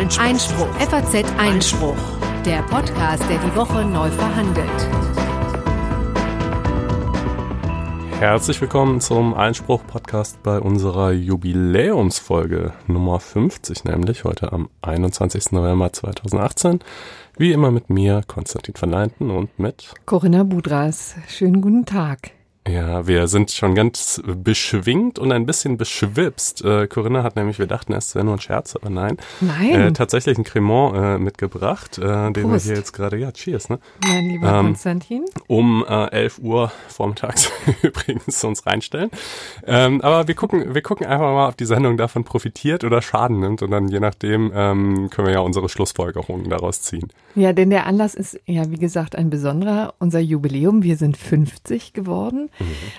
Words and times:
Einspruch. 0.00 0.24
Einspruch. 0.24 0.74
FAZ 0.76 1.24
Einspruch. 1.36 1.96
Der 2.46 2.62
Podcast, 2.62 3.22
der 3.28 3.36
die 3.36 3.54
Woche 3.54 3.84
neu 3.84 4.08
verhandelt. 4.08 4.66
Herzlich 8.18 8.58
willkommen 8.62 9.02
zum 9.02 9.34
Einspruch-Podcast 9.34 10.42
bei 10.42 10.58
unserer 10.58 11.12
Jubiläumsfolge 11.12 12.72
Nummer 12.86 13.20
50, 13.20 13.84
nämlich 13.84 14.24
heute 14.24 14.54
am 14.54 14.70
21. 14.80 15.52
November 15.52 15.92
2018. 15.92 16.80
Wie 17.36 17.52
immer 17.52 17.70
mit 17.70 17.90
mir, 17.90 18.22
Konstantin 18.26 18.72
van 18.80 18.90
Leinten 18.90 19.30
und 19.30 19.58
mit 19.58 19.92
Corinna 20.06 20.44
Budras. 20.44 21.16
Schönen 21.28 21.60
guten 21.60 21.84
Tag. 21.84 22.30
Ja, 22.72 23.06
wir 23.06 23.26
sind 23.26 23.50
schon 23.50 23.74
ganz 23.74 24.22
beschwingt 24.24 25.18
und 25.18 25.32
ein 25.32 25.46
bisschen 25.46 25.76
beschwipst. 25.76 26.64
Äh, 26.64 26.86
Corinna 26.86 27.22
hat 27.22 27.34
nämlich, 27.34 27.58
wir 27.58 27.66
dachten 27.66 27.92
erst, 27.92 28.10
es 28.10 28.14
wäre 28.14 28.24
nur 28.24 28.34
ein 28.34 28.40
Scherz, 28.40 28.76
aber 28.76 28.90
nein. 28.90 29.16
Nein. 29.40 29.80
Äh, 29.80 29.92
tatsächlich 29.92 30.38
ein 30.38 30.44
Cremant 30.44 30.96
äh, 30.96 31.18
mitgebracht, 31.18 31.98
äh, 31.98 32.30
den 32.30 32.50
wir 32.50 32.58
hier 32.58 32.76
jetzt 32.76 32.92
gerade, 32.92 33.16
ja, 33.16 33.32
cheers, 33.32 33.70
ne? 33.70 33.80
Mein 34.06 34.24
lieber 34.24 34.48
ähm, 34.48 34.66
Konstantin. 34.66 35.24
Um 35.48 35.84
äh, 35.88 36.10
11 36.10 36.38
Uhr 36.38 36.70
vormittags 36.88 37.50
übrigens 37.82 38.42
uns 38.44 38.66
reinstellen. 38.66 39.10
Ähm, 39.66 40.00
aber 40.02 40.28
wir 40.28 40.34
gucken, 40.34 40.74
wir 40.74 40.82
gucken 40.82 41.06
einfach 41.06 41.32
mal, 41.32 41.48
ob 41.48 41.56
die 41.56 41.66
Sendung 41.66 41.96
davon 41.96 42.24
profitiert 42.24 42.84
oder 42.84 43.02
Schaden 43.02 43.40
nimmt 43.40 43.62
und 43.62 43.70
dann 43.70 43.88
je 43.88 44.00
nachdem 44.00 44.52
ähm, 44.54 45.10
können 45.10 45.26
wir 45.26 45.34
ja 45.34 45.40
unsere 45.40 45.68
Schlussfolgerungen 45.68 46.48
daraus 46.48 46.82
ziehen. 46.82 47.08
Ja, 47.34 47.52
denn 47.52 47.70
der 47.70 47.86
Anlass 47.86 48.14
ist 48.14 48.40
ja, 48.46 48.70
wie 48.70 48.78
gesagt, 48.78 49.16
ein 49.16 49.30
besonderer, 49.30 49.94
unser 49.98 50.20
Jubiläum. 50.20 50.82
Wir 50.82 50.96
sind 50.96 51.16
50 51.16 51.92
geworden. 51.92 52.50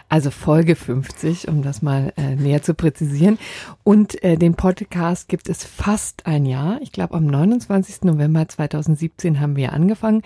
Also 0.10 0.32
Folge 0.32 0.76
50, 0.76 1.48
um 1.48 1.62
das 1.62 1.82
mal 1.82 2.14
äh, 2.18 2.36
näher 2.36 2.62
zu 2.62 2.74
präzisieren. 2.74 3.38
Und 3.84 4.24
äh, 4.24 4.38
den 4.38 4.56
Podcast 4.56 5.30
gibt 5.30 5.50
es 5.50 5.64
fast 5.64 6.26
ein 6.26 6.46
Jahr. 6.46 6.80
Ich 6.82 6.92
glaube, 6.92 7.14
am 7.14 7.26
29. 7.26 8.04
November 8.04 8.48
2017 8.48 9.40
haben 9.40 9.56
wir 9.56 9.74
angefangen. 9.74 10.22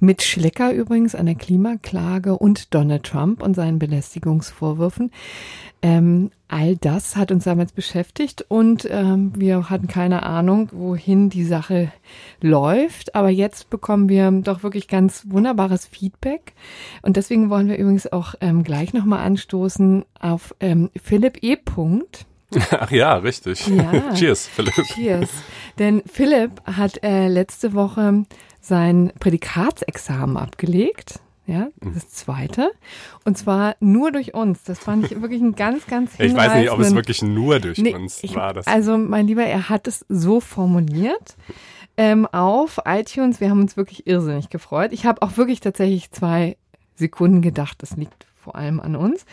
Mit 0.00 0.22
Schlecker 0.22 0.72
übrigens 0.72 1.14
an 1.14 1.26
der 1.26 1.34
Klimaklage 1.34 2.36
und 2.36 2.74
Donald 2.74 3.04
Trump 3.04 3.42
und 3.42 3.54
seinen 3.54 3.78
Belästigungsvorwürfen. 3.78 5.10
Ähm, 5.82 6.30
all 6.54 6.76
das 6.76 7.16
hat 7.16 7.32
uns 7.32 7.44
damals 7.44 7.72
beschäftigt 7.72 8.44
und 8.46 8.86
ähm, 8.88 9.32
wir 9.36 9.70
hatten 9.70 9.88
keine 9.88 10.22
Ahnung, 10.22 10.68
wohin 10.70 11.28
die 11.28 11.44
Sache 11.44 11.90
läuft. 12.40 13.16
Aber 13.16 13.28
jetzt 13.28 13.70
bekommen 13.70 14.08
wir 14.08 14.30
doch 14.30 14.62
wirklich 14.62 14.86
ganz 14.86 15.24
wunderbares 15.26 15.84
Feedback. 15.84 16.52
Und 17.02 17.16
deswegen 17.16 17.50
wollen 17.50 17.68
wir 17.68 17.76
übrigens 17.76 18.06
auch 18.12 18.36
ähm, 18.40 18.62
gleich 18.62 18.94
nochmal 18.94 19.26
anstoßen 19.26 20.04
auf 20.20 20.54
ähm, 20.60 20.90
Philipp 21.02 21.42
E. 21.42 21.56
Punkt. 21.56 22.24
Ach 22.70 22.92
ja, 22.92 23.16
richtig. 23.16 23.66
Ja. 23.66 23.90
Cheers, 24.14 24.46
Philipp. 24.46 24.74
Cheers. 24.94 25.30
Denn 25.80 26.04
Philipp 26.06 26.62
hat 26.66 27.02
äh, 27.02 27.26
letzte 27.26 27.74
Woche 27.74 28.26
sein 28.60 29.12
Prädikatsexamen 29.18 30.36
abgelegt 30.36 31.18
ja, 31.46 31.68
mhm. 31.82 31.94
das 31.94 32.08
zweite. 32.08 32.70
Und 33.24 33.36
zwar 33.36 33.76
nur 33.80 34.12
durch 34.12 34.34
uns. 34.34 34.62
Das 34.62 34.78
fand 34.78 35.04
ich 35.04 35.20
wirklich 35.20 35.42
ein 35.42 35.54
ganz, 35.54 35.86
ganz 35.86 36.12
Ich 36.18 36.34
weiß 36.34 36.54
nicht, 36.54 36.70
ob 36.70 36.80
es 36.80 36.94
wirklich 36.94 37.22
nur 37.22 37.60
durch 37.60 37.78
nee, 37.78 37.94
uns 37.94 38.22
ich, 38.22 38.34
war. 38.34 38.54
Das. 38.54 38.66
Also, 38.66 38.96
mein 38.96 39.26
Lieber, 39.26 39.44
er 39.44 39.68
hat 39.68 39.86
es 39.86 40.04
so 40.08 40.40
formuliert 40.40 41.36
ähm, 41.96 42.26
auf 42.26 42.80
iTunes. 42.84 43.40
Wir 43.40 43.50
haben 43.50 43.60
uns 43.60 43.76
wirklich 43.76 44.06
irrsinnig 44.06 44.48
gefreut. 44.48 44.92
Ich 44.92 45.06
habe 45.06 45.22
auch 45.22 45.36
wirklich 45.36 45.60
tatsächlich 45.60 46.10
zwei 46.10 46.56
Sekunden 46.96 47.42
gedacht, 47.42 47.82
das 47.82 47.96
liegt 47.96 48.26
vor 48.44 48.56
allem 48.56 48.78
an 48.78 48.94
uns. 48.94 49.24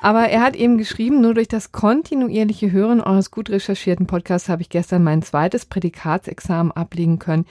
Aber 0.00 0.28
er 0.28 0.40
hat 0.40 0.56
eben 0.56 0.78
geschrieben, 0.78 1.20
nur 1.20 1.34
durch 1.34 1.48
das 1.48 1.70
kontinuierliche 1.70 2.72
Hören 2.72 3.02
eures 3.02 3.30
gut 3.30 3.50
recherchierten 3.50 4.06
Podcasts 4.06 4.48
habe 4.48 4.62
ich 4.62 4.70
gestern 4.70 5.04
mein 5.04 5.22
zweites 5.22 5.66
Prädikatsexamen 5.66 6.72
ablegen 6.72 7.18
können. 7.18 7.44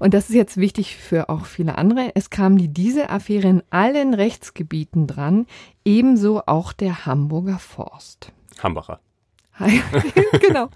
Und 0.00 0.12
das 0.12 0.28
ist 0.28 0.34
jetzt 0.34 0.56
wichtig 0.56 0.96
für 0.96 1.28
auch 1.28 1.46
viele 1.46 1.78
andere. 1.78 2.10
Es 2.14 2.30
kam 2.30 2.58
die 2.58 2.68
Diese-Affäre 2.68 3.48
in 3.48 3.62
allen 3.70 4.12
Rechtsgebieten 4.12 5.06
dran, 5.06 5.46
ebenso 5.84 6.42
auch 6.46 6.72
der 6.72 7.06
Hamburger 7.06 7.60
Forst. 7.60 8.32
Hambacher. 8.60 8.98
genau. 10.40 10.68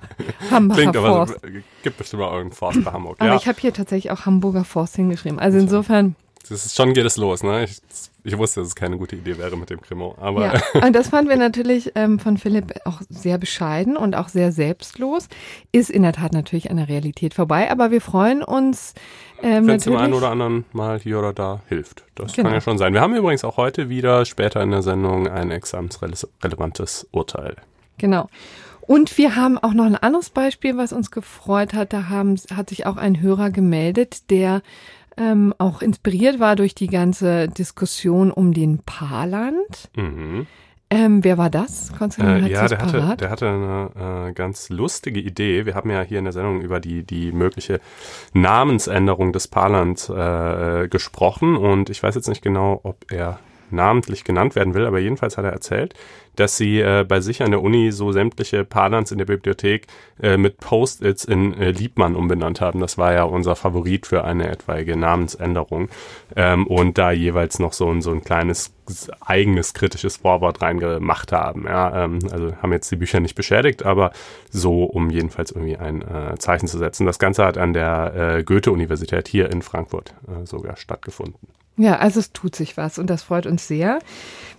Hamburger 0.51 0.83
Klingt 0.83 0.97
Forst. 0.97 1.45
aber, 1.45 1.53
gibt 1.83 1.99
bestimmt 1.99 2.21
mal 2.21 2.29
irgendeinen 2.29 2.53
Forst 2.53 2.85
bei 2.85 2.93
Hamburg. 2.93 3.17
Aber 3.19 3.31
ja. 3.31 3.37
ich 3.37 3.47
habe 3.47 3.61
hier 3.61 3.75
tatsächlich 3.75 4.11
auch 4.13 4.25
Hamburger 4.25 4.65
Forst 4.65 4.97
hingeschrieben. 4.97 5.39
Also 5.39 5.59
insofern 5.59 6.15
das 6.51 6.67
ist, 6.67 6.77
schon 6.77 6.93
geht 6.93 7.07
es 7.07 7.17
los, 7.17 7.43
ne? 7.43 7.65
Ich, 7.65 7.81
ich, 8.25 8.37
wusste, 8.37 8.61
dass 8.61 8.69
es 8.69 8.75
keine 8.75 8.99
gute 8.99 9.17
Idee 9.17 9.39
wäre 9.39 9.57
mit 9.57 9.71
dem 9.71 9.81
Cremant, 9.81 10.19
aber. 10.19 10.53
Ja, 10.53 10.63
und 10.87 10.95
das 10.95 11.09
fanden 11.09 11.31
wir 11.31 11.37
natürlich 11.37 11.93
ähm, 11.95 12.19
von 12.19 12.37
Philipp 12.39 12.75
auch 12.85 13.01
sehr 13.09 13.39
bescheiden 13.39 13.97
und 13.97 14.17
auch 14.17 14.29
sehr 14.29 14.51
selbstlos. 14.51 15.29
Ist 15.71 15.91
in 15.91 16.03
der 16.03 16.13
Tat 16.13 16.33
natürlich 16.33 16.71
an 16.71 16.77
der 16.77 16.89
Realität 16.89 17.35
vorbei, 17.35 17.71
aber 17.71 17.91
wir 17.91 18.01
freuen 18.01 18.43
uns. 18.43 18.95
Ähm, 19.43 19.67
Wenn 19.67 19.77
es 19.77 19.85
dem 19.85 19.97
einen 19.97 20.13
oder 20.13 20.31
anderen 20.31 20.65
mal 20.73 20.99
hier 20.99 21.21
oder 21.21 21.33
da 21.33 21.63
hilft. 21.69 22.05
Das 22.17 22.33
genau. 22.33 22.49
kann 22.49 22.55
ja 22.55 22.61
schon 22.61 22.79
sein. 22.79 22.93
Wir 22.93 23.01
haben 23.01 23.15
übrigens 23.15 23.45
auch 23.45 23.57
heute 23.57 23.89
wieder 23.89 24.25
später 24.25 24.61
in 24.61 24.73
der 24.73 24.83
Sendung 24.83 25.29
ein 25.29 25.51
examensrelevantes 25.51 27.09
Urteil. 27.13 27.57
Genau. 27.97 28.29
Und 28.91 29.17
wir 29.19 29.37
haben 29.37 29.57
auch 29.57 29.73
noch 29.73 29.85
ein 29.85 29.95
anderes 29.95 30.31
Beispiel, 30.31 30.77
was 30.77 30.93
uns 30.93 31.13
gefreut 31.13 31.75
hat. 31.75 31.93
Da 31.93 32.09
haben, 32.09 32.35
hat 32.53 32.71
sich 32.71 32.87
auch 32.87 32.97
ein 32.97 33.21
Hörer 33.21 33.51
gemeldet, 33.51 34.31
der 34.31 34.63
ähm, 35.21 35.55
auch 35.59 35.83
inspiriert 35.83 36.41
war 36.41 36.57
durch 36.57 36.75
die 36.75 36.89
ganze 36.89 37.49
Diskussion 37.49 38.31
um 38.31 38.55
den 38.55 38.79
Paarland. 38.79 39.91
Mhm. 39.95 40.47
Ähm, 40.93 41.23
wer 41.23 41.39
war 41.39 41.51
das? 41.51 41.93
Konstantin, 41.97 42.47
äh, 42.47 42.53
ja, 42.53 42.67
der 42.67 42.79
hatte, 42.81 43.17
der 43.17 43.31
hatte 43.31 43.49
eine 43.49 44.29
äh, 44.29 44.33
ganz 44.33 44.71
lustige 44.71 45.21
Idee. 45.21 45.65
Wir 45.65 45.77
haben 45.77 45.89
ja 45.89 46.03
hier 46.03 46.19
in 46.19 46.25
der 46.25 46.33
Sendung 46.33 46.63
über 46.63 46.81
die, 46.81 47.05
die 47.05 47.31
mögliche 47.31 47.81
Namensänderung 48.33 49.33
des 49.33 49.47
Paarlands 49.47 50.09
äh, 50.09 50.89
gesprochen 50.89 51.57
und 51.57 51.91
ich 51.91 52.03
weiß 52.03 52.17
jetzt 52.17 52.29
nicht 52.29 52.43
genau, 52.43 52.81
ob 52.83 53.13
er 53.13 53.39
namentlich 53.73 54.25
genannt 54.25 54.55
werden 54.55 54.75
will, 54.75 54.87
aber 54.87 54.99
jedenfalls 54.99 55.37
hat 55.37 55.45
er 55.45 55.53
erzählt, 55.53 55.95
dass 56.37 56.57
sie 56.57 56.81
äh, 56.81 57.05
bei 57.07 57.21
sich 57.21 57.43
an 57.43 57.51
der 57.51 57.63
Uni 57.63 57.93
so 57.93 58.13
sämtliche 58.13 58.65
Padans 58.65 59.13
in 59.13 59.19
der 59.19 59.25
Bibliothek 59.25 59.87
äh, 60.23 60.37
mit 60.37 60.59
Post-its 60.59 61.25
in 61.25 61.55
äh, 61.55 61.71
Liebmann 61.71 62.17
umbenannt 62.17 62.61
haben. 62.61 62.81
Das 62.81 62.99
war 62.99 63.13
ja 63.13 63.25
unser 63.25 63.57
Favorit 63.57 64.07
für 64.07 64.25
eine 64.25 64.49
etwaige 64.49 64.97
Namensänderung. 64.97 65.89
Ähm, 66.37 66.67
und 66.67 66.99
da 66.99 67.11
jeweils 67.11 67.59
noch 67.59 67.73
so 67.73 67.91
ein, 67.91 68.01
so 68.01 68.13
ein 68.13 68.23
kleines 68.23 68.73
eigenes 69.21 69.75
kritisches 69.75 70.19
Vorwort 70.19 70.63
reingemacht 70.63 71.33
haben. 71.33 71.65
Ja, 71.65 72.05
ähm, 72.05 72.21
also 72.31 72.57
haben 72.57 72.73
jetzt 72.73 72.91
die 72.91 72.97
Bücher 72.97 73.21
nicht 73.21 73.35
beschädigt, 73.35 73.85
aber 73.85 74.13
so, 74.51 74.85
um 74.85 75.11
jedenfalls 75.11 75.51
irgendwie 75.51 75.77
ein 75.77 76.03
äh, 76.03 76.39
Zeichen 76.39 76.69
zu 76.69 76.79
setzen. 76.79 77.07
Das 77.07 77.19
Ganze 77.19 77.45
hat 77.45 77.59
an 77.59 77.73
der 77.73 78.15
äh, 78.39 78.43
Goethe-Universität 78.45 79.29
hier 79.29 79.51
in 79.51 79.63
Frankfurt 79.63 80.15
äh, 80.27 80.47
sogar 80.47 80.77
stattgefunden. 80.77 81.60
Ja, 81.81 81.97
also 81.97 82.21
es 82.21 82.33
tut 82.35 82.55
sich 82.55 82.77
was 82.77 82.99
und 82.99 83.09
das 83.09 83.23
freut 83.23 83.47
uns 83.47 83.67
sehr. 83.67 84.01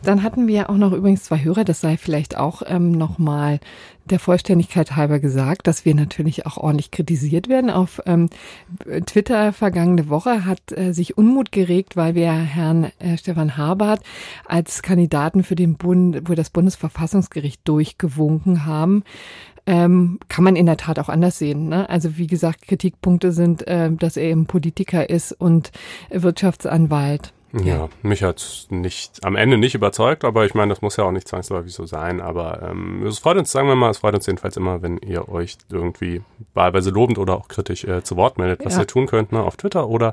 Dann 0.02 0.24
hatten 0.24 0.48
wir 0.48 0.72
auch 0.72 0.78
noch 0.78 0.92
übrigens 0.92 1.24
zwei 1.24 1.44
Hörer, 1.44 1.64
das 1.64 1.80
sei 1.80 1.96
vielleicht 1.96 2.36
auch 2.36 2.64
ähm, 2.66 2.92
nochmal 2.92 3.60
der 4.06 4.18
Vollständigkeit 4.18 4.96
halber 4.96 5.20
gesagt, 5.20 5.68
dass 5.68 5.86
wir 5.86 5.94
natürlich 5.94 6.48
auch 6.48 6.58
ordentlich 6.58 6.90
kritisiert 6.90 7.48
werden. 7.48 7.70
Auf 7.70 8.02
ähm, 8.08 8.32
Twitter 9.06 9.54
vergangene 9.54 10.10
Woche 10.10 10.46
hat 10.46 10.72
äh, 10.72 10.94
sich 10.94 11.16
Unmut 11.16 11.52
geregt, 11.52 11.96
weil 11.96 12.16
wir 12.16 12.32
Herrn 12.32 12.92
äh, 12.98 13.16
Stefan 13.20 13.56
Habart 13.56 14.02
als 14.48 14.82
Kandidaten 14.82 15.44
für 15.44 15.56
den 15.56 15.76
Bund, 15.76 16.28
wo 16.28 16.34
das 16.34 16.50
Bundesverfassungsgericht 16.50 17.62
durchgewunken 17.66 18.66
haben. 18.66 19.04
Ähm, 19.72 20.20
kann 20.28 20.44
man 20.44 20.58
in 20.58 20.66
der 20.66 20.76
Tat 20.76 21.00
auch 21.00 21.08
anders 21.08 21.38
sehen. 21.38 21.70
Ne? 21.70 21.90
Also 21.90 22.18
wie 22.18 22.28
gesagt, 22.28 22.64
Kritikpunkte 22.64 23.32
sind, 23.32 23.66
äh, 23.70 23.90
dass 23.90 24.18
er 24.18 24.24
eben 24.24 24.46
Politiker 24.46 25.10
ist 25.10 25.32
und 25.32 25.72
Wirtschaftsanwalt. 26.10 27.32
Ja, 27.54 27.62
ja 27.64 27.88
mich 28.02 28.22
hat 28.22 28.68
nicht 28.70 29.24
am 29.24 29.38
Ende 29.38 29.58
nicht 29.58 29.74
überzeugt, 29.74 30.26
aber 30.26 30.46
ich 30.46 30.56
meine, 30.56 30.74
das 30.74 30.82
muss 30.82 30.98
ja 30.98 31.06
auch 31.06 31.12
nicht 31.12 31.26
zwangsläufig 31.26 31.74
so 31.74 31.86
sein. 31.86 32.20
Aber 32.20 32.70
ähm, 32.70 33.06
es 33.06 33.20
freut 33.20 33.38
uns, 33.38 33.50
sagen 33.50 33.70
wir 33.70 33.78
mal, 33.78 33.92
es 33.92 34.00
freut 34.00 34.16
uns 34.16 34.26
jedenfalls 34.26 34.58
immer, 34.58 34.82
wenn 34.82 34.98
ihr 34.98 35.30
euch 35.30 35.58
irgendwie 35.70 36.22
wahlweise 36.54 36.90
lobend 36.90 37.18
oder 37.18 37.38
auch 37.38 37.48
kritisch 37.48 37.86
äh, 37.86 38.04
zu 38.04 38.18
Wort 38.18 38.38
meldet, 38.38 38.66
was 38.66 38.74
ja. 38.74 38.82
ihr 38.82 38.88
tun 38.88 39.08
könnt, 39.08 39.32
ne, 39.32 39.42
auf 39.42 39.56
Twitter 39.56 39.88
oder 39.88 40.12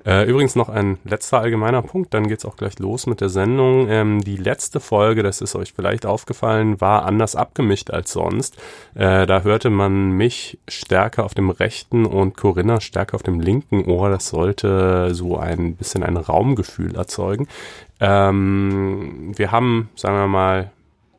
Äh, 0.07 0.29
übrigens 0.29 0.55
noch 0.55 0.69
ein 0.69 0.99
letzter 1.05 1.41
allgemeiner 1.41 1.81
Punkt, 1.81 2.13
dann 2.13 2.29
geht's 2.29 2.45
auch 2.45 2.57
gleich 2.57 2.79
los 2.79 3.07
mit 3.07 3.21
der 3.21 3.31
Sendung. 3.31 3.89
Ähm, 3.89 4.21
die 4.23 4.37
letzte 4.37 4.81
Folge, 4.81 5.23
das 5.23 5.41
ist 5.41 5.57
euch 5.57 5.73
vielleicht 5.73 6.05
aufgefallen, 6.05 6.81
war 6.81 7.07
anders 7.07 7.37
abgemischt 7.37 7.91
als 7.91 8.13
sonst. 8.13 8.57
Äh, 8.95 9.27
da 9.27 9.43
hörte 9.43 9.71
man 9.71 10.11
mich 10.11 10.59
stärker 10.69 11.25
auf 11.25 11.35
dem 11.35 11.49
rechten 11.49 12.05
und 12.05 12.37
Corinna 12.37 12.81
stärker 12.81 13.15
auf 13.15 13.23
dem 13.23 13.41
linken 13.41 13.87
Ohr. 13.87 14.11
Das 14.11 14.29
sollte 14.29 15.15
so 15.15 15.39
ein 15.39 15.77
bisschen 15.77 16.03
ein 16.03 16.17
Raumgefühl 16.17 16.97
erzeugen. 16.97 17.49
Ähm, 18.01 19.33
wir 19.37 19.53
haben, 19.53 19.89
sagen 19.97 20.17
wir 20.17 20.27
mal, 20.27 20.71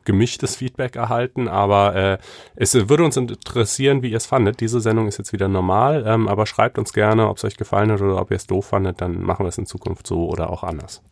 gemischtes 0.06 0.56
Feedback 0.56 0.96
erhalten, 0.96 1.48
aber 1.48 1.94
äh, 1.94 2.18
es 2.54 2.74
würde 2.88 3.04
uns 3.04 3.18
interessieren, 3.18 4.02
wie 4.02 4.10
ihr 4.10 4.16
es 4.16 4.24
fandet. 4.24 4.60
Diese 4.60 4.80
Sendung 4.80 5.06
ist 5.06 5.18
jetzt 5.18 5.34
wieder 5.34 5.48
normal, 5.48 6.04
ähm, 6.06 6.28
aber 6.28 6.46
schreibt 6.46 6.78
uns 6.78 6.94
gerne, 6.94 7.28
ob 7.28 7.36
es 7.36 7.44
euch 7.44 7.58
gefallen 7.58 7.92
hat 7.92 8.00
oder 8.00 8.18
ob 8.18 8.30
ihr 8.30 8.36
es 8.36 8.46
doof 8.46 8.66
fandet, 8.66 9.02
dann 9.02 9.20
machen 9.22 9.44
wir 9.44 9.48
es 9.48 9.58
in 9.58 9.66
Zukunft 9.66 10.06
so 10.06 10.26
oder 10.28 10.48
auch 10.48 10.62
anders. 10.62 11.02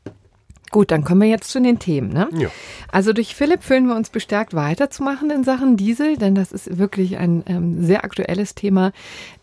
Gut, 0.75 0.91
dann 0.91 1.05
kommen 1.05 1.21
wir 1.21 1.29
jetzt 1.29 1.51
zu 1.51 1.61
den 1.61 1.79
Themen. 1.79 2.13
Ne? 2.13 2.29
Ja. 2.33 2.49
Also 2.91 3.13
durch 3.13 3.37
Philipp 3.37 3.63
fühlen 3.63 3.87
wir 3.87 3.95
uns 3.95 4.11
bestärkt 4.11 4.55
weiterzumachen 4.55 5.31
in 5.31 5.45
Sachen 5.45 5.77
Diesel, 5.77 6.17
denn 6.17 6.35
das 6.35 6.51
ist 6.51 6.79
wirklich 6.79 7.17
ein 7.17 7.45
ähm, 7.47 7.85
sehr 7.85 8.03
aktuelles 8.03 8.57
Thema, 8.57 8.91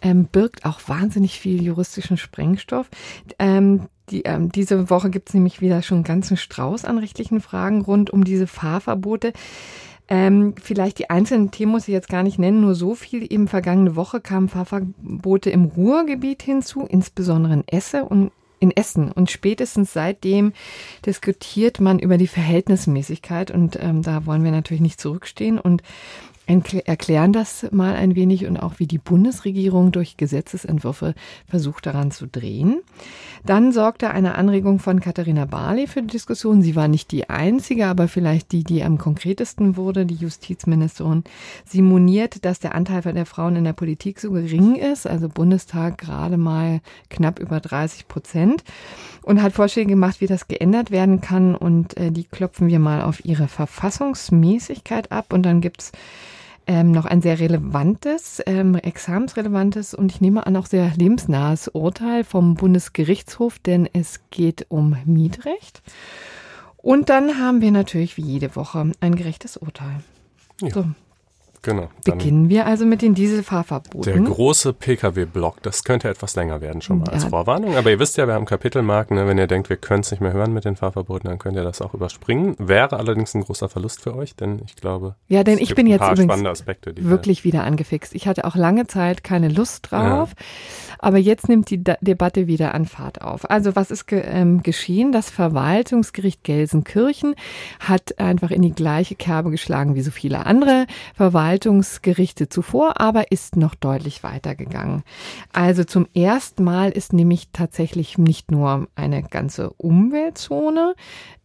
ähm, 0.02 0.26
birgt 0.26 0.66
auch 0.66 0.82
wahnsinnig 0.88 1.40
viel 1.40 1.64
juristischen 1.64 2.18
Sprengstoff. 2.18 2.90
Ähm, 3.40 3.88
die, 4.12 4.24
ähm, 4.24 4.52
diese 4.52 4.90
Woche 4.90 5.10
gibt 5.10 5.30
es 5.30 5.34
nämlich 5.34 5.62
wieder 5.62 5.82
schon 5.82 6.00
einen 6.00 6.04
ganzen 6.04 6.38
Strauß 6.38 6.86
an 6.86 6.98
rechtlichen 6.98 7.42
Fragen 7.42 7.82
rund 7.82 8.10
um 8.10 8.24
diese 8.24 8.48
Fahrverbote. 8.48 9.34
Ähm, 10.08 10.56
vielleicht 10.62 11.00
die 11.00 11.10
einzelnen 11.10 11.52
Themen 11.52 11.72
muss 11.72 11.88
ich 11.88 11.94
jetzt 11.94 12.10
gar 12.10 12.22
nicht 12.22 12.38
nennen, 12.38 12.62
nur 12.62 12.76
so 12.76 12.96
viel. 12.96 13.32
Eben 13.32 13.48
vergangene 13.48 13.96
Woche 13.96 14.20
kamen 14.20 14.50
Fahrverbote 14.50 15.50
im 15.50 15.66
Ruhrgebiet 15.66 16.42
hinzu, 16.42 16.86
insbesondere 16.88 17.54
in 17.54 17.64
Esse 17.68 18.04
und 18.04 18.32
in 18.60 18.72
Essen. 18.72 19.12
Und 19.12 19.32
spätestens 19.32 19.94
seitdem 19.94 20.54
diskutiert 21.06 21.80
man 21.80 21.98
über 21.98 22.18
die 22.18 22.28
Verhältnismäßigkeit. 22.28 23.52
Und 23.52 23.78
ähm, 23.82 24.02
da 24.02 24.26
wollen 24.26 24.44
wir 24.44 24.52
natürlich 24.52 24.82
nicht 24.82 25.00
zurückstehen. 25.00 25.58
Und 25.58 25.82
erklären 26.86 27.34
das 27.34 27.68
mal 27.72 27.96
ein 27.96 28.16
wenig 28.16 28.46
und 28.46 28.58
auch, 28.58 28.76
wie 28.78 28.88
die 28.88 28.98
Bundesregierung 28.98 29.92
durch 29.92 30.18
Gesetzesentwürfe 30.18 31.14
versucht 31.48 31.86
daran 31.86 32.12
zu 32.12 32.28
drehen. 32.28 32.82
Dann 33.46 33.72
sorgte 33.72 34.12
eine 34.12 34.36
Anregung 34.36 34.80
von 34.80 35.00
Katharina 35.00 35.46
Barley 35.46 35.88
für 35.88 36.02
die 36.02 36.08
Diskussion. 36.08 36.62
Sie 36.62 36.76
war 36.76 36.88
nicht 36.88 37.12
die 37.12 37.30
einzige, 37.30 37.88
aber 37.88 38.08
vielleicht 38.08 38.52
die, 38.52 38.64
die 38.64 38.84
am 38.84 38.98
konkretesten 38.98 39.78
wurde, 39.78 40.06
die 40.06 40.16
Justizministerin. 40.16 41.24
Sie 41.66 41.82
moniert, 41.82 42.46
dass 42.46 42.60
der 42.60 42.76
Anteil 42.76 43.02
der 43.02 43.26
Frauen 43.26 43.56
in 43.56 43.64
der 43.64 43.74
Politik 43.74 44.20
so 44.20 44.32
gering 44.32 44.76
ist, 44.76 45.08
also 45.08 45.28
Bundestag 45.28 45.98
gerade 45.98 46.38
mal 46.38 46.82
knapp 47.10 47.40
über 47.40 47.60
30 47.60 48.08
Prozent 48.08 48.64
und 49.24 49.42
hat 49.42 49.54
Vorschläge 49.54 49.90
gemacht, 49.90 50.22
wie 50.22 50.28
das 50.28 50.48
geändert 50.48 50.92
werden 50.92 51.22
kann 51.22 51.56
und 51.56 51.98
äh, 51.98 52.12
die 52.12 52.26
klopfen 52.26 52.68
wir 52.68 52.80
mal 52.80 53.02
auf 53.02 53.26
ihre 53.26 53.48
Verfassungsmäßigkeit 53.48 55.12
ab 55.12 55.34
und 55.34 55.44
dann 55.44 55.62
gibt's 55.62 55.92
ähm, 56.68 56.92
noch 56.92 57.06
ein 57.06 57.22
sehr 57.22 57.40
relevantes, 57.40 58.42
ähm, 58.46 58.76
examensrelevantes 58.76 59.94
und 59.94 60.12
ich 60.12 60.22
nehme 60.22 60.46
an 60.46 60.56
auch 60.56 60.66
sehr 60.66 60.92
lebensnahes 60.96 61.68
Urteil 61.70 62.24
vom 62.24 62.56
Bundesgerichtshof, 62.56 63.60
denn 63.60 63.90
es 63.92 64.22
geht 64.30 64.66
um 64.70 64.98
Mietrecht. 65.06 65.82
Und 66.78 67.10
dann 67.10 67.40
haben 67.40 67.62
wir 67.62 67.72
natürlich 67.72 68.18
wie 68.18 68.24
jede 68.24 68.56
Woche 68.56 68.92
ein 69.00 69.16
gerechtes 69.16 69.58
Urteil. 69.58 70.02
Ja. 70.62 70.70
So, 70.72 70.86
Genau. 71.64 71.90
Beginnen 72.04 72.50
wir 72.50 72.66
also 72.66 72.86
mit 72.86 73.04
den 73.04 73.14
Dieselfahrverboten. 73.14 74.02
Der 74.02 74.20
große 74.20 74.74
Pkw-Block, 74.74 75.62
das 75.62 75.84
könnte 75.84 76.10
etwas 76.10 76.36
länger 76.36 76.60
werden 76.60 76.82
schon 76.82 77.00
mal 77.00 77.08
ja. 77.08 77.14
als 77.14 77.26
Vorwarnung. 77.26 77.76
Aber 77.76 77.92
ihr 77.92 78.00
wisst 78.00 78.18
ja, 78.18 78.26
wir 78.26 78.34
haben 78.34 78.46
Kapitelmarken. 78.46 79.16
Ne? 79.16 79.28
Wenn 79.28 79.38
ihr 79.38 79.46
denkt, 79.46 79.70
wir 79.70 79.78
können 79.78 80.02
es 80.02 80.10
nicht 80.10 80.22
mehr 80.22 80.34
hören 80.34 80.54
mit 80.54 80.66
den 80.66 80.76
Fahrverboten, 80.76 81.30
dann 81.30 81.38
könnt 81.38 81.58
ihr 81.58 81.64
das 81.64 81.80
auch 81.82 81.94
überspringen. 81.94 82.56
Wäre 82.58 82.98
allerdings 82.98 83.36
ein 83.36 83.44
großer 83.44 83.70
Verlust 83.70 84.02
für 84.02 84.16
euch, 84.16 84.36
denn 84.36 84.60
ich 84.66 84.76
glaube, 84.76 85.16
ja, 85.28 85.44
denn 85.44 85.60
ich 85.60 85.76
bin 85.76 85.86
jetzt 85.86 86.02
übrigens 86.02 86.46
Aspekte, 86.48 86.96
wirklich 86.98 87.44
wieder 87.44 87.64
angefixt. 87.64 88.16
Ich 88.16 88.28
hatte 88.28 88.46
auch 88.46 88.56
lange 88.56 88.88
Zeit 88.88 89.24
keine 89.24 89.48
Lust 89.48 89.92
drauf, 89.92 90.34
ja. 90.38 90.96
aber 90.98 91.20
jetzt 91.20 91.48
nimmt 91.48 91.70
die 91.70 91.84
De 91.84 91.96
Debatte 92.02 92.48
wieder 92.48 92.74
an 92.74 92.88
Fahrt 92.88 93.22
auf. 93.22 93.50
Also 93.52 93.76
was 93.76 93.92
ist 93.92 94.08
ge 94.08 94.24
ähm, 94.26 94.64
geschehen? 94.64 95.12
Das 95.12 95.30
Verwaltungsgericht 95.30 96.44
Gelsenkirchen 96.44 97.36
hat 97.80 98.18
einfach 98.18 98.50
in 98.50 98.64
die 98.64 98.74
gleiche 98.74 99.14
Kerbe 99.14 99.52
geschlagen 99.52 99.94
wie 99.94 100.02
so 100.02 100.10
viele 100.10 100.46
andere 100.48 100.88
Verwaltungsgerichte 101.16 101.51
Verwaltungsgerichte 101.52 102.48
zuvor, 102.48 103.02
aber 103.02 103.30
ist 103.32 103.58
noch 103.58 103.76
deutlich 103.76 104.24
weitergegangen. 104.24 105.04
Also 105.52 105.84
zum 105.84 106.08
ersten 106.14 106.64
Mal 106.64 106.92
ist 106.92 107.12
nämlich 107.12 107.50
tatsächlich 107.52 108.18
nicht 108.18 108.52
nur 108.52 108.88
eine 108.96 109.22
ganze 109.22 109.72
Umweltzone 109.72 110.96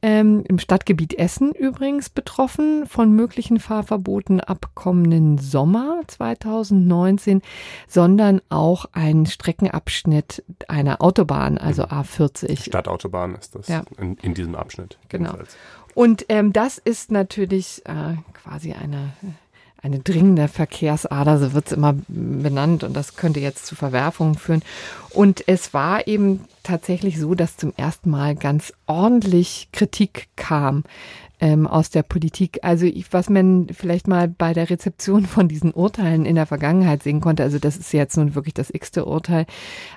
ähm, 0.02 0.44
im 0.48 0.60
Stadtgebiet 0.60 1.14
Essen 1.18 1.50
übrigens 1.50 2.08
betroffen 2.08 2.86
von 2.86 3.10
möglichen 3.12 3.58
Fahrverboten 3.58 4.40
ab 4.40 4.70
kommenden 4.74 5.38
Sommer 5.38 6.02
2019, 6.06 7.42
sondern 7.88 8.40
auch 8.48 8.86
ein 8.92 9.26
Streckenabschnitt 9.26 10.44
einer 10.68 11.02
Autobahn, 11.02 11.58
also 11.58 11.82
A40. 11.82 12.62
Stadtautobahn 12.62 13.34
ist 13.34 13.56
das 13.56 13.66
ja. 13.66 13.82
in, 13.98 14.16
in 14.18 14.34
diesem 14.34 14.54
Abschnitt. 14.54 14.98
Genau. 15.08 15.34
Und 15.94 16.26
ähm, 16.28 16.52
das 16.52 16.78
ist 16.78 17.10
natürlich 17.10 17.82
äh, 17.86 18.16
quasi 18.34 18.74
eine 18.74 19.14
eine 19.86 20.00
dringende 20.00 20.48
Verkehrsader, 20.48 21.38
so 21.38 21.52
wird 21.54 21.68
es 21.68 21.72
immer 21.72 21.94
benannt 22.08 22.84
und 22.84 22.94
das 22.94 23.16
könnte 23.16 23.40
jetzt 23.40 23.66
zu 23.66 23.76
Verwerfungen 23.76 24.34
führen. 24.34 24.62
Und 25.10 25.46
es 25.46 25.72
war 25.72 26.06
eben 26.06 26.44
tatsächlich 26.62 27.18
so, 27.18 27.34
dass 27.34 27.56
zum 27.56 27.72
ersten 27.76 28.10
Mal 28.10 28.34
ganz 28.34 28.72
ordentlich 28.86 29.68
Kritik 29.72 30.28
kam 30.36 30.82
ähm, 31.40 31.66
aus 31.66 31.90
der 31.90 32.02
Politik. 32.02 32.58
Also 32.62 32.86
ich, 32.86 33.12
was 33.12 33.30
man 33.30 33.68
vielleicht 33.70 34.08
mal 34.08 34.28
bei 34.28 34.52
der 34.52 34.68
Rezeption 34.68 35.24
von 35.26 35.48
diesen 35.48 35.72
Urteilen 35.72 36.26
in 36.26 36.34
der 36.34 36.46
Vergangenheit 36.46 37.02
sehen 37.02 37.20
konnte, 37.20 37.44
also 37.44 37.58
das 37.58 37.76
ist 37.76 37.92
jetzt 37.92 38.16
nun 38.16 38.34
wirklich 38.34 38.54
das 38.54 38.70
x-te 38.70 39.04
Urteil, 39.04 39.46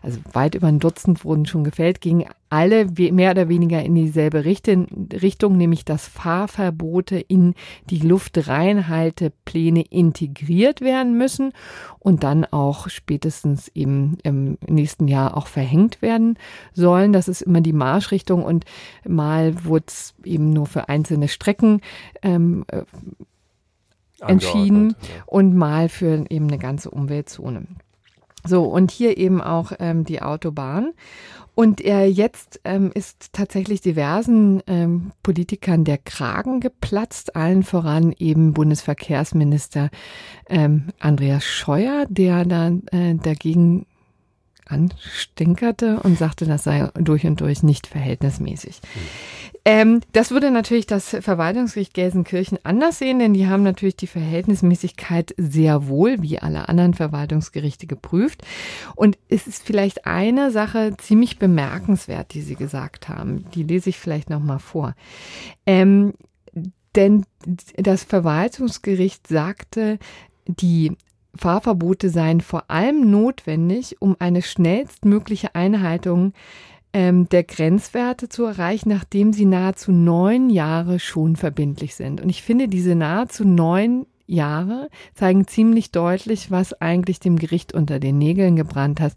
also 0.03 0.19
weit 0.33 0.56
über 0.56 0.68
ein 0.68 0.80
Dutzend 0.80 1.25
wurden 1.25 1.47
schon 1.47 1.63
gefällt, 1.63 2.00
gingen 2.00 2.25
alle 2.50 2.88
mehr 2.88 3.31
oder 3.31 3.48
weniger 3.48 3.84
in 3.84 3.96
dieselbe 3.96 4.44
Richtung, 4.44 5.57
nämlich 5.57 5.86
dass 5.86 6.07
Fahrverbote 6.07 7.19
in 7.19 7.54
die 7.90 8.00
Luftreinhaltepläne 8.00 9.84
integriert 9.84 10.81
werden 10.81 11.18
müssen 11.18 11.54
und 12.00 12.24
dann 12.24 12.46
auch 12.46 12.90
spätestens 12.90 13.69
eben 13.75 14.18
im 14.24 14.57
nächsten 14.68 15.07
Jahr 15.07 15.38
auch 15.38 15.48
verhängt 15.48 16.01
werden 16.01 16.38
sollen. 16.74 17.13
Das 17.13 17.28
ist 17.28 17.42
immer 17.42 17.62
die 17.62 17.74
Marschrichtung 17.74 18.44
und 18.44 18.66
mal 19.07 19.66
wurde 19.66 19.86
es 19.88 20.16
eben 20.24 20.51
nur 20.51 20.66
für 20.66 20.90
einzelne 20.90 21.28
Strecken 21.28 21.81
ähm, 22.24 22.66
äh, 22.68 22.84
entschieden 24.22 24.90
ja. 24.90 25.24
und 25.28 25.56
mal 25.56 25.88
für 25.88 26.25
eben 26.30 26.48
eine 26.48 26.57
ganze 26.57 26.90
Umweltzone. 26.90 27.68
So, 28.46 28.63
und 28.63 28.92
hier 28.92 29.18
eben 29.18 29.42
auch 29.42 29.74
ähm, 29.80 30.06
die 30.06 30.22
Autobahn. 30.22 30.94
Und 31.60 31.84
äh, 31.84 32.06
jetzt 32.06 32.62
ähm, 32.64 32.90
ist 32.94 33.34
tatsächlich 33.34 33.82
diversen 33.82 34.64
ähm, 34.66 35.12
Politikern 35.24 35.84
der 35.84 35.98
Kragen 35.98 36.62
geplatzt, 36.62 37.36
allen 37.36 37.64
voran 37.64 38.16
eben 38.18 38.54
Bundesverkehrsminister 38.54 39.90
ähm, 40.48 40.94
Andreas 41.00 41.44
Scheuer, 41.44 42.06
der 42.08 42.46
dann 42.46 42.88
äh, 42.94 43.16
dagegen 43.16 43.88
anstinkerte 44.69 46.00
und 46.00 46.18
sagte, 46.18 46.45
das 46.45 46.63
sei 46.63 46.89
durch 46.95 47.25
und 47.25 47.42
durch 47.42 47.63
nicht 47.63 47.88
verhältnismäßig. 47.88 48.80
Ähm, 49.66 50.01
das 50.13 50.31
würde 50.31 50.51
natürlich 50.51 50.88
das 50.88 51.10
Verwaltungsgericht 51.10 51.94
Gelsenkirchen 51.94 52.60
anders 52.63 53.00
sehen, 53.00 53.19
denn 53.19 53.33
die 53.33 53.48
haben 53.48 53.63
natürlich 53.63 53.98
die 53.98 54.07
Verhältnismäßigkeit 54.07 55.33
sehr 55.38 55.88
wohl, 55.88 56.21
wie 56.21 56.39
alle 56.39 56.70
anderen 56.70 56.94
Verwaltungsgerichte, 56.94 57.86
geprüft. 57.86 58.44
Und 58.96 59.17
es 59.27 59.48
ist 59.48 59.63
vielleicht 59.63 60.05
eine 60.05 60.51
Sache 60.51 60.94
ziemlich 60.98 61.39
bemerkenswert, 61.39 62.34
die 62.34 62.41
sie 62.41 62.55
gesagt 62.55 63.10
haben. 63.10 63.46
Die 63.53 63.63
lese 63.63 63.89
ich 63.89 64.00
vielleicht 64.00 64.29
nochmal 64.29 64.60
vor. 64.60 64.96
Ähm, 65.65 66.13
denn 66.96 67.25
das 67.75 68.03
Verwaltungsgericht 68.03 69.27
sagte, 69.27 70.00
die 70.48 70.98
Fahrverbote 71.39 72.10
seien 72.10 72.41
vor 72.41 72.65
allem 72.69 73.10
notwendig, 73.10 73.96
um 74.00 74.15
eine 74.19 74.41
schnellstmögliche 74.41 75.55
Einhaltung 75.55 76.34
ähm, 76.91 77.29
der 77.29 77.43
Grenzwerte 77.43 78.29
zu 78.29 78.46
erreichen, 78.46 78.89
nachdem 78.89 79.31
sie 79.31 79.46
nahezu 79.46 79.91
neun 79.91 80.50
Jahre 80.50 81.00
schon 81.00 81.36
verbindlich 81.36 81.96
sind. 81.96 82.22
Und 82.22 82.29
ich 82.29 82.43
finde 82.43 82.67
diese 82.67 82.96
nahezu 82.96 83.46
neun 83.46 84.05
Jahre 84.29 84.89
zeigen 85.13 85.48
ziemlich 85.48 85.91
deutlich, 85.91 86.51
was 86.51 86.79
eigentlich 86.81 87.19
dem 87.19 87.38
Gericht 87.38 87.74
unter 87.74 88.00
den 88.00 88.17
Nägeln 88.17 88.55
gebrannt 88.55 89.00
hat. 89.00 89.13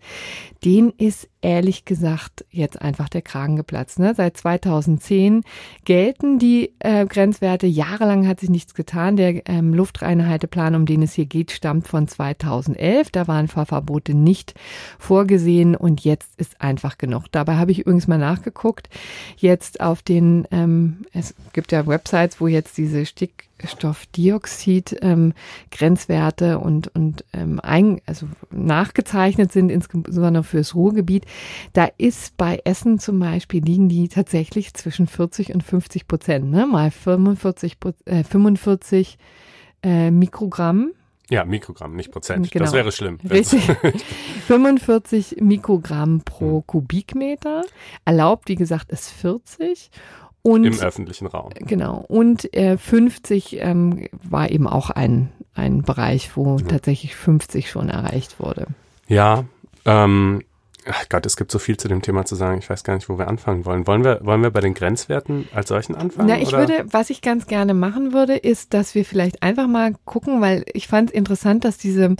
Den 0.64 0.90
ist 0.90 1.28
ehrlich 1.42 1.85
gesagt 1.85 2.45
jetzt 2.50 2.81
einfach 2.81 3.09
der 3.09 3.21
Kragen 3.21 3.57
geplatzt. 3.57 3.99
Ne? 3.99 4.14
Seit 4.16 4.37
2010 4.37 5.42
gelten 5.85 6.38
die 6.38 6.73
äh, 6.78 7.04
Grenzwerte. 7.04 7.66
Jahrelang 7.66 8.26
hat 8.26 8.40
sich 8.40 8.49
nichts 8.49 8.75
getan. 8.75 9.16
Der 9.16 9.49
ähm, 9.49 9.75
Luftreinhalteplan, 9.75 10.76
um 10.76 10.87
den 10.87 11.02
es 11.02 11.12
hier 11.12 11.26
geht, 11.26 11.50
stammt 11.50 11.88
von 11.88 12.07
2011. 12.09 13.11
Da 13.11 13.26
waren 13.26 13.49
Fahrverbote 13.49 14.14
nicht 14.14 14.54
vorgesehen 14.99 15.75
und 15.75 16.04
jetzt 16.04 16.38
ist 16.38 16.61
einfach 16.61 16.97
genug. 16.97 17.25
Dabei 17.33 17.57
habe 17.57 17.73
ich 17.73 17.81
übrigens 17.81 18.07
mal 18.07 18.19
nachgeguckt. 18.19 18.88
Jetzt 19.37 19.81
auf 19.81 20.02
den, 20.02 20.47
ähm, 20.52 20.99
es 21.12 21.35
gibt 21.52 21.73
ja 21.73 21.87
Websites, 21.87 22.40
wo 22.40 22.47
jetzt 22.47 22.78
diese 22.78 23.04
Stickstoffdioxid 23.62 24.99
ähm, 25.02 25.33
Grenzwerte 25.71 26.59
und 26.59 26.95
und 26.95 27.25
ähm, 27.33 27.61
ein, 27.62 28.00
also 28.07 28.26
nachgezeichnet 28.50 29.52
sind 29.52 29.71
insbesondere 29.71 30.45
fürs 30.45 30.75
Ruhrgebiet. 30.75 31.26
Da 31.73 31.88
ist 31.99 32.37
bei 32.37 32.61
Essen 32.64 32.99
zum 32.99 33.19
Beispiel 33.19 33.62
liegen 33.62 33.88
die 33.88 34.09
tatsächlich 34.09 34.75
zwischen 34.75 35.07
40 35.07 35.54
und 35.54 35.62
50 35.62 36.09
Prozent, 36.09 36.50
ne? 36.50 36.66
Mal 36.66 36.90
45, 36.90 37.76
äh, 38.07 38.25
45 38.25 39.19
äh, 39.83 40.11
Mikrogramm. 40.11 40.92
Ja, 41.31 41.45
Mikrogramm, 41.47 41.97
nicht 41.97 42.11
Prozent. 42.12 42.50
Genau. 42.50 42.64
Das 42.64 42.75
wäre 42.75 42.92
schlimm. 42.92 43.19
Richtig. 43.31 43.62
45 44.47 45.37
Mikrogramm 45.40 46.21
pro 46.25 46.59
hm. 46.59 46.66
Kubikmeter. 46.66 47.62
Erlaubt, 48.04 48.49
wie 48.49 48.54
gesagt, 48.54 48.90
ist 48.90 49.09
40. 49.11 49.90
Und, 50.43 50.65
Im 50.65 50.81
öffentlichen 50.81 51.27
Raum. 51.27 51.51
Genau. 51.55 52.05
Und 52.09 52.53
äh, 52.55 52.77
50 52.77 53.59
ähm, 53.61 54.09
war 54.23 54.51
eben 54.51 54.67
auch 54.67 54.91
ein, 54.91 55.31
ein 55.55 55.83
Bereich, 55.83 56.37
wo 56.37 56.57
ja. 56.57 56.67
tatsächlich 56.67 57.15
50 57.15 57.71
schon 57.71 57.89
erreicht 57.89 58.41
wurde. 58.41 58.67
Ja, 59.07 59.45
ähm, 59.85 60.43
Ach 60.91 61.09
Gott, 61.09 61.27
es 61.27 61.37
gibt 61.37 61.53
so 61.53 61.59
viel 61.59 61.77
zu 61.77 61.87
dem 61.87 62.03
Thema 62.03 62.25
zu 62.25 62.35
sagen. 62.35 62.59
Ich 62.59 62.69
weiß 62.69 62.83
gar 62.83 62.95
nicht, 62.95 63.09
wo 63.09 63.19
wir 63.19 63.29
anfangen 63.29 63.65
wollen. 63.65 63.87
Wollen 63.87 64.05
wir, 64.05 64.21
wollen 64.23 64.43
wir 64.43 64.51
bei 64.51 64.61
den 64.61 64.75
Grenzwerten 64.75 65.49
als 65.55 65.69
solchen 65.69 65.95
anfangen? 65.95 66.29
Na, 66.29 66.41
ich 66.41 66.49
oder? 66.49 66.59
würde, 66.59 66.85
was 66.91 67.11
ich 67.11 67.21
ganz 67.21 67.47
gerne 67.47 67.75
machen 67.75 68.12
würde, 68.12 68.37
ist, 68.37 68.75
dass 68.75 68.95
wir 68.95 69.05
vielleicht 69.05 69.43
einfach 69.43 69.69
mal 69.69 69.95
gucken, 70.05 70.41
weil 70.41 70.65
ich 70.73 70.89
fand 70.89 71.11
es 71.11 71.15
interessant, 71.15 71.65
dass 71.65 71.79
diese, 71.79 72.17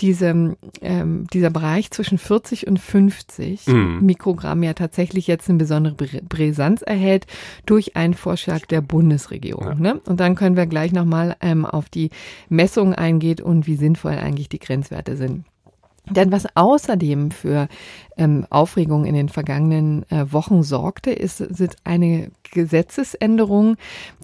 diese, 0.00 0.56
ähm, 0.80 1.26
dieser 1.32 1.50
Bereich 1.50 1.90
zwischen 1.90 2.16
40 2.16 2.66
und 2.66 2.78
50 2.78 3.66
mm. 3.66 4.04
Mikrogramm 4.04 4.62
ja 4.62 4.72
tatsächlich 4.72 5.26
jetzt 5.26 5.50
eine 5.50 5.58
besondere 5.58 5.94
Brisanz 5.94 6.80
erhält 6.82 7.26
durch 7.66 7.96
einen 7.96 8.14
Vorschlag 8.14 8.60
der 8.66 8.80
Bundesregierung. 8.80 9.66
Ja. 9.66 9.74
Ne? 9.74 10.00
Und 10.06 10.20
dann 10.20 10.36
können 10.36 10.56
wir 10.56 10.66
gleich 10.66 10.92
nochmal 10.92 11.36
ähm, 11.42 11.66
auf 11.66 11.90
die 11.90 12.10
Messung 12.48 12.94
eingehen 12.94 13.40
und 13.40 13.66
wie 13.66 13.76
sinnvoll 13.76 14.12
eigentlich 14.12 14.48
die 14.48 14.58
Grenzwerte 14.58 15.16
sind. 15.16 15.44
Denn 16.08 16.32
was 16.32 16.46
außerdem 16.56 17.30
für 17.30 17.68
ähm, 18.16 18.46
Aufregung 18.50 19.04
in 19.04 19.14
den 19.14 19.28
vergangenen 19.28 20.10
äh, 20.10 20.32
Wochen 20.32 20.62
sorgte, 20.62 21.10
ist, 21.10 21.38
sind 21.38 21.76
eine 21.84 22.30
Gesetzesänderung, 22.50 23.76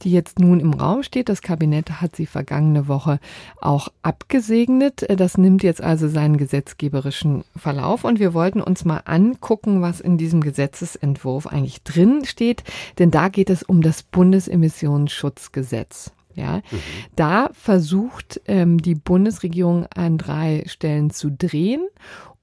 die 0.02 0.10
jetzt 0.10 0.38
nun 0.38 0.60
im 0.60 0.74
Raum 0.74 1.02
steht. 1.02 1.28
Das 1.28 1.42
Kabinett 1.42 2.00
hat 2.00 2.16
sie 2.16 2.26
vergangene 2.26 2.88
Woche 2.88 3.20
auch 3.60 3.88
abgesegnet. 4.02 5.06
Das 5.16 5.38
nimmt 5.38 5.62
jetzt 5.62 5.80
also 5.80 6.08
seinen 6.08 6.36
gesetzgeberischen 6.36 7.44
Verlauf 7.54 8.04
und 8.04 8.18
wir 8.18 8.34
wollten 8.34 8.60
uns 8.60 8.84
mal 8.84 9.02
angucken, 9.04 9.80
was 9.80 10.00
in 10.00 10.18
diesem 10.18 10.40
Gesetzesentwurf 10.40 11.46
eigentlich 11.46 11.82
drin 11.82 12.24
steht. 12.24 12.64
Denn 12.98 13.10
da 13.10 13.28
geht 13.28 13.50
es 13.50 13.62
um 13.62 13.80
das 13.80 14.02
Bundesemissionsschutzgesetz. 14.02 16.12
Ja, 16.36 16.56
mhm. 16.56 16.80
da 17.16 17.50
versucht 17.52 18.40
ähm, 18.46 18.80
die 18.80 18.94
Bundesregierung 18.94 19.86
an 19.86 20.18
drei 20.18 20.64
Stellen 20.66 21.10
zu 21.10 21.30
drehen, 21.30 21.88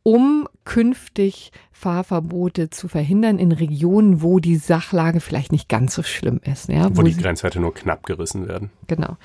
um 0.01 0.47
künftig 0.65 1.51
Fahrverbote 1.71 2.69
zu 2.69 2.87
verhindern 2.87 3.39
in 3.39 3.51
Regionen, 3.51 4.21
wo 4.21 4.39
die 4.39 4.55
Sachlage 4.55 5.19
vielleicht 5.19 5.51
nicht 5.51 5.69
ganz 5.69 5.93
so 5.93 6.03
schlimm 6.03 6.41
ist. 6.43 6.69
Ja, 6.69 6.89
wo, 6.91 6.97
wo 6.97 7.01
die 7.03 7.15
Grenzwerte 7.15 7.59
nur 7.59 7.73
knapp 7.73 8.05
gerissen 8.05 8.47
werden. 8.47 8.71
Genau. 8.87 9.17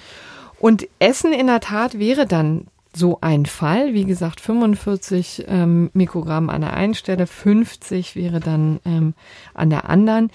Und 0.60 0.88
Essen 0.98 1.32
in 1.32 1.46
der 1.46 1.60
Tat 1.60 1.98
wäre 1.98 2.26
dann 2.26 2.66
so 2.98 3.18
ein 3.20 3.46
Fall. 3.46 3.94
Wie 3.94 4.04
gesagt, 4.04 4.40
45 4.40 5.44
ähm, 5.48 5.90
Mikrogramm 5.92 6.50
an 6.50 6.60
der 6.60 6.74
einen 6.74 6.94
Stelle, 6.94 7.26
50 7.26 8.16
wäre 8.16 8.40
dann 8.40 8.80
ähm, 8.84 9.14
an 9.54 9.70
der 9.70 9.88
anderen 9.88 10.30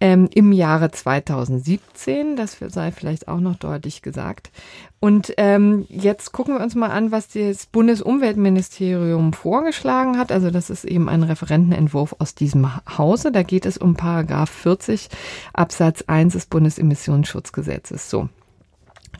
ähm, 0.00 0.28
im 0.34 0.52
Jahre 0.52 0.90
2017. 0.90 2.36
Das 2.36 2.58
sei 2.58 2.90
vielleicht 2.90 3.28
auch 3.28 3.40
noch 3.40 3.56
deutlich 3.56 4.02
gesagt. 4.02 4.50
Und 4.98 5.32
ähm, 5.36 5.86
jetzt 5.88 6.32
gucken 6.32 6.54
wir 6.54 6.62
uns 6.62 6.74
mal 6.74 6.90
an, 6.90 7.12
was 7.12 7.28
das 7.28 7.66
Bundesumweltministerium 7.66 9.32
vorgeschlagen 9.32 10.18
hat. 10.18 10.32
Also 10.32 10.50
das 10.50 10.68
ist 10.68 10.84
eben 10.84 11.08
ein 11.08 11.22
Referentenentwurf 11.22 12.16
aus 12.18 12.34
diesem 12.34 12.68
Hause. 12.98 13.30
Da 13.32 13.42
geht 13.42 13.66
es 13.66 13.78
um 13.78 13.94
Paragraph 13.94 14.50
40 14.50 15.08
Absatz 15.52 16.02
1 16.06 16.32
des 16.32 16.46
Bundesemissionsschutzgesetzes. 16.46 18.10
So. 18.10 18.28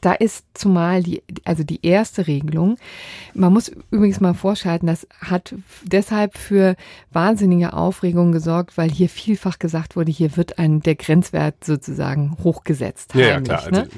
Da 0.00 0.12
ist 0.12 0.44
zumal 0.54 1.02
die, 1.02 1.22
also 1.44 1.64
die 1.64 1.84
erste 1.84 2.26
Regelung. 2.26 2.76
Man 3.34 3.52
muss 3.52 3.70
übrigens 3.90 4.20
mal 4.20 4.34
vorschalten, 4.34 4.86
das 4.86 5.06
hat 5.20 5.54
deshalb 5.82 6.36
für 6.36 6.76
wahnsinnige 7.12 7.72
Aufregung 7.72 8.32
gesorgt, 8.32 8.76
weil 8.76 8.90
hier 8.90 9.08
vielfach 9.08 9.58
gesagt 9.58 9.96
wurde, 9.96 10.10
hier 10.10 10.36
wird 10.36 10.58
ein, 10.58 10.80
der 10.80 10.94
Grenzwert 10.94 11.64
sozusagen 11.64 12.36
hochgesetzt. 12.42 13.14
Heimlich, 13.14 13.48
ja, 13.48 13.58
klar. 13.58 13.70
Ne? 13.70 13.88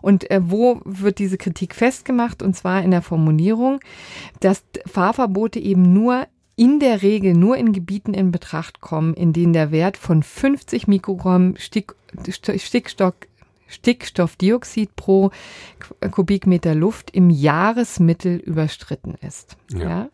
Und 0.00 0.30
äh, 0.30 0.40
wo 0.42 0.80
wird 0.84 1.18
diese 1.18 1.38
Kritik 1.38 1.74
festgemacht? 1.74 2.42
Und 2.42 2.56
zwar 2.56 2.82
in 2.82 2.90
der 2.90 3.02
Formulierung, 3.02 3.80
dass 4.40 4.62
Fahrverbote 4.86 5.58
eben 5.58 5.92
nur 5.92 6.26
in 6.60 6.78
der 6.78 7.00
Regel 7.00 7.32
nur 7.32 7.56
in 7.56 7.72
Gebieten 7.72 8.12
in 8.12 8.32
Betracht 8.32 8.82
kommen, 8.82 9.14
in 9.14 9.32
denen 9.32 9.54
der 9.54 9.70
Wert 9.70 9.96
von 9.96 10.22
50 10.22 10.88
Mikrogramm 10.88 11.54
Stick, 11.56 11.94
Stickstock 12.28 13.14
Stickstoffdioxid 13.70 14.96
pro 14.96 15.30
Kubikmeter 16.10 16.74
Luft 16.74 17.10
im 17.12 17.30
Jahresmittel 17.30 18.36
überstritten 18.36 19.14
ist. 19.26 19.56
Ja. 19.72 19.80
ja. 19.80 20.08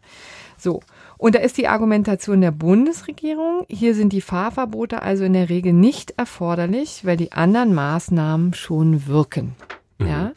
So. 0.57 0.81
Und 1.19 1.35
da 1.35 1.39
ist 1.39 1.57
die 1.57 1.69
Argumentation 1.69 2.43
der 2.43 2.51
Bundesregierung. 2.51 3.65
Hier 3.69 3.95
sind 3.95 4.13
die 4.13 4.21
Fahrverbote 4.21 5.03
also 5.03 5.25
in 5.25 5.33
der 5.33 5.49
Regel 5.49 5.73
nicht 5.73 6.13
erforderlich, 6.19 7.05
weil 7.05 7.17
die 7.17 7.33
anderen 7.33 7.75
Maßnahmen 7.75 8.55
schon 8.55 9.07
wirken. 9.07 9.55
Mhm. 9.99 10.07
Ja. 10.07 10.33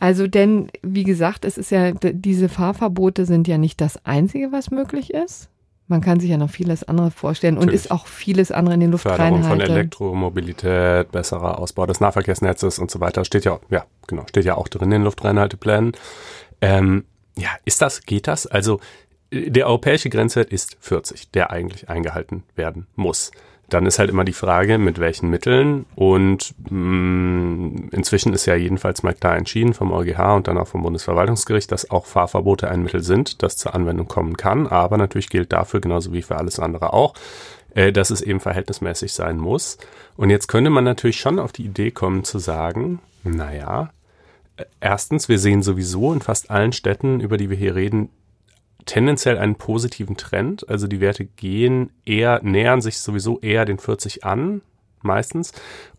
Also 0.00 0.26
denn, 0.26 0.68
wie 0.82 1.04
gesagt, 1.04 1.44
es 1.44 1.58
ist 1.58 1.70
ja, 1.70 1.92
diese 1.92 2.48
Fahrverbote 2.48 3.26
sind 3.26 3.46
ja 3.46 3.58
nicht 3.58 3.80
das 3.80 4.04
einzige, 4.04 4.50
was 4.50 4.70
möglich 4.70 5.12
ist. 5.12 5.48
Man 5.90 6.00
kann 6.00 6.20
sich 6.20 6.30
ja 6.30 6.36
noch 6.36 6.50
vieles 6.50 6.84
andere 6.84 7.10
vorstellen 7.10 7.56
Natürlich. 7.56 7.80
und 7.80 7.84
ist 7.84 7.90
auch 7.90 8.06
vieles 8.06 8.52
andere 8.52 8.74
in 8.74 8.80
den 8.80 8.92
Luftreinhalten. 8.92 9.42
Förderung 9.42 9.66
von 9.66 9.76
Elektromobilität, 9.76 11.10
besserer 11.10 11.58
Ausbau 11.58 11.84
des 11.84 11.98
Nahverkehrsnetzes 11.98 12.78
und 12.78 12.92
so 12.92 13.00
weiter. 13.00 13.24
Steht 13.24 13.44
ja, 13.44 13.58
ja, 13.70 13.84
genau, 14.06 14.24
steht 14.28 14.44
ja 14.44 14.54
auch 14.54 14.68
drin 14.68 14.84
in 14.84 14.90
den 14.90 15.02
Luftreinhalteplänen. 15.02 15.92
Ähm, 16.60 17.06
ja, 17.36 17.48
ist 17.64 17.82
das, 17.82 18.02
geht 18.02 18.28
das? 18.28 18.46
Also, 18.46 18.78
der 19.32 19.66
europäische 19.66 20.10
Grenzwert 20.10 20.50
ist 20.50 20.76
40, 20.78 21.32
der 21.32 21.50
eigentlich 21.50 21.88
eingehalten 21.88 22.44
werden 22.54 22.86
muss. 22.94 23.32
Dann 23.70 23.86
ist 23.86 23.98
halt 23.98 24.10
immer 24.10 24.24
die 24.24 24.32
Frage, 24.32 24.78
mit 24.78 24.98
welchen 24.98 25.30
Mitteln. 25.30 25.86
Und 25.94 26.54
mh, 26.68 26.76
mm, 26.76 27.88
inzwischen 27.92 28.32
ist 28.34 28.46
ja 28.46 28.54
jedenfalls 28.54 29.02
mal 29.02 29.14
klar 29.14 29.36
entschieden 29.36 29.74
vom 29.74 29.92
EuGH 29.92 30.36
und 30.36 30.48
dann 30.48 30.58
auch 30.58 30.68
vom 30.68 30.82
Bundesverwaltungsgericht, 30.82 31.70
dass 31.72 31.90
auch 31.90 32.06
Fahrverbote 32.06 32.68
ein 32.68 32.82
Mittel 32.82 33.02
sind, 33.02 33.42
das 33.42 33.56
zur 33.56 33.74
Anwendung 33.74 34.08
kommen 34.08 34.36
kann. 34.36 34.66
Aber 34.66 34.98
natürlich 34.98 35.30
gilt 35.30 35.52
dafür, 35.52 35.80
genauso 35.80 36.12
wie 36.12 36.22
für 36.22 36.36
alles 36.36 36.58
andere 36.58 36.92
auch, 36.92 37.14
äh, 37.74 37.92
dass 37.92 38.10
es 38.10 38.22
eben 38.22 38.40
verhältnismäßig 38.40 39.12
sein 39.12 39.38
muss. 39.38 39.78
Und 40.16 40.30
jetzt 40.30 40.48
könnte 40.48 40.70
man 40.70 40.84
natürlich 40.84 41.20
schon 41.20 41.38
auf 41.38 41.52
die 41.52 41.64
Idee 41.64 41.90
kommen 41.90 42.24
zu 42.24 42.38
sagen, 42.38 43.00
naja, 43.24 43.90
äh, 44.56 44.64
erstens, 44.80 45.28
wir 45.28 45.38
sehen 45.38 45.62
sowieso 45.62 46.12
in 46.12 46.20
fast 46.20 46.50
allen 46.50 46.72
Städten, 46.72 47.20
über 47.20 47.36
die 47.36 47.50
wir 47.50 47.56
hier 47.56 47.74
reden, 47.74 48.10
tendenziell 48.90 49.38
einen 49.38 49.54
positiven 49.54 50.16
Trend. 50.16 50.68
Also 50.68 50.88
die 50.88 51.00
Werte 51.00 51.24
gehen 51.24 51.90
eher, 52.04 52.40
nähern 52.42 52.80
sich 52.80 52.98
sowieso 52.98 53.38
eher 53.38 53.64
den 53.64 53.78
40 53.78 54.24
an, 54.24 54.62
meistens. 55.00 55.52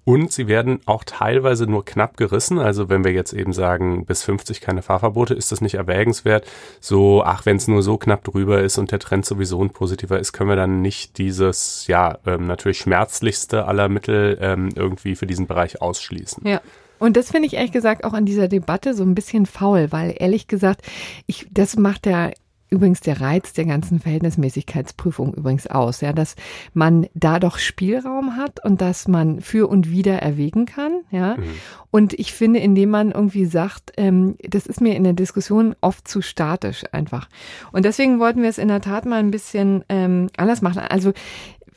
Und 0.04 0.34
sie 0.34 0.50
werden 0.50 0.82
auch 0.88 1.06
teilweise 1.06 1.68
nur 1.68 1.86
knapp 1.86 2.18
gerissen. 2.18 2.60
Also 2.60 2.90
wenn 2.90 3.06
wir 3.06 3.14
jetzt 3.14 3.32
eben 3.32 3.54
sagen, 3.54 4.06
bis 4.06 4.24
50 4.24 4.60
keine 4.60 4.82
Fahrverbote, 4.82 5.34
ist 5.34 5.54
das 5.54 5.62
nicht 5.62 5.76
erwägenswert. 5.76 6.46
So, 6.82 7.24
ach, 7.24 7.46
wenn 7.46 7.56
es 7.56 7.70
nur 7.70 7.82
so 7.82 7.98
knapp 7.98 8.26
drüber 8.26 8.62
ist 8.62 8.78
und 8.78 8.92
der 8.92 9.00
Trend 9.00 9.26
sowieso 9.26 9.64
ein 9.64 9.70
positiver 9.70 10.20
ist, 10.20 10.34
können 10.34 10.50
wir 10.50 10.58
dann 10.58 10.82
nicht 10.82 11.18
dieses, 11.18 11.88
ja, 11.88 12.18
ähm, 12.26 12.46
natürlich 12.46 12.80
schmerzlichste 12.80 13.68
aller 13.68 13.88
Mittel 13.88 14.38
ähm, 14.42 14.70
irgendwie 14.76 15.16
für 15.16 15.28
diesen 15.28 15.48
Bereich 15.48 15.82
ausschließen. 15.82 16.46
Ja. 16.46 16.60
Und 17.00 17.18
das 17.18 17.32
finde 17.32 17.48
ich 17.48 17.56
ehrlich 17.56 17.72
gesagt 17.72 18.04
auch 18.04 18.14
an 18.14 18.26
dieser 18.26 18.48
Debatte 18.48 18.94
so 18.94 19.02
ein 19.02 19.16
bisschen 19.16 19.48
faul, 19.48 19.88
weil 19.92 20.14
ehrlich 20.20 20.48
gesagt, 20.48 20.82
ich, 21.26 21.48
das 21.50 21.76
macht 21.76 22.06
der 22.06 22.32
übrigens 22.72 23.02
der 23.02 23.20
Reiz 23.20 23.52
der 23.54 23.66
ganzen 23.66 24.00
Verhältnismäßigkeitsprüfung 24.00 25.34
übrigens 25.34 25.68
aus, 25.68 26.02
ja, 26.02 26.14
dass 26.14 26.36
man 26.74 27.06
da 27.14 27.40
doch 27.40 27.58
Spielraum 27.58 28.38
hat 28.38 28.64
und 28.64 28.82
dass 28.82 29.10
man 29.10 29.42
für 29.42 29.68
und 29.68 29.92
wieder 29.92 30.20
erwägen 30.20 30.66
kann, 30.66 31.02
ja. 31.12 31.36
Mhm. 31.36 31.44
Und 31.92 32.14
ich 32.14 32.32
finde, 32.32 32.62
indem 32.62 32.90
man 32.90 33.12
irgendwie 33.12 33.46
sagt, 33.46 33.92
ähm, 33.98 34.38
das 34.48 34.66
ist 34.66 34.80
mir 34.80 34.96
in 34.96 35.04
der 35.04 35.14
Diskussion 35.14 35.76
oft 35.82 36.08
zu 36.08 36.22
statisch 36.22 36.84
einfach. 36.94 37.28
Und 37.74 37.84
deswegen 37.84 38.20
wollten 38.20 38.42
wir 38.42 38.50
es 38.50 38.58
in 38.58 38.70
der 38.70 38.82
Tat 38.82 39.06
mal 39.06 39.20
ein 39.20 39.32
bisschen 39.32 39.84
ähm, 39.90 40.30
anders 40.38 40.62
machen. 40.62 40.80
Also 40.80 41.12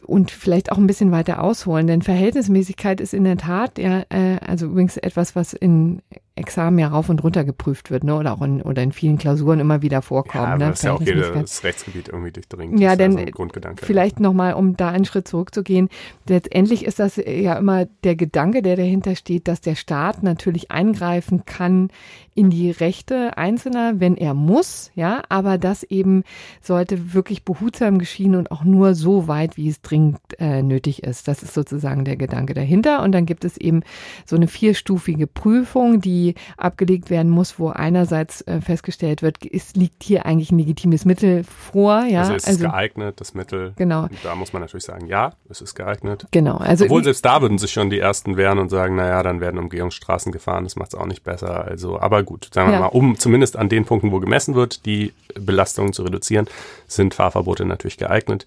und 0.06 0.30
vielleicht 0.30 0.70
auch 0.70 0.78
ein 0.78 0.86
bisschen 0.86 1.10
weiter 1.10 1.42
ausholen, 1.42 1.86
denn 1.86 2.02
Verhältnismäßigkeit 2.02 3.00
ist 3.00 3.14
in 3.14 3.24
der 3.24 3.38
Tat 3.38 3.78
ja, 3.78 4.04
äh, 4.10 4.38
also 4.46 4.66
übrigens 4.66 4.96
etwas, 4.96 5.34
was 5.34 5.54
in 5.54 6.02
Examen 6.36 6.80
ja 6.80 6.88
rauf 6.88 7.08
und 7.10 7.22
runter 7.22 7.44
geprüft 7.44 7.92
wird, 7.92 8.02
ne? 8.02 8.16
Oder 8.16 8.32
auch 8.32 8.42
in, 8.42 8.60
oder 8.60 8.82
in 8.82 8.90
vielen 8.90 9.18
Klausuren 9.18 9.60
immer 9.60 9.82
wieder 9.82 10.02
vorkommt. 10.02 10.48
Ja, 10.48 10.56
ne? 10.56 10.68
das 10.70 10.80
ist 10.80 10.84
ja 10.84 10.92
auch 10.92 11.00
jedes 11.00 11.62
Rechtsgebiet 11.62 12.08
irgendwie 12.08 12.32
durchdringt. 12.32 12.80
Ja, 12.80 12.96
denn 12.96 13.16
also 13.16 13.48
vielleicht 13.76 14.18
nochmal, 14.18 14.54
um 14.54 14.76
da 14.76 14.88
einen 14.88 15.04
Schritt 15.04 15.28
zurückzugehen, 15.28 15.88
letztendlich 16.28 16.84
ist 16.84 16.98
das 16.98 17.16
ja 17.16 17.54
immer 17.54 17.86
der 18.02 18.16
Gedanke, 18.16 18.62
der 18.62 18.74
dahinter 18.74 19.14
steht, 19.14 19.46
dass 19.46 19.60
der 19.60 19.76
Staat 19.76 20.24
natürlich 20.24 20.72
eingreifen 20.72 21.44
kann 21.44 21.90
in 22.34 22.50
die 22.50 22.72
Rechte 22.72 23.36
Einzelner, 23.36 24.00
wenn 24.00 24.16
er 24.16 24.34
muss, 24.34 24.90
ja, 24.96 25.22
aber 25.28 25.56
das 25.56 25.84
eben 25.84 26.24
sollte 26.60 27.14
wirklich 27.14 27.44
behutsam 27.44 27.98
geschehen 27.98 28.34
und 28.34 28.50
auch 28.50 28.64
nur 28.64 28.94
so 28.94 29.28
weit, 29.28 29.56
wie 29.56 29.68
es 29.68 29.82
dringend 29.82 30.18
äh, 30.40 30.62
nötig 30.62 31.04
ist. 31.04 31.28
Das 31.28 31.44
ist 31.44 31.54
sozusagen 31.54 32.04
der 32.04 32.16
Gedanke 32.16 32.54
dahinter. 32.54 33.04
Und 33.04 33.12
dann 33.12 33.24
gibt 33.24 33.44
es 33.44 33.56
eben 33.56 33.82
so 34.26 34.34
eine 34.34 34.48
vierstufige 34.48 35.28
Prüfung, 35.28 36.00
die 36.00 36.23
abgelegt 36.56 37.10
werden 37.10 37.30
muss, 37.30 37.58
wo 37.58 37.68
einerseits 37.68 38.40
äh, 38.42 38.60
festgestellt 38.60 39.22
wird, 39.22 39.44
ist, 39.44 39.76
liegt 39.76 40.02
hier 40.02 40.24
eigentlich 40.26 40.50
ein 40.50 40.58
legitimes 40.58 41.04
Mittel 41.04 41.44
vor. 41.44 42.04
Ja? 42.08 42.20
Also 42.20 42.34
ist 42.34 42.46
also, 42.46 42.64
es 42.64 42.70
geeignet, 42.70 43.20
das 43.20 43.34
Mittel. 43.34 43.72
Genau. 43.76 44.08
Da 44.22 44.34
muss 44.34 44.52
man 44.52 44.62
natürlich 44.62 44.84
sagen, 44.84 45.06
ja, 45.06 45.32
es 45.48 45.60
ist 45.60 45.74
geeignet. 45.74 46.26
Genau. 46.30 46.56
Also 46.56 46.84
Obwohl 46.84 47.04
selbst 47.04 47.24
da 47.24 47.42
würden 47.42 47.58
sich 47.58 47.72
schon 47.72 47.90
die 47.90 47.98
ersten 47.98 48.36
wehren 48.36 48.58
und 48.58 48.70
sagen, 48.70 48.96
naja, 48.96 49.22
dann 49.22 49.40
werden 49.40 49.58
Umgehungsstraßen 49.58 50.32
gefahren, 50.32 50.64
das 50.64 50.76
macht 50.76 50.94
es 50.94 50.98
auch 50.98 51.06
nicht 51.06 51.24
besser. 51.24 51.64
Also, 51.64 52.00
aber 52.00 52.22
gut, 52.22 52.48
sagen 52.52 52.68
wir 52.68 52.74
ja. 52.74 52.80
mal, 52.80 52.86
um 52.86 53.18
zumindest 53.18 53.56
an 53.56 53.68
den 53.68 53.84
Punkten, 53.84 54.12
wo 54.12 54.20
gemessen 54.20 54.54
wird, 54.54 54.86
die 54.86 55.12
Belastungen 55.34 55.92
zu 55.92 56.02
reduzieren, 56.02 56.46
sind 56.86 57.14
Fahrverbote 57.14 57.64
natürlich 57.64 57.98
geeignet. 57.98 58.46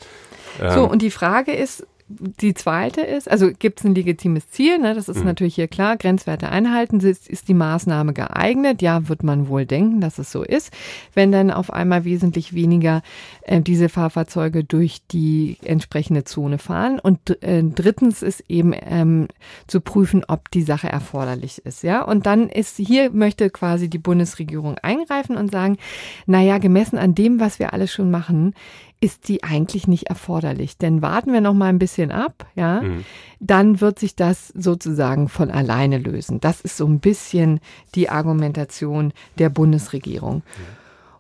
So, 0.60 0.86
ähm, 0.86 0.90
und 0.90 1.02
die 1.02 1.12
Frage 1.12 1.54
ist, 1.54 1.86
die 2.10 2.54
zweite 2.54 3.02
ist, 3.02 3.30
also 3.30 3.50
gibt 3.52 3.80
es 3.80 3.86
ein 3.86 3.94
legitimes 3.94 4.50
Ziel, 4.50 4.80
ne, 4.80 4.94
das 4.94 5.10
ist 5.10 5.20
mhm. 5.20 5.26
natürlich 5.26 5.56
hier 5.56 5.68
klar, 5.68 5.98
Grenzwerte 5.98 6.50
einhalten, 6.50 7.02
ist, 7.02 7.28
ist 7.28 7.50
die 7.50 7.54
Maßnahme 7.54 8.14
geeignet? 8.14 8.82
Ja, 8.82 9.10
wird 9.10 9.24
man 9.24 9.50
wohl 9.50 9.66
denken, 9.66 10.00
dass 10.00 10.18
es 10.18 10.32
so 10.32 10.44
ist. 10.44 10.72
Wenn 11.14 11.32
dann 11.32 11.52
auf 11.52 11.72
einmal 11.72 12.06
wesentlich 12.06 12.54
weniger 12.54 13.02
äh, 13.42 13.62
diese 13.62 13.90
Fahrfahrzeuge 13.90 14.64
durch 14.64 15.02
die 15.12 15.58
entsprechende 15.64 16.24
Zone 16.24 16.60
fahren. 16.60 17.00
Und 17.00 17.44
äh, 17.44 17.64
drittens 17.64 18.22
ist 18.22 18.44
eben 18.48 18.74
ähm, 18.74 19.28
zu 19.68 19.82
prüfen, 19.82 20.24
ob 20.28 20.50
die 20.52 20.64
Sache 20.64 20.88
erforderlich 20.88 21.66
ist. 21.66 21.84
Ja, 21.84 22.04
und 22.04 22.26
dann 22.26 22.50
ist 22.50 22.78
hier 22.78 23.12
möchte 23.12 23.50
quasi 23.50 23.90
die 23.90 23.98
Bundesregierung 23.98 24.78
eingreifen 24.78 25.36
und 25.36 25.52
sagen, 25.52 25.78
naja, 26.26 26.58
gemessen 26.58 26.98
an 26.98 27.16
dem, 27.16 27.40
was 27.40 27.60
wir 27.60 27.74
alles 27.74 27.92
schon 27.92 28.12
machen, 28.12 28.54
ist 29.00 29.28
die 29.28 29.44
eigentlich 29.44 29.88
nicht 29.88 30.08
erforderlich. 30.08 30.78
Denn 30.78 31.02
warten 31.02 31.34
wir 31.34 31.42
noch 31.42 31.54
mal 31.54 31.68
ein 31.68 31.80
bisschen 31.80 32.12
ab, 32.12 32.48
ja, 32.56 32.82
mhm. 32.82 33.06
dann 33.40 33.82
wird 33.82 34.00
sich 34.00 34.16
das 34.16 34.50
sozusagen 34.50 35.30
von 35.30 35.52
alleine 35.52 35.98
lösen. 35.98 36.40
Das 36.40 36.62
ist 36.62 36.78
so 36.78 36.86
ein 36.88 37.00
bisschen 37.00 37.60
die 37.96 38.10
Argumentation 38.10 39.14
der 39.38 39.50
Bundesregierung. 39.50 40.38
Mhm. 40.38 40.42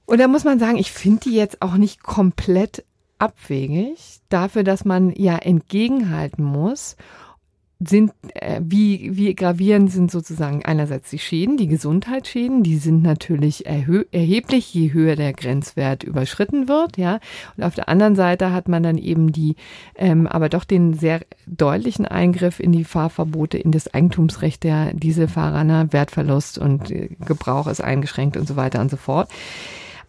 Und 0.05 0.19
da 0.19 0.27
muss 0.27 0.43
man 0.43 0.57
sagen, 0.57 0.77
ich 0.77 0.91
finde 0.91 1.22
die 1.22 1.36
jetzt 1.36 1.62
auch 1.62 1.75
nicht 1.75 2.01
komplett 2.01 2.84
abwegig 3.19 4.22
dafür, 4.29 4.63
dass 4.63 4.86
man 4.86 5.12
ja 5.15 5.38
entgegenhalten 5.38 6.43
muss 6.43 6.96
sind, 7.79 8.12
äh, 8.34 8.60
wie, 8.63 9.15
wie 9.15 9.36
gravierend 9.36 9.91
sind 9.91 10.10
sozusagen 10.10 10.65
einerseits 10.65 11.12
die 11.12 11.19
Schäden, 11.19 11.57
die 11.57 11.67
Gesundheitsschäden, 11.67 12.63
die 12.63 12.77
sind 12.77 13.03
natürlich 13.03 13.65
erheblich, 13.65 14.74
je 14.74 14.93
höher 14.93 15.15
der 15.15 15.34
Grenzwert 15.34 16.03
überschritten 16.03 16.67
wird, 16.67 16.98
ja. 16.98 17.19
Und 17.55 17.63
auf 17.63 17.75
der 17.75 17.88
anderen 17.88 18.15
Seite 18.15 18.51
hat 18.51 18.67
man 18.67 18.81
dann 18.81 18.98
eben 18.98 19.31
die, 19.31 19.55
ähm, 19.96 20.25
aber 20.25 20.50
doch 20.50 20.63
den 20.63 20.93
sehr 20.93 21.22
deutlichen 21.46 22.05
Eingriff 22.05 22.60
in 22.60 22.72
die 22.72 22.84
Fahrverbote, 22.84 23.60
in 23.60 23.72
das 23.72 23.93
Eigentumsrecht 23.93 24.63
der 24.63 24.93
Dieselfahrer, 24.93 25.63
ne? 25.63 25.88
Wertverlust 25.91 26.57
und 26.57 26.89
äh, 26.89 27.10
Gebrauch 27.25 27.67
ist 27.67 27.81
eingeschränkt 27.81 28.38
und 28.38 28.48
so 28.48 28.55
weiter 28.55 28.81
und 28.81 28.89
so 28.89 28.98
fort. 28.98 29.29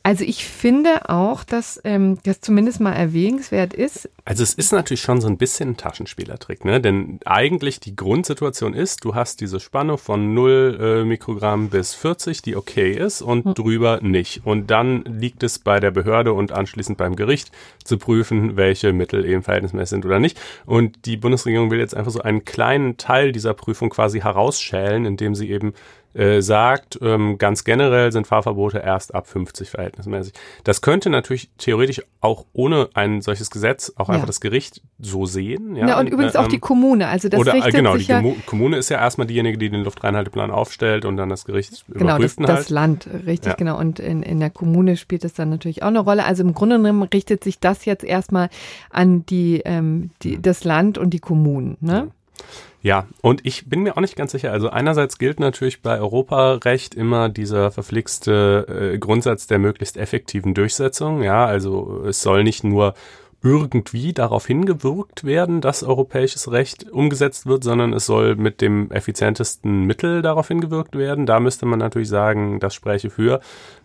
Also 0.03 0.25
ich 0.25 0.47
finde 0.47 1.11
auch, 1.11 1.45
dass 1.45 1.81
ähm, 1.85 2.19
das 2.23 2.41
zumindest 2.41 2.81
mal 2.81 2.93
erwähnenswert 2.93 3.75
ist. 3.75 4.09
Also 4.25 4.43
es 4.43 4.55
ist 4.55 4.73
natürlich 4.73 5.03
schon 5.03 5.21
so 5.21 5.29
ein 5.29 5.37
bisschen 5.37 5.71
ein 5.71 5.77
Taschenspielertrick, 5.77 6.65
ne? 6.65 6.81
Denn 6.81 7.19
eigentlich 7.25 7.81
die 7.81 7.97
Grundsituation 7.97 8.75
ist, 8.75 9.05
du 9.05 9.15
hast 9.15 9.41
diese 9.41 9.61
Spanne 9.61 9.99
von 9.99 10.33
0 10.35 10.79
äh, 10.81 11.05
Mikrogramm 11.05 11.69
bis 11.69 11.95
40, 11.95 12.43
die 12.43 12.57
okay 12.57 12.93
ist 12.93 13.23
und 13.23 13.45
hm. 13.45 13.55
drüber 13.55 14.01
nicht. 14.01 14.47
Und 14.47 14.71
dann 14.71 15.03
liegt 15.05 15.43
es 15.43 15.59
bei 15.59 15.81
der 15.81 15.91
Behörde 15.91 16.33
und 16.33 16.53
anschließend 16.53 16.97
beim 16.97 17.17
Gericht 17.17 17.51
zu 17.85 17.99
prüfen, 17.99 18.57
welche 18.57 18.93
Mittel 18.93 19.25
eben 19.25 19.43
verhältnismäßig 19.43 19.91
sind 19.91 20.07
oder 20.07 20.21
nicht. 20.21 20.41
Und 20.65 21.05
die 21.07 21.17
Bundesregierung 21.17 21.71
will 21.71 21.81
jetzt 21.81 21.95
einfach 21.95 22.13
so 22.13 22.21
einen 22.21 22.45
kleinen 22.45 22.97
Teil 22.97 23.33
dieser 23.33 23.53
Prüfung 23.55 23.91
quasi 23.91 24.21
herausschälen, 24.21 25.05
indem 25.05 25.35
sie 25.35 25.51
eben 25.51 25.75
äh, 26.19 26.43
sagt, 26.43 26.99
ähm, 27.01 27.39
ganz 27.39 27.63
generell 27.63 28.11
sind 28.11 28.27
Fahrverbote 28.27 28.79
erst 28.79 29.15
ab 29.15 29.29
50 29.29 29.71
verhältnismäßig. 29.71 30.33
Das 30.65 30.81
könnte 30.81 31.11
natürlich 31.11 31.49
theoretisch 31.59 32.03
auch 32.21 32.45
ohne 32.53 32.89
ein 32.95 33.21
solches 33.21 33.51
Gesetz 33.51 33.93
auch 33.95 34.09
einfach 34.09 34.27
das 34.27 34.41
Gericht 34.41 34.83
so 34.99 35.27
sehen. 35.27 35.77
Ja, 35.77 35.89
ja 35.89 36.01
und 36.01 36.09
übrigens 36.09 36.35
äh, 36.35 36.39
auch 36.39 36.49
die 36.49 36.59
Kommune. 36.59 37.07
Also 37.07 37.29
das 37.29 37.39
oder, 37.39 37.55
richtet 37.55 37.73
genau, 37.73 37.97
sich 37.97 38.07
die 38.07 38.13
ja 38.13 38.23
Kommune 38.47 38.77
ist 38.79 38.89
ja 38.89 38.99
erstmal 38.99 39.29
diejenige, 39.29 39.59
die 39.59 39.71
den 39.71 39.85
Luftreinhalteplan 39.85 40.51
aufstellt 40.51 41.05
und 41.05 41.17
dann 41.17 41.29
das 41.29 41.45
Gericht 41.45 41.85
genau, 41.87 42.17
überprüft. 42.17 42.37
Genau, 42.39 42.49
das, 42.49 42.59
das 42.59 42.71
Land, 42.71 43.09
richtig, 43.25 43.51
ja. 43.51 43.55
genau. 43.55 43.79
Und 43.79 44.01
in, 44.01 44.25
in 44.25 44.41
der 44.41 44.51
Kommune 44.51 44.97
spielt 44.97 45.25
es 45.25 45.35
dann 45.35 45.51
natürlich 45.51 45.85
auch 45.85 45.89
eine 45.89 46.01
Rolle. 46.01 46.25
Also 46.25 46.43
im 46.43 46.53
Grunde 46.53 46.79
genommen 46.79 47.05
richtet 47.05 47.45
sich 47.45 47.61
das 47.61 47.85
jetzt 47.85 48.03
erstmal 48.03 48.51
an 48.91 49.25
die, 49.27 49.63
ähm, 49.65 50.11
die 50.23 50.43
das 50.43 50.65
Land 50.65 50.99
und 50.99 51.11
die 51.11 51.21
Kommunen. 51.21 51.77
Ne? 51.81 51.93
Ja. 51.93 52.45
Ja, 52.81 53.09
und 53.23 53.45
ich 53.45 53.69
bin 53.69 53.83
mir 53.83 53.97
auch 53.97 54.01
nicht 54.01 54.15
ganz 54.15 54.33
sicher. 54.33 54.53
Also 54.53 54.71
einerseits 54.71 55.19
gilt 55.19 55.41
natürlich 55.41 55.83
bei 55.83 55.99
Europarecht 55.99 56.95
immer 56.95 57.29
dieser 57.29 57.73
verflixte 57.73 58.93
äh, 58.95 58.99
Grundsatz 58.99 59.49
der 59.49 59.59
möglichst 59.59 59.97
effektiven 59.97 60.55
Durchsetzung. 60.55 61.23
Ja, 61.23 61.45
also 61.45 62.05
es 62.07 62.23
soll 62.23 62.45
nicht 62.45 62.63
nur 62.63 62.95
irgendwie 63.43 64.13
darauf 64.13 64.47
hingewirkt 64.47 65.23
werden, 65.23 65.61
dass 65.61 65.85
europäisches 65.85 66.51
Recht 66.51 66.91
umgesetzt 66.91 67.47
wird, 67.47 67.63
sondern 67.63 67.93
es 67.93 68.07
soll 68.07 68.35
mit 68.35 68.61
dem 68.61 68.91
effizientesten 68.91 69.85
Mittel 69.85 70.23
darauf 70.23 70.49
hingewirkt 70.49 70.99
werden. 70.99 71.25
Da 71.25 71.39
müsste 71.39 71.65
man 71.65 71.79
natürlich 71.79 72.09
sagen, 72.09 72.59
das 72.59 72.75
spräche 72.75 73.11
für 73.11 73.41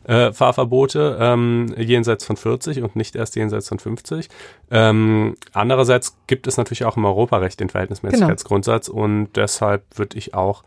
äh, 0.06 0.34
Fahrverbote 0.34 1.18
ähm, 1.20 1.74
jenseits 1.78 2.26
von 2.26 2.36
40 2.36 2.82
und 2.82 2.96
nicht 2.96 3.16
erst 3.16 3.36
jenseits 3.36 3.68
von 3.68 3.78
50. 3.78 4.28
Ähm, 4.72 5.36
andererseits 5.52 6.18
gibt 6.26 6.48
es 6.48 6.58
natürlich 6.58 6.86
auch 6.86 6.98
im 6.98 7.06
Europarecht 7.06 7.60
den 7.60 7.70
Verhältnismäßigkeitsgrundsatz 7.70 8.88
genau. 8.88 9.04
und 9.04 9.30
deshalb 9.36 9.84
würde 9.96 10.18
ich 10.18 10.34
auch 10.34 10.64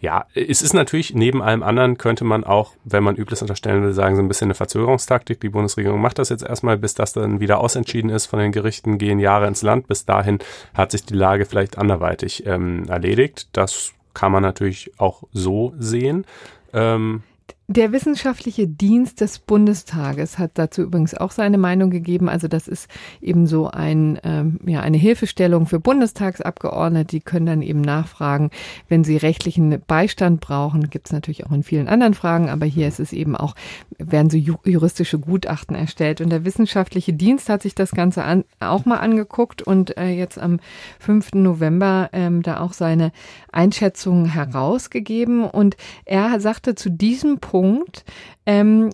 ja, 0.00 0.26
es 0.34 0.62
ist 0.62 0.74
natürlich 0.74 1.14
neben 1.14 1.42
allem 1.42 1.62
anderen 1.62 1.98
könnte 1.98 2.24
man 2.24 2.44
auch, 2.44 2.72
wenn 2.84 3.02
man 3.02 3.16
Übles 3.16 3.42
unterstellen 3.42 3.82
will, 3.82 3.92
sagen, 3.92 4.16
so 4.16 4.22
ein 4.22 4.28
bisschen 4.28 4.46
eine 4.46 4.54
Verzögerungstaktik. 4.54 5.40
Die 5.40 5.48
Bundesregierung 5.48 6.00
macht 6.00 6.18
das 6.18 6.28
jetzt 6.28 6.44
erstmal, 6.44 6.78
bis 6.78 6.94
das 6.94 7.12
dann 7.12 7.40
wieder 7.40 7.58
ausentschieden 7.60 8.10
ist 8.10 8.26
von 8.26 8.38
den 8.38 8.52
Gerichten, 8.52 8.98
gehen 8.98 9.18
Jahre 9.18 9.46
ins 9.46 9.62
Land. 9.62 9.88
Bis 9.88 10.04
dahin 10.04 10.38
hat 10.74 10.92
sich 10.92 11.04
die 11.04 11.14
Lage 11.14 11.46
vielleicht 11.46 11.78
anderweitig 11.78 12.46
ähm, 12.46 12.88
erledigt. 12.88 13.48
Das 13.52 13.92
kann 14.14 14.32
man 14.32 14.42
natürlich 14.42 14.92
auch 14.98 15.24
so 15.32 15.74
sehen. 15.78 16.24
Ähm, 16.72 17.22
der 17.70 17.92
wissenschaftliche 17.92 18.66
Dienst 18.66 19.20
des 19.20 19.40
Bundestages 19.40 20.38
hat 20.38 20.52
dazu 20.54 20.80
übrigens 20.80 21.14
auch 21.14 21.30
seine 21.30 21.58
Meinung 21.58 21.90
gegeben. 21.90 22.30
Also 22.30 22.48
das 22.48 22.66
ist 22.66 22.88
eben 23.20 23.46
so 23.46 23.68
ein, 23.68 24.18
ähm, 24.24 24.58
ja, 24.64 24.80
eine 24.80 24.96
Hilfestellung 24.96 25.66
für 25.66 25.78
Bundestagsabgeordnete. 25.78 27.08
Die 27.08 27.20
können 27.20 27.44
dann 27.44 27.60
eben 27.60 27.82
nachfragen, 27.82 28.50
wenn 28.88 29.04
sie 29.04 29.18
rechtlichen 29.18 29.82
Beistand 29.86 30.40
brauchen. 30.40 30.88
Gibt 30.88 31.08
es 31.08 31.12
natürlich 31.12 31.44
auch 31.44 31.52
in 31.52 31.62
vielen 31.62 31.88
anderen 31.88 32.14
Fragen, 32.14 32.48
aber 32.48 32.64
hier 32.64 32.88
ist 32.88 33.00
es 33.00 33.12
eben 33.12 33.36
auch, 33.36 33.54
werden 33.98 34.30
so 34.30 34.38
juristische 34.38 35.18
Gutachten 35.18 35.76
erstellt. 35.76 36.22
Und 36.22 36.30
der 36.30 36.46
wissenschaftliche 36.46 37.12
Dienst 37.12 37.50
hat 37.50 37.60
sich 37.60 37.74
das 37.74 37.90
Ganze 37.90 38.24
an, 38.24 38.44
auch 38.60 38.86
mal 38.86 38.96
angeguckt 38.96 39.60
und 39.60 39.98
äh, 39.98 40.08
jetzt 40.08 40.38
am 40.38 40.58
5. 41.00 41.34
November 41.34 42.08
ähm, 42.14 42.40
da 42.40 42.60
auch 42.60 42.72
seine 42.72 43.12
Einschätzungen 43.52 44.24
herausgegeben. 44.24 45.44
Und 45.44 45.76
er 46.06 46.40
sagte 46.40 46.74
zu 46.74 46.90
diesem 46.90 47.40
Punkt, 47.40 47.57
Punkt 47.58 48.04
ähm, 48.46 48.90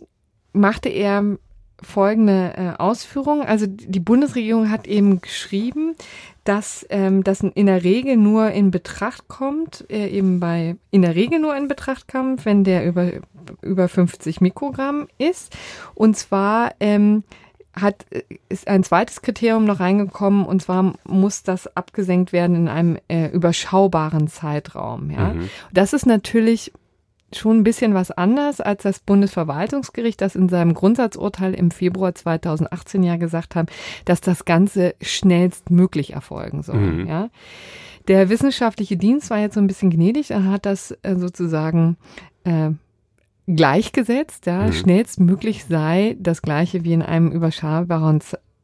machte 0.54 0.88
er 0.88 1.36
folgende 1.82 2.54
äh, 2.56 2.80
Ausführung. 2.80 3.42
Also 3.42 3.66
die 3.68 4.00
Bundesregierung 4.00 4.70
hat 4.70 4.86
eben 4.86 5.20
geschrieben, 5.20 5.96
dass 6.44 6.86
ähm, 6.88 7.24
das 7.24 7.40
in 7.40 7.66
der 7.66 7.84
Regel 7.84 8.16
nur 8.16 8.50
in 8.52 8.70
Betracht 8.70 9.28
kommt, 9.28 9.84
äh, 9.90 10.08
eben 10.08 10.40
bei 10.40 10.76
in 10.90 11.02
der 11.02 11.14
Regel 11.14 11.40
nur 11.40 11.54
in 11.54 11.68
Betracht 11.68 12.08
kommt, 12.08 12.46
wenn 12.46 12.64
der 12.64 12.86
über 12.86 13.12
über 13.60 13.88
50 13.88 14.40
Mikrogramm 14.40 15.08
ist. 15.18 15.54
Und 15.94 16.16
zwar 16.16 16.72
ähm, 16.80 17.24
hat 17.74 18.06
ist 18.48 18.68
ein 18.68 18.84
zweites 18.84 19.20
Kriterium 19.20 19.64
noch 19.64 19.80
reingekommen 19.80 20.46
und 20.46 20.62
zwar 20.62 20.94
muss 21.04 21.42
das 21.42 21.66
abgesenkt 21.76 22.32
werden 22.32 22.56
in 22.56 22.68
einem 22.68 22.98
äh, 23.08 23.28
überschaubaren 23.28 24.28
Zeitraum. 24.28 25.10
Ja, 25.10 25.34
mhm. 25.34 25.50
das 25.72 25.92
ist 25.92 26.06
natürlich 26.06 26.72
schon 27.38 27.58
ein 27.58 27.64
bisschen 27.64 27.94
was 27.94 28.10
anders 28.10 28.60
als 28.60 28.82
das 28.82 29.00
Bundesverwaltungsgericht, 29.00 30.20
das 30.20 30.34
in 30.34 30.48
seinem 30.48 30.74
Grundsatzurteil 30.74 31.54
im 31.54 31.70
Februar 31.70 32.14
2018 32.14 33.02
ja 33.02 33.16
gesagt 33.16 33.54
hat, 33.54 33.70
dass 34.04 34.20
das 34.20 34.44
Ganze 34.44 34.94
schnellstmöglich 35.00 36.12
erfolgen 36.12 36.62
soll. 36.62 36.76
Mhm. 36.76 37.06
Ja. 37.06 37.30
Der 38.08 38.28
wissenschaftliche 38.28 38.96
Dienst 38.96 39.30
war 39.30 39.38
jetzt 39.38 39.54
so 39.54 39.60
ein 39.60 39.66
bisschen 39.66 39.90
gnädig, 39.90 40.30
er 40.30 40.44
hat 40.44 40.66
das 40.66 40.96
äh, 41.02 41.16
sozusagen 41.16 41.96
äh, 42.44 42.70
gleichgesetzt, 43.46 44.46
ja, 44.46 44.66
mhm. 44.66 44.72
schnellstmöglich 44.72 45.64
sei 45.64 46.16
das 46.18 46.42
gleiche 46.42 46.84
wie 46.84 46.92
in 46.92 47.02
einem 47.02 47.30
überschaubaren 47.30 48.20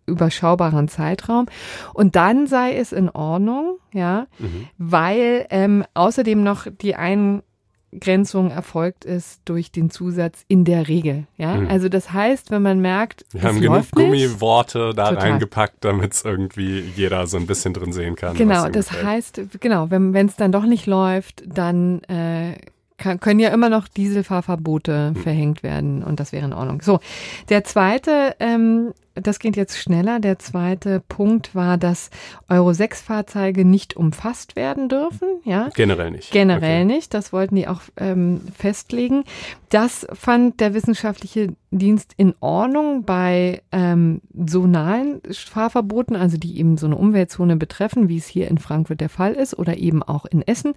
überschaubaren 0.06 0.88
Zeitraum. 0.88 1.46
Und 1.94 2.16
dann 2.16 2.46
sei 2.46 2.74
es 2.74 2.92
in 2.92 3.08
Ordnung, 3.08 3.78
ja, 3.92 4.26
mhm. 4.38 4.66
weil 4.76 5.46
ähm, 5.50 5.84
außerdem 5.94 6.42
noch 6.42 6.66
die 6.66 6.96
einen 6.96 7.42
Abgrenzung 7.92 8.50
erfolgt 8.50 9.04
ist 9.04 9.40
durch 9.44 9.72
den 9.72 9.90
Zusatz 9.90 10.44
in 10.48 10.64
der 10.64 10.88
Regel. 10.88 11.26
Ja, 11.36 11.54
mhm. 11.54 11.68
also 11.68 11.88
das 11.88 12.12
heißt, 12.12 12.50
wenn 12.50 12.62
man 12.62 12.80
merkt, 12.80 13.24
wir 13.32 13.42
haben 13.42 13.60
genug 13.60 13.90
Gummiworte 13.90 14.92
da 14.94 15.10
total. 15.10 15.30
reingepackt, 15.30 15.84
damit 15.84 16.14
es 16.14 16.24
irgendwie 16.24 16.80
jeder 16.96 17.26
so 17.26 17.36
ein 17.36 17.46
bisschen 17.46 17.74
drin 17.74 17.92
sehen 17.92 18.14
kann. 18.14 18.36
Genau, 18.36 18.68
das 18.68 18.92
heißt, 18.92 19.40
genau, 19.60 19.90
wenn 19.90 20.14
es 20.14 20.36
dann 20.36 20.52
doch 20.52 20.64
nicht 20.64 20.86
läuft, 20.86 21.42
dann 21.46 22.02
äh, 22.04 22.56
kann, 22.96 23.18
können 23.18 23.40
ja 23.40 23.48
immer 23.48 23.68
noch 23.68 23.88
Dieselfahrverbote 23.88 25.12
hm. 25.14 25.16
verhängt 25.16 25.62
werden 25.62 26.04
und 26.04 26.20
das 26.20 26.32
wäre 26.32 26.46
in 26.46 26.52
Ordnung. 26.52 26.82
So, 26.82 27.00
der 27.48 27.64
zweite 27.64 28.36
ähm, 28.38 28.92
das 29.20 29.38
geht 29.38 29.56
jetzt 29.56 29.78
schneller. 29.78 30.20
Der 30.20 30.38
zweite 30.38 31.00
Punkt 31.08 31.54
war, 31.54 31.78
dass 31.78 32.10
Euro 32.48 32.72
6 32.72 33.00
Fahrzeuge 33.00 33.64
nicht 33.64 33.96
umfasst 33.96 34.56
werden 34.56 34.88
dürfen. 34.88 35.28
Ja? 35.44 35.68
Generell 35.74 36.10
nicht. 36.10 36.30
Generell 36.30 36.84
okay. 36.84 36.94
nicht. 36.94 37.14
Das 37.14 37.32
wollten 37.32 37.56
die 37.56 37.68
auch 37.68 37.80
ähm, 37.96 38.40
festlegen. 38.56 39.24
Das 39.68 40.06
fand 40.12 40.60
der 40.60 40.74
wissenschaftliche 40.74 41.54
Dienst 41.70 42.12
in 42.16 42.34
Ordnung 42.40 43.04
bei 43.04 43.62
ähm, 43.70 44.20
zonalen 44.34 45.20
Fahrverboten, 45.30 46.16
also 46.16 46.36
die 46.36 46.58
eben 46.58 46.76
so 46.76 46.86
eine 46.86 46.96
Umweltzone 46.96 47.56
betreffen, 47.56 48.08
wie 48.08 48.16
es 48.16 48.26
hier 48.26 48.48
in 48.48 48.58
Frankfurt 48.58 49.00
der 49.00 49.08
Fall 49.08 49.34
ist 49.34 49.58
oder 49.58 49.76
eben 49.76 50.02
auch 50.02 50.24
in 50.24 50.42
Essen. 50.42 50.74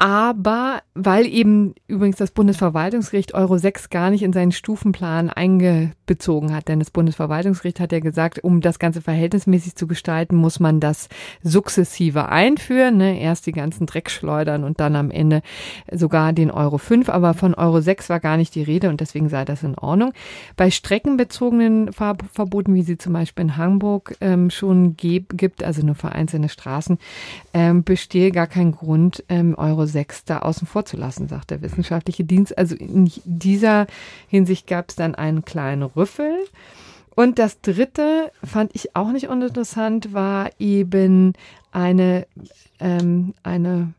Aber 0.00 0.80
weil 0.94 1.26
eben 1.26 1.74
übrigens 1.86 2.16
das 2.16 2.30
Bundesverwaltungsgericht 2.30 3.34
Euro 3.34 3.58
6 3.58 3.90
gar 3.90 4.08
nicht 4.08 4.22
in 4.22 4.32
seinen 4.32 4.50
Stufenplan 4.50 5.28
eingebezogen 5.28 6.54
hat, 6.54 6.68
denn 6.68 6.78
das 6.78 6.90
Bundesverwaltungsgericht 6.90 7.80
hat 7.80 7.92
ja 7.92 8.00
gesagt, 8.00 8.42
um 8.42 8.62
das 8.62 8.78
Ganze 8.78 9.02
verhältnismäßig 9.02 9.74
zu 9.74 9.86
gestalten, 9.86 10.36
muss 10.36 10.58
man 10.58 10.80
das 10.80 11.10
sukzessive 11.42 12.30
einführen. 12.30 12.96
Ne? 12.96 13.20
Erst 13.20 13.44
die 13.44 13.52
ganzen 13.52 13.84
Dreckschleudern 13.84 14.64
und 14.64 14.80
dann 14.80 14.96
am 14.96 15.10
Ende 15.10 15.42
sogar 15.92 16.32
den 16.32 16.50
Euro 16.50 16.78
5. 16.78 17.10
Aber 17.10 17.34
von 17.34 17.52
Euro 17.52 17.82
6 17.82 18.08
war 18.08 18.20
gar 18.20 18.38
nicht 18.38 18.54
die 18.54 18.62
Rede 18.62 18.88
und 18.88 19.02
deswegen 19.02 19.28
sei 19.28 19.44
das 19.44 19.62
in 19.62 19.76
Ordnung. 19.76 20.14
Bei 20.56 20.70
streckenbezogenen 20.70 21.92
Fahrverboten, 21.92 22.74
wie 22.74 22.82
sie 22.82 22.96
zum 22.96 23.12
Beispiel 23.12 23.44
in 23.44 23.56
Hamburg 23.58 24.16
ähm, 24.22 24.48
schon 24.48 24.96
gibt, 24.96 25.62
also 25.62 25.84
nur 25.84 25.94
für 25.94 26.12
einzelne 26.12 26.48
Straßen, 26.48 26.96
ähm, 27.52 27.84
bestehe 27.84 28.30
gar 28.30 28.46
kein 28.46 28.72
Grund, 28.72 29.24
ähm, 29.28 29.54
Euro 29.58 29.89
6 29.90 30.24
da 30.24 30.38
außen 30.40 30.66
vor 30.66 30.84
zu 30.84 30.96
lassen, 30.96 31.28
sagt 31.28 31.50
der 31.50 31.62
wissenschaftliche 31.62 32.24
Dienst. 32.24 32.56
Also 32.56 32.74
in 32.76 33.10
dieser 33.24 33.86
Hinsicht 34.28 34.66
gab 34.66 34.90
es 34.90 34.96
dann 34.96 35.14
einen 35.14 35.44
kleinen 35.44 35.82
Rüffel. 35.82 36.32
Und 37.14 37.38
das 37.38 37.60
dritte 37.60 38.32
fand 38.42 38.74
ich 38.74 38.96
auch 38.96 39.12
nicht 39.12 39.28
uninteressant, 39.28 40.12
war 40.14 40.50
eben 40.58 41.34
eine, 41.72 42.26
ähm, 42.78 43.34
eine 43.42 43.92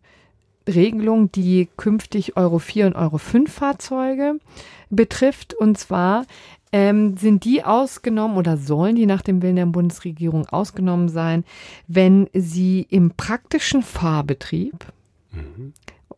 Regelung, 0.67 1.31
die 1.31 1.67
künftig 1.77 2.37
Euro 2.37 2.59
4 2.59 2.87
und 2.87 2.95
Euro 2.95 3.17
5 3.17 3.51
Fahrzeuge 3.51 4.39
betrifft. 4.89 5.53
Und 5.53 5.77
zwar 5.77 6.25
ähm, 6.71 7.17
sind 7.17 7.43
die 7.43 7.63
ausgenommen 7.63 8.37
oder 8.37 8.57
sollen 8.57 8.95
die 8.95 9.05
nach 9.05 9.21
dem 9.21 9.41
Willen 9.41 9.57
der 9.57 9.65
Bundesregierung 9.65 10.47
ausgenommen 10.47 11.09
sein, 11.09 11.43
wenn 11.87 12.29
sie 12.33 12.87
im 12.89 13.11
praktischen 13.11 13.83
Fahrbetrieb, 13.83 14.85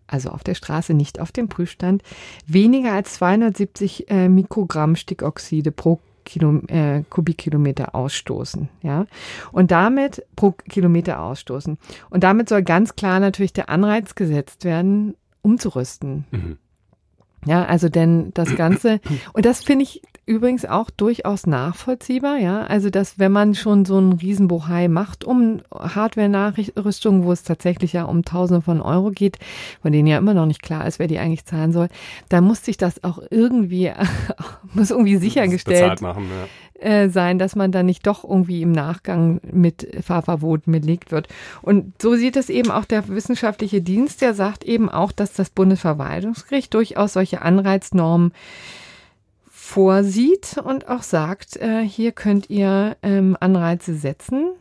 also 0.08 0.30
auf 0.30 0.43
der 0.43 0.56
Straße, 0.56 0.93
nicht 0.93 1.19
auf 1.19 1.32
dem 1.32 1.49
Prüfstand, 1.49 2.04
weniger 2.45 2.93
als 2.93 3.13
270 3.15 4.10
äh, 4.10 4.30
Mikrogramm 4.30 4.95
Stickoxide 4.95 5.71
pro 5.71 5.99
Kilo, 6.26 6.62
äh, 6.67 7.04
Kubikkilometer 7.10 7.95
ausstoßen, 7.95 8.69
ja. 8.82 9.06
Und 9.52 9.71
damit 9.71 10.23
pro 10.36 10.52
Kilometer 10.52 11.21
ausstoßen. 11.21 11.78
Und 12.10 12.23
damit 12.23 12.47
soll 12.47 12.63
ganz 12.63 12.95
klar 12.95 13.19
natürlich 13.19 13.54
der 13.54 13.69
Anreiz 13.69 14.15
gesetzt 14.15 14.63
werden, 14.63 15.15
umzurüsten. 15.41 16.26
Mhm. 16.32 16.58
Ja, 17.46 17.66
also 17.66 17.90
denn 17.90 18.32
das 18.34 18.56
Ganze, 18.56 19.00
und 19.34 19.46
das 19.46 19.64
finde 19.64 19.84
ich 19.84 20.02
übrigens 20.26 20.66
auch 20.66 20.90
durchaus 20.90 21.46
nachvollziehbar, 21.48 22.38
ja. 22.38 22.62
Also, 22.62 22.90
dass 22.90 23.20
wenn 23.20 23.32
man 23.32 23.56
schon 23.56 23.84
so 23.84 23.98
einen 23.98 24.14
Riesenbohai 24.14 24.88
macht 24.88 25.26
um 25.26 25.62
Hardware-Nachrüstung, 25.74 27.26
wo 27.26 27.32
es 27.32 27.44
tatsächlich 27.44 27.94
ja 27.94 28.06
um 28.06 28.24
Tausende 28.24 28.62
von 28.62 28.82
Euro 28.82 29.12
geht, 29.12 29.38
von 29.82 29.92
denen 29.92 30.08
ja 30.08 30.18
immer 30.18 30.34
noch 30.34 30.46
nicht 30.46 30.62
klar 30.62 30.88
ist, 30.88 31.00
wer 31.00 31.08
die 31.08 31.20
eigentlich 31.20 31.46
zahlen 31.46 31.74
soll, 31.74 31.90
da 32.30 32.40
muss 32.40 32.64
sich 32.64 32.78
das 32.78 33.04
auch 33.04 33.20
irgendwie, 33.30 33.92
muss 34.74 34.92
irgendwie 34.92 35.18
sichergestellt 35.18 36.02
machen, 36.02 36.24
ja. 36.24 36.48
Äh, 36.80 37.10
sein, 37.10 37.40
dass 37.40 37.56
man 37.56 37.72
dann 37.72 37.86
nicht 37.86 38.06
doch 38.08 38.24
irgendwie 38.24 38.62
im 38.62 38.72
Nachgang 38.72 39.40
mit 39.52 39.88
Fahrverbot 40.04 40.64
belegt 40.66 41.12
wird. 41.12 41.28
Und 41.62 42.02
so 42.02 42.16
sieht 42.16 42.36
es 42.36 42.50
eben 42.50 42.72
auch 42.72 42.86
der 42.86 43.08
wissenschaftliche 43.08 43.82
Dienst, 43.82 44.22
der 44.22 44.34
sagt 44.34 44.64
eben 44.64 44.90
auch, 44.90 45.12
dass 45.12 45.34
das 45.34 45.50
Bundesverwaltungsgericht 45.50 46.74
durchaus 46.74 47.14
solche 47.14 47.42
Anreiznormen 47.42 48.34
vorsieht 49.50 50.58
und 50.64 50.90
auch 50.90 51.04
sagt, 51.04 51.56
äh, 51.58 51.82
hier 51.82 52.12
könnt 52.12 52.50
ihr 52.50 52.98
ähm, 53.02 53.38
Anreize 53.40 53.96
setzen, 53.96 54.52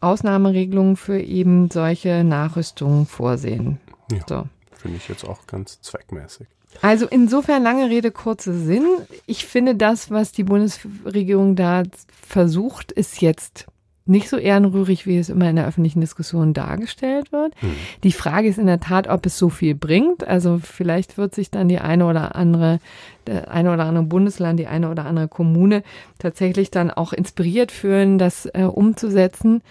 Ausnahmeregelungen 0.00 0.96
für 0.96 1.18
eben 1.18 1.70
solche 1.70 2.24
Nachrüstungen 2.24 3.06
vorsehen. 3.06 3.80
Ja, 4.12 4.20
so. 4.28 4.48
finde 4.72 4.98
ich 4.98 5.08
jetzt 5.08 5.24
auch 5.24 5.46
ganz 5.46 5.80
zweckmäßig. 5.80 6.46
Also 6.82 7.06
insofern 7.06 7.62
lange 7.62 7.90
Rede, 7.90 8.10
kurzer 8.10 8.54
Sinn. 8.54 8.86
Ich 9.26 9.46
finde 9.46 9.74
das, 9.74 10.10
was 10.10 10.32
die 10.32 10.44
Bundesregierung 10.44 11.56
da 11.56 11.82
versucht, 12.26 12.92
ist 12.92 13.20
jetzt 13.20 13.66
nicht 14.06 14.28
so 14.28 14.36
ehrenrührig, 14.38 15.06
wie 15.06 15.18
es 15.18 15.28
immer 15.28 15.48
in 15.48 15.56
der 15.56 15.66
öffentlichen 15.66 16.00
Diskussion 16.00 16.52
dargestellt 16.52 17.32
wird. 17.32 17.54
Hm. 17.60 17.74
Die 18.02 18.12
Frage 18.12 18.48
ist 18.48 18.58
in 18.58 18.66
der 18.66 18.80
Tat, 18.80 19.08
ob 19.08 19.24
es 19.26 19.38
so 19.38 19.50
viel 19.50 19.74
bringt. 19.74 20.26
Also 20.26 20.60
vielleicht 20.62 21.16
wird 21.16 21.34
sich 21.34 21.50
dann 21.50 21.68
die 21.68 21.78
eine 21.78 22.06
oder 22.06 22.34
andere 22.34 22.80
der 23.26 23.50
eine 23.50 23.72
oder 23.72 23.84
andere 23.84 24.04
Bundesland, 24.04 24.58
die 24.58 24.66
eine 24.66 24.90
oder 24.90 25.04
andere 25.04 25.28
Kommune 25.28 25.82
tatsächlich 26.18 26.70
dann 26.70 26.90
auch 26.90 27.12
inspiriert 27.12 27.72
fühlen, 27.72 28.18
das 28.18 28.46
äh, 28.46 28.62
umzusetzen. 28.62 29.62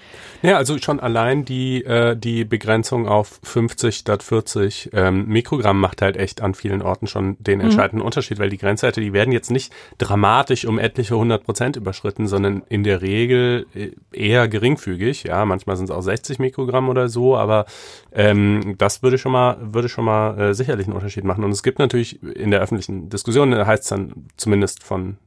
Ja, 0.42 0.58
also 0.58 0.78
schon 0.78 1.00
allein 1.00 1.46
die, 1.46 1.84
äh, 1.86 2.16
die 2.16 2.46
Begrenzung 2.46 3.08
auf 3.08 3.40
50 3.44 3.96
statt 3.96 4.24
40 4.24 4.90
ähm, 4.94 5.28
Mikrogramm 5.28 5.80
macht 5.80 6.02
halt 6.02 6.18
echt 6.18 6.42
an 6.42 6.54
vielen 6.54 6.82
Orten 6.82 7.08
schon 7.08 7.38
den 7.40 7.60
mhm. 7.60 7.66
entscheidenden 7.66 8.00
mhm. 8.00 8.06
Unterschied, 8.06 8.40
weil 8.40 8.50
die 8.50 8.58
Grenzwerte, 8.58 9.02
die 9.02 9.14
werden 9.14 9.32
jetzt 9.32 9.52
nicht 9.52 9.74
dramatisch 9.98 10.66
um 10.66 10.80
etliche 10.80 11.14
100 11.14 11.44
Prozent 11.44 11.76
überschritten, 11.76 12.28
sondern 12.28 12.64
in 12.70 12.84
der 12.84 13.02
Regel 13.02 13.68
äh, 13.76 13.92
eher 14.12 14.48
geringfügig. 14.48 15.24
Ja, 15.24 15.46
manchmal 15.46 15.78
sind 15.78 15.90
es 15.90 15.96
auch 15.96 16.02
60 16.02 16.40
Mikrogramm 16.40 16.90
oder 16.90 17.10
so, 17.10 17.38
aber 17.38 17.66
ähm, 18.12 18.76
das 18.78 19.04
würde 19.04 19.18
schon 19.18 19.32
mal, 19.32 19.58
würde 19.62 19.90
schon 19.90 20.06
mal 20.06 20.40
äh, 20.40 20.54
sicherlich 20.54 20.88
einen 20.88 20.96
Unterschied 20.96 21.24
machen. 21.24 21.44
Und 21.44 21.52
es 21.52 21.64
gibt 21.64 21.80
natürlich 21.80 22.22
in 22.24 22.52
der 22.52 22.62
öffentlichen 22.62 23.10
Diskussion, 23.10 23.49
heißt 23.54 23.84
es 23.84 23.90
dann 23.90 24.28
zumindest 24.38 24.84
von 24.84 25.18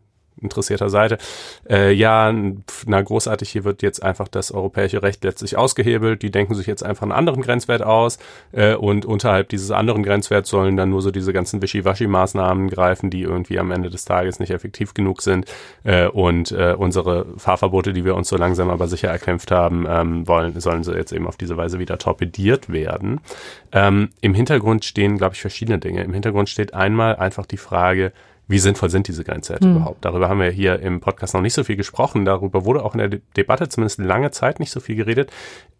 interessierter 0.42 0.90
Seite. 0.90 1.18
Äh, 1.68 1.92
ja, 1.92 2.32
na 2.86 3.02
großartig, 3.02 3.50
hier 3.50 3.64
wird 3.64 3.82
jetzt 3.82 4.02
einfach 4.02 4.28
das 4.28 4.52
europäische 4.52 5.02
Recht 5.02 5.24
letztlich 5.24 5.56
ausgehebelt. 5.56 6.22
Die 6.22 6.30
denken 6.30 6.54
sich 6.54 6.66
jetzt 6.66 6.84
einfach 6.84 7.02
einen 7.02 7.12
anderen 7.12 7.42
Grenzwert 7.42 7.82
aus 7.82 8.18
äh, 8.52 8.74
und 8.74 9.04
unterhalb 9.06 9.48
dieses 9.48 9.70
anderen 9.70 10.02
Grenzwerts 10.02 10.50
sollen 10.50 10.76
dann 10.76 10.90
nur 10.90 11.02
so 11.02 11.10
diese 11.10 11.32
ganzen 11.32 11.62
Wischiwaschi-Maßnahmen 11.62 12.68
greifen, 12.70 13.10
die 13.10 13.22
irgendwie 13.22 13.58
am 13.58 13.70
Ende 13.70 13.90
des 13.90 14.04
Tages 14.04 14.40
nicht 14.40 14.50
effektiv 14.50 14.94
genug 14.94 15.22
sind. 15.22 15.46
Äh, 15.84 16.08
und 16.08 16.52
äh, 16.52 16.74
unsere 16.76 17.26
Fahrverbote, 17.36 17.92
die 17.92 18.04
wir 18.04 18.14
uns 18.14 18.28
so 18.28 18.36
langsam 18.36 18.70
aber 18.70 18.88
sicher 18.88 19.08
erkämpft 19.08 19.50
haben, 19.50 19.86
ähm, 19.88 20.28
wollen, 20.28 20.58
sollen 20.60 20.84
sie 20.84 20.92
jetzt 20.92 21.12
eben 21.12 21.26
auf 21.26 21.36
diese 21.36 21.56
Weise 21.56 21.78
wieder 21.78 21.98
torpediert 21.98 22.72
werden. 22.72 23.20
Ähm, 23.72 24.10
Im 24.20 24.34
Hintergrund 24.34 24.84
stehen, 24.84 25.18
glaube 25.18 25.34
ich, 25.34 25.40
verschiedene 25.40 25.78
Dinge. 25.78 26.02
Im 26.02 26.12
Hintergrund 26.12 26.48
steht 26.48 26.74
einmal 26.74 27.16
einfach 27.16 27.46
die 27.46 27.56
Frage, 27.56 28.12
wie 28.48 28.58
sinnvoll 28.58 28.90
sind 28.90 29.08
diese 29.08 29.24
Grenzwerte 29.24 29.66
mhm. 29.66 29.76
überhaupt? 29.76 30.04
Darüber 30.04 30.28
haben 30.28 30.40
wir 30.40 30.50
hier 30.50 30.80
im 30.80 31.00
Podcast 31.00 31.34
noch 31.34 31.40
nicht 31.40 31.54
so 31.54 31.64
viel 31.64 31.76
gesprochen. 31.76 32.24
Darüber 32.24 32.64
wurde 32.64 32.84
auch 32.84 32.94
in 32.94 32.98
der 32.98 33.08
De 33.08 33.20
Debatte 33.36 33.68
zumindest 33.68 33.98
lange 33.98 34.30
Zeit 34.30 34.60
nicht 34.60 34.70
so 34.70 34.80
viel 34.80 34.96
geredet. 34.96 35.30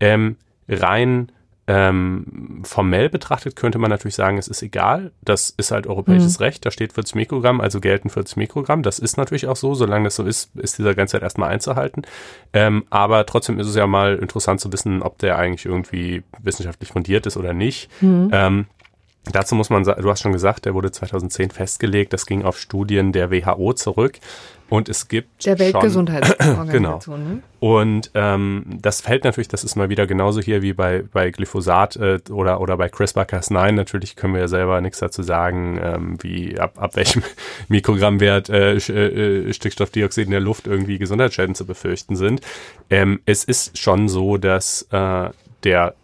Ähm, 0.00 0.36
rein 0.68 1.32
ähm, 1.68 2.60
formell 2.64 3.08
betrachtet 3.08 3.54
könnte 3.54 3.78
man 3.78 3.88
natürlich 3.88 4.16
sagen, 4.16 4.36
es 4.36 4.48
ist 4.48 4.62
egal. 4.62 5.12
Das 5.22 5.50
ist 5.50 5.70
halt 5.70 5.86
europäisches 5.86 6.38
mhm. 6.38 6.44
Recht. 6.44 6.66
Da 6.66 6.70
steht 6.70 6.92
40 6.92 7.14
Mikrogramm, 7.14 7.60
also 7.60 7.80
gelten 7.80 8.10
40 8.10 8.36
Mikrogramm. 8.36 8.82
Das 8.82 8.98
ist 8.98 9.16
natürlich 9.16 9.46
auch 9.46 9.56
so. 9.56 9.74
Solange 9.74 10.04
das 10.04 10.16
so 10.16 10.24
ist, 10.24 10.54
ist 10.56 10.78
dieser 10.78 10.94
Grenzwert 10.94 11.22
erstmal 11.22 11.50
einzuhalten. 11.50 12.02
Ähm, 12.52 12.84
aber 12.90 13.26
trotzdem 13.26 13.60
ist 13.60 13.68
es 13.68 13.76
ja 13.76 13.86
mal 13.86 14.16
interessant 14.16 14.60
zu 14.60 14.72
wissen, 14.72 15.02
ob 15.02 15.18
der 15.18 15.38
eigentlich 15.38 15.64
irgendwie 15.64 16.24
wissenschaftlich 16.42 16.90
fundiert 16.90 17.26
ist 17.26 17.36
oder 17.36 17.52
nicht. 17.52 17.90
Mhm. 18.02 18.30
Ähm, 18.32 18.66
Dazu 19.30 19.54
muss 19.54 19.70
man 19.70 19.84
sagen, 19.84 20.02
du 20.02 20.10
hast 20.10 20.20
schon 20.20 20.32
gesagt, 20.32 20.64
der 20.64 20.74
wurde 20.74 20.90
2010 20.90 21.50
festgelegt. 21.50 22.12
Das 22.12 22.26
ging 22.26 22.42
auf 22.42 22.58
Studien 22.58 23.12
der 23.12 23.30
WHO 23.30 23.72
zurück. 23.72 24.18
Und 24.68 24.88
es 24.88 25.06
gibt. 25.06 25.44
Der 25.44 25.58
Weltgesundheitsorganisation. 25.58 26.68
genau. 26.72 27.34
Ne? 27.34 27.42
Und 27.60 28.10
ähm, 28.14 28.64
das 28.80 29.02
fällt 29.02 29.22
natürlich, 29.22 29.46
das 29.46 29.64
ist 29.64 29.76
mal 29.76 29.90
wieder 29.90 30.06
genauso 30.06 30.40
hier 30.40 30.62
wie 30.62 30.72
bei, 30.72 31.04
bei 31.12 31.30
Glyphosat 31.30 31.96
äh, 31.96 32.20
oder, 32.30 32.60
oder 32.60 32.76
bei 32.76 32.86
CRISPR-Cas9. 32.86 33.72
Natürlich 33.72 34.16
können 34.16 34.32
wir 34.32 34.40
ja 34.40 34.48
selber 34.48 34.80
nichts 34.80 34.98
dazu 34.98 35.22
sagen, 35.22 35.78
ähm, 35.80 36.16
wie 36.22 36.58
ab, 36.58 36.72
ab 36.78 36.96
welchem 36.96 37.22
Mikrogrammwert 37.68 38.48
äh, 38.48 38.76
äh, 38.76 39.52
Stickstoffdioxid 39.52 40.24
in 40.24 40.32
der 40.32 40.40
Luft 40.40 40.66
irgendwie 40.66 40.98
Gesundheitsschäden 40.98 41.54
zu 41.54 41.66
befürchten 41.66 42.16
sind. 42.16 42.40
Ähm, 42.90 43.20
es 43.26 43.44
ist 43.44 43.78
schon 43.78 44.08
so, 44.08 44.38
dass 44.38 44.88
äh, 44.90 45.30
der 45.64 45.94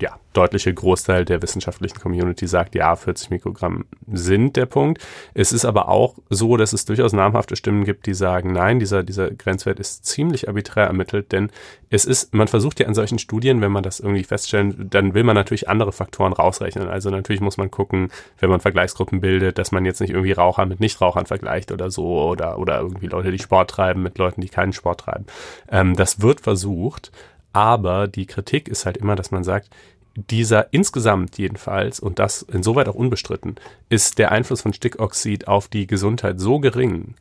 ja, 0.00 0.18
deutliche 0.32 0.72
Großteil 0.72 1.24
der 1.24 1.42
wissenschaftlichen 1.42 1.98
Community 1.98 2.46
sagt, 2.46 2.74
ja, 2.74 2.94
40 2.94 3.30
Mikrogramm 3.30 3.84
sind 4.06 4.56
der 4.56 4.66
Punkt. 4.66 5.04
Es 5.34 5.52
ist 5.52 5.64
aber 5.64 5.88
auch 5.88 6.14
so, 6.30 6.56
dass 6.56 6.72
es 6.72 6.84
durchaus 6.84 7.12
namhafte 7.12 7.56
Stimmen 7.56 7.84
gibt, 7.84 8.06
die 8.06 8.14
sagen, 8.14 8.52
nein, 8.52 8.78
dieser, 8.78 9.02
dieser 9.02 9.30
Grenzwert 9.30 9.80
ist 9.80 10.04
ziemlich 10.06 10.46
arbiträr 10.46 10.86
ermittelt, 10.86 11.32
denn 11.32 11.50
es 11.90 12.04
ist, 12.04 12.34
man 12.34 12.46
versucht 12.46 12.78
ja 12.78 12.86
an 12.86 12.94
solchen 12.94 13.18
Studien, 13.18 13.60
wenn 13.60 13.72
man 13.72 13.82
das 13.82 13.98
irgendwie 13.98 14.22
feststellen, 14.22 14.88
dann 14.90 15.14
will 15.14 15.24
man 15.24 15.34
natürlich 15.34 15.68
andere 15.68 15.92
Faktoren 15.92 16.32
rausrechnen. 16.32 16.88
Also 16.88 17.10
natürlich 17.10 17.40
muss 17.40 17.56
man 17.56 17.70
gucken, 17.70 18.10
wenn 18.38 18.50
man 18.50 18.60
Vergleichsgruppen 18.60 19.20
bildet, 19.20 19.58
dass 19.58 19.72
man 19.72 19.84
jetzt 19.84 20.00
nicht 20.00 20.10
irgendwie 20.10 20.32
Raucher 20.32 20.66
mit 20.66 20.78
Nichtrauchern 20.78 21.26
vergleicht 21.26 21.72
oder 21.72 21.90
so 21.90 22.22
oder, 22.28 22.58
oder 22.58 22.80
irgendwie 22.80 23.06
Leute, 23.06 23.32
die 23.32 23.38
Sport 23.38 23.70
treiben 23.70 24.02
mit 24.02 24.18
Leuten, 24.18 24.42
die 24.42 24.48
keinen 24.48 24.72
Sport 24.72 25.00
treiben. 25.00 25.26
Ähm, 25.70 25.96
das 25.96 26.20
wird 26.20 26.40
versucht, 26.40 27.10
aber 27.52 28.08
die 28.08 28.26
Kritik 28.26 28.68
ist 28.68 28.86
halt 28.86 28.96
immer, 28.96 29.16
dass 29.16 29.30
man 29.30 29.44
sagt, 29.44 29.70
dieser 30.16 30.72
insgesamt 30.72 31.38
jedenfalls, 31.38 32.00
und 32.00 32.18
das 32.18 32.42
insoweit 32.42 32.88
auch 32.88 32.94
unbestritten, 32.94 33.56
ist 33.88 34.18
der 34.18 34.32
Einfluss 34.32 34.62
von 34.62 34.72
Stickoxid 34.72 35.46
auf 35.46 35.68
die 35.68 35.86
Gesundheit 35.86 36.40
so 36.40 36.58
gering, 36.58 37.14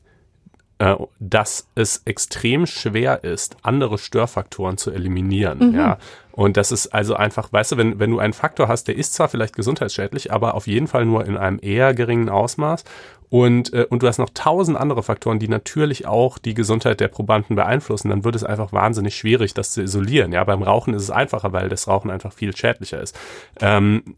äh, 0.79 0.95
dass 1.19 1.67
es 1.75 2.01
extrem 2.05 2.65
schwer 2.65 3.23
ist, 3.23 3.57
andere 3.61 3.97
Störfaktoren 3.97 4.77
zu 4.77 4.91
eliminieren. 4.91 5.69
Mhm. 5.69 5.75
Ja. 5.75 5.97
Und 6.31 6.55
das 6.55 6.71
ist 6.71 6.87
also 6.87 7.15
einfach, 7.15 7.51
weißt 7.51 7.71
du, 7.71 7.77
wenn, 7.77 7.99
wenn 7.99 8.11
du 8.11 8.19
einen 8.19 8.33
Faktor 8.33 8.67
hast, 8.67 8.87
der 8.87 8.95
ist 8.95 9.13
zwar 9.13 9.27
vielleicht 9.27 9.55
gesundheitsschädlich, 9.55 10.31
aber 10.31 10.53
auf 10.53 10.67
jeden 10.67 10.87
Fall 10.87 11.05
nur 11.05 11.25
in 11.25 11.35
einem 11.35 11.57
eher 11.61 11.95
geringen 11.95 12.29
Ausmaß 12.29 12.83
und, 13.29 13.73
äh, 13.73 13.85
und 13.89 14.03
du 14.03 14.07
hast 14.07 14.19
noch 14.19 14.29
tausend 14.33 14.77
andere 14.77 15.03
Faktoren, 15.03 15.39
die 15.39 15.47
natürlich 15.47 16.05
auch 16.05 16.37
die 16.37 16.53
Gesundheit 16.53 16.99
der 16.99 17.09
Probanden 17.09 17.55
beeinflussen, 17.55 18.09
dann 18.09 18.23
wird 18.23 18.35
es 18.35 18.43
einfach 18.43 18.71
wahnsinnig 18.71 19.15
schwierig, 19.15 19.53
das 19.53 19.71
zu 19.71 19.81
isolieren. 19.81 20.31
Ja, 20.31 20.43
beim 20.43 20.63
Rauchen 20.63 20.93
ist 20.93 21.03
es 21.03 21.11
einfacher, 21.11 21.51
weil 21.51 21.69
das 21.69 21.87
Rauchen 21.87 22.09
einfach 22.09 22.31
viel 22.31 22.55
schädlicher 22.55 23.01
ist. 23.01 23.17
Ähm, 23.59 24.15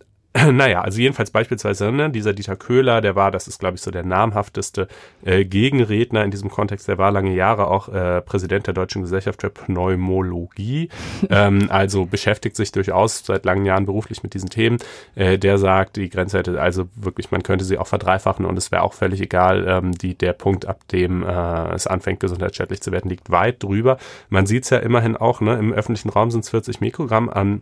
naja, 0.51 0.81
also 0.81 0.99
jedenfalls 0.99 1.31
beispielsweise 1.31 1.91
ne, 1.91 2.09
dieser 2.09 2.33
Dieter 2.33 2.55
Köhler, 2.55 3.01
der 3.01 3.15
war, 3.15 3.31
das 3.31 3.47
ist 3.47 3.59
glaube 3.59 3.75
ich 3.75 3.81
so 3.81 3.91
der 3.91 4.03
namhafteste 4.03 4.87
äh, 5.23 5.45
Gegenredner 5.45 6.23
in 6.23 6.31
diesem 6.31 6.49
Kontext, 6.49 6.87
der 6.87 6.97
war 6.97 7.11
lange 7.11 7.33
Jahre 7.33 7.67
auch 7.67 7.89
äh, 7.89 8.21
Präsident 8.21 8.67
der 8.67 8.73
Deutschen 8.73 9.01
Gesellschaft 9.01 9.41
für 9.41 9.49
Pneumologie, 9.49 10.89
ähm, 11.29 11.67
also 11.69 12.05
beschäftigt 12.05 12.55
sich 12.55 12.71
durchaus 12.71 13.25
seit 13.25 13.45
langen 13.45 13.65
Jahren 13.65 13.85
beruflich 13.85 14.23
mit 14.23 14.33
diesen 14.33 14.49
Themen. 14.49 14.77
Äh, 15.15 15.37
der 15.37 15.57
sagt, 15.57 15.97
die 15.97 16.09
Grenzwerte, 16.09 16.61
also 16.61 16.87
wirklich, 16.95 17.31
man 17.31 17.43
könnte 17.43 17.65
sie 17.65 17.77
auch 17.77 17.87
verdreifachen 17.87 18.45
und 18.45 18.57
es 18.57 18.71
wäre 18.71 18.83
auch 18.83 18.93
völlig 18.93 19.21
egal, 19.21 19.65
ähm, 19.67 19.91
die, 19.93 20.15
der 20.15 20.33
Punkt, 20.33 20.65
ab 20.65 20.87
dem 20.89 21.23
äh, 21.23 21.73
es 21.73 21.87
anfängt, 21.87 22.19
gesundheitsschädlich 22.19 22.81
zu 22.81 22.91
werden, 22.91 23.09
liegt 23.09 23.31
weit 23.31 23.63
drüber. 23.63 23.97
Man 24.29 24.45
sieht 24.45 24.63
es 24.63 24.69
ja 24.69 24.77
immerhin 24.77 25.15
auch, 25.15 25.41
ne, 25.41 25.57
im 25.57 25.73
öffentlichen 25.73 26.09
Raum 26.09 26.31
sind 26.31 26.43
es 26.43 26.49
40 26.49 26.81
Mikrogramm 26.81 27.29
an 27.29 27.61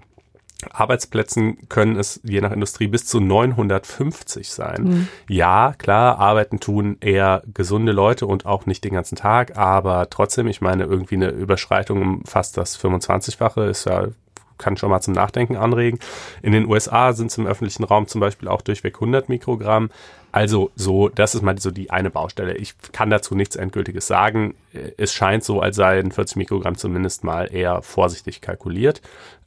Arbeitsplätzen 0.72 1.70
können 1.70 1.98
es 1.98 2.20
je 2.24 2.42
nach 2.42 2.52
Industrie 2.52 2.88
bis 2.88 3.06
zu 3.06 3.20
950 3.20 4.50
sein. 4.50 4.84
Mhm. 4.84 5.08
Ja, 5.30 5.76
klar, 5.78 6.18
arbeiten 6.18 6.60
tun 6.60 6.98
eher 7.00 7.44
gesunde 7.54 7.92
Leute 7.92 8.26
und 8.26 8.46
auch 8.46 8.66
nicht 8.66 8.84
den 8.84 8.94
ganzen 8.94 9.16
Tag, 9.16 9.56
aber 9.58 10.10
trotzdem, 10.10 10.48
ich 10.48 10.62
meine, 10.62 10.86
irgendwie 10.86 11.16
eine 11.16 11.30
Überschreitung 11.30 12.02
um 12.02 12.26
fast 12.26 12.58
das 12.58 12.80
25-fache 12.80 13.70
ist 13.70 13.86
ja 13.86 14.08
kann 14.58 14.78
schon 14.78 14.90
mal 14.90 15.02
zum 15.02 15.14
Nachdenken 15.14 15.56
anregen. 15.56 16.00
In 16.42 16.52
den 16.52 16.66
USA 16.66 17.14
sind 17.14 17.28
es 17.28 17.38
im 17.38 17.48
öffentlichen 17.48 17.84
Raum 17.84 18.08
zum 18.08 18.22
Beispiel 18.22 18.48
auch 18.48 18.62
durchweg 18.62 18.96
100 18.96 19.30
Mikrogramm. 19.30 19.90
Also 20.32 20.72
so, 20.76 21.10
das 21.10 21.36
ist 21.36 21.42
mal 21.42 21.58
so 21.58 21.72
die 21.72 21.90
eine 21.90 22.10
Baustelle. 22.10 22.56
Ich 22.58 22.76
kann 22.92 23.10
dazu 23.10 23.34
nichts 23.34 23.56
Endgültiges 23.56 24.08
sagen. 24.08 24.56
Es 24.98 25.14
scheint 25.14 25.44
so, 25.44 25.62
als 25.62 25.78
seien 25.78 26.12
40 26.12 26.38
Mikrogramm 26.38 26.76
zumindest 26.76 27.24
mal 27.24 27.54
eher 27.54 27.82
vorsichtig 27.82 28.42
kalkuliert. 28.42 29.02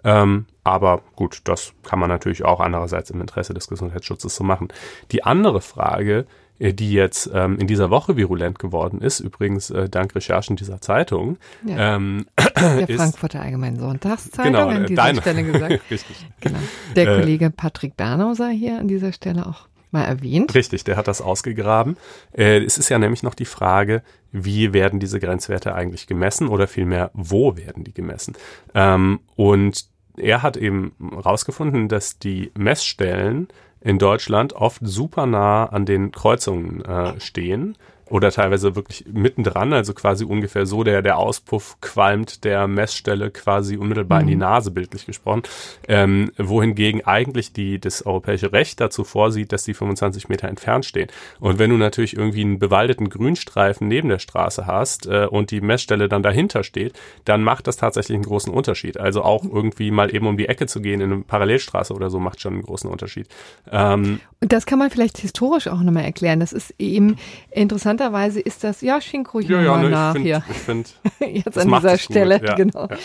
Ähm, 0.05 0.47
aber 0.65 1.03
gut, 1.17 1.43
das 1.45 1.73
kann 1.83 1.99
man 1.99 2.09
natürlich 2.09 2.45
auch 2.45 2.61
andererseits 2.61 3.11
im 3.11 3.21
Interesse 3.21 3.55
des 3.55 3.69
Gesundheitsschutzes 3.69 4.35
so 4.35 4.45
machen. 4.45 4.69
Die 5.11 5.25
andere 5.25 5.61
Frage, 5.61 6.27
äh, 6.61 6.75
die 6.75 6.93
jetzt 6.93 7.31
ähm, 7.33 7.59
in 7.59 7.67
dieser 7.67 7.91
Woche 7.91 8.17
virulent 8.17 8.59
geworden 8.59 9.01
ist, 9.01 9.21
übrigens 9.21 9.71
äh, 9.71 9.89
dank 9.89 10.15
Recherchen 10.15 10.57
dieser 10.57 10.81
Zeitung. 10.81 11.39
Ja. 11.67 11.97
Ähm, 11.97 12.27
der 12.39 12.89
ist, 12.89 12.97
Frankfurter 12.97 13.41
Allgemeinen 13.41 13.79
Sonntagszeitung 13.79 14.53
genau, 14.53 14.69
an 14.69 14.87
dieser 14.87 15.03
deine, 15.03 15.21
Stelle 15.21 15.43
gesagt. 15.43 15.81
Richtig. 15.91 16.27
Genau. 16.41 16.59
Der 16.95 17.09
äh, 17.09 17.21
Kollege 17.21 17.51
Patrick 17.51 17.97
Bernau 17.97 18.35
sei 18.35 18.53
hier 18.53 18.79
an 18.79 18.89
dieser 18.89 19.13
Stelle 19.13 19.47
auch 19.47 19.69
mal 19.91 20.05
erwähnt. 20.05 20.55
Richtig, 20.55 20.85
der 20.85 20.97
hat 20.97 21.09
das 21.09 21.21
ausgegraben. 21.21 21.97
Äh, 22.33 22.63
es 22.63 22.79
ist 22.79 22.89
ja 22.89 22.99
nämlich 22.99 23.23
noch 23.23 23.35
die 23.35 23.45
Frage, 23.45 24.03
wie 24.33 24.73
werden 24.73 25.01
diese 25.01 25.19
Grenzwerte 25.19 25.75
eigentlich 25.75 26.07
gemessen 26.07 26.49
oder 26.49 26.69
vielmehr, 26.69 27.11
wo 27.15 27.57
werden 27.57 27.85
die 27.85 27.95
gemessen? 27.95 28.37
Ähm, 28.75 29.21
und 29.35 29.87
er 30.20 30.42
hat 30.42 30.56
eben 30.56 30.92
rausgefunden, 31.00 31.88
dass 31.88 32.18
die 32.18 32.50
Messstellen 32.56 33.48
in 33.80 33.98
Deutschland 33.98 34.52
oft 34.52 34.80
super 34.85 35.26
nah 35.26 35.66
an 35.66 35.87
den 35.87 36.12
Kreuzungen 36.12 36.85
äh, 36.85 37.18
stehen 37.20 37.76
oder 38.11 38.31
teilweise 38.31 38.75
wirklich 38.75 39.05
mittendran, 39.11 39.73
also 39.73 39.94
quasi 39.94 40.25
ungefähr 40.25 40.66
so, 40.66 40.85
der, 40.85 41.01
der 41.01 41.16
Auspuff 41.16 41.77
qualmt 41.81 42.44
der 42.44 42.66
Messstelle 42.66 43.31
quasi 43.31 43.77
unmittelbar 43.77 44.18
mhm. 44.18 44.23
in 44.23 44.29
die 44.29 44.35
mhm. 44.35 44.40
Nase, 44.40 44.70
bildlich 44.73 45.07
gesprochen, 45.07 45.42
ähm, 45.88 46.33
wohingegen 46.37 47.05
eigentlich 47.07 47.53
die, 47.53 47.79
das 47.79 48.05
europäische 48.05 48.53
Recht 48.53 48.81
dazu 48.81 49.05
vorsieht, 49.05 49.53
dass 49.53 49.64
die 49.64 49.75
25 49.75 50.29
Meter 50.29 50.49
entfernt 50.49 50.85
stehen. 50.85 51.09
Und 51.38 51.59
wenn 51.59 51.70
du 51.70 51.77
natürlich 51.77 52.16
irgendwie 52.16 52.42
einen 52.42 52.59
bewaldeten 52.59 53.09
Grünstreifen 53.09 53.87
neben 53.87 54.09
der 54.09 54.18
Straße 54.18 54.66
hast 54.66 55.07
äh, 55.07 55.27
und 55.27 55.53
die 55.53 55.61
Messstelle 55.61 56.09
dann 56.09 56.23
dahinter 56.23 56.64
steht, 56.64 56.99
dann 57.25 57.42
macht 57.44 57.68
das 57.68 57.77
tatsächlich 57.77 58.16
einen 58.16 58.25
großen 58.25 58.53
Unterschied. 58.53 58.99
Also 58.99 59.23
auch 59.23 59.44
irgendwie 59.44 59.92
mal 59.92 60.12
eben 60.12 60.27
um 60.27 60.37
die 60.37 60.49
Ecke 60.49 60.66
zu 60.66 60.81
gehen 60.81 61.01
in 61.01 61.12
eine 61.12 61.23
Parallelstraße 61.23 61.94
oder 61.94 62.11
so 62.11 62.18
macht 62.18 62.40
schon 62.40 62.55
einen 62.55 62.62
großen 62.62 62.90
Unterschied. 62.90 63.29
Ähm, 63.70 64.18
und 64.40 64.53
das 64.53 64.66
kann 64.66 64.81
man 64.81 64.90
vielleicht 64.90 65.18
historisch 65.18 65.68
auch 65.68 65.81
nochmal 65.81 66.05
erklären. 66.05 66.40
Das 66.40 66.53
ist 66.53 66.75
eben 66.79 67.16
interessant 67.51 68.00
interessanterweise 68.01 68.41
ist 68.41 68.65
das, 68.65 68.81
ja, 68.81 68.99
ruhig 69.33 69.49
ja, 69.49 69.61
ja, 69.61 69.77
ne, 69.77 69.91
nach 69.91 70.17
hier. 70.17 70.43
Ich 70.51 70.57
find, 70.57 70.95
Jetzt 71.21 71.59
an 71.59 71.69
dieser 71.69 71.99
Stelle, 71.99 72.41
ja, 72.43 72.55
genau. 72.55 72.87
Ja. 72.87 72.97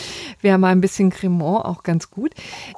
Wäre 0.42 0.58
mal 0.58 0.70
ein 0.70 0.82
bisschen 0.82 1.10
Cremant 1.10 1.66
auch 1.66 1.84
ganz 1.84 2.10
gut. 2.10 2.32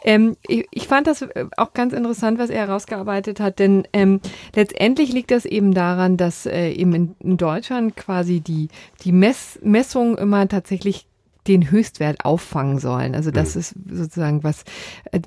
Ähm, 0.03 0.35
ich, 0.47 0.67
ich, 0.71 0.87
fand 0.87 1.07
das 1.07 1.21
äh, 1.21 1.45
auch 1.57 1.73
ganz 1.73 1.93
interessant, 1.93 2.39
was 2.39 2.49
er 2.49 2.67
herausgearbeitet 2.67 3.39
hat, 3.39 3.59
denn 3.59 3.87
ähm, 3.93 4.19
letztendlich 4.55 5.13
liegt 5.13 5.31
das 5.31 5.45
eben 5.45 5.73
daran, 5.73 6.17
dass 6.17 6.45
äh, 6.45 6.71
eben 6.71 6.93
in, 6.93 7.15
in 7.19 7.37
Deutschland 7.37 7.95
quasi 7.95 8.39
die, 8.39 8.69
die 9.03 9.11
Mess, 9.11 9.59
Messung 9.61 10.17
immer 10.17 10.47
tatsächlich 10.47 11.05
den 11.47 11.71
Höchstwert 11.71 12.25
auffangen 12.25 12.79
sollen. 12.79 13.15
Also 13.15 13.31
das 13.31 13.55
mhm. 13.55 13.61
ist 13.61 13.75
sozusagen 13.89 14.43
was, 14.43 14.63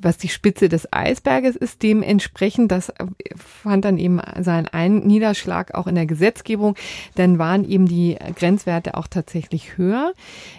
was 0.02 0.18
die 0.18 0.28
Spitze 0.28 0.68
des 0.68 0.92
Eisberges 0.92 1.56
ist. 1.56 1.82
Dementsprechend, 1.82 2.70
das 2.72 2.92
fand 3.36 3.84
dann 3.84 3.98
eben 3.98 4.20
seinen 4.40 4.68
einen 4.68 5.06
Niederschlag 5.06 5.74
auch 5.74 5.86
in 5.86 5.94
der 5.94 6.06
Gesetzgebung. 6.06 6.76
Dann 7.14 7.38
waren 7.38 7.68
eben 7.68 7.86
die 7.86 8.16
Grenzwerte 8.36 8.94
auch 8.96 9.06
tatsächlich 9.06 9.76
höher. 9.76 10.12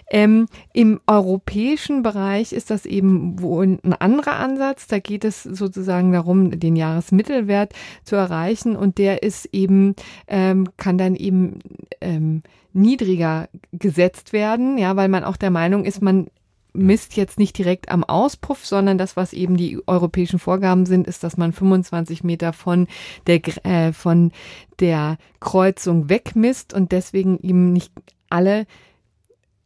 Ähm, 0.09 0.47
Im 0.73 0.99
europäischen 1.07 2.03
Bereich 2.03 2.53
ist 2.53 2.69
das 2.69 2.85
eben 2.85 3.41
wohl 3.41 3.79
ein 3.83 3.93
anderer 3.93 4.33
Ansatz. 4.33 4.87
Da 4.87 4.99
geht 4.99 5.23
es 5.23 5.43
sozusagen 5.43 6.11
darum, 6.11 6.59
den 6.59 6.75
Jahresmittelwert 6.75 7.73
zu 8.03 8.15
erreichen 8.15 8.75
und 8.75 8.97
der 8.97 9.23
ist 9.23 9.49
eben, 9.53 9.95
ähm, 10.27 10.67
kann 10.77 10.97
dann 10.97 11.15
eben 11.15 11.59
ähm, 12.01 12.43
niedriger 12.73 13.49
gesetzt 13.71 14.33
werden, 14.33 14.77
ja, 14.77 14.95
weil 14.95 15.09
man 15.09 15.23
auch 15.23 15.37
der 15.37 15.51
Meinung 15.51 15.85
ist, 15.85 16.01
man 16.01 16.27
misst 16.73 17.15
jetzt 17.17 17.37
nicht 17.37 17.57
direkt 17.57 17.89
am 17.89 18.03
Auspuff, 18.03 18.65
sondern 18.65 18.97
das, 18.97 19.17
was 19.17 19.33
eben 19.33 19.57
die 19.57 19.79
europäischen 19.87 20.39
Vorgaben 20.39 20.85
sind, 20.85 21.07
ist, 21.07 21.23
dass 21.23 21.37
man 21.37 21.51
25 21.51 22.23
Meter 22.23 22.53
von 22.53 22.87
der, 23.27 23.41
äh, 23.65 23.91
von 23.91 24.31
der 24.79 25.17
Kreuzung 25.39 26.09
wegmisst 26.09 26.73
und 26.73 26.91
deswegen 26.91 27.39
eben 27.41 27.73
nicht 27.73 27.91
alle, 28.29 28.65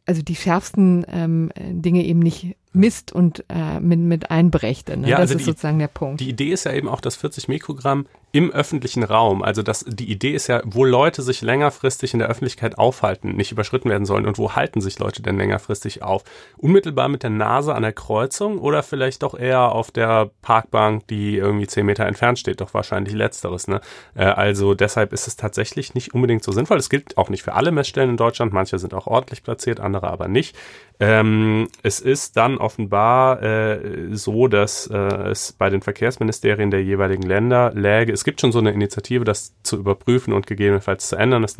also 0.04 0.22
die 0.22 0.34
schärfsten 0.34 1.06
ähm, 1.08 1.52
Dinge 1.56 2.04
eben 2.04 2.20
nicht 2.20 2.56
misst 2.72 3.12
und 3.12 3.44
äh, 3.48 3.80
mit, 3.80 4.00
mit 4.00 4.30
einberechnet. 4.30 5.00
Ne? 5.00 5.08
Ja, 5.08 5.16
das 5.16 5.30
also 5.30 5.34
ist 5.34 5.40
die, 5.40 5.44
sozusagen 5.44 5.78
der 5.78 5.88
Punkt. 5.88 6.20
Die 6.20 6.28
Idee 6.28 6.50
ist 6.50 6.64
ja 6.64 6.72
eben 6.72 6.88
auch, 6.88 7.00
dass 7.00 7.16
40 7.16 7.48
Mikrogramm 7.48 8.06
im 8.36 8.52
öffentlichen 8.52 9.02
Raum, 9.02 9.42
also 9.42 9.62
das, 9.62 9.82
die 9.88 10.10
Idee 10.12 10.32
ist 10.32 10.46
ja, 10.48 10.60
wo 10.66 10.84
Leute 10.84 11.22
sich 11.22 11.40
längerfristig 11.40 12.12
in 12.12 12.18
der 12.18 12.28
Öffentlichkeit 12.28 12.76
aufhalten, 12.76 13.34
nicht 13.34 13.50
überschritten 13.50 13.88
werden 13.88 14.04
sollen. 14.04 14.26
Und 14.26 14.36
wo 14.36 14.52
halten 14.52 14.82
sich 14.82 14.98
Leute 14.98 15.22
denn 15.22 15.38
längerfristig 15.38 16.02
auf? 16.02 16.22
Unmittelbar 16.58 17.08
mit 17.08 17.22
der 17.22 17.30
Nase 17.30 17.74
an 17.74 17.80
der 17.80 17.94
Kreuzung 17.94 18.58
oder 18.58 18.82
vielleicht 18.82 19.22
doch 19.22 19.38
eher 19.38 19.72
auf 19.72 19.90
der 19.90 20.28
Parkbank, 20.42 21.06
die 21.06 21.38
irgendwie 21.38 21.66
zehn 21.66 21.86
Meter 21.86 22.04
entfernt 22.04 22.38
steht? 22.38 22.60
Doch 22.60 22.74
wahrscheinlich 22.74 23.14
letzteres. 23.14 23.68
Ne? 23.68 23.80
Äh, 24.14 24.24
also 24.24 24.74
deshalb 24.74 25.14
ist 25.14 25.26
es 25.26 25.36
tatsächlich 25.36 25.94
nicht 25.94 26.12
unbedingt 26.12 26.44
so 26.44 26.52
sinnvoll. 26.52 26.76
Es 26.76 26.90
gilt 26.90 27.16
auch 27.16 27.30
nicht 27.30 27.42
für 27.42 27.54
alle 27.54 27.72
Messstellen 27.72 28.10
in 28.10 28.16
Deutschland. 28.18 28.52
Manche 28.52 28.78
sind 28.78 28.92
auch 28.92 29.06
ordentlich 29.06 29.44
platziert, 29.44 29.80
andere 29.80 30.08
aber 30.08 30.28
nicht. 30.28 30.54
Ähm, 30.98 31.68
es 31.82 32.00
ist 32.00 32.36
dann 32.36 32.58
offenbar 32.58 33.42
äh, 33.42 34.14
so, 34.14 34.46
dass 34.48 34.86
äh, 34.86 34.96
es 34.96 35.52
bei 35.52 35.68
den 35.68 35.82
Verkehrsministerien 35.82 36.70
der 36.70 36.82
jeweiligen 36.82 37.22
Länder 37.22 37.72
läge. 37.74 38.12
Es 38.12 38.24
gibt 38.26 38.40
schon 38.42 38.52
so 38.52 38.58
eine 38.58 38.72
Initiative, 38.72 39.24
das 39.24 39.54
zu 39.62 39.76
überprüfen 39.78 40.34
und 40.34 40.46
gegebenenfalls 40.46 41.08
zu 41.08 41.16
ändern. 41.16 41.42
Das 41.42 41.56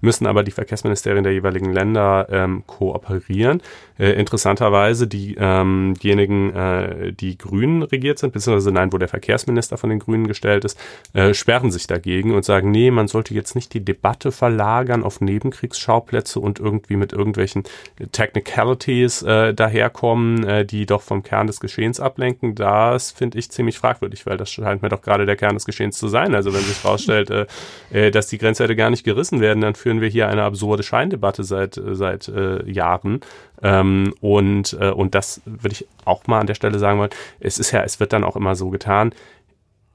müssen 0.00 0.26
aber 0.26 0.44
die 0.44 0.52
Verkehrsministerien 0.52 1.24
der 1.24 1.32
jeweiligen 1.34 1.72
Länder 1.72 2.28
ähm, 2.30 2.62
kooperieren. 2.66 3.60
Äh, 3.98 4.12
interessanterweise 4.12 5.06
die, 5.06 5.36
ähm, 5.38 5.94
diejenigen, 6.02 6.54
äh, 6.54 7.12
die 7.12 7.36
Grünen 7.36 7.82
regiert 7.82 8.18
sind, 8.18 8.32
beziehungsweise 8.32 8.72
nein, 8.72 8.92
wo 8.92 8.98
der 8.98 9.08
Verkehrsminister 9.08 9.76
von 9.76 9.90
den 9.90 9.98
Grünen 9.98 10.26
gestellt 10.26 10.64
ist, 10.64 10.78
äh, 11.14 11.34
sperren 11.34 11.70
sich 11.70 11.86
dagegen 11.86 12.34
und 12.34 12.44
sagen, 12.44 12.70
nee, 12.70 12.90
man 12.90 13.08
sollte 13.08 13.34
jetzt 13.34 13.54
nicht 13.54 13.74
die 13.74 13.84
Debatte 13.84 14.32
verlagern 14.32 15.02
auf 15.02 15.20
Nebenkriegsschauplätze 15.20 16.40
und 16.40 16.60
irgendwie 16.60 16.96
mit 16.96 17.12
irgendwelchen 17.12 17.64
Technicalities 18.12 19.22
äh, 19.22 19.54
daherkommen, 19.54 20.44
äh, 20.44 20.64
die 20.64 20.86
doch 20.86 21.02
vom 21.02 21.22
Kern 21.22 21.46
des 21.46 21.60
Geschehens 21.60 22.00
ablenken. 22.00 22.54
Das 22.54 23.10
finde 23.10 23.38
ich 23.38 23.50
ziemlich 23.50 23.78
fragwürdig, 23.78 24.26
weil 24.26 24.36
das 24.36 24.50
scheint 24.50 24.82
mir 24.82 24.88
doch 24.88 25.02
gerade 25.02 25.26
der 25.26 25.36
Kern 25.36 25.54
des 25.54 25.64
Geschehens 25.64 25.98
zu 25.98 26.08
sein. 26.08 26.34
Also 26.34 26.52
wenn 26.54 26.60
sich 26.60 26.82
herausstellt, 26.82 27.30
äh, 27.30 27.46
äh, 27.90 28.10
dass 28.10 28.28
die 28.28 28.38
Grenzwerte 28.38 28.76
gar 28.76 28.90
nicht 28.90 29.04
gerissen 29.04 29.40
werden, 29.40 29.60
dann 29.60 29.74
führen 29.74 30.00
wir 30.00 30.08
hier 30.08 30.28
eine 30.28 30.42
absurde 30.42 30.82
Scheindebatte 30.82 31.44
seit, 31.44 31.76
äh, 31.76 31.94
seit 31.94 32.28
äh, 32.28 32.68
Jahren. 32.70 33.20
Ähm, 33.62 34.14
und, 34.20 34.76
äh, 34.80 34.90
und 34.90 35.14
das 35.14 35.40
würde 35.44 35.72
ich 35.72 35.86
auch 36.04 36.26
mal 36.26 36.40
an 36.40 36.46
der 36.46 36.54
Stelle 36.54 36.78
sagen 36.78 36.98
wollen. 36.98 37.10
Es 37.40 37.58
ist 37.58 37.72
ja, 37.72 37.82
es 37.82 38.00
wird 38.00 38.12
dann 38.12 38.24
auch 38.24 38.36
immer 38.36 38.54
so 38.54 38.70
getan, 38.70 39.12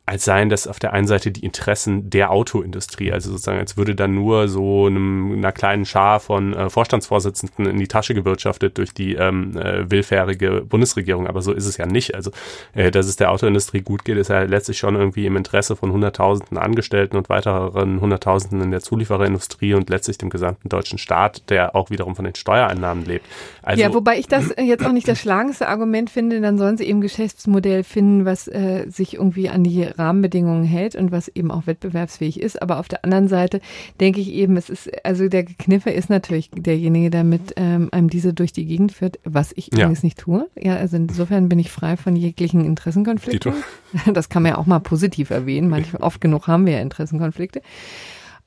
als 0.05 0.25
seien 0.25 0.49
das 0.49 0.67
auf 0.67 0.79
der 0.79 0.91
einen 0.91 1.07
Seite 1.07 1.31
die 1.31 1.45
Interessen 1.45 2.09
der 2.09 2.31
Autoindustrie, 2.31 3.13
also 3.13 3.31
sozusagen 3.31 3.59
als 3.59 3.77
würde 3.77 3.95
dann 3.95 4.13
nur 4.13 4.49
so 4.49 4.87
einem, 4.87 5.31
einer 5.31 5.53
kleinen 5.53 5.85
Schar 5.85 6.19
von 6.19 6.53
äh, 6.53 6.69
Vorstandsvorsitzenden 6.69 7.67
in 7.67 7.77
die 7.77 7.87
Tasche 7.87 8.13
gewirtschaftet 8.13 8.77
durch 8.77 8.93
die 8.93 9.15
ähm, 9.15 9.55
äh, 9.55 9.89
willfährige 9.89 10.65
Bundesregierung, 10.67 11.25
aber 11.25 11.41
so 11.41 11.53
ist 11.53 11.65
es 11.65 11.77
ja 11.77 11.85
nicht. 11.85 12.15
Also 12.15 12.31
äh, 12.73 12.91
dass 12.91 13.07
es 13.07 13.15
der 13.15 13.31
Autoindustrie 13.31 13.79
gut 13.79 14.03
geht, 14.03 14.17
ist 14.17 14.29
ja 14.29 14.43
letztlich 14.43 14.77
schon 14.77 14.95
irgendwie 14.95 15.25
im 15.25 15.37
Interesse 15.37 15.77
von 15.77 15.93
Hunderttausenden 15.93 16.57
Angestellten 16.57 17.15
und 17.15 17.29
weiteren 17.29 18.01
Hunderttausenden 18.01 18.61
in 18.61 18.71
der 18.71 18.81
Zuliefererindustrie 18.81 19.73
und 19.73 19.89
letztlich 19.89 20.17
dem 20.17 20.29
gesamten 20.29 20.67
deutschen 20.67 20.97
Staat, 20.97 21.49
der 21.49 21.77
auch 21.77 21.91
wiederum 21.91 22.17
von 22.17 22.25
den 22.25 22.35
Steuereinnahmen 22.35 23.05
lebt. 23.05 23.25
Also, 23.61 23.81
ja, 23.81 23.93
wobei 23.93 24.17
ich 24.17 24.27
das 24.27 24.53
jetzt 24.57 24.85
auch 24.85 24.91
nicht 24.91 25.07
das 25.07 25.19
schlagendste 25.19 25.69
Argument 25.69 26.09
finde, 26.09 26.41
dann 26.41 26.57
sollen 26.57 26.75
sie 26.75 26.83
eben 26.83 26.99
Geschäftsmodell 26.99 27.85
finden, 27.85 28.25
was 28.25 28.49
äh, 28.49 28.85
sich 28.89 29.13
irgendwie 29.13 29.47
an 29.47 29.63
die 29.63 29.92
Rahmenbedingungen 29.97 30.63
hält 30.63 30.95
und 30.95 31.11
was 31.11 31.27
eben 31.27 31.51
auch 31.51 31.67
wettbewerbsfähig 31.67 32.39
ist. 32.39 32.61
Aber 32.61 32.79
auf 32.79 32.87
der 32.87 33.03
anderen 33.03 33.27
Seite 33.27 33.61
denke 33.99 34.21
ich 34.21 34.31
eben, 34.31 34.57
es 34.57 34.69
ist, 34.69 34.89
also 35.05 35.27
der 35.27 35.43
Kniffer 35.43 35.93
ist 35.93 36.09
natürlich 36.09 36.49
derjenige, 36.51 37.09
der 37.09 37.23
mit 37.23 37.53
ähm, 37.55 37.89
einem 37.91 38.09
diese 38.09 38.33
durch 38.33 38.53
die 38.53 38.65
Gegend 38.65 38.91
führt, 38.91 39.19
was 39.23 39.51
ich 39.55 39.67
ja. 39.67 39.79
übrigens 39.79 40.03
nicht 40.03 40.19
tue. 40.19 40.47
Ja, 40.59 40.75
also 40.75 40.97
insofern 40.97 41.49
bin 41.49 41.59
ich 41.59 41.71
frei 41.71 41.97
von 41.97 42.15
jeglichen 42.15 42.65
Interessenkonflikten. 42.65 43.53
Das 44.11 44.27
kann 44.27 44.41
man 44.41 44.53
ja 44.53 44.57
auch 44.57 44.65
mal 44.65 44.79
positiv 44.79 45.29
erwähnen. 45.29 45.69
Manchmal, 45.69 46.01
oft 46.01 46.19
genug 46.19 46.47
haben 46.47 46.65
wir 46.65 46.73
ja 46.73 46.79
Interessenkonflikte. 46.79 47.61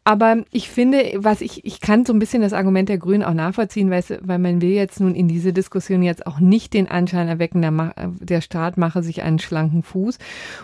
Aber 0.06 0.44
ich 0.52 0.70
finde, 0.70 1.14
was 1.16 1.40
ich, 1.40 1.64
ich 1.64 1.80
kann 1.80 2.06
so 2.06 2.12
ein 2.12 2.20
bisschen 2.20 2.40
das 2.40 2.52
Argument 2.52 2.88
der 2.88 2.96
Grünen 2.96 3.24
auch 3.24 3.34
nachvollziehen, 3.34 3.90
weil, 3.90 4.04
weil 4.20 4.38
man 4.38 4.62
will 4.62 4.70
jetzt 4.70 5.00
nun 5.00 5.16
in 5.16 5.26
diese 5.26 5.52
Diskussion 5.52 6.00
jetzt 6.04 6.28
auch 6.28 6.38
nicht 6.38 6.74
den 6.74 6.86
Anschein 6.86 7.26
erwecken, 7.26 7.60
der, 7.60 7.92
der 8.20 8.40
Staat 8.40 8.78
mache 8.78 9.02
sich 9.02 9.24
einen 9.24 9.40
schlanken 9.40 9.82
Fuß 9.82 10.18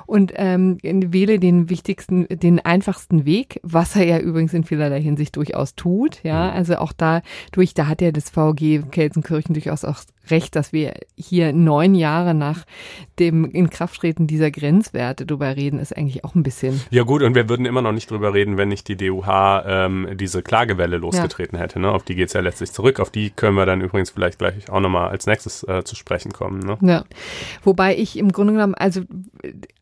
und 0.07 0.33
ähm, 0.37 0.79
wähle 0.81 1.41
den 1.41 1.69
wichtigsten, 1.71 2.29
den 2.29 2.61
einfachsten 2.65 3.25
Weg, 3.25 3.59
was 3.65 3.97
er 3.97 4.05
ja 4.05 4.19
übrigens 4.21 4.55
in 4.55 4.63
vielerlei 4.63 5.03
Hinsicht 5.03 5.35
durchaus 5.35 5.75
tut. 5.75 6.23
Ja, 6.23 6.51
mhm. 6.51 6.57
also 6.59 6.77
auch 6.77 6.93
da 6.93 7.21
durch, 7.51 7.75
da 7.75 7.89
hat 7.89 8.01
ja 8.01 8.13
das 8.13 8.31
VG 8.31 8.83
Kelsenkirchen 8.93 9.55
durchaus 9.55 9.85
auch 9.85 10.05
recht, 10.31 10.57
dass 10.57 10.73
wir 10.73 10.95
hier 11.17 11.53
neun 11.53 11.95
Jahre 11.95 12.35
nach 12.35 12.65
dem 13.19 13.45
Inkrafttreten 13.45 14.27
dieser 14.27 14.51
Grenzwerte 14.51 15.27
drüber 15.27 15.57
reden, 15.57 15.79
ist 15.79 15.97
eigentlich 15.97 16.25
auch 16.25 16.35
ein 16.35 16.43
bisschen. 16.43 16.81
Ja 16.91 17.03
gut, 17.03 17.23
und 17.23 17.35
wir 17.35 17.49
würden 17.49 17.67
immer 17.67 17.83
noch 17.83 17.93
nicht 17.93 18.11
drüber 18.11 18.35
reden, 18.35 18.57
wenn 18.57 18.69
nicht 18.69 18.89
die 18.89 18.97
DUH 18.97 19.63
ähm, 19.67 20.09
diese 20.15 20.43
Klagewelle 20.43 20.99
losgetreten 20.99 21.57
ja. 21.57 21.63
hätte. 21.63 21.81
Ne? 21.81 21.91
Auf 21.91 22.05
die 22.05 22.15
geht's 22.15 22.33
ja 22.33 22.41
letztlich 22.41 22.73
zurück. 22.73 23.01
Auf 23.01 23.11
die 23.11 23.31
können 23.31 23.57
wir 23.57 23.67
dann 23.67 23.81
übrigens 23.81 24.11
vielleicht 24.11 24.39
gleich 24.39 24.71
auch 24.71 24.81
nochmal 24.81 25.09
als 25.09 25.27
nächstes 25.27 25.63
äh, 25.65 25.85
zu 25.85 25.97
sprechen 25.97 26.33
kommen. 26.33 26.61
Ne? 26.61 26.79
Ja, 26.81 27.05
wobei 27.63 27.97
ich 27.97 28.19
im 28.19 28.33
Grunde 28.33 28.55
genommen, 28.55 28.75
also 28.75 29.03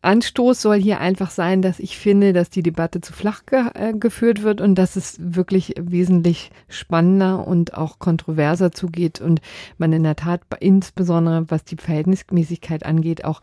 Anstoß 0.01 0.61
soll 0.61 0.77
hier 0.77 0.99
einfach 0.99 1.31
sein, 1.31 1.61
dass 1.61 1.79
ich 1.79 1.97
finde, 1.97 2.33
dass 2.33 2.49
die 2.49 2.63
Debatte 2.63 3.01
zu 3.01 3.13
flach 3.13 3.45
ge 3.45 3.65
äh, 3.73 3.93
geführt 3.93 4.43
wird 4.43 4.61
und 4.61 4.75
dass 4.75 4.95
es 4.95 5.17
wirklich 5.19 5.75
wesentlich 5.79 6.51
spannender 6.67 7.47
und 7.47 7.75
auch 7.75 7.99
kontroverser 7.99 8.71
zugeht 8.71 9.21
und 9.21 9.41
man 9.77 9.93
in 9.93 10.03
der 10.03 10.15
Tat 10.15 10.30
hat, 10.31 10.41
insbesondere 10.59 11.49
was 11.49 11.63
die 11.63 11.77
Verhältnismäßigkeit 11.77 12.85
angeht, 12.85 13.25
auch 13.25 13.41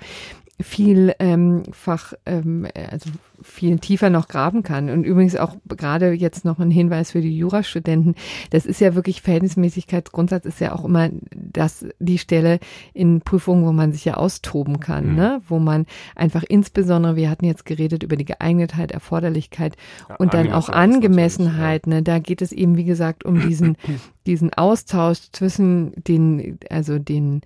vielfach, 0.61 2.15
ähm, 2.27 2.67
also 2.91 3.11
viel 3.41 3.79
tiefer 3.79 4.11
noch 4.11 4.27
graben 4.27 4.65
kann. 4.65 4.91
Und 4.91 5.05
übrigens 5.05 5.37
auch 5.37 5.55
gerade 5.69 6.13
jetzt 6.13 6.45
noch 6.45 6.59
ein 6.59 6.73
Hinweis 6.73 7.13
für 7.13 7.21
die 7.21 7.37
Jurastudenten. 7.37 8.17
Das 8.51 8.67
ist 8.67 8.81
ja 8.81 8.97
wirklich 8.97 9.23
Verhältnismäßigkeitsgrundsatz 9.23 10.45
ist 10.45 10.61
ja 10.61 10.75
auch 10.75 10.85
immer 10.85 11.11
das, 11.33 11.87
die 12.01 12.19
Stelle 12.19 12.59
in 12.93 13.21
Prüfungen, 13.21 13.65
wo 13.65 13.73
man 13.73 13.93
sich 13.93 14.05
ja 14.05 14.15
austoben 14.15 14.81
kann, 14.81 15.11
mhm. 15.11 15.15
ne? 15.15 15.43
wo 15.49 15.61
man 15.61 15.87
einfach 16.17 16.43
insbesondere, 16.43 17.15
wir 17.15 17.31
hatten 17.31 17.45
jetzt 17.45 17.65
geredet 17.65 18.03
über 18.03 18.17
die 18.17 18.25
Geeignetheit, 18.25 18.91
Erforderlichkeit 18.91 19.77
ja, 20.09 20.17
und 20.17 20.35
dann 20.35 20.53
auch 20.53 20.69
Angemessenheit. 20.69 21.87
Ne? 21.87 22.03
Da 22.03 22.19
geht 22.19 22.43
es 22.43 22.51
eben, 22.51 22.77
wie 22.77 22.85
gesagt, 22.85 23.25
um 23.25 23.41
diesen, 23.41 23.77
diesen 24.27 24.53
Austausch 24.53 25.31
zwischen 25.31 25.93
den, 26.03 26.59
also 26.69 26.99
den 26.99 27.43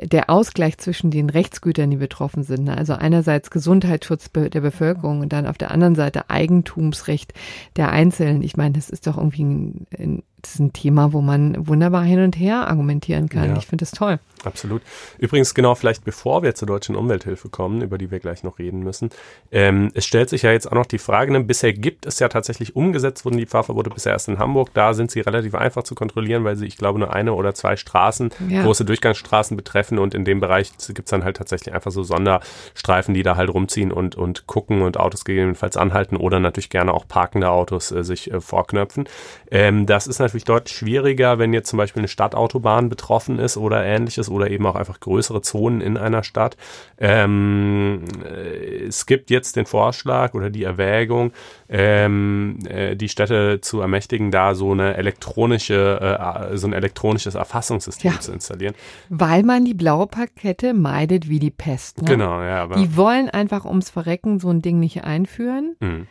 der 0.00 0.30
Ausgleich 0.30 0.78
zwischen 0.78 1.10
den 1.10 1.30
Rechtsgütern, 1.30 1.90
die 1.90 1.96
betroffen 1.96 2.42
sind. 2.42 2.64
Ne? 2.64 2.76
Also 2.76 2.94
einerseits 2.94 3.50
Gesundheitsschutz 3.50 4.30
der 4.32 4.60
Bevölkerung 4.60 5.20
und 5.20 5.32
dann 5.32 5.46
auf 5.46 5.58
der 5.58 5.70
anderen 5.70 5.94
Seite 5.94 6.30
Eigentumsrecht 6.30 7.32
der 7.76 7.90
Einzelnen. 7.90 8.42
Ich 8.42 8.56
meine, 8.56 8.72
das 8.72 8.90
ist 8.90 9.06
doch 9.06 9.16
irgendwie 9.18 9.44
ein, 9.44 9.86
ein 9.96 10.22
das 10.44 10.54
ist 10.54 10.60
ein 10.60 10.72
Thema, 10.72 11.12
wo 11.12 11.20
man 11.20 11.66
wunderbar 11.66 12.04
hin 12.04 12.22
und 12.22 12.38
her 12.38 12.68
argumentieren 12.68 13.28
kann. 13.28 13.50
Ja, 13.50 13.56
ich 13.56 13.66
finde 13.66 13.84
das 13.84 13.92
toll. 13.92 14.18
Absolut. 14.44 14.82
Übrigens, 15.18 15.54
genau, 15.54 15.74
vielleicht 15.74 16.04
bevor 16.04 16.42
wir 16.42 16.54
zur 16.54 16.66
deutschen 16.66 16.96
Umwelthilfe 16.96 17.48
kommen, 17.48 17.80
über 17.80 17.96
die 17.96 18.10
wir 18.10 18.18
gleich 18.18 18.42
noch 18.42 18.58
reden 18.58 18.80
müssen, 18.80 19.08
ähm, 19.50 19.90
es 19.94 20.04
stellt 20.04 20.28
sich 20.28 20.42
ja 20.42 20.52
jetzt 20.52 20.70
auch 20.70 20.74
noch 20.74 20.84
die 20.84 20.98
Frage, 20.98 21.32
ne, 21.32 21.40
bisher 21.40 21.72
gibt 21.72 22.04
es 22.04 22.18
ja 22.18 22.28
tatsächlich 22.28 22.76
umgesetzt, 22.76 23.24
wurden 23.24 23.38
die 23.38 23.46
Fahrverbote 23.46 23.88
bisher 23.88 24.12
erst 24.12 24.28
in 24.28 24.38
Hamburg. 24.38 24.70
Da 24.74 24.92
sind 24.92 25.10
sie 25.10 25.20
relativ 25.20 25.54
einfach 25.54 25.82
zu 25.82 25.94
kontrollieren, 25.94 26.44
weil 26.44 26.56
sie, 26.56 26.66
ich 26.66 26.76
glaube, 26.76 26.98
nur 26.98 27.14
eine 27.14 27.32
oder 27.32 27.54
zwei 27.54 27.76
Straßen, 27.76 28.30
ja. 28.48 28.64
große 28.64 28.84
Durchgangsstraßen 28.84 29.56
betreffen 29.56 29.98
und 29.98 30.14
in 30.14 30.24
dem 30.24 30.40
Bereich 30.40 30.72
gibt 30.88 31.06
es 31.06 31.10
dann 31.10 31.24
halt 31.24 31.38
tatsächlich 31.38 31.74
einfach 31.74 31.90
so 31.90 32.02
Sonderstreifen, 32.02 33.14
die 33.14 33.22
da 33.22 33.36
halt 33.36 33.48
rumziehen 33.48 33.92
und, 33.92 34.14
und 34.14 34.46
gucken 34.46 34.82
und 34.82 34.98
Autos 34.98 35.24
gegebenenfalls 35.24 35.78
anhalten 35.78 36.16
oder 36.16 36.38
natürlich 36.40 36.68
gerne 36.68 36.92
auch 36.92 37.08
parkende 37.08 37.48
Autos 37.48 37.92
äh, 37.92 38.04
sich 38.04 38.30
äh, 38.30 38.40
vorknöpfen. 38.40 39.08
Ähm, 39.50 39.86
das 39.86 40.06
ist 40.06 40.18
natürlich 40.18 40.33
natürlich 40.34 40.44
deutlich 40.44 40.76
schwieriger, 40.76 41.38
wenn 41.38 41.52
jetzt 41.52 41.70
zum 41.70 41.76
Beispiel 41.76 42.00
eine 42.00 42.08
Stadtautobahn 42.08 42.88
betroffen 42.88 43.38
ist 43.38 43.56
oder 43.56 43.84
ähnliches 43.84 44.28
oder 44.28 44.50
eben 44.50 44.66
auch 44.66 44.74
einfach 44.74 44.98
größere 45.00 45.42
Zonen 45.42 45.80
in 45.80 45.96
einer 45.96 46.24
Stadt. 46.24 46.56
Ähm, 46.98 48.04
äh, 48.24 48.86
es 48.86 49.06
gibt 49.06 49.30
jetzt 49.30 49.56
den 49.56 49.66
Vorschlag 49.66 50.34
oder 50.34 50.50
die 50.50 50.64
Erwägung, 50.64 51.32
ähm, 51.68 52.58
äh, 52.68 52.96
die 52.96 53.08
Städte 53.08 53.60
zu 53.60 53.80
ermächtigen, 53.80 54.30
da 54.30 54.54
so 54.54 54.72
eine 54.72 54.96
elektronische, 54.96 56.18
äh, 56.50 56.56
so 56.56 56.66
ein 56.66 56.72
elektronisches 56.72 57.36
Erfassungssystem 57.36 58.12
ja. 58.12 58.20
zu 58.20 58.32
installieren. 58.32 58.74
Weil 59.08 59.44
man 59.44 59.64
die 59.64 59.74
blaue 59.74 60.06
Parkette 60.06 60.74
meidet 60.74 61.28
wie 61.28 61.38
die 61.38 61.50
Pest. 61.50 62.02
Ne? 62.02 62.08
Genau, 62.08 62.42
ja. 62.42 62.64
Aber 62.64 62.76
die 62.76 62.96
wollen 62.96 63.30
einfach 63.30 63.64
ums 63.64 63.90
Verrecken 63.90 64.40
so 64.40 64.50
ein 64.50 64.62
Ding 64.62 64.80
nicht 64.80 65.04
einführen. 65.04 65.76
Mhm. 65.80 66.06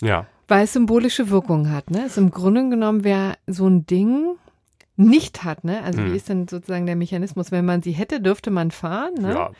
Ja. 0.00 0.26
Weil 0.48 0.64
es 0.64 0.72
symbolische 0.72 1.30
Wirkung 1.30 1.70
hat, 1.70 1.90
ne? 1.90 2.06
Ist 2.06 2.18
im 2.18 2.30
Grunde 2.30 2.68
genommen, 2.68 3.04
wer 3.04 3.36
so 3.46 3.66
ein 3.66 3.86
Ding 3.86 4.36
nicht 4.96 5.44
hat, 5.44 5.64
ne? 5.64 5.82
Also 5.82 6.00
hm. 6.00 6.12
wie 6.12 6.16
ist 6.16 6.28
denn 6.28 6.48
sozusagen 6.48 6.86
der 6.86 6.96
Mechanismus? 6.96 7.52
Wenn 7.52 7.64
man 7.64 7.82
sie 7.82 7.92
hätte, 7.92 8.20
dürfte 8.20 8.50
man 8.50 8.70
fahren, 8.70 9.14
ne? 9.18 9.34
Ja. 9.34 9.50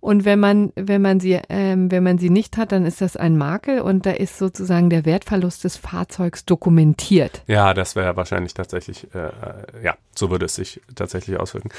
Und 0.00 0.24
wenn 0.24 0.40
man, 0.40 0.72
wenn 0.76 1.02
man 1.02 1.20
sie, 1.20 1.38
ähm, 1.48 1.90
wenn 1.90 2.02
man 2.02 2.18
sie 2.18 2.30
nicht 2.30 2.56
hat, 2.56 2.72
dann 2.72 2.86
ist 2.86 3.00
das 3.00 3.16
ein 3.16 3.36
Makel 3.36 3.80
und 3.80 4.06
da 4.06 4.12
ist 4.12 4.38
sozusagen 4.38 4.88
der 4.88 5.04
Wertverlust 5.04 5.64
des 5.64 5.76
Fahrzeugs 5.76 6.46
dokumentiert. 6.46 7.42
Ja, 7.46 7.74
das 7.74 7.96
wäre 7.96 8.16
wahrscheinlich 8.16 8.54
tatsächlich, 8.54 9.06
äh, 9.14 9.18
äh, 9.18 9.84
ja, 9.84 9.94
so 10.14 10.30
würde 10.30 10.46
es 10.46 10.54
sich 10.54 10.80
tatsächlich 10.94 11.38
auswirken. 11.38 11.70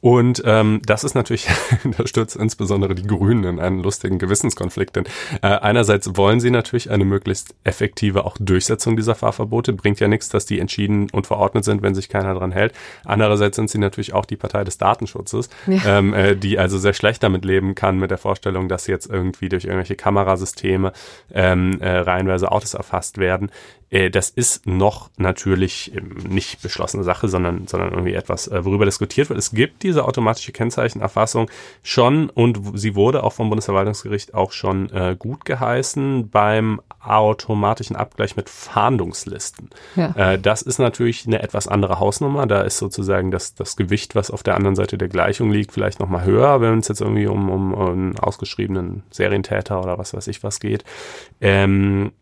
Und 0.00 0.42
ähm, 0.44 0.80
das 0.84 1.04
ist 1.04 1.14
natürlich, 1.14 1.48
das 1.96 2.10
stürzt 2.10 2.36
insbesondere 2.36 2.94
die 2.94 3.06
Grünen 3.06 3.44
in 3.44 3.58
einen 3.58 3.82
lustigen 3.82 4.18
Gewissenskonflikt. 4.18 4.96
Denn 4.96 5.04
äh, 5.42 5.46
einerseits 5.48 6.16
wollen 6.16 6.40
sie 6.40 6.50
natürlich 6.50 6.90
eine 6.90 7.06
möglichst 7.06 7.54
effektive 7.64 8.26
auch 8.26 8.36
Durchsetzung 8.38 8.96
dieser 8.96 9.14
Fahrverbote. 9.14 9.72
Bringt 9.72 10.00
ja 10.00 10.08
nichts, 10.08 10.28
dass 10.28 10.44
die 10.44 10.60
entschieden 10.60 11.08
und 11.10 11.26
verordnet 11.26 11.64
sind, 11.64 11.80
wenn 11.82 11.94
sich 11.94 12.10
keiner 12.10 12.34
dran 12.34 12.52
hält. 12.52 12.74
Andererseits 13.04 13.56
sind 13.56 13.70
sie 13.70 13.78
natürlich 13.78 14.12
auch 14.12 14.26
die 14.26 14.36
Partei 14.36 14.64
des 14.64 14.76
Datenschutzes, 14.76 15.48
ja. 15.66 15.98
ähm, 15.98 16.12
äh, 16.12 16.36
die 16.36 16.58
also 16.58 16.76
sehr 16.78 16.92
schlecht 16.92 17.22
damit 17.22 17.44
leben 17.44 17.69
leben 17.70 17.74
kann 17.74 17.98
mit 17.98 18.10
der 18.10 18.18
Vorstellung, 18.18 18.68
dass 18.68 18.86
jetzt 18.86 19.06
irgendwie 19.06 19.48
durch 19.48 19.64
irgendwelche 19.64 19.96
Kamerasysteme 19.96 20.92
ähm, 21.32 21.80
äh, 21.80 21.98
reihenweise 21.98 22.50
Autos 22.50 22.74
erfasst 22.74 23.18
werden. 23.18 23.50
Äh, 23.90 24.10
das 24.10 24.30
ist 24.30 24.66
noch 24.66 25.10
natürlich 25.16 25.92
ähm, 25.94 26.16
nicht 26.28 26.62
beschlossene 26.62 27.02
Sache, 27.02 27.28
sondern, 27.28 27.66
sondern 27.66 27.90
irgendwie 27.90 28.14
etwas, 28.14 28.48
äh, 28.48 28.64
worüber 28.64 28.84
diskutiert 28.84 29.28
wird. 29.28 29.38
Es 29.38 29.50
gibt 29.50 29.82
diese 29.82 30.04
automatische 30.04 30.52
Kennzeichenerfassung 30.52 31.50
schon 31.82 32.30
und 32.30 32.78
sie 32.78 32.94
wurde 32.94 33.24
auch 33.24 33.32
vom 33.32 33.50
Bundesverwaltungsgericht 33.50 34.34
auch 34.34 34.52
schon 34.52 34.90
äh, 34.90 35.16
gut 35.18 35.44
geheißen 35.44 36.30
beim 36.30 36.80
automatischen 37.00 37.96
Abgleich 37.96 38.36
mit 38.36 38.48
Fahndungslisten. 38.48 39.70
Ja. 39.96 40.14
Äh, 40.16 40.38
das 40.38 40.62
ist 40.62 40.78
natürlich 40.78 41.26
eine 41.26 41.42
etwas 41.42 41.66
andere 41.66 41.98
Hausnummer. 41.98 42.46
Da 42.46 42.62
ist 42.62 42.78
sozusagen 42.78 43.30
das, 43.30 43.54
das 43.54 43.76
Gewicht, 43.76 44.14
was 44.14 44.30
auf 44.30 44.42
der 44.42 44.54
anderen 44.54 44.76
Seite 44.76 44.98
der 44.98 45.08
Gleichung 45.08 45.50
liegt, 45.50 45.72
vielleicht 45.72 45.98
nochmal 45.98 46.24
höher, 46.24 46.60
wenn 46.60 46.78
es 46.78 46.88
jetzt 46.88 47.00
irgendwie 47.00 47.26
um, 47.26 47.50
um, 47.50 47.74
um 47.74 47.90
einen 47.90 48.18
ausgeschriebenen 48.18 49.02
Serientäter 49.10 49.82
oder 49.82 49.98
was 49.98 50.14
weiß 50.14 50.28
ich 50.28 50.44
was 50.44 50.60
geht. 50.60 50.84
Ähm, 51.40 52.12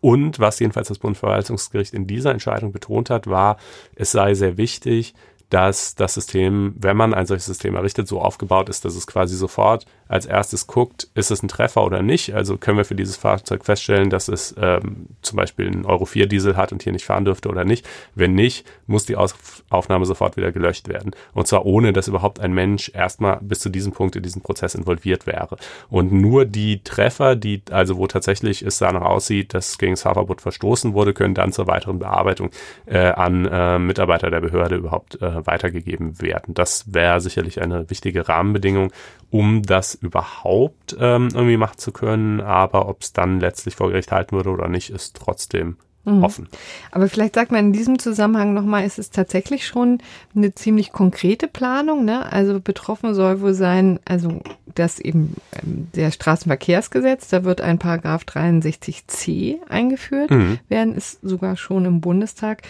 und 0.00 0.38
was 0.38 0.58
jedenfalls 0.60 0.88
das 0.88 0.98
Bundesverwaltungsgericht 0.98 1.94
in 1.94 2.06
dieser 2.06 2.30
Entscheidung 2.30 2.72
betont 2.72 3.10
hat, 3.10 3.26
war, 3.26 3.56
es 3.96 4.12
sei 4.12 4.34
sehr 4.34 4.56
wichtig, 4.56 5.14
dass 5.50 5.94
das 5.94 6.14
System, 6.14 6.74
wenn 6.78 6.96
man 6.96 7.14
ein 7.14 7.26
solches 7.26 7.46
System 7.46 7.74
errichtet, 7.74 8.06
so 8.06 8.20
aufgebaut 8.20 8.68
ist, 8.68 8.84
dass 8.84 8.94
es 8.94 9.06
quasi 9.06 9.34
sofort 9.36 9.86
als 10.08 10.26
erstes 10.26 10.66
guckt, 10.66 11.08
ist 11.14 11.30
es 11.30 11.42
ein 11.42 11.48
Treffer 11.48 11.84
oder 11.84 12.02
nicht. 12.02 12.34
Also 12.34 12.56
können 12.56 12.78
wir 12.78 12.84
für 12.84 12.94
dieses 12.94 13.16
Fahrzeug 13.16 13.64
feststellen, 13.64 14.10
dass 14.10 14.28
es 14.28 14.54
ähm, 14.58 15.06
zum 15.22 15.36
Beispiel 15.36 15.66
einen 15.66 15.84
Euro 15.84 16.06
4 16.06 16.26
Diesel 16.26 16.56
hat 16.56 16.72
und 16.72 16.82
hier 16.82 16.92
nicht 16.92 17.04
fahren 17.04 17.24
dürfte 17.24 17.48
oder 17.48 17.64
nicht. 17.64 17.86
Wenn 18.14 18.34
nicht, 18.34 18.66
muss 18.86 19.06
die 19.06 19.16
Aus 19.16 19.34
Aufnahme 19.70 20.06
sofort 20.06 20.36
wieder 20.36 20.50
gelöscht 20.50 20.88
werden. 20.88 21.12
Und 21.34 21.46
zwar 21.46 21.66
ohne, 21.66 21.92
dass 21.92 22.08
überhaupt 22.08 22.40
ein 22.40 22.52
Mensch 22.52 22.90
erstmal 22.94 23.38
bis 23.42 23.60
zu 23.60 23.68
diesem 23.68 23.92
Punkt 23.92 24.16
in 24.16 24.22
diesen 24.22 24.42
Prozess 24.42 24.74
involviert 24.74 25.26
wäre. 25.26 25.56
Und 25.90 26.10
nur 26.12 26.46
die 26.46 26.82
Treffer, 26.82 27.36
die, 27.36 27.62
also 27.70 27.98
wo 27.98 28.06
tatsächlich 28.06 28.62
es 28.62 28.78
danach 28.78 29.02
aussieht, 29.02 29.52
dass 29.52 29.78
gegen 29.78 29.92
das 29.92 30.02
Fahrverbot 30.02 30.40
verstoßen 30.40 30.94
wurde, 30.94 31.12
können 31.12 31.34
dann 31.34 31.52
zur 31.52 31.66
weiteren 31.66 31.98
Bearbeitung 31.98 32.50
äh, 32.86 32.98
an 32.98 33.46
äh, 33.46 33.78
Mitarbeiter 33.78 34.30
der 34.30 34.40
Behörde 34.40 34.76
überhaupt 34.76 35.20
äh, 35.20 35.37
weitergegeben 35.46 36.20
werden. 36.20 36.54
Das 36.54 36.92
wäre 36.92 37.20
sicherlich 37.20 37.60
eine 37.60 37.88
wichtige 37.90 38.28
Rahmenbedingung, 38.28 38.92
um 39.30 39.62
das 39.62 39.94
überhaupt 39.94 40.96
ähm, 40.98 41.28
irgendwie 41.32 41.56
machen 41.56 41.78
zu 41.78 41.92
können. 41.92 42.40
Aber 42.40 42.88
ob 42.88 43.02
es 43.02 43.12
dann 43.12 43.40
letztlich 43.40 43.76
vor 43.76 43.90
Gericht 43.90 44.12
halten 44.12 44.36
würde 44.36 44.50
oder 44.50 44.68
nicht, 44.68 44.90
ist 44.90 45.16
trotzdem 45.16 45.76
mhm. 46.16 46.24
offen. 46.24 46.48
Aber 46.90 47.08
vielleicht 47.08 47.34
sagt 47.34 47.52
man 47.52 47.66
in 47.66 47.72
diesem 47.72 47.98
Zusammenhang 47.98 48.54
nochmal, 48.54 48.84
ist 48.84 48.98
es 48.98 49.10
tatsächlich 49.10 49.66
schon 49.66 49.98
eine 50.34 50.54
ziemlich 50.54 50.92
konkrete 50.92 51.48
Planung. 51.48 52.04
Ne? 52.04 52.30
Also 52.32 52.60
betroffen 52.60 53.14
soll 53.14 53.40
wohl 53.40 53.54
sein, 53.54 54.00
also 54.04 54.40
das 54.74 54.98
eben 55.00 55.36
ähm, 55.62 55.88
der 55.94 56.10
Straßenverkehrsgesetz, 56.10 57.28
da 57.28 57.44
wird 57.44 57.60
ein 57.60 57.78
Paragraph 57.78 58.22
63c 58.24 59.56
eingeführt, 59.68 60.30
mhm. 60.30 60.58
werden 60.68 60.94
ist 60.94 61.18
sogar 61.22 61.56
schon 61.56 61.84
im 61.84 62.00
Bundestag. 62.00 62.62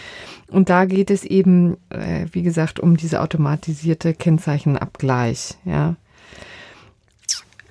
Und 0.51 0.71
da 0.71 0.85
geht 0.85 1.11
es 1.11 1.25
eben, 1.25 1.77
äh, 1.91 2.27
wie 2.33 2.43
gesagt, 2.43 2.81
um 2.81 2.97
diese 2.97 3.21
automatisierte 3.21 4.15
Kennzeichenabgleich. 4.15 5.57
Ja. 5.65 5.97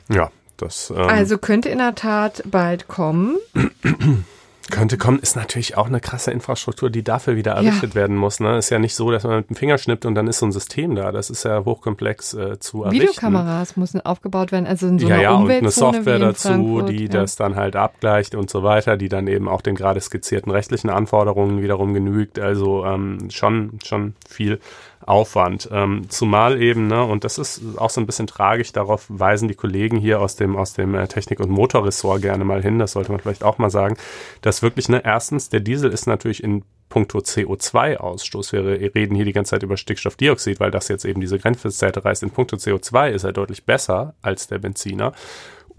Ja, 0.09 0.31
das. 0.57 0.91
Ähm 0.95 1.09
also 1.09 1.37
könnte 1.37 1.69
in 1.69 1.79
der 1.79 1.95
Tat 1.95 2.43
bald 2.45 2.87
kommen. 2.87 3.37
Könnte 4.69 4.97
kommen, 4.97 5.19
ist 5.19 5.35
natürlich 5.35 5.77
auch 5.77 5.87
eine 5.87 5.99
krasse 5.99 6.31
Infrastruktur, 6.31 6.89
die 6.89 7.03
dafür 7.03 7.35
wieder 7.35 7.53
errichtet 7.53 7.91
ja. 7.91 7.95
werden 7.95 8.15
muss. 8.15 8.39
Ne? 8.39 8.57
Ist 8.57 8.69
ja 8.69 8.79
nicht 8.79 8.95
so, 8.95 9.11
dass 9.11 9.23
man 9.23 9.37
mit 9.37 9.49
dem 9.49 9.55
Finger 9.55 9.77
schnippt 9.77 10.05
und 10.05 10.15
dann 10.15 10.27
ist 10.27 10.39
so 10.39 10.45
ein 10.45 10.51
System 10.51 10.95
da. 10.95 11.11
Das 11.11 11.29
ist 11.29 11.43
ja 11.43 11.63
hochkomplex 11.63 12.33
äh, 12.33 12.59
zu 12.59 12.83
errichten. 12.83 13.07
Videokameras 13.07 13.77
müssen 13.77 14.01
aufgebaut 14.01 14.51
werden, 14.51 14.67
also 14.67 14.87
in 14.87 14.99
so 14.99 15.07
ja, 15.07 15.15
einer 15.15 15.23
ja, 15.23 15.35
und 15.35 15.49
eine 15.49 15.71
Software 15.71 16.19
dazu, 16.19 16.81
die 16.81 17.03
ja. 17.03 17.09
das 17.09 17.35
dann 17.35 17.55
halt 17.55 17.75
abgleicht 17.75 18.35
und 18.35 18.49
so 18.49 18.63
weiter, 18.63 18.97
die 18.97 19.09
dann 19.09 19.27
eben 19.27 19.47
auch 19.47 19.61
den 19.61 19.75
gerade 19.75 20.01
skizzierten 20.01 20.51
rechtlichen 20.51 20.89
Anforderungen 20.89 21.61
wiederum 21.61 21.93
genügt. 21.93 22.39
Also 22.39 22.85
ähm, 22.85 23.29
schon, 23.29 23.79
schon 23.83 24.15
viel 24.27 24.59
Aufwand. 25.07 25.69
Ähm, 25.71 26.09
zumal 26.09 26.61
eben, 26.61 26.87
ne, 26.87 27.03
und 27.03 27.23
das 27.23 27.37
ist 27.37 27.61
auch 27.77 27.89
so 27.89 28.01
ein 28.01 28.05
bisschen 28.05 28.27
tragisch, 28.27 28.71
darauf 28.73 29.05
weisen 29.07 29.47
die 29.47 29.55
Kollegen 29.55 29.97
hier 29.97 30.19
aus 30.19 30.35
dem, 30.35 30.55
aus 30.55 30.73
dem 30.73 30.95
äh, 30.95 31.07
Technik- 31.07 31.39
und 31.39 31.49
Motorressort 31.49 32.21
gerne 32.21 32.43
mal 32.43 32.61
hin, 32.61 32.77
das 32.77 32.91
sollte 32.91 33.11
man 33.11 33.21
vielleicht 33.21 33.43
auch 33.43 33.57
mal 33.57 33.69
sagen, 33.69 33.97
dass 34.41 34.61
wirklich, 34.61 34.89
ne, 34.89 35.01
erstens, 35.03 35.49
der 35.49 35.61
Diesel 35.61 35.91
ist 35.91 36.07
natürlich 36.07 36.43
in 36.43 36.63
puncto 36.89 37.19
CO2-Ausstoß. 37.19 38.53
Wir 38.53 38.95
reden 38.95 39.15
hier 39.15 39.25
die 39.25 39.33
ganze 39.33 39.51
Zeit 39.51 39.63
über 39.63 39.77
Stickstoffdioxid, 39.77 40.59
weil 40.59 40.71
das 40.71 40.87
jetzt 40.87 41.05
eben 41.05 41.19
diese 41.19 41.37
Grenzwertseite 41.39 42.03
reißt. 42.03 42.23
In 42.23 42.31
puncto 42.31 42.55
CO2 42.55 43.09
ist 43.09 43.23
er 43.23 43.33
deutlich 43.33 43.65
besser 43.65 44.15
als 44.21 44.47
der 44.47 44.59
Benziner. 44.59 45.13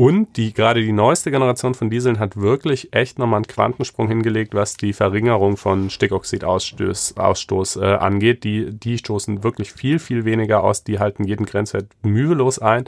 Und 0.01 0.37
die, 0.37 0.55
gerade 0.55 0.81
die 0.81 0.93
neueste 0.93 1.33
Generation 1.33 1.75
von 1.75 1.91
Dieseln 1.91 2.21
hat 2.21 2.37
wirklich 2.37 2.93
echt 2.93 3.19
nochmal 3.19 3.39
einen 3.39 3.49
Quantensprung 3.49 4.07
hingelegt, 4.07 4.55
was 4.55 4.77
die 4.77 4.93
Verringerung 4.93 5.57
von 5.57 5.91
Stickoxidausstoß 5.91 7.17
Ausstoß, 7.17 7.77
äh, 7.79 7.85
angeht. 7.97 8.45
Die, 8.45 8.71
die 8.71 8.97
stoßen 8.97 9.43
wirklich 9.43 9.73
viel, 9.73 9.99
viel 9.99 10.25
weniger 10.25 10.63
aus. 10.63 10.85
Die 10.85 11.01
halten 11.01 11.25
jeden 11.25 11.47
Grenzwert 11.47 11.89
mühelos 12.03 12.61
ein. 12.61 12.85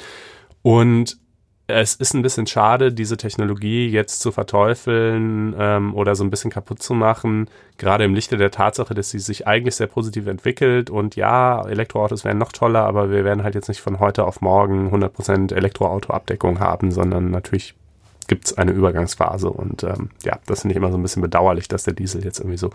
Und 0.63 1.19
es 1.71 1.95
ist 1.95 2.15
ein 2.15 2.23
bisschen 2.23 2.47
schade, 2.47 2.93
diese 2.93 3.17
Technologie 3.17 3.89
jetzt 3.89 4.21
zu 4.21 4.33
verteufeln 4.33 5.55
ähm, 5.59 5.95
oder 5.95 6.15
so 6.15 6.25
ein 6.25 6.31
bisschen 6.31 6.51
kaputt 6.51 6.83
zu 6.83 6.95
machen, 6.95 7.49
gerade 7.79 8.05
im 8.05 8.15
Lichte 8.15 8.37
der 8.37 8.51
Tatsache, 8.51 8.95
dass 8.95 9.11
sie 9.11 9.19
sich 9.19 9.47
eigentlich 9.47 9.77
sehr 9.77 9.87
positiv 9.87 10.27
entwickelt. 10.27 10.91
Und 10.91 11.17
ja, 11.17 11.67
Elektroautos 11.67 12.25
wären 12.25 12.39
noch 12.39 12.53
toller, 12.53 12.85
aber 12.85 13.11
wir 13.11 13.25
werden 13.25 13.43
halt 13.43 13.55
jetzt 13.55 13.69
nicht 13.69 13.81
von 13.81 14.01
heute 14.01 14.25
auf 14.25 14.41
morgen 14.41 14.95
100% 14.95 15.55
Elektroauto-Abdeckung 15.55 16.61
haben, 16.61 16.93
sondern 16.93 17.31
natürlich 17.31 17.75
gibt 18.29 18.47
es 18.47 18.57
eine 18.57 18.71
Übergangsphase. 18.71 19.51
Und 19.51 19.83
ähm, 19.83 20.11
ja, 20.25 20.39
das 20.47 20.63
finde 20.63 20.75
ich 20.75 20.77
immer 20.77 20.93
so 20.93 20.99
ein 20.99 21.03
bisschen 21.03 21.23
bedauerlich, 21.23 21.69
dass 21.69 21.85
der 21.85 21.95
Diesel 21.95 22.25
jetzt 22.25 22.39
irgendwie 22.39 22.59
so 22.59 22.71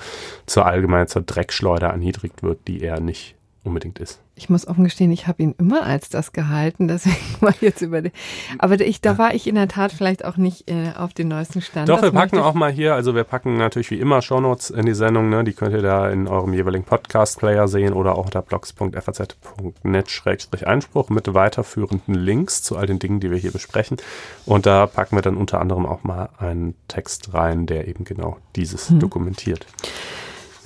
zur 0.46 0.66
allgemein 0.66 1.08
zur 1.08 1.22
Dreckschleuder 1.22 1.88
erniedrigt 1.88 2.44
wird, 2.44 2.68
die 2.68 2.82
er 2.82 3.00
nicht 3.00 3.36
unbedingt 3.66 4.00
ist. 4.00 4.20
Ich 4.36 4.50
muss 4.50 4.68
offen 4.68 4.84
gestehen, 4.84 5.12
ich 5.12 5.28
habe 5.28 5.42
ihn 5.42 5.56
immer 5.58 5.84
als 5.84 6.10
das 6.10 6.34
gehalten, 6.34 6.88
deswegen 6.90 7.16
war 7.40 7.52
ich 7.52 7.62
jetzt 7.62 7.82
über 7.82 8.02
den. 8.02 8.12
Aber 8.60 8.78
ich, 8.80 9.02
da 9.02 9.18
war 9.18 9.34
ich 9.34 9.48
in 9.48 9.56
der 9.56 9.68
Tat 9.68 9.92
vielleicht 9.92 10.24
auch 10.26 10.38
nicht 10.38 10.70
äh, 10.70 10.92
auf 10.96 11.14
den 11.14 11.30
neuesten 11.30 11.62
Stand. 11.62 11.90
Doch, 11.90 12.02
das 12.02 12.06
wir 12.06 12.12
packen 12.12 12.38
auch 12.40 12.54
mal 12.54 12.72
hier, 12.72 12.94
also 12.96 13.16
wir 13.16 13.24
packen 13.24 13.58
natürlich 13.58 13.90
wie 13.92 14.00
immer 14.00 14.22
Shownotes 14.22 14.70
in 14.70 14.86
die 14.86 14.94
Sendung, 14.94 15.30
ne? 15.30 15.44
Die 15.44 15.54
könnt 15.54 15.74
ihr 15.74 15.82
da 15.82 16.08
in 16.10 16.28
eurem 16.28 16.54
jeweiligen 16.54 16.86
Podcast-Player 16.86 17.68
sehen 17.68 17.94
oder 17.94 18.18
auch 18.18 18.26
unter 18.26 18.42
blogs.faz.net-einspruch 18.42 21.10
mit 21.10 21.34
weiterführenden 21.34 22.14
Links 22.14 22.62
zu 22.62 22.78
all 22.78 22.86
den 22.88 23.00
Dingen, 23.00 23.20
die 23.20 23.32
wir 23.32 23.38
hier 23.38 23.52
besprechen. 23.52 23.98
Und 24.46 24.66
da 24.66 24.88
packen 24.88 25.16
wir 25.16 25.22
dann 25.22 25.38
unter 25.38 25.62
anderem 25.62 25.86
auch 25.86 26.04
mal 26.04 26.30
einen 26.38 26.76
Text 26.88 27.34
rein, 27.34 27.66
der 27.66 27.88
eben 27.88 28.04
genau 28.04 28.38
dieses 28.56 28.90
hm. 28.90 29.00
dokumentiert. 29.00 29.66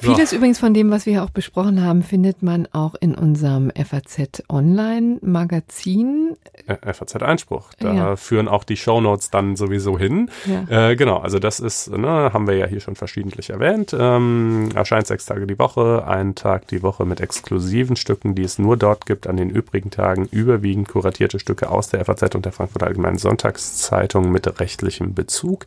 Vieles 0.02 0.34
übrigens 0.34 0.60
von 0.60 0.74
dem, 0.74 0.92
was 0.92 1.06
wir 1.06 1.14
hier 1.14 1.24
auch 1.24 1.30
besprochen 1.30 1.84
haben, 1.84 2.04
findet 2.04 2.42
man 2.42 2.68
auch 2.72 2.96
in 3.00 3.16
unserem 3.16 3.72
FAZ 3.72 4.44
Online 4.50 5.18
Magazin. 5.22 6.38
Äh, 6.68 6.94
FAZ 6.94 7.18
Einspruch. 7.18 7.72
Da 7.80 7.94
ja. 7.94 8.16
führen 8.16 8.48
auch 8.48 8.64
die 8.64 8.78
Shownotes 8.78 9.30
dann 9.30 9.56
sowieso 9.56 9.98
hin. 9.98 10.32
Ja. 10.46 10.90
Äh, 10.90 10.96
genau, 10.96 11.18
also 11.18 11.40
das 11.40 11.60
ist, 11.60 11.92
ne, 11.92 12.32
haben 12.34 12.48
wir 12.48 12.56
ja 12.56 12.66
hier 12.66 12.80
schon 12.80 12.96
verschiedentlich 12.96 13.50
erwähnt. 13.50 13.96
Ähm, 13.98 14.70
erscheint 14.74 15.08
sechs 15.08 15.26
Tage 15.26 15.46
die 15.48 15.60
Woche, 15.60 16.06
einen 16.08 16.36
Tag 16.36 16.68
die 16.68 16.82
Woche 16.82 17.06
mit 17.06 17.20
exklusiven 17.20 17.96
Stücken, 17.96 18.36
die 18.36 18.44
es 18.44 18.58
nur 18.58 18.78
dort 18.78 19.06
gibt. 19.06 19.28
An 19.28 19.38
den 19.38 19.50
übrigen 19.50 19.92
Tagen 19.92 20.28
überwiegend 20.32 20.88
kuratierte 20.88 21.40
Stücke 21.40 21.70
aus 21.70 21.90
der 21.90 22.06
FAZ 22.06 22.36
und 22.36 22.46
der 22.46 22.52
Frankfurter 22.52 22.88
Allgemeinen 22.88 23.18
Sonntagszeitung 23.18 24.32
mit 24.32 24.60
rechtlichem 24.60 25.14
Bezug. 25.14 25.66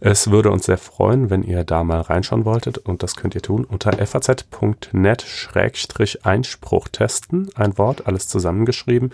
Es 0.00 0.30
würde 0.30 0.50
uns 0.50 0.66
sehr 0.66 0.78
freuen, 0.78 1.28
wenn 1.28 1.42
ihr 1.42 1.64
da 1.64 1.84
mal 1.84 2.00
reinschauen 2.00 2.44
wolltet 2.44 2.78
und 2.78 3.02
das 3.02 3.16
könnt 3.16 3.34
ihr 3.34 3.42
tun 3.42 3.57
unter 3.64 4.06
faz.net-einspruch 4.06 6.88
testen. 6.88 7.48
Ein 7.54 7.78
Wort, 7.78 8.06
alles 8.06 8.28
zusammengeschrieben. 8.28 9.12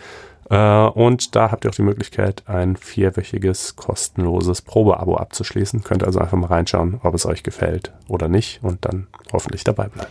Äh, 0.50 0.56
und 0.56 1.34
da 1.34 1.50
habt 1.50 1.64
ihr 1.64 1.70
auch 1.70 1.74
die 1.74 1.82
Möglichkeit, 1.82 2.42
ein 2.46 2.76
vierwöchiges 2.76 3.76
kostenloses 3.76 4.62
Probeabo 4.62 5.16
abzuschließen. 5.16 5.82
Könnt 5.82 6.04
also 6.04 6.18
einfach 6.18 6.36
mal 6.36 6.48
reinschauen, 6.48 7.00
ob 7.02 7.14
es 7.14 7.26
euch 7.26 7.42
gefällt 7.42 7.92
oder 8.08 8.28
nicht 8.28 8.62
und 8.62 8.84
dann 8.84 9.06
hoffentlich 9.32 9.64
dabei 9.64 9.88
bleiben. 9.88 10.10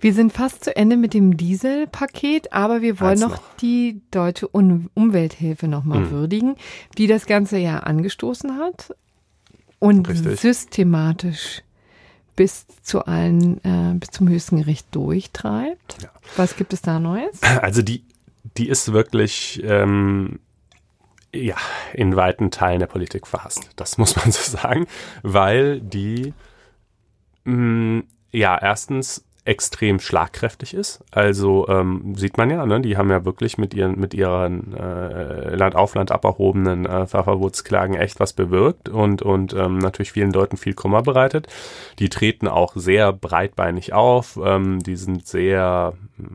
Wir 0.00 0.12
sind 0.12 0.32
fast 0.32 0.64
zu 0.64 0.76
Ende 0.76 0.96
mit 0.96 1.14
dem 1.14 1.36
Dieselpaket, 1.36 2.52
aber 2.52 2.82
wir 2.82 3.00
wollen 3.00 3.18
noch, 3.18 3.30
noch, 3.30 3.40
die 3.60 4.02
deutsche 4.10 4.54
Un 4.54 4.90
Umwelthilfe 4.94 5.68
nochmal 5.68 6.00
hm. 6.00 6.10
würdigen, 6.10 6.56
die 6.98 7.06
das 7.06 7.26
Ganze 7.26 7.58
ja 7.58 7.78
angestoßen 7.78 8.58
hat 8.58 8.94
und 9.78 10.08
Richtig. 10.08 10.40
systematisch 10.40 11.62
bis 12.36 12.66
zu 12.82 13.06
allen, 13.06 13.64
äh, 13.64 13.94
bis 13.94 14.10
zum 14.10 14.28
höchsten 14.28 14.58
Gericht 14.58 14.94
durchtreibt. 14.94 16.02
Ja. 16.02 16.10
Was 16.36 16.56
gibt 16.56 16.72
es 16.72 16.82
da 16.82 17.00
Neues? 17.00 17.42
Also 17.42 17.82
die, 17.82 18.04
die 18.56 18.68
ist 18.68 18.92
wirklich 18.92 19.62
ähm, 19.64 20.38
ja 21.34 21.56
in 21.92 22.14
weiten 22.14 22.50
Teilen 22.50 22.80
der 22.80 22.86
Politik 22.86 23.26
verhasst. 23.26 23.70
Das 23.76 23.98
muss 23.98 24.16
man 24.16 24.30
so 24.30 24.42
sagen, 24.56 24.86
weil 25.22 25.80
die 25.80 26.34
mh, 27.44 27.54
mm, 27.54 28.04
ja 28.32 28.58
erstens 28.58 29.25
extrem 29.46 30.00
schlagkräftig 30.00 30.74
ist. 30.74 31.04
Also 31.12 31.68
ähm, 31.68 32.14
sieht 32.16 32.36
man 32.36 32.50
ja, 32.50 32.66
ne, 32.66 32.80
die 32.80 32.96
haben 32.96 33.10
ja 33.10 33.24
wirklich 33.24 33.58
mit 33.58 33.74
ihren 33.74 33.98
mit 33.98 34.12
ihren 34.12 34.74
äh, 34.74 35.54
Land 35.54 35.76
auf 35.76 35.94
Land 35.94 36.10
aberhobenen 36.10 36.84
äh, 36.84 37.06
Fahrverbotsklagen 37.06 37.94
echt 37.94 38.18
was 38.18 38.32
bewirkt 38.32 38.88
und 38.88 39.22
und 39.22 39.54
ähm, 39.54 39.78
natürlich 39.78 40.12
vielen 40.12 40.32
Leuten 40.32 40.56
viel 40.56 40.74
Kummer 40.74 41.02
bereitet. 41.02 41.46
Die 42.00 42.08
treten 42.08 42.48
auch 42.48 42.72
sehr 42.74 43.12
breitbeinig 43.12 43.92
auf, 43.92 44.38
ähm, 44.42 44.80
die 44.80 44.96
sind 44.96 45.26
sehr 45.26 45.92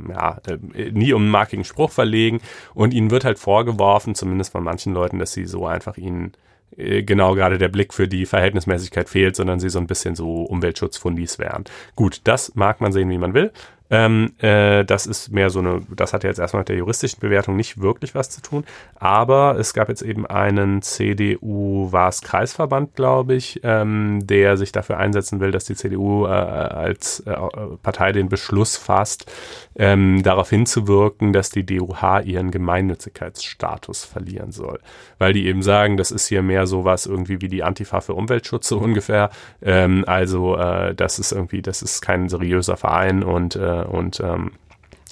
ja 0.10 0.38
äh, 0.48 0.92
nie 0.92 1.12
um 1.12 1.24
einen 1.24 1.32
markigen 1.32 1.66
Spruch 1.66 1.92
verlegen 1.92 2.40
und 2.74 2.94
ihnen 2.94 3.12
wird 3.12 3.26
halt 3.26 3.40
vorgeworfen, 3.40 4.16
zumindest 4.16 4.54
von 4.54 4.64
manchen 4.64 4.94
Leuten, 4.94 5.20
dass 5.20 5.34
sie 5.34 5.46
so 5.46 5.66
einfach 5.66 5.98
ihnen 5.98 6.32
genau 6.78 7.36
gerade 7.36 7.58
der 7.58 7.70
Blick 7.70 7.94
für 7.94 8.08
die 8.08 8.26
Verhältnismäßigkeit 8.26 9.10
fehlt, 9.10 9.36
sondern 9.36 9.60
sie 9.60 9.70
so 9.70 9.80
ein 9.80 9.88
bisschen 9.88 10.16
so 10.16 10.44
Umweltschutzfundis 10.44 11.40
wären. 11.40 11.66
Gut, 11.96 12.22
das 12.24 12.56
mag 12.56 12.82
man 12.82 12.92
sehen, 12.92 13.10
wie 13.10 13.18
man 13.18 13.34
will. 13.34 13.52
Ähm, 13.92 14.32
äh, 14.40 14.86
das 14.86 15.06
ist 15.06 15.32
mehr 15.32 15.50
so 15.50 15.60
eine, 15.60 15.82
das 15.94 16.14
hat 16.14 16.24
jetzt 16.24 16.40
erstmal 16.40 16.62
mit 16.62 16.70
der 16.70 16.78
juristischen 16.78 17.20
Bewertung 17.20 17.58
nicht 17.58 17.82
wirklich 17.82 18.16
was 18.16 18.30
zu 18.30 18.42
tun, 18.42 18.64
aber 18.96 19.58
es 19.60 19.74
gab 19.74 19.90
jetzt 19.90 20.02
eben 20.02 20.26
einen 20.26 20.82
CDU, 20.82 21.92
war 21.92 22.08
es 22.08 22.22
Kreisverband, 22.22 22.96
glaube 22.96 23.36
ich, 23.36 23.60
ähm, 23.64 24.26
der 24.26 24.56
sich 24.56 24.72
dafür 24.72 24.98
einsetzen 24.98 25.42
will, 25.42 25.52
dass 25.52 25.66
die 25.66 25.76
CDU 25.76 26.26
äh, 26.26 26.30
als 26.30 27.20
äh, 27.22 27.36
Partei 27.84 28.14
den 28.14 28.30
Beschluss 28.30 28.78
fasst, 28.78 29.30
ähm, 29.76 30.24
darauf 30.24 30.50
hinzuwirken, 30.50 31.34
dass 31.34 31.50
die 31.50 31.66
DUH 31.66 32.22
ihren 32.24 32.52
Gemeinnützigkeitsstatus 32.52 34.06
verlieren 34.06 34.52
soll. 34.52 34.80
Weil 35.18 35.34
die 35.34 35.48
eben 35.48 35.64
sagen, 35.64 35.98
das 35.98 36.12
ist 36.12 36.28
hier 36.28 36.42
mehr 36.42 36.66
sowas 36.66 37.06
irgendwie 37.06 37.42
wie 37.42 37.50
die 37.50 37.64
Antifa 37.64 38.00
für 38.00 38.14
Umweltschutz 38.14 38.70
so 38.70 38.78
ungefähr. 38.80 39.32
Ähm, 39.62 40.06
also 40.08 40.56
äh, 40.56 40.96
das 40.96 41.20
ist 41.20 41.34
irgendwie, 41.34 41.62
das 41.62 41.82
ist 41.82 42.02
kein 42.02 42.30
seriöser 42.30 42.78
Verein 42.78 43.24
und 43.24 43.56
äh, 43.58 43.81
und, 43.84 44.20
ähm, 44.20 44.52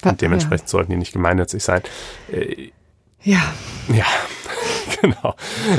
dementsprechend 0.04 0.68
ja. 0.68 0.70
sollten 0.70 0.92
die 0.92 0.96
nicht 0.96 1.12
gemeinnützig 1.12 1.62
sein. 1.62 1.82
Äh, 2.32 2.70
ja. 3.22 3.40
Ja, 3.92 4.06
genau. 5.00 5.34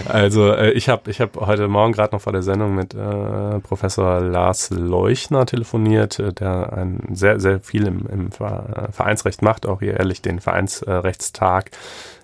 Also 0.07 0.51
äh, 0.51 0.71
ich 0.71 0.89
habe 0.89 1.09
ich 1.09 1.21
hab 1.21 1.37
heute 1.37 1.67
Morgen 1.67 1.93
gerade 1.93 2.13
noch 2.13 2.21
vor 2.21 2.33
der 2.33 2.43
Sendung 2.43 2.75
mit 2.75 2.93
äh, 2.93 3.59
Professor 3.59 4.19
Lars 4.19 4.69
Leuchner 4.69 5.45
telefoniert, 5.45 6.19
äh, 6.19 6.33
der 6.33 6.73
ein 6.73 7.01
sehr, 7.13 7.39
sehr 7.39 7.59
viel 7.59 7.87
im, 7.87 8.05
im 8.07 8.27
äh, 8.27 8.91
Vereinsrecht 8.91 9.41
macht, 9.41 9.65
auch 9.65 9.79
hier 9.79 9.97
ehrlich 9.97 10.21
den 10.21 10.39
Vereinsrechtstag 10.39 11.71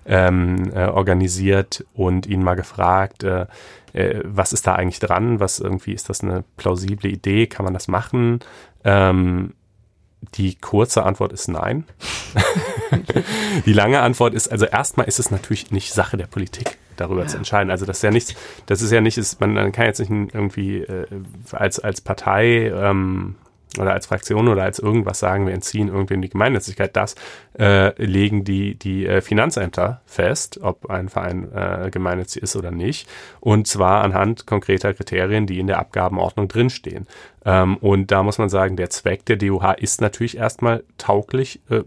ähm, 0.06 0.70
äh, 0.72 0.86
organisiert 0.86 1.84
und 1.94 2.26
ihn 2.26 2.42
mal 2.42 2.54
gefragt, 2.54 3.24
äh, 3.24 3.46
äh, 3.92 4.20
was 4.24 4.52
ist 4.52 4.66
da 4.66 4.74
eigentlich 4.74 5.00
dran? 5.00 5.40
Was 5.40 5.58
irgendwie 5.58 5.92
ist 5.92 6.08
das 6.08 6.22
eine 6.22 6.44
plausible 6.56 7.10
Idee? 7.10 7.46
Kann 7.46 7.64
man 7.64 7.74
das 7.74 7.88
machen? 7.88 8.40
Ähm, 8.84 9.54
die 10.34 10.56
kurze 10.56 11.04
Antwort 11.04 11.32
ist 11.32 11.48
nein. 11.48 11.84
die 13.66 13.72
lange 13.72 14.00
Antwort 14.00 14.34
ist, 14.34 14.48
also 14.48 14.66
erstmal 14.66 15.06
ist 15.06 15.18
es 15.18 15.30
natürlich 15.30 15.70
nicht 15.70 15.92
Sache 15.92 16.16
der 16.16 16.26
Politik, 16.26 16.78
darüber 16.96 17.22
ja. 17.22 17.26
zu 17.28 17.36
entscheiden. 17.38 17.70
Also 17.70 17.86
das 17.86 17.98
ist 17.98 18.02
ja 18.02 18.10
nichts, 18.10 18.34
das 18.66 18.82
ist 18.82 18.90
ja 18.90 19.00
nicht, 19.00 19.18
man 19.40 19.72
kann 19.72 19.86
jetzt 19.86 20.00
nicht 20.00 20.10
irgendwie 20.10 20.78
äh, 20.78 21.06
als, 21.52 21.78
als 21.78 22.00
Partei 22.00 22.72
ähm, 22.74 23.36
oder 23.78 23.92
als 23.92 24.06
Fraktion 24.06 24.48
oder 24.48 24.62
als 24.62 24.78
irgendwas 24.78 25.18
sagen, 25.18 25.46
wir 25.46 25.54
entziehen 25.54 25.88
irgendwie 25.88 26.18
die 26.18 26.30
Gemeinnützigkeit. 26.30 26.96
Das 26.96 27.14
äh, 27.58 28.00
legen 28.02 28.44
die, 28.44 28.76
die 28.76 29.06
äh, 29.06 29.20
Finanzämter 29.20 30.00
fest, 30.06 30.60
ob 30.62 30.90
ein 30.90 31.08
Verein 31.08 31.52
äh, 31.52 31.90
gemeinnützig 31.90 32.42
ist 32.42 32.56
oder 32.56 32.70
nicht. 32.70 33.08
Und 33.40 33.66
zwar 33.66 34.02
anhand 34.02 34.46
konkreter 34.46 34.94
Kriterien, 34.94 35.46
die 35.46 35.58
in 35.58 35.66
der 35.66 35.78
Abgabenordnung 35.78 36.48
drinstehen. 36.48 37.06
Ähm, 37.44 37.76
und 37.76 38.10
da 38.10 38.22
muss 38.22 38.38
man 38.38 38.48
sagen, 38.48 38.76
der 38.76 38.90
Zweck 38.90 39.26
der 39.26 39.36
DUH 39.36 39.74
ist 39.78 40.00
natürlich 40.00 40.36
erstmal 40.38 40.84
tauglich 40.96 41.60
äh, 41.68 41.82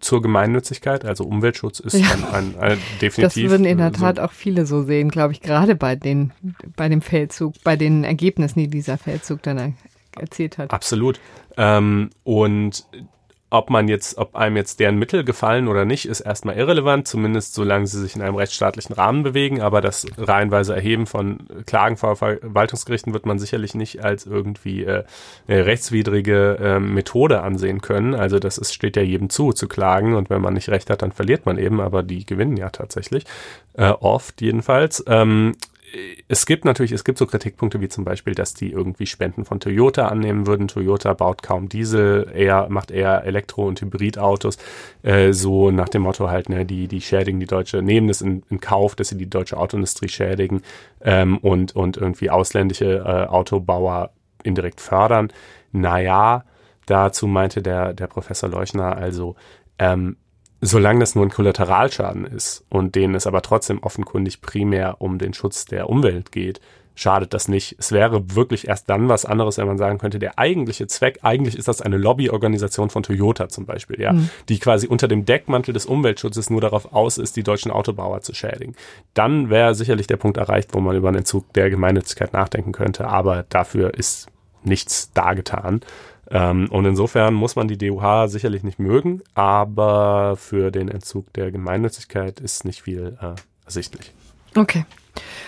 zur 0.00 0.22
Gemeinnützigkeit, 0.22 1.04
also 1.04 1.24
Umweltschutz 1.24 1.78
ist 1.78 1.94
ja, 1.94 2.10
ein, 2.10 2.24
ein, 2.24 2.58
ein, 2.58 2.78
definitiv. 3.00 3.44
Das 3.44 3.50
würden 3.50 3.64
in 3.64 3.78
der 3.78 3.92
Tat 3.92 4.16
so 4.16 4.22
auch 4.22 4.32
viele 4.32 4.66
so 4.66 4.82
sehen, 4.82 5.08
glaube 5.08 5.32
ich, 5.32 5.40
gerade 5.40 5.76
bei 5.76 5.94
den, 5.94 6.32
bei 6.76 6.88
dem 6.88 7.00
Feldzug, 7.00 7.54
bei 7.62 7.76
den 7.76 8.02
Ergebnissen, 8.02 8.58
die 8.58 8.68
dieser 8.68 8.98
Feldzug 8.98 9.40
dann 9.42 9.76
erzählt 10.16 10.58
hat. 10.58 10.72
Absolut. 10.72 11.20
Ähm, 11.56 12.10
und 12.24 12.86
ob 13.50 13.70
man 13.70 13.88
jetzt, 13.88 14.18
ob 14.18 14.36
einem 14.36 14.56
jetzt 14.56 14.78
deren 14.78 14.98
Mittel 14.98 15.24
gefallen 15.24 15.68
oder 15.68 15.86
nicht, 15.86 16.06
ist 16.06 16.20
erstmal 16.20 16.56
irrelevant, 16.56 17.08
zumindest 17.08 17.54
solange 17.54 17.86
sie 17.86 17.98
sich 17.98 18.14
in 18.14 18.20
einem 18.20 18.36
rechtsstaatlichen 18.36 18.94
Rahmen 18.94 19.22
bewegen. 19.22 19.62
Aber 19.62 19.80
das 19.80 20.06
reihenweise 20.18 20.74
Erheben 20.74 21.06
von 21.06 21.38
Klagen 21.64 21.96
vor 21.96 22.16
Verwaltungsgerichten 22.16 23.14
wird 23.14 23.24
man 23.24 23.38
sicherlich 23.38 23.74
nicht 23.74 24.04
als 24.04 24.26
irgendwie 24.26 24.84
äh, 24.84 25.04
eine 25.46 25.64
rechtswidrige 25.64 26.58
äh, 26.60 26.78
Methode 26.78 27.40
ansehen 27.40 27.80
können. 27.80 28.14
Also 28.14 28.38
das 28.38 28.58
ist, 28.58 28.74
steht 28.74 28.96
ja 28.96 29.02
jedem 29.02 29.30
zu, 29.30 29.52
zu 29.52 29.66
klagen. 29.66 30.14
Und 30.14 30.28
wenn 30.28 30.42
man 30.42 30.52
nicht 30.52 30.68
recht 30.68 30.90
hat, 30.90 31.00
dann 31.00 31.12
verliert 31.12 31.46
man 31.46 31.56
eben. 31.56 31.80
Aber 31.80 32.02
die 32.02 32.26
gewinnen 32.26 32.58
ja 32.58 32.68
tatsächlich, 32.68 33.24
äh, 33.74 33.88
oft 33.88 34.42
jedenfalls. 34.42 35.02
Ähm, 35.06 35.54
es 36.28 36.46
gibt 36.46 36.64
natürlich, 36.64 36.92
es 36.92 37.04
gibt 37.04 37.18
so 37.18 37.26
Kritikpunkte 37.26 37.80
wie 37.80 37.88
zum 37.88 38.04
Beispiel, 38.04 38.34
dass 38.34 38.54
die 38.54 38.70
irgendwie 38.70 39.06
Spenden 39.06 39.44
von 39.44 39.60
Toyota 39.60 40.08
annehmen 40.08 40.46
würden. 40.46 40.68
Toyota 40.68 41.14
baut 41.14 41.42
kaum 41.42 41.68
Diesel, 41.68 42.30
eher, 42.34 42.68
macht 42.68 42.90
eher 42.90 43.24
Elektro- 43.24 43.66
und 43.66 43.80
Hybridautos. 43.80 44.58
Äh, 45.02 45.32
so 45.32 45.70
nach 45.70 45.88
dem 45.88 46.02
Motto 46.02 46.28
halt, 46.28 46.48
ne, 46.48 46.66
die, 46.66 46.88
die 46.88 47.00
schädigen 47.00 47.40
die 47.40 47.46
deutsche, 47.46 47.82
nehmen 47.82 48.08
es 48.08 48.20
in, 48.20 48.42
in 48.50 48.60
Kauf, 48.60 48.96
dass 48.96 49.08
sie 49.08 49.16
die 49.16 49.30
deutsche 49.30 49.56
Autoindustrie 49.56 50.08
schädigen 50.08 50.62
ähm, 51.00 51.38
und, 51.38 51.74
und 51.74 51.96
irgendwie 51.96 52.30
ausländische 52.30 52.98
äh, 52.98 53.26
Autobauer 53.26 54.10
indirekt 54.42 54.80
fördern. 54.80 55.32
Naja, 55.72 56.44
dazu 56.86 57.26
meinte 57.26 57.62
der, 57.62 57.94
der 57.94 58.06
Professor 58.06 58.48
Leuchner 58.48 58.96
also, 58.96 59.36
ähm, 59.78 60.16
solange 60.60 61.00
das 61.00 61.14
nur 61.14 61.24
ein 61.24 61.30
Kollateralschaden 61.30 62.24
ist 62.24 62.64
und 62.68 62.94
denen 62.94 63.14
es 63.14 63.26
aber 63.26 63.42
trotzdem 63.42 63.82
offenkundig 63.82 64.40
primär 64.40 64.96
um 65.00 65.18
den 65.18 65.34
Schutz 65.34 65.64
der 65.64 65.88
Umwelt 65.88 66.32
geht, 66.32 66.60
schadet 66.98 67.32
das 67.32 67.46
nicht. 67.46 67.76
Es 67.78 67.92
wäre 67.92 68.34
wirklich 68.34 68.66
erst 68.66 68.90
dann 68.90 69.08
was 69.08 69.24
anderes, 69.24 69.56
wenn 69.56 69.68
man 69.68 69.78
sagen 69.78 69.98
könnte, 69.98 70.18
der 70.18 70.36
eigentliche 70.36 70.88
Zweck, 70.88 71.20
eigentlich 71.22 71.56
ist 71.56 71.68
das 71.68 71.80
eine 71.80 71.96
Lobbyorganisation 71.96 72.90
von 72.90 73.04
Toyota 73.04 73.48
zum 73.48 73.66
Beispiel, 73.66 74.00
ja, 74.00 74.12
mhm. 74.12 74.30
die 74.48 74.58
quasi 74.58 74.88
unter 74.88 75.06
dem 75.06 75.24
Deckmantel 75.24 75.72
des 75.72 75.86
Umweltschutzes 75.86 76.50
nur 76.50 76.60
darauf 76.60 76.92
aus 76.92 77.18
ist, 77.18 77.36
die 77.36 77.44
deutschen 77.44 77.70
Autobauer 77.70 78.22
zu 78.22 78.34
schädigen. 78.34 78.74
Dann 79.14 79.48
wäre 79.48 79.76
sicherlich 79.76 80.08
der 80.08 80.16
Punkt 80.16 80.38
erreicht, 80.38 80.74
wo 80.74 80.80
man 80.80 80.96
über 80.96 81.08
einen 81.08 81.18
Entzug 81.18 81.52
der 81.52 81.70
Gemeinnützigkeit 81.70 82.32
nachdenken 82.32 82.72
könnte, 82.72 83.06
aber 83.06 83.44
dafür 83.48 83.94
ist 83.94 84.26
nichts 84.64 85.12
dargetan. 85.12 85.80
Ähm, 86.30 86.68
und 86.70 86.84
insofern 86.84 87.34
muss 87.34 87.56
man 87.56 87.68
die 87.68 87.78
DUH 87.78 88.28
sicherlich 88.28 88.62
nicht 88.62 88.78
mögen, 88.78 89.22
aber 89.34 90.36
für 90.36 90.70
den 90.70 90.88
Entzug 90.88 91.32
der 91.32 91.50
Gemeinnützigkeit 91.50 92.40
ist 92.40 92.64
nicht 92.64 92.82
viel 92.82 93.16
äh, 93.20 93.34
ersichtlich. 93.64 94.12
Okay. 94.54 94.84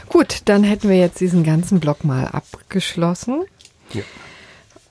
Gut, 0.08 0.42
dann 0.46 0.64
hätten 0.64 0.88
wir 0.88 0.98
jetzt 0.98 1.20
diesen 1.20 1.44
ganzen 1.44 1.80
Block 1.80 2.04
mal 2.04 2.26
abgeschlossen. 2.26 3.44
Ja. 3.92 4.02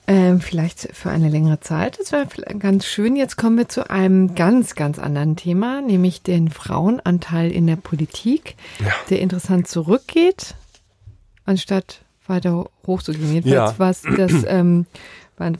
Ähm, 0.06 0.40
vielleicht 0.40 0.88
für 0.94 1.10
eine 1.10 1.28
längere 1.28 1.60
Zeit. 1.60 1.98
Das 2.00 2.10
wäre 2.10 2.26
ganz 2.58 2.86
schön. 2.86 3.14
Jetzt 3.16 3.36
kommen 3.36 3.56
wir 3.58 3.68
zu 3.68 3.90
einem 3.90 4.34
ganz, 4.34 4.74
ganz 4.74 4.98
anderen 4.98 5.36
Thema, 5.36 5.82
nämlich 5.82 6.22
den 6.22 6.50
Frauenanteil 6.50 7.52
in 7.52 7.66
der 7.66 7.76
Politik, 7.76 8.56
ja. 8.80 8.92
der 9.08 9.20
interessant 9.20 9.68
zurückgeht, 9.68 10.54
anstatt 11.44 12.02
weiter 12.26 12.70
hochzugehen. 12.86 13.32
Jedenfalls 13.32 13.72
ja. 13.72 13.78
was 13.78 14.02
das 14.16 14.44
ähm, 14.48 14.86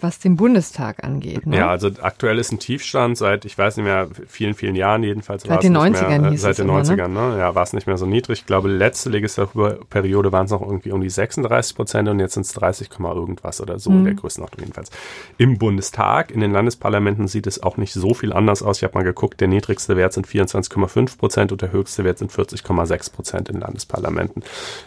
was 0.01 0.19
den 0.19 0.37
Bundestag 0.37 1.03
angeht. 1.03 1.47
Ne? 1.47 1.57
Ja, 1.57 1.69
also 1.69 1.91
aktuell 2.01 2.39
ist 2.39 2.53
ein 2.53 2.59
Tiefstand 2.59 3.17
seit, 3.17 3.45
ich 3.45 3.57
weiß 3.57 3.79
nicht 3.79 3.85
mehr, 3.85 4.09
vielen, 4.27 4.55
vielen 4.55 4.75
Jahren 4.75 5.03
jedenfalls. 5.03 5.45
Seit 5.45 5.63
den 5.63 5.77
90ern 5.77 6.21
mehr, 6.21 6.33
äh, 6.33 6.37
Seit 6.37 6.59
den 6.59 6.69
immer, 6.69 6.81
90ern, 6.81 7.09
ne? 7.09 7.39
Ja, 7.39 7.55
war 7.55 7.63
es 7.63 7.73
nicht 7.73 7.87
mehr 7.87 7.97
so 7.97 8.07
niedrig. 8.07 8.41
Ich 8.41 8.47
glaube, 8.47 8.69
letzte 8.69 9.11
Legislaturperiode 9.11 10.33
waren 10.33 10.45
es 10.45 10.51
noch 10.51 10.63
irgendwie 10.63 10.93
um 10.93 11.01
die 11.01 11.11
36 11.11 11.75
Prozent 11.75 12.09
und 12.09 12.21
jetzt 12.21 12.35
sind 12.35 12.47
es 12.47 12.53
30, 12.53 12.91
irgendwas 13.01 13.61
oder 13.61 13.79
so 13.79 13.91
mhm. 13.91 13.99
in 13.99 14.05
der 14.05 14.15
Größenordnung 14.15 14.61
jedenfalls. 14.61 14.91
Im 15.39 15.59
Bundestag, 15.59 16.31
in 16.31 16.41
den 16.41 16.53
Landesparlamenten 16.53 17.27
sieht 17.29 17.47
es 17.47 17.63
auch 17.63 17.77
nicht 17.77 17.93
so 17.93 18.15
viel 18.15 18.33
anders 18.33 18.63
aus. 18.63 18.79
Ich 18.79 18.85
habe 18.85 18.95
mal 18.95 19.05
geguckt, 19.05 19.41
der 19.41 19.49
niedrigste 19.49 19.97
Wert 19.97 20.13
sind 20.13 20.27
24,5 20.27 21.19
Prozent 21.19 21.53
und 21.53 21.63
der 21.63 21.73
höchste 21.73 22.05
Wert 22.05 22.19
sind 22.19 22.31
40,6 22.33 23.13
Prozent 23.13 23.49
in 23.49 23.61
Landesparlamenten. 23.61 24.43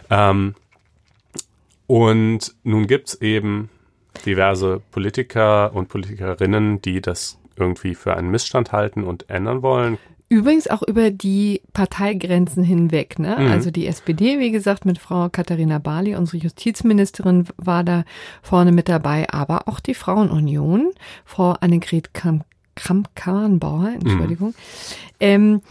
Ähm, 0.09 0.55
und 1.87 2.55
nun 2.63 2.87
gibt's 2.87 3.15
eben 3.15 3.69
diverse 4.25 4.81
Politiker 4.91 5.73
und 5.73 5.89
Politikerinnen, 5.89 6.81
die 6.81 7.01
das 7.01 7.37
irgendwie 7.57 7.95
für 7.95 8.15
einen 8.15 8.29
Missstand 8.31 8.71
halten 8.71 9.03
und 9.03 9.29
ändern 9.29 9.61
wollen. 9.61 9.97
Übrigens 10.29 10.67
auch 10.67 10.81
über 10.81 11.11
die 11.11 11.61
Parteigrenzen 11.73 12.63
hinweg. 12.63 13.19
Ne? 13.19 13.37
Mhm. 13.39 13.51
Also 13.51 13.69
die 13.69 13.85
SPD, 13.85 14.39
wie 14.39 14.49
gesagt, 14.49 14.83
mit 14.83 14.97
Frau 14.97 15.29
Katharina 15.29 15.77
Barley, 15.77 16.15
unsere 16.15 16.37
Justizministerin, 16.37 17.45
war 17.57 17.83
da 17.83 18.03
vorne 18.41 18.71
mit 18.71 18.89
dabei, 18.89 19.29
aber 19.29 19.67
auch 19.67 19.79
die 19.79 19.93
Frauenunion, 19.93 20.91
Frau 21.23 21.51
Annegret 21.51 22.11
Kramp-Karrenbauer, 22.75 23.93
Entschuldigung, 23.93 24.49
mhm. 24.49 24.53
ähm, 25.19 25.61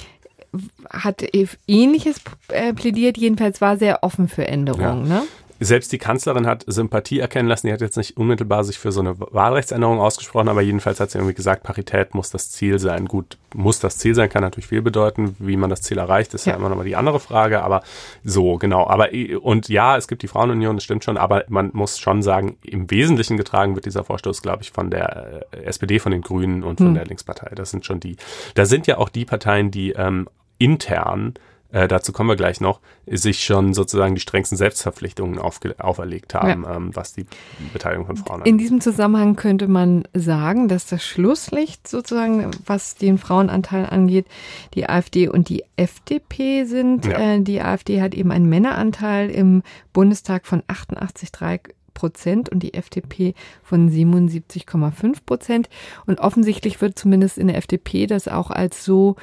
hat 0.90 1.24
ähnliches 1.66 2.20
äh, 2.48 2.72
plädiert, 2.72 3.16
jedenfalls 3.16 3.60
war 3.60 3.78
sehr 3.78 4.04
offen 4.04 4.28
für 4.28 4.46
Änderungen. 4.46 5.08
Ja. 5.08 5.14
Ne? 5.14 5.22
Selbst 5.64 5.92
die 5.92 5.98
Kanzlerin 5.98 6.46
hat 6.46 6.64
Sympathie 6.66 7.20
erkennen 7.20 7.48
lassen. 7.48 7.66
Die 7.66 7.72
hat 7.72 7.80
jetzt 7.80 7.96
nicht 7.96 8.16
unmittelbar 8.16 8.64
sich 8.64 8.78
für 8.78 8.92
so 8.92 9.00
eine 9.00 9.18
Wahlrechtsänderung 9.18 10.00
ausgesprochen, 10.00 10.48
aber 10.48 10.62
jedenfalls 10.62 11.00
hat 11.00 11.10
sie 11.10 11.18
irgendwie 11.18 11.34
gesagt, 11.34 11.62
Parität 11.62 12.14
muss 12.14 12.30
das 12.30 12.50
Ziel 12.50 12.78
sein. 12.78 13.06
Gut, 13.06 13.38
muss 13.54 13.80
das 13.80 13.98
Ziel 13.98 14.14
sein, 14.14 14.28
kann 14.28 14.42
natürlich 14.42 14.66
viel 14.66 14.82
bedeuten. 14.82 15.36
Wie 15.38 15.56
man 15.56 15.70
das 15.70 15.82
Ziel 15.82 15.98
erreicht, 15.98 16.34
ist 16.34 16.46
ja, 16.46 16.52
ja 16.52 16.58
immer 16.58 16.68
nochmal 16.68 16.86
die 16.86 16.96
andere 16.96 17.20
Frage. 17.20 17.62
Aber 17.62 17.82
so, 18.24 18.58
genau. 18.58 18.86
Aber, 18.86 19.08
und 19.40 19.68
ja, 19.68 19.96
es 19.96 20.08
gibt 20.08 20.22
die 20.22 20.28
Frauenunion, 20.28 20.76
das 20.76 20.84
stimmt 20.84 21.04
schon, 21.04 21.16
aber 21.16 21.44
man 21.48 21.70
muss 21.72 21.98
schon 21.98 22.22
sagen, 22.22 22.56
im 22.62 22.90
Wesentlichen 22.90 23.36
getragen 23.36 23.74
wird 23.74 23.86
dieser 23.86 24.04
Vorstoß, 24.04 24.42
glaube 24.42 24.62
ich, 24.62 24.70
von 24.70 24.90
der 24.90 25.44
äh, 25.52 25.64
SPD, 25.64 25.98
von 25.98 26.12
den 26.12 26.22
Grünen 26.22 26.62
und 26.62 26.78
von 26.78 26.88
hm. 26.88 26.94
der 26.94 27.06
Linkspartei. 27.06 27.54
Das 27.54 27.70
sind 27.70 27.86
schon 27.86 28.00
die, 28.00 28.16
da 28.54 28.66
sind 28.66 28.86
ja 28.86 28.98
auch 28.98 29.08
die 29.08 29.24
Parteien, 29.24 29.70
die 29.70 29.92
ähm, 29.92 30.28
intern 30.58 31.34
äh, 31.72 31.88
dazu 31.88 32.12
kommen 32.12 32.28
wir 32.28 32.36
gleich 32.36 32.60
noch, 32.60 32.80
sich 33.06 33.42
schon 33.42 33.72
sozusagen 33.72 34.14
die 34.14 34.20
strengsten 34.20 34.58
Selbstverpflichtungen 34.58 35.38
auferlegt 35.38 36.34
haben, 36.34 36.64
ja. 36.64 36.76
ähm, 36.76 36.94
was 36.94 37.14
die 37.14 37.24
Beteiligung 37.72 38.06
von 38.06 38.16
Frauen 38.16 38.40
angeht. 38.40 38.52
In 38.52 38.58
diesem 38.58 38.80
Zusammenhang 38.82 39.36
könnte 39.36 39.68
man 39.68 40.06
sagen, 40.12 40.68
dass 40.68 40.86
das 40.86 41.02
Schlusslicht 41.02 41.88
sozusagen, 41.88 42.50
was 42.66 42.96
den 42.96 43.16
Frauenanteil 43.16 43.86
angeht, 43.86 44.26
die 44.74 44.86
AfD 44.88 45.28
und 45.28 45.48
die 45.48 45.64
FDP 45.76 46.64
sind. 46.64 47.06
Ja. 47.06 47.36
Äh, 47.36 47.40
die 47.40 47.62
AfD 47.62 48.02
hat 48.02 48.14
eben 48.14 48.30
einen 48.32 48.50
Männeranteil 48.50 49.30
im 49.30 49.62
Bundestag 49.94 50.46
von 50.46 50.62
88,3 50.62 51.60
Prozent 51.94 52.48
und 52.48 52.62
die 52.62 52.74
FDP 52.74 53.34
von 53.62 53.90
77,5 53.90 55.24
Prozent. 55.24 55.68
Und 56.06 56.20
offensichtlich 56.20 56.80
wird 56.80 56.98
zumindest 56.98 57.38
in 57.38 57.48
der 57.48 57.56
FDP 57.56 58.06
das 58.06 58.28
auch 58.28 58.50
als 58.50 58.84
so 58.84 59.16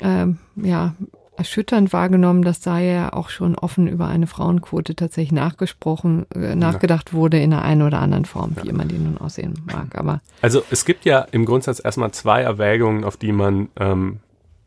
ähm, 0.00 0.38
ja, 0.56 0.94
erschütternd 1.40 1.94
wahrgenommen, 1.94 2.42
dass 2.42 2.60
da 2.60 2.78
ja 2.78 3.14
auch 3.14 3.30
schon 3.30 3.54
offen 3.54 3.86
über 3.86 4.06
eine 4.08 4.26
Frauenquote 4.26 4.94
tatsächlich 4.94 5.32
nachgesprochen, 5.32 6.26
äh, 6.34 6.54
nachgedacht 6.54 7.14
wurde 7.14 7.40
in 7.40 7.54
einer 7.54 7.62
einen 7.62 7.80
oder 7.80 8.00
anderen 8.00 8.26
Form, 8.26 8.56
wie 8.56 8.66
ja. 8.66 8.74
immer 8.74 8.84
die 8.84 8.98
nun 8.98 9.16
aussehen 9.16 9.54
mag. 9.64 9.96
Aber 9.96 10.20
also 10.42 10.62
es 10.70 10.84
gibt 10.84 11.06
ja 11.06 11.20
im 11.32 11.46
Grundsatz 11.46 11.80
erstmal 11.82 12.12
zwei 12.12 12.42
Erwägungen, 12.42 13.04
auf 13.04 13.16
die 13.16 13.32
man, 13.32 13.70
ähm, 13.78 14.18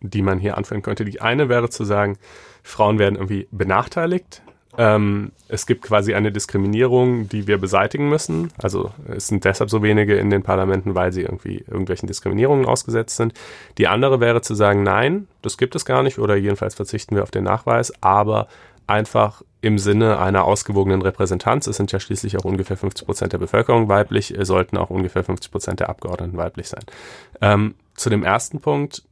die 0.02 0.24
man 0.24 0.40
hier 0.40 0.58
anführen 0.58 0.82
könnte. 0.82 1.06
Die 1.06 1.22
eine 1.22 1.48
wäre 1.48 1.70
zu 1.70 1.84
sagen, 1.84 2.18
Frauen 2.64 2.98
werden 2.98 3.16
irgendwie 3.18 3.48
benachteiligt 3.52 4.42
ähm, 4.78 5.32
es 5.48 5.66
gibt 5.66 5.84
quasi 5.84 6.14
eine 6.14 6.32
Diskriminierung, 6.32 7.30
die 7.30 7.48
wir 7.48 7.58
beseitigen 7.58 8.10
müssen. 8.10 8.52
Also 8.58 8.92
es 9.08 9.28
sind 9.28 9.46
deshalb 9.46 9.70
so 9.70 9.84
wenige 9.84 10.16
in 10.16 10.30
den 10.30 10.44
Parlamenten, 10.44 10.96
weil 10.96 11.12
sie 11.12 11.22
irgendwie 11.22 11.58
irgendwelchen 11.68 12.08
Diskriminierungen 12.08 12.66
ausgesetzt 12.66 13.18
sind. 13.18 13.34
Die 13.78 13.88
andere 13.88 14.20
wäre 14.20 14.42
zu 14.42 14.56
sagen, 14.56 14.84
nein, 14.84 15.28
das 15.42 15.58
gibt 15.58 15.76
es 15.76 15.86
gar 15.86 16.02
nicht 16.02 16.18
oder 16.18 16.36
jedenfalls 16.36 16.76
verzichten 16.76 17.16
wir 17.16 17.24
auf 17.24 17.32
den 17.32 17.44
Nachweis, 17.44 17.94
aber 18.02 18.48
einfach 18.88 19.44
im 19.62 19.78
Sinne 19.78 20.20
einer 20.20 20.44
ausgewogenen 20.44 21.02
Repräsentanz, 21.02 21.68
es 21.68 21.78
sind 21.78 21.92
ja 21.92 22.00
schließlich 22.00 22.38
auch 22.38 22.44
ungefähr 22.44 22.76
50 22.76 23.06
Prozent 23.06 23.34
der 23.34 23.38
Bevölkerung 23.38 23.88
weiblich, 23.88 24.34
sollten 24.42 24.78
auch 24.78 24.90
ungefähr 24.90 25.24
50 25.24 25.52
Prozent 25.52 25.80
der 25.80 25.90
Abgeordneten 25.90 26.36
weiblich 26.36 26.68
sein. 26.68 26.84
Ähm, 27.42 27.76
zu 27.96 28.10
dem 28.10 28.24
ersten 28.24 28.60
Punkt, 28.60 29.04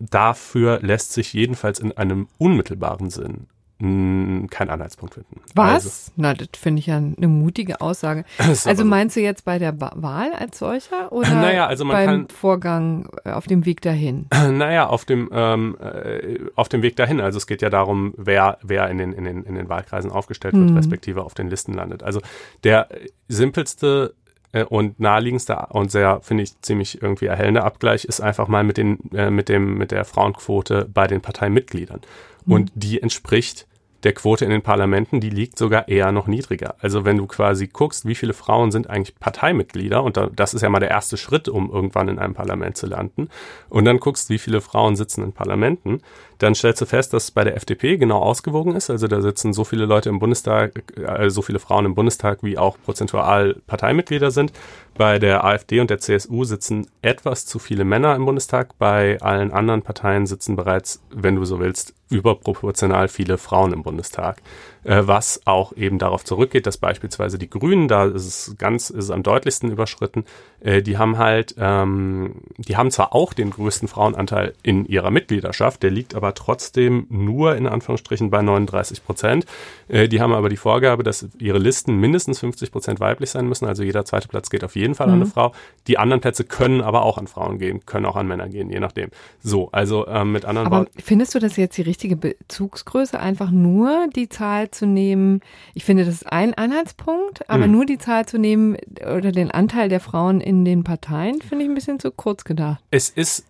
dafür 0.00 0.80
lässt 0.82 1.12
sich 1.12 1.32
jedenfalls 1.32 1.78
in 1.78 1.92
einem 1.92 2.26
unmittelbaren 2.38 3.10
Sinn 3.10 3.46
keinen 3.82 4.70
Anhaltspunkt 4.70 5.14
finden. 5.14 5.40
Was? 5.56 5.72
Also. 5.72 6.12
Na, 6.14 6.34
das 6.34 6.48
finde 6.56 6.78
ich 6.78 6.86
ja 6.86 6.98
eine 6.98 7.26
mutige 7.26 7.80
Aussage. 7.80 8.24
Also 8.64 8.84
meinst 8.84 9.16
du 9.16 9.20
jetzt 9.20 9.44
bei 9.44 9.58
der 9.58 9.80
Wahl 9.80 10.32
als 10.32 10.58
solcher 10.58 11.10
oder 11.10 11.30
naja, 11.34 11.66
also 11.66 11.84
man 11.84 11.96
beim 11.96 12.06
kann, 12.06 12.28
Vorgang 12.28 13.08
äh, 13.24 13.30
auf 13.30 13.46
dem 13.46 13.64
Weg 13.64 13.80
dahin? 13.80 14.26
Naja, 14.52 14.86
auf 14.86 15.04
dem, 15.04 15.30
ähm, 15.32 15.76
äh, 15.80 16.38
auf 16.54 16.68
dem 16.68 16.82
Weg 16.82 16.94
dahin. 16.96 17.20
Also 17.20 17.38
es 17.38 17.46
geht 17.46 17.60
ja 17.60 17.70
darum, 17.70 18.14
wer, 18.16 18.58
wer 18.62 18.88
in, 18.88 18.98
den, 18.98 19.12
in, 19.12 19.24
den, 19.24 19.42
in 19.42 19.54
den 19.56 19.68
Wahlkreisen 19.68 20.12
aufgestellt 20.12 20.54
wird, 20.54 20.70
mhm. 20.70 20.76
respektive 20.76 21.24
auf 21.24 21.34
den 21.34 21.48
Listen 21.48 21.72
landet. 21.72 22.02
Also 22.02 22.20
der 22.62 22.88
simpelste 23.28 24.14
äh, 24.52 24.64
und 24.64 25.00
naheliegendste 25.00 25.66
und 25.70 25.90
sehr, 25.90 26.20
finde 26.20 26.44
ich, 26.44 26.60
ziemlich 26.60 27.02
irgendwie 27.02 27.26
erhellende 27.26 27.64
Abgleich 27.64 28.04
ist 28.04 28.20
einfach 28.20 28.46
mal 28.46 28.62
mit, 28.62 28.76
den, 28.76 29.10
äh, 29.12 29.30
mit, 29.30 29.48
dem, 29.48 29.76
mit 29.76 29.90
der 29.90 30.04
Frauenquote 30.04 30.88
bei 30.92 31.06
den 31.06 31.20
Parteimitgliedern. 31.20 32.00
Mhm. 32.44 32.52
Und 32.52 32.72
die 32.74 33.02
entspricht 33.02 33.66
der 34.04 34.12
Quote 34.12 34.44
in 34.44 34.50
den 34.50 34.62
Parlamenten, 34.62 35.20
die 35.20 35.30
liegt 35.30 35.58
sogar 35.58 35.88
eher 35.88 36.12
noch 36.12 36.26
niedriger. 36.26 36.74
Also 36.80 37.04
wenn 37.04 37.18
du 37.18 37.26
quasi 37.26 37.68
guckst, 37.68 38.06
wie 38.06 38.14
viele 38.14 38.32
Frauen 38.32 38.72
sind 38.72 38.90
eigentlich 38.90 39.18
Parteimitglieder, 39.18 40.02
und 40.02 40.18
das 40.34 40.54
ist 40.54 40.62
ja 40.62 40.68
mal 40.68 40.80
der 40.80 40.90
erste 40.90 41.16
Schritt, 41.16 41.48
um 41.48 41.70
irgendwann 41.70 42.08
in 42.08 42.18
einem 42.18 42.34
Parlament 42.34 42.76
zu 42.76 42.86
landen, 42.86 43.28
und 43.68 43.84
dann 43.84 44.00
guckst, 44.00 44.30
wie 44.30 44.38
viele 44.38 44.60
Frauen 44.60 44.96
sitzen 44.96 45.22
in 45.22 45.32
Parlamenten, 45.32 46.00
dann 46.42 46.54
stellst 46.54 46.80
du 46.80 46.86
fest, 46.86 47.12
dass 47.12 47.24
es 47.24 47.30
bei 47.30 47.44
der 47.44 47.56
FDP 47.56 47.96
genau 47.96 48.18
ausgewogen 48.18 48.74
ist. 48.74 48.90
Also 48.90 49.06
da 49.06 49.20
sitzen 49.20 49.52
so 49.52 49.62
viele 49.62 49.86
Leute 49.86 50.08
im 50.08 50.18
Bundestag, 50.18 50.82
äh, 50.98 51.30
so 51.30 51.40
viele 51.40 51.60
Frauen 51.60 51.86
im 51.86 51.94
Bundestag, 51.94 52.42
wie 52.42 52.58
auch 52.58 52.76
prozentual 52.84 53.56
Parteimitglieder 53.66 54.32
sind. 54.32 54.52
Bei 54.96 55.18
der 55.20 55.44
AfD 55.44 55.80
und 55.80 55.90
der 55.90 55.98
CSU 55.98 56.44
sitzen 56.44 56.88
etwas 57.00 57.46
zu 57.46 57.60
viele 57.60 57.84
Männer 57.84 58.16
im 58.16 58.24
Bundestag. 58.24 58.76
Bei 58.78 59.20
allen 59.20 59.52
anderen 59.52 59.82
Parteien 59.82 60.26
sitzen 60.26 60.56
bereits, 60.56 61.00
wenn 61.10 61.36
du 61.36 61.44
so 61.44 61.60
willst, 61.60 61.94
überproportional 62.12 63.08
viele 63.08 63.38
Frauen 63.38 63.72
im 63.72 63.82
Bundestag. 63.82 64.42
Äh, 64.84 65.02
was 65.06 65.42
auch 65.44 65.76
eben 65.76 66.00
darauf 66.00 66.24
zurückgeht, 66.24 66.66
dass 66.66 66.76
beispielsweise 66.76 67.38
die 67.38 67.48
Grünen, 67.48 67.86
da 67.86 68.06
ist 68.06 68.26
es 68.26 68.54
ganz, 68.58 68.90
ist 68.90 69.04
es 69.04 69.10
am 69.12 69.22
deutlichsten 69.22 69.70
überschritten, 69.70 70.24
äh, 70.58 70.82
die 70.82 70.98
haben 70.98 71.18
halt, 71.18 71.54
ähm, 71.56 72.42
die 72.58 72.76
haben 72.76 72.90
zwar 72.90 73.14
auch 73.14 73.32
den 73.32 73.50
größten 73.50 73.86
Frauenanteil 73.86 74.54
in 74.64 74.84
ihrer 74.84 75.12
Mitgliedschaft, 75.12 75.84
der 75.84 75.92
liegt 75.92 76.16
aber 76.16 76.34
trotzdem 76.34 77.06
nur 77.10 77.54
in 77.54 77.68
Anführungsstrichen 77.68 78.30
bei 78.30 78.42
39 78.42 79.04
Prozent. 79.04 79.46
Äh, 79.86 80.08
die 80.08 80.20
haben 80.20 80.32
aber 80.32 80.48
die 80.48 80.56
Vorgabe, 80.56 81.04
dass 81.04 81.28
ihre 81.38 81.58
Listen 81.58 81.98
mindestens 81.98 82.40
50 82.40 82.72
Prozent 82.72 82.98
weiblich 82.98 83.30
sein 83.30 83.46
müssen, 83.46 83.66
also 83.66 83.84
jeder 83.84 84.04
zweite 84.04 84.26
Platz 84.26 84.50
geht 84.50 84.64
auf 84.64 84.74
jeden 84.74 84.96
Fall 84.96 85.06
mhm. 85.06 85.12
an 85.12 85.18
eine 85.20 85.26
mhm. 85.26 85.32
Frau. 85.32 85.52
Die 85.86 85.98
anderen 85.98 86.20
Plätze 86.20 86.42
können 86.42 86.80
aber 86.80 87.04
auch 87.04 87.18
an 87.18 87.28
Frauen 87.28 87.58
gehen, 87.58 87.86
können 87.86 88.06
auch 88.06 88.16
an 88.16 88.26
Männer 88.26 88.48
gehen, 88.48 88.68
je 88.68 88.80
nachdem. 88.80 89.10
So, 89.44 89.70
also 89.70 90.08
ähm, 90.08 90.32
mit 90.32 90.44
anderen 90.44 90.66
Aber 90.66 90.86
findest 91.00 91.36
du 91.36 91.38
das 91.38 91.56
jetzt 91.56 91.78
die 91.78 91.82
richtige 91.82 92.16
Bezugsgröße, 92.16 93.20
einfach 93.20 93.52
nur 93.52 94.08
die 94.12 94.28
Zahl 94.28 94.71
zu 94.72 94.86
nehmen, 94.86 95.40
ich 95.74 95.84
finde, 95.84 96.04
das 96.04 96.14
ist 96.14 96.32
ein 96.32 96.54
Anhaltspunkt, 96.54 97.48
aber 97.48 97.66
mhm. 97.66 97.72
nur 97.72 97.86
die 97.86 97.98
Zahl 97.98 98.26
zu 98.26 98.38
nehmen 98.38 98.76
oder 99.00 99.32
den 99.32 99.50
Anteil 99.50 99.88
der 99.88 100.00
Frauen 100.00 100.40
in 100.40 100.64
den 100.64 100.84
Parteien, 100.84 101.40
finde 101.40 101.64
ich 101.64 101.70
ein 101.70 101.74
bisschen 101.74 102.00
zu 102.00 102.10
kurz 102.10 102.44
gedacht. 102.44 102.82
Es 102.90 103.08
ist 103.08 103.44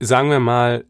sagen 0.00 0.30
wir 0.30 0.40
mal, 0.40 0.84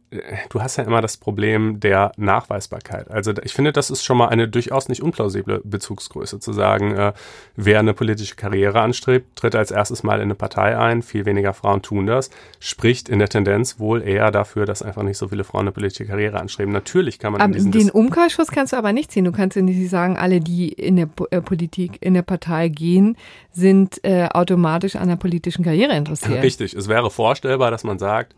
du 0.49 0.63
hast 0.63 0.77
ja 0.77 0.85
immer 0.85 1.01
das 1.01 1.17
Problem 1.17 1.81
der 1.81 2.13
Nachweisbarkeit. 2.17 3.11
Also 3.11 3.33
ich 3.43 3.53
finde, 3.53 3.73
das 3.73 3.91
ist 3.91 4.05
schon 4.05 4.17
mal 4.17 4.29
eine 4.29 4.49
durchaus 4.49 4.89
nicht 4.89 5.03
unplausible 5.03 5.61
Bezugsgröße, 5.65 6.41
zu 6.41 6.53
sagen, 6.53 6.95
äh, 6.95 7.13
wer 7.57 7.81
eine 7.81 7.95
politische 7.95 8.35
Karriere 8.35 8.81
anstrebt, 8.81 9.37
tritt 9.37 9.55
als 9.55 9.71
erstes 9.71 10.03
mal 10.03 10.17
in 10.17 10.23
eine 10.23 10.35
Partei 10.35 10.79
ein, 10.79 11.03
viel 11.03 11.27
weniger 11.27 11.53
Frauen 11.53 11.83
tun 11.83 12.07
das, 12.07 12.31
spricht 12.61 13.09
in 13.09 13.19
der 13.19 13.29
Tendenz 13.29 13.79
wohl 13.79 14.03
eher 14.03 14.31
dafür, 14.31 14.67
dass 14.67 14.83
einfach 14.83 15.03
nicht 15.03 15.19
so 15.19 15.29
viele 15.29 15.45
Frauen 15.45 15.63
eine 15.63 15.73
politische 15.73 16.07
Karriere 16.07 16.41
anstreben. 16.41 16.73
Natürlich 16.73 17.19
kann 17.19 17.33
man 17.33 17.41
aber 17.41 17.57
in 17.57 17.73
den 17.73 17.91
Umkehrschluss 17.91 18.49
kannst 18.49 18.73
du 18.73 18.77
aber 18.77 18.93
nicht 18.93 19.11
ziehen. 19.13 19.25
Du 19.25 19.33
kannst 19.33 19.57
ja 19.57 19.63
nicht 19.63 19.91
sagen, 19.91 20.17
alle, 20.17 20.41
die 20.41 20.69
in 20.69 20.97
der 20.97 21.09
äh, 21.31 21.41
Politik, 21.41 21.99
in 22.01 22.15
der 22.15 22.23
Partei 22.23 22.69
gehen, 22.69 23.17
sind 23.53 24.03
äh, 24.05 24.29
automatisch 24.29 24.97
an 24.97 25.09
der 25.09 25.17
politischen 25.17 25.65
Karriere 25.65 25.97
interessiert. 25.97 26.43
Richtig. 26.43 26.75
Es 26.75 26.89
wäre 26.89 27.11
vorstellbar, 27.11 27.71
dass 27.71 27.85
man 27.85 27.99
sagt, 27.99 28.35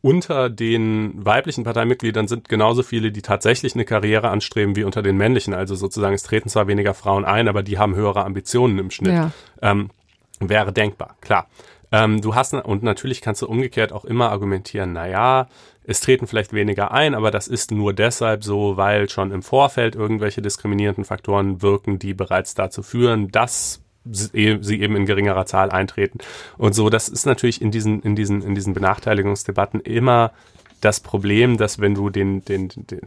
unter 0.00 0.48
den 0.48 1.24
weiblichen 1.24 1.64
Parteimitgliedern 1.64 2.28
sind 2.28 2.48
genauso 2.48 2.82
viele, 2.82 3.10
die 3.10 3.22
tatsächlich 3.22 3.74
eine 3.74 3.84
Karriere 3.84 4.30
anstreben 4.30 4.76
wie 4.76 4.84
unter 4.84 5.02
den 5.02 5.16
männlichen. 5.16 5.54
Also 5.54 5.74
sozusagen, 5.74 6.14
es 6.14 6.22
treten 6.22 6.48
zwar 6.48 6.68
weniger 6.68 6.94
Frauen 6.94 7.24
ein, 7.24 7.48
aber 7.48 7.62
die 7.62 7.78
haben 7.78 7.96
höhere 7.96 8.24
Ambitionen 8.24 8.78
im 8.78 8.90
Schnitt. 8.90 9.14
Ja. 9.14 9.32
Ähm, 9.60 9.90
wäre 10.40 10.72
denkbar, 10.72 11.16
klar. 11.20 11.48
Ähm, 11.90 12.20
du 12.20 12.34
hast, 12.34 12.54
und 12.54 12.82
natürlich 12.82 13.20
kannst 13.20 13.42
du 13.42 13.46
umgekehrt 13.46 13.92
auch 13.92 14.04
immer 14.04 14.30
argumentieren, 14.30 14.92
na 14.92 15.08
ja, 15.08 15.48
es 15.84 16.00
treten 16.00 16.26
vielleicht 16.26 16.52
weniger 16.52 16.92
ein, 16.92 17.14
aber 17.14 17.30
das 17.30 17.48
ist 17.48 17.70
nur 17.70 17.94
deshalb 17.94 18.44
so, 18.44 18.76
weil 18.76 19.08
schon 19.08 19.32
im 19.32 19.42
Vorfeld 19.42 19.96
irgendwelche 19.96 20.42
diskriminierenden 20.42 21.04
Faktoren 21.04 21.62
wirken, 21.62 21.98
die 21.98 22.12
bereits 22.12 22.54
dazu 22.54 22.82
führen, 22.82 23.28
dass 23.30 23.82
sie 24.04 24.80
eben 24.80 24.96
in 24.96 25.06
geringerer 25.06 25.46
Zahl 25.46 25.70
eintreten. 25.70 26.18
Und 26.56 26.74
so, 26.74 26.90
das 26.90 27.08
ist 27.08 27.26
natürlich 27.26 27.60
in 27.60 27.70
diesen, 27.70 28.02
in 28.02 28.16
diesen, 28.16 28.42
in 28.42 28.54
diesen 28.54 28.74
Benachteiligungsdebatten 28.74 29.80
immer 29.80 30.32
das 30.80 31.00
Problem, 31.00 31.56
dass 31.56 31.80
wenn 31.80 31.94
du 31.94 32.08
den, 32.10 32.44
den, 32.44 32.68
den 32.68 33.00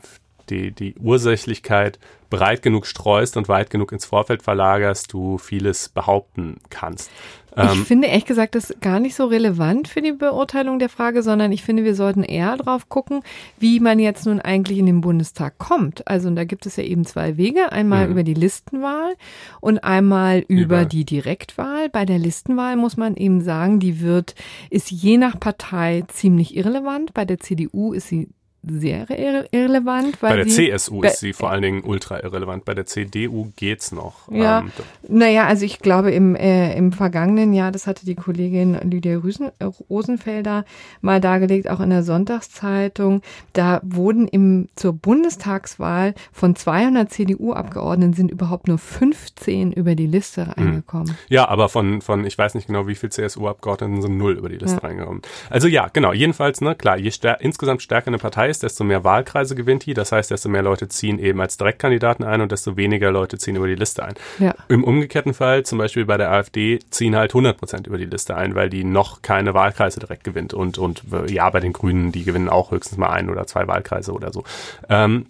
die, 0.50 0.72
die 0.72 0.96
Ursächlichkeit 1.00 1.98
breit 2.30 2.62
genug 2.62 2.86
streust 2.86 3.38
und 3.38 3.48
weit 3.48 3.70
genug 3.70 3.92
ins 3.92 4.06
Vorfeld 4.06 4.44
verlagerst, 4.44 5.12
du 5.14 5.38
vieles 5.38 5.90
behaupten 5.90 6.58
kannst. 6.70 7.10
Ich 7.56 7.64
ähm, 7.64 7.86
finde 7.86 8.08
ehrlich 8.08 8.26
gesagt 8.26 8.56
das 8.56 8.74
gar 8.80 9.00
nicht 9.00 9.16
so 9.16 9.26
relevant 9.26 9.90
für 9.90 10.02
die 10.02 10.14
Beurteilung 10.14 10.80
der 10.80 10.88
Frage, 10.88 11.22
sondern 11.22 11.52
ich 11.52 11.64
finde, 11.64 11.84
wir 11.84 11.96
sollten 11.96 12.24
eher 12.24 12.56
drauf 12.56 12.88
gucken, 12.88 13.22
wie 13.60 13.80
man 13.80 14.00
jetzt 14.00 14.26
nun 14.26 14.40
eigentlich 14.40 14.78
in 14.78 14.86
den 14.86 15.02
Bundestag 15.02 15.58
kommt. 15.58 16.08
Also 16.08 16.30
und 16.30 16.38
da 16.38 16.46
gibt 16.46 16.66
es 16.66 16.78
ja 16.78 16.84
eben 16.84 17.06
zwei 17.06 17.36
Wege. 17.36 17.72
Einmal 17.72 18.06
mhm. 18.06 18.12
über 18.14 18.24
die 18.24 18.34
Listenwahl 18.34 19.16
und 19.60 19.84
einmal 19.84 20.46
über, 20.48 20.62
über 20.62 20.86
die 20.86 21.04
Direktwahl. 21.04 21.90
Bei 21.90 22.06
der 22.06 22.20
Listenwahl 22.20 22.78
muss 22.78 22.96
man 22.96 23.16
eben 23.18 23.42
sagen, 23.42 23.80
die 23.80 24.00
wird, 24.00 24.36
ist 24.70 24.90
je 24.90 25.18
nach 25.18 25.40
Partei 25.40 26.04
ziemlich 26.08 26.56
irrelevant. 26.56 27.14
Bei 27.14 27.26
der 27.26 27.40
CDU 27.40 27.92
ist 27.92 28.08
sie 28.08 28.30
sehr 28.64 29.08
irrelevant. 29.52 30.20
bei 30.22 30.36
der 30.36 30.48
CSU 30.48 31.02
ist 31.02 31.20
sie 31.20 31.34
vor 31.34 31.50
allen 31.50 31.64
Dingen 31.64 31.84
ultra 31.84 32.22
irrelevant. 32.22 32.64
Bei 32.64 32.76
der 32.76 32.86
CDU 32.86 33.52
geht's 33.56 33.92
noch. 33.92 34.32
Ja, 34.32 34.60
ähm, 34.60 34.72
naja, 35.08 35.48
also 35.48 35.66
ich 35.66 35.80
glaube 35.80 36.12
im, 36.12 36.36
äh, 36.36 36.76
im 36.76 36.92
vergangenen 36.92 37.54
Jahr, 37.54 37.72
das 37.72 37.88
hatte 37.88 38.06
die 38.06 38.14
Kollegin 38.14 38.78
Lydia 38.84 39.18
Rüsen, 39.18 39.50
Rosenfelder 39.90 40.66
mal 41.02 41.20
dargelegt, 41.20 41.70
auch 41.70 41.80
in 41.80 41.90
der 41.90 42.04
Sonntagszeitung, 42.04 43.24
da 43.54 43.82
wurden 43.84 44.28
im, 44.28 44.70
zur 44.76 44.94
Bundestagswahl 44.94 46.14
von 46.32 46.56
200 46.56 47.12
CDU-Abgeordneten 47.12 48.14
sind 48.14 48.30
überhaupt 48.30 48.68
nur 48.68 48.78
15 48.78 49.72
über 49.72 49.96
die 49.96 50.08
Liste 50.08 50.46
hm. 50.46 50.52
reingekommen. 50.52 51.18
Ja, 51.30 51.48
aber 51.48 51.68
von, 51.68 52.02
von 52.02 52.26
ich 52.26 52.38
weiß 52.38 52.54
nicht 52.54 52.68
genau, 52.68 52.88
wie 52.88 52.96
viel 52.96 53.10
CSU-Abgeordneten 53.10 54.04
sind 54.04 54.18
null 54.18 54.34
über 54.34 54.50
die 54.50 54.58
Liste 54.58 54.82
ja. 54.82 54.88
reingekommen. 54.88 55.24
Also 55.50 55.68
ja, 55.68 55.88
genau, 55.92 56.14
jedenfalls, 56.14 56.62
ne, 56.62 56.76
klar, 56.76 56.98
je 56.98 57.10
stär 57.10 57.42
insgesamt 57.42 57.82
stärker 57.82 58.08
eine 58.08 58.20
Partei 58.20 58.51
ist, 58.52 58.64
desto 58.64 58.84
mehr 58.84 59.04
Wahlkreise 59.04 59.56
gewinnt 59.56 59.86
die. 59.86 59.94
Das 59.94 60.12
heißt, 60.12 60.30
desto 60.30 60.50
mehr 60.50 60.62
Leute 60.62 60.88
ziehen 60.88 61.18
eben 61.18 61.42
als 61.42 61.58
Direktkandidaten 61.58 62.24
ein 62.24 62.42
und 62.42 62.52
desto 62.52 62.78
weniger 62.78 63.12
Leute 63.12 63.38
ziehen 63.38 63.56
über 63.56 63.68
die 63.68 63.76
Liste 63.76 64.04
ein. 64.04 64.14
Ja. 64.40 64.54
Im 64.68 64.84
umgekehrten 64.84 65.34
Fall, 65.34 65.64
zum 65.64 65.78
Beispiel 65.78 66.06
bei 66.06 66.18
der 66.18 66.32
AfD, 66.32 66.80
ziehen 66.90 67.16
halt 67.16 67.32
100 67.32 67.58
Prozent 67.58 67.88
über 67.88 67.98
die 67.98 68.06
Liste 68.06 68.36
ein, 68.36 68.54
weil 68.54 68.70
die 68.70 68.84
noch 68.84 69.22
keine 69.22 69.54
Wahlkreise 69.54 70.00
direkt 70.00 70.24
gewinnt. 70.24 70.54
Und, 70.54 70.78
und 70.78 71.04
ja, 71.28 71.50
bei 71.50 71.60
den 71.60 71.74
Grünen, 71.74 72.12
die 72.12 72.24
gewinnen 72.24 72.50
auch 72.50 72.72
höchstens 72.72 72.98
mal 72.98 73.10
ein 73.10 73.30
oder 73.30 73.48
zwei 73.48 73.68
Wahlkreise 73.68 74.12
oder 74.12 74.32
so. 74.32 74.44
Ähm, 74.90 75.28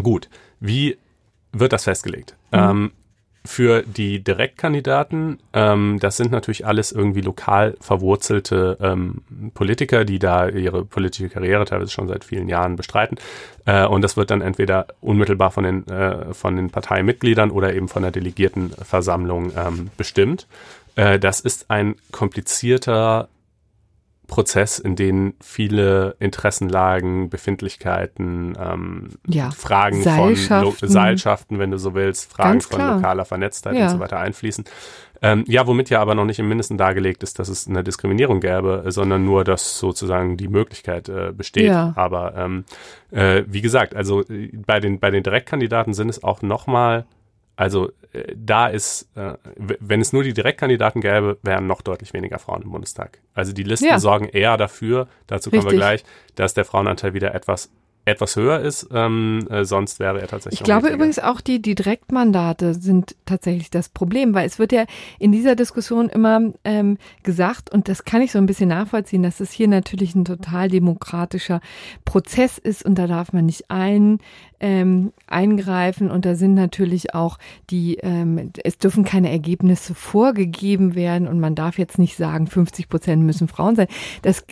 gut, 0.00 0.28
wie 0.60 0.98
wird 1.52 1.72
das 1.72 1.84
festgelegt? 1.84 2.36
Mhm. 2.52 2.58
Ähm, 2.58 2.92
für 3.44 3.82
die 3.82 4.22
Direktkandidaten, 4.22 5.38
ähm, 5.52 5.98
das 6.00 6.16
sind 6.16 6.32
natürlich 6.32 6.66
alles 6.66 6.92
irgendwie 6.92 7.20
lokal 7.20 7.76
verwurzelte 7.80 8.76
ähm, 8.80 9.22
Politiker, 9.54 10.04
die 10.04 10.18
da 10.18 10.48
ihre 10.48 10.84
politische 10.84 11.28
Karriere 11.28 11.64
teilweise 11.64 11.90
schon 11.90 12.08
seit 12.08 12.24
vielen 12.24 12.48
Jahren 12.48 12.76
bestreiten. 12.76 13.16
Äh, 13.64 13.86
und 13.86 14.02
das 14.02 14.16
wird 14.16 14.30
dann 14.30 14.42
entweder 14.42 14.88
unmittelbar 15.00 15.50
von 15.50 15.64
den, 15.64 15.86
äh, 15.88 16.34
von 16.34 16.56
den 16.56 16.70
Parteimitgliedern 16.70 17.50
oder 17.50 17.74
eben 17.74 17.88
von 17.88 18.02
der 18.02 18.10
Delegiertenversammlung 18.10 19.52
ähm, 19.56 19.90
bestimmt. 19.96 20.46
Äh, 20.96 21.18
das 21.18 21.40
ist 21.40 21.70
ein 21.70 21.94
komplizierter 22.10 23.28
Prozess, 24.28 24.78
in 24.78 24.94
den 24.94 25.34
viele 25.40 26.14
Interessenlagen, 26.20 27.30
Befindlichkeiten, 27.30 28.56
ähm, 28.60 29.08
ja, 29.26 29.50
Fragen 29.50 30.02
von 30.02 30.36
Lo 30.62 30.74
Seilschaften, 30.80 31.58
wenn 31.58 31.72
du 31.72 31.78
so 31.78 31.94
willst, 31.94 32.30
Fragen 32.30 32.60
von 32.60 32.80
lokaler 32.80 33.24
Vernetztheit 33.24 33.74
ja. 33.74 33.86
und 33.86 33.90
so 33.90 33.98
weiter 33.98 34.20
einfließen. 34.20 34.64
Ähm, 35.20 35.44
ja, 35.48 35.66
womit 35.66 35.90
ja 35.90 36.00
aber 36.00 36.14
noch 36.14 36.26
nicht 36.26 36.38
im 36.38 36.48
Mindesten 36.48 36.78
dargelegt 36.78 37.24
ist, 37.24 37.40
dass 37.40 37.48
es 37.48 37.66
eine 37.66 37.82
Diskriminierung 37.82 38.40
gäbe, 38.40 38.84
sondern 38.88 39.24
nur, 39.24 39.42
dass 39.42 39.78
sozusagen 39.78 40.36
die 40.36 40.46
Möglichkeit 40.46 41.08
äh, 41.08 41.32
besteht. 41.32 41.66
Ja. 41.66 41.92
Aber 41.96 42.34
ähm, 42.36 42.64
äh, 43.10 43.42
wie 43.48 43.62
gesagt, 43.62 43.96
also 43.96 44.22
äh, 44.28 44.52
bei 44.54 44.78
den 44.78 45.00
bei 45.00 45.10
den 45.10 45.24
Direktkandidaten 45.24 45.94
sind 45.94 46.08
es 46.08 46.22
auch 46.22 46.42
nochmal 46.42 47.06
also 47.58 47.90
äh, 48.12 48.36
da 48.36 48.68
ist, 48.68 49.08
äh, 49.16 49.34
wenn 49.56 50.00
es 50.00 50.12
nur 50.12 50.22
die 50.22 50.32
Direktkandidaten 50.32 51.00
gäbe, 51.00 51.38
wären 51.42 51.66
noch 51.66 51.82
deutlich 51.82 52.12
weniger 52.12 52.38
Frauen 52.38 52.62
im 52.62 52.70
Bundestag. 52.70 53.18
Also 53.34 53.52
die 53.52 53.64
Listen 53.64 53.86
ja. 53.86 53.98
sorgen 53.98 54.28
eher 54.28 54.56
dafür, 54.56 55.08
dazu 55.26 55.50
kommen 55.50 55.62
Richtig. 55.62 55.72
wir 55.72 55.78
gleich, 55.78 56.04
dass 56.36 56.54
der 56.54 56.64
Frauenanteil 56.64 57.14
wieder 57.14 57.34
etwas 57.34 57.72
etwas 58.08 58.36
höher 58.36 58.60
ist, 58.60 58.88
ähm, 58.92 59.46
äh, 59.50 59.64
sonst 59.64 60.00
wäre 60.00 60.20
er 60.20 60.26
tatsächlich. 60.26 60.60
Ich 60.60 60.64
glaube 60.64 60.88
übrigens 60.88 61.18
auch 61.18 61.40
die, 61.40 61.60
die 61.60 61.74
Direktmandate 61.74 62.74
sind 62.74 63.16
tatsächlich 63.26 63.70
das 63.70 63.88
Problem, 63.88 64.34
weil 64.34 64.46
es 64.46 64.58
wird 64.58 64.72
ja 64.72 64.84
in 65.18 65.32
dieser 65.32 65.54
Diskussion 65.54 66.08
immer 66.08 66.40
ähm, 66.64 66.98
gesagt, 67.22 67.70
und 67.70 67.88
das 67.88 68.04
kann 68.04 68.22
ich 68.22 68.32
so 68.32 68.38
ein 68.38 68.46
bisschen 68.46 68.68
nachvollziehen, 68.68 69.22
dass 69.22 69.40
es 69.40 69.52
hier 69.52 69.68
natürlich 69.68 70.14
ein 70.14 70.24
total 70.24 70.68
demokratischer 70.68 71.60
Prozess 72.04 72.58
ist 72.58 72.84
und 72.84 72.96
da 72.96 73.06
darf 73.06 73.32
man 73.32 73.46
nicht 73.46 73.70
ein, 73.70 74.18
ähm, 74.60 75.12
eingreifen 75.26 76.10
und 76.10 76.24
da 76.24 76.34
sind 76.34 76.54
natürlich 76.54 77.14
auch 77.14 77.38
die, 77.70 77.98
ähm, 77.98 78.52
es 78.64 78.78
dürfen 78.78 79.04
keine 79.04 79.30
Ergebnisse 79.30 79.94
vorgegeben 79.94 80.94
werden 80.94 81.28
und 81.28 81.40
man 81.40 81.54
darf 81.54 81.78
jetzt 81.78 81.98
nicht 81.98 82.16
sagen, 82.16 82.46
50 82.46 82.88
Prozent 82.88 83.22
müssen 83.22 83.48
Frauen 83.48 83.76
sein. 83.76 83.88
Das 84.22 84.44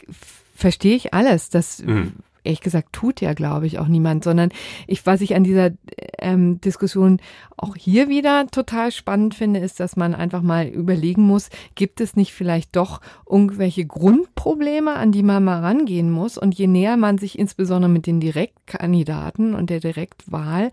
verstehe 0.54 0.96
ich 0.96 1.12
alles. 1.12 1.50
Das 1.50 1.82
mhm 1.82 2.12
ehrlich 2.46 2.60
gesagt 2.60 2.92
tut 2.92 3.20
ja, 3.20 3.34
glaube 3.34 3.66
ich, 3.66 3.78
auch 3.78 3.88
niemand, 3.88 4.24
sondern 4.24 4.50
ich, 4.86 5.04
was 5.04 5.20
ich 5.20 5.34
an 5.34 5.44
dieser 5.44 5.70
ähm, 6.18 6.60
Diskussion 6.60 7.20
auch 7.56 7.76
hier 7.76 8.08
wieder 8.08 8.46
total 8.48 8.92
spannend 8.92 9.34
finde, 9.34 9.60
ist, 9.60 9.80
dass 9.80 9.96
man 9.96 10.14
einfach 10.14 10.42
mal 10.42 10.66
überlegen 10.66 11.22
muss, 11.22 11.50
gibt 11.74 12.00
es 12.00 12.16
nicht 12.16 12.32
vielleicht 12.32 12.76
doch 12.76 13.00
irgendwelche 13.28 13.86
Grundprobleme, 13.86 14.94
an 14.94 15.12
die 15.12 15.22
man 15.22 15.44
mal 15.44 15.60
rangehen 15.60 16.10
muss? 16.10 16.38
Und 16.38 16.54
je 16.54 16.66
näher 16.66 16.96
man 16.96 17.18
sich 17.18 17.38
insbesondere 17.38 17.90
mit 17.90 18.06
den 18.06 18.20
Direktkandidaten 18.20 19.54
und 19.54 19.70
der 19.70 19.80
Direktwahl 19.80 20.70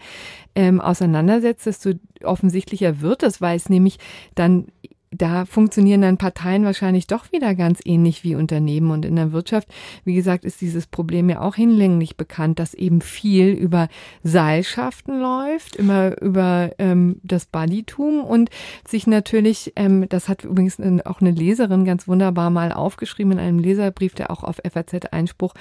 ähm, 0.55 0.82
auseinandersetzt, 0.82 1.65
desto 1.65 1.91
offensichtlicher 2.24 3.01
wird 3.01 3.24
es, 3.24 3.41
weil 3.41 3.57
es 3.57 3.69
nämlich 3.69 3.97
dann 4.36 4.67
da 5.16 5.45
funktionieren 5.45 6.01
dann 6.01 6.18
Parteien 6.18 6.66
wahrscheinlich 6.66 7.07
doch 7.07 7.32
wieder 7.32 7.55
ganz 7.55 7.80
ähnlich 7.86 8.24
wie 8.24 8.36
Unternehmen. 8.36 8.91
Und 8.91 9.05
in 9.05 9.16
der 9.16 9.32
Wirtschaft, 9.32 9.68
wie 10.03 10.16
gesagt, 10.16 10.45
ist 10.45 10.61
dieses 10.61 10.88
Problem 10.88 11.30
ja 11.30 11.41
auch 11.41 11.55
hinlänglich 11.55 12.18
bekannt, 12.18 12.59
dass 12.59 12.74
eben 12.74 13.01
viel 13.01 13.49
über 13.49 13.88
Seilschaften 14.24 15.20
läuft, 15.20 15.76
immer 15.76 16.20
über 16.22 16.72
ähm, 16.78 17.18
das 17.24 17.45
Buddytum 17.45 18.24
und 18.24 18.49
sich 18.88 19.07
natürlich, 19.07 19.74
ähm, 19.76 20.07
das 20.09 20.30
hat 20.30 20.43
übrigens 20.43 20.80
auch 21.05 21.22
eine 21.22 21.32
Leserin 21.32 21.86
ganz 21.86 22.07
wunderbar 22.07 22.49
mal 22.49 22.72
aufgeschrieben 22.72 23.34
in 23.34 23.39
einem 23.39 23.59
Leserbrief, 23.59 24.16
der 24.16 24.32
auch 24.32 24.43
auf 24.43 24.61
FAZ 24.64 24.93
Einspruch 25.11 25.53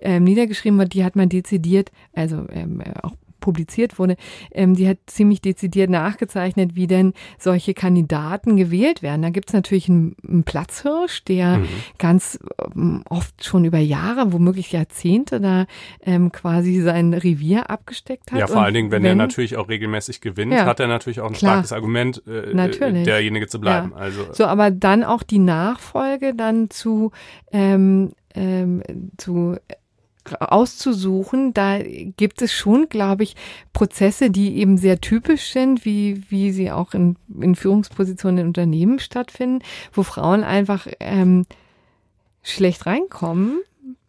ähm, 0.00 0.24
niedergeschrieben 0.24 0.78
wird, 0.78 0.94
die 0.94 1.04
hat 1.04 1.16
man 1.16 1.28
dezidiert, 1.28 1.90
also 2.14 2.46
ähm, 2.50 2.82
auch 3.02 3.14
publiziert 3.40 3.98
wurde, 3.98 4.16
ähm, 4.52 4.74
die 4.74 4.88
hat 4.88 4.98
ziemlich 5.06 5.40
dezidiert 5.40 5.90
nachgezeichnet, 5.90 6.74
wie 6.74 6.86
denn 6.86 7.14
solche 7.38 7.74
Kandidaten 7.74 8.56
gewählt 8.56 9.02
werden. 9.02 9.22
Da 9.22 9.30
gibt 9.30 9.50
es 9.50 9.54
natürlich 9.54 9.88
einen, 9.88 10.16
einen, 10.26 10.44
Platzhirsch, 10.44 11.24
der 11.24 11.58
mhm. 11.58 11.68
ganz 11.98 12.38
ähm, 12.74 13.02
oft 13.08 13.44
schon 13.44 13.64
über 13.64 13.78
Jahre, 13.78 14.32
womöglich 14.32 14.72
Jahrzehnte 14.72 15.40
da 15.40 15.66
ähm, 16.04 16.32
quasi 16.32 16.80
sein 16.80 17.14
Revier 17.14 17.70
abgesteckt 17.70 18.32
hat. 18.32 18.38
Ja, 18.38 18.46
vor 18.46 18.56
Und 18.56 18.64
allen 18.64 18.74
Dingen, 18.74 18.90
wenn, 18.90 19.02
wenn, 19.02 19.10
er 19.10 19.14
natürlich 19.14 19.56
auch 19.56 19.68
regelmäßig 19.68 20.20
gewinnt, 20.20 20.52
ja, 20.52 20.66
hat 20.66 20.80
er 20.80 20.88
natürlich 20.88 21.20
auch 21.20 21.28
ein 21.28 21.34
klar, 21.34 21.52
starkes 21.52 21.72
Argument, 21.72 22.22
äh, 22.26 22.54
natürlich. 22.54 23.04
derjenige 23.04 23.46
zu 23.46 23.60
bleiben. 23.60 23.92
Ja. 23.94 23.96
Also 23.96 24.32
so, 24.32 24.44
aber 24.44 24.70
dann 24.70 25.04
auch 25.04 25.22
die 25.22 25.38
Nachfolge 25.38 26.34
dann 26.34 26.70
zu 26.70 27.12
ähm, 27.52 28.12
ähm, 28.34 28.82
zu 29.16 29.56
auszusuchen. 30.38 31.54
Da 31.54 31.78
gibt 31.78 32.42
es 32.42 32.52
schon, 32.52 32.88
glaube 32.88 33.22
ich, 33.22 33.36
Prozesse, 33.72 34.30
die 34.30 34.58
eben 34.58 34.78
sehr 34.78 35.00
typisch 35.00 35.52
sind, 35.52 35.84
wie, 35.84 36.22
wie 36.28 36.52
sie 36.52 36.70
auch 36.70 36.94
in, 36.94 37.16
in 37.40 37.54
Führungspositionen 37.54 38.38
in 38.38 38.46
Unternehmen 38.48 38.98
stattfinden, 38.98 39.64
wo 39.92 40.02
Frauen 40.02 40.44
einfach 40.44 40.86
ähm, 41.00 41.46
schlecht 42.42 42.86
reinkommen. 42.86 43.60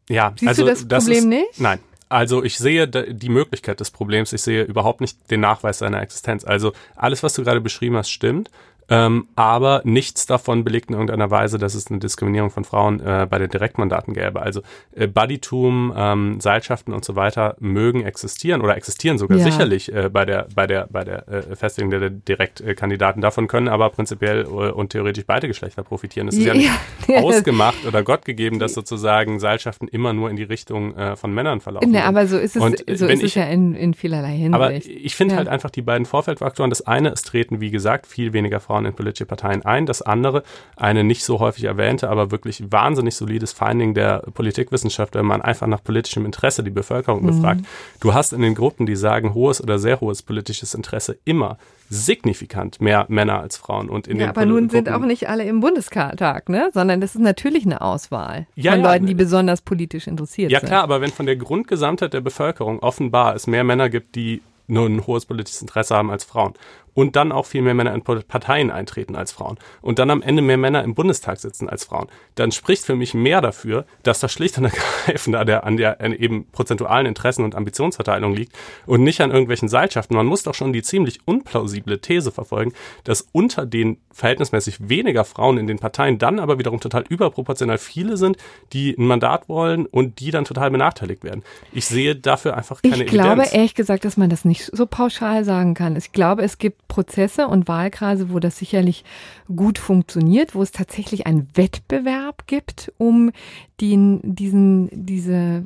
Ja, 0.09 0.33
Siehst 0.35 0.49
also 0.49 0.63
du 0.63 0.85
das 0.85 1.05
Problem 1.05 1.17
ist, 1.17 1.25
nicht? 1.25 1.59
Nein. 1.59 1.79
Also 2.09 2.43
ich 2.43 2.57
sehe 2.57 2.89
die 2.89 3.29
Möglichkeit 3.29 3.79
des 3.79 3.89
Problems, 3.89 4.33
ich 4.33 4.41
sehe 4.41 4.63
überhaupt 4.63 4.99
nicht 4.99 5.31
den 5.31 5.39
Nachweis 5.39 5.77
seiner 5.77 6.01
Existenz. 6.01 6.43
Also 6.43 6.73
alles, 6.97 7.23
was 7.23 7.33
du 7.33 7.43
gerade 7.43 7.61
beschrieben 7.61 7.95
hast, 7.95 8.09
stimmt. 8.09 8.51
Ähm, 8.91 9.29
aber 9.35 9.81
nichts 9.85 10.25
davon 10.25 10.65
belegt 10.65 10.89
in 10.89 10.95
irgendeiner 10.95 11.31
Weise, 11.31 11.57
dass 11.57 11.75
es 11.75 11.87
eine 11.87 11.99
Diskriminierung 11.99 12.49
von 12.49 12.65
Frauen 12.65 12.99
äh, 12.99 13.25
bei 13.29 13.39
den 13.39 13.49
Direktmandaten 13.49 14.13
gäbe. 14.13 14.41
Also 14.41 14.63
äh, 14.93 15.07
Buddytum, 15.07 15.93
ähm, 15.95 16.41
Seilschaften 16.41 16.93
und 16.93 17.05
so 17.05 17.15
weiter 17.15 17.55
mögen 17.61 18.03
existieren 18.03 18.59
oder 18.59 18.75
existieren 18.75 19.17
sogar 19.17 19.37
ja. 19.37 19.45
sicherlich 19.45 19.93
äh, 19.93 20.09
bei 20.09 20.25
der 20.25 20.47
bei 20.53 20.67
der 20.67 20.87
bei 20.91 21.05
der 21.05 21.25
äh, 21.29 21.55
Festlegung 21.55 21.89
der 21.91 22.09
Direktkandidaten. 22.09 23.21
Davon 23.21 23.47
können 23.47 23.69
aber 23.69 23.89
prinzipiell 23.91 24.41
äh, 24.41 24.47
und 24.47 24.89
theoretisch 24.89 25.23
beide 25.25 25.47
Geschlechter 25.47 25.83
profitieren. 25.83 26.27
Es 26.27 26.35
ist 26.35 26.43
ja, 26.43 26.53
ja 26.53 26.77
nicht 27.07 27.23
ausgemacht 27.23 27.85
oder 27.87 28.03
Gott 28.03 28.25
gegeben, 28.25 28.59
dass 28.59 28.73
sozusagen 28.73 29.39
Seilschaften 29.39 29.87
immer 29.87 30.11
nur 30.11 30.29
in 30.29 30.35
die 30.35 30.43
Richtung 30.43 30.97
äh, 30.97 31.15
von 31.15 31.33
Männern 31.33 31.61
verlaufen. 31.61 31.91
Nee, 31.91 31.99
aber 31.99 32.27
so 32.27 32.37
ist 32.37 32.57
es, 32.57 32.61
und, 32.61 32.77
so 32.77 33.07
ist 33.07 33.19
ich, 33.19 33.23
es 33.23 33.35
ja 33.35 33.45
in, 33.45 33.73
in 33.73 33.93
vielerlei 33.93 34.31
Hinsicht. 34.31 34.53
Aber 34.53 34.73
ich 34.73 35.15
finde 35.15 35.35
ja. 35.35 35.37
halt 35.37 35.47
einfach 35.47 35.69
die 35.69 35.81
beiden 35.81 36.05
Vorfeldfaktoren. 36.05 36.69
Das 36.69 36.81
eine, 36.81 37.09
es 37.09 37.21
treten, 37.21 37.61
wie 37.61 37.71
gesagt, 37.71 38.05
viel 38.05 38.33
weniger 38.33 38.59
Frauen 38.59 38.80
Frauen 38.81 38.85
in 38.85 38.93
politische 38.93 39.25
Parteien 39.25 39.63
ein. 39.63 39.85
Das 39.85 40.01
andere, 40.01 40.43
eine 40.75 41.03
nicht 41.03 41.23
so 41.23 41.39
häufig 41.39 41.63
erwähnte, 41.65 42.09
aber 42.09 42.31
wirklich 42.31 42.63
wahnsinnig 42.71 43.15
solides 43.15 43.53
Finding 43.53 43.93
der 43.93 44.19
Politikwissenschaft, 44.33 45.15
wenn 45.15 45.25
man 45.25 45.41
einfach 45.41 45.67
nach 45.67 45.83
politischem 45.83 46.25
Interesse 46.25 46.63
die 46.63 46.71
Bevölkerung 46.71 47.21
mhm. 47.21 47.27
befragt. 47.27 47.61
Du 47.99 48.13
hast 48.13 48.33
in 48.33 48.41
den 48.41 48.55
Gruppen, 48.55 48.85
die 48.85 48.95
sagen 48.95 49.33
hohes 49.33 49.61
oder 49.61 49.79
sehr 49.79 50.01
hohes 50.01 50.23
politisches 50.23 50.73
Interesse, 50.73 51.17
immer 51.25 51.57
signifikant 51.89 52.79
mehr 52.79 53.05
Männer 53.09 53.41
als 53.41 53.57
Frauen. 53.57 53.89
Und 53.89 54.07
in 54.07 54.17
ja, 54.17 54.27
den 54.27 54.29
aber 54.29 54.45
nun 54.45 54.69
sind 54.69 54.89
auch 54.89 55.01
nicht 55.01 55.27
alle 55.27 55.43
im 55.43 55.59
Bundestag, 55.59 56.47
ne? 56.47 56.69
sondern 56.73 57.01
das 57.01 57.15
ist 57.15 57.21
natürlich 57.21 57.65
eine 57.65 57.81
Auswahl 57.81 58.47
ja, 58.55 58.71
von 58.71 58.81
ja, 58.81 58.91
Leuten, 58.91 59.07
die 59.07 59.13
besonders 59.13 59.61
politisch 59.61 60.07
interessiert 60.07 60.51
ja, 60.51 60.61
sind. 60.61 60.69
Ja 60.69 60.75
klar, 60.75 60.83
aber 60.83 61.01
wenn 61.01 61.11
von 61.11 61.25
der 61.25 61.35
Grundgesamtheit 61.35 62.13
der 62.13 62.21
Bevölkerung 62.21 62.79
offenbar 62.79 63.35
es 63.35 63.45
mehr 63.45 63.65
Männer 63.65 63.89
gibt, 63.89 64.15
die 64.15 64.41
nur 64.71 64.85
ein 64.85 65.05
hohes 65.05 65.25
politisches 65.25 65.61
Interesse 65.61 65.95
haben 65.95 66.09
als 66.09 66.23
Frauen 66.23 66.53
und 66.93 67.15
dann 67.15 67.31
auch 67.31 67.45
viel 67.45 67.61
mehr 67.61 67.73
Männer 67.73 67.93
in 67.93 68.01
Parteien 68.01 68.71
eintreten 68.71 69.15
als 69.15 69.31
Frauen 69.31 69.57
und 69.81 69.99
dann 69.99 70.09
am 70.09 70.21
Ende 70.21 70.41
mehr 70.41 70.57
Männer 70.57 70.83
im 70.83 70.95
Bundestag 70.95 71.39
sitzen 71.39 71.69
als 71.69 71.85
Frauen, 71.85 72.07
dann 72.35 72.51
spricht 72.51 72.85
für 72.85 72.95
mich 72.95 73.13
mehr 73.13 73.41
dafür, 73.41 73.85
dass 74.03 74.19
das 74.19 74.31
schlicht 74.31 74.57
und 74.57 74.65
ergreifend 74.65 75.35
an 75.35 75.47
der, 75.47 75.63
an 75.63 75.77
der 75.77 75.99
eben 76.01 76.45
prozentualen 76.51 77.05
Interessen- 77.05 77.43
und 77.43 77.55
Ambitionsverteilung 77.55 78.33
liegt 78.33 78.53
und 78.85 79.03
nicht 79.03 79.21
an 79.21 79.31
irgendwelchen 79.31 79.69
Seilschaften. 79.69 80.15
Man 80.15 80.25
muss 80.25 80.43
doch 80.43 80.53
schon 80.53 80.73
die 80.73 80.81
ziemlich 80.81 81.19
unplausible 81.25 81.99
These 81.99 82.31
verfolgen, 82.31 82.73
dass 83.03 83.27
unter 83.31 83.65
den 83.65 83.97
verhältnismäßig 84.11 84.89
weniger 84.89 85.23
Frauen 85.25 85.57
in 85.57 85.67
den 85.67 85.79
Parteien 85.79 86.17
dann 86.17 86.39
aber 86.39 86.59
wiederum 86.59 86.79
total 86.79 87.03
überproportional 87.07 87.77
viele 87.77 88.17
sind, 88.17 88.37
die 88.73 88.95
ein 88.97 89.05
Mandat 89.05 89.47
wollen 89.47 89.85
und 89.85 90.19
die 90.19 90.31
dann 90.31 90.45
total 90.45 90.71
benachteiligt 90.71 91.23
werden. 91.23 91.43
Ich 91.71 91.85
sehe 91.85 92.15
dafür 92.15 92.57
einfach 92.57 92.81
keine 92.81 93.03
Ich 93.03 93.09
glaube 93.09 93.41
Evidenz. 93.41 93.53
ehrlich 93.53 93.75
gesagt, 93.75 94.05
dass 94.05 94.17
man 94.17 94.29
das 94.29 94.45
nicht 94.45 94.69
so 94.73 94.85
pauschal 94.85 95.43
sagen 95.43 95.73
kann. 95.73 95.95
Ich 95.95 96.11
glaube, 96.11 96.43
es 96.43 96.57
gibt 96.57 96.80
Prozesse 96.91 97.47
und 97.47 97.69
Wahlkreise, 97.69 98.31
wo 98.31 98.39
das 98.39 98.57
sicherlich 98.57 99.05
gut 99.47 99.79
funktioniert, 99.79 100.55
wo 100.55 100.61
es 100.61 100.73
tatsächlich 100.73 101.25
einen 101.25 101.47
Wettbewerb 101.55 102.47
gibt 102.47 102.91
um 102.97 103.31
den, 103.79 104.19
diesen, 104.23 104.89
diese 104.91 105.65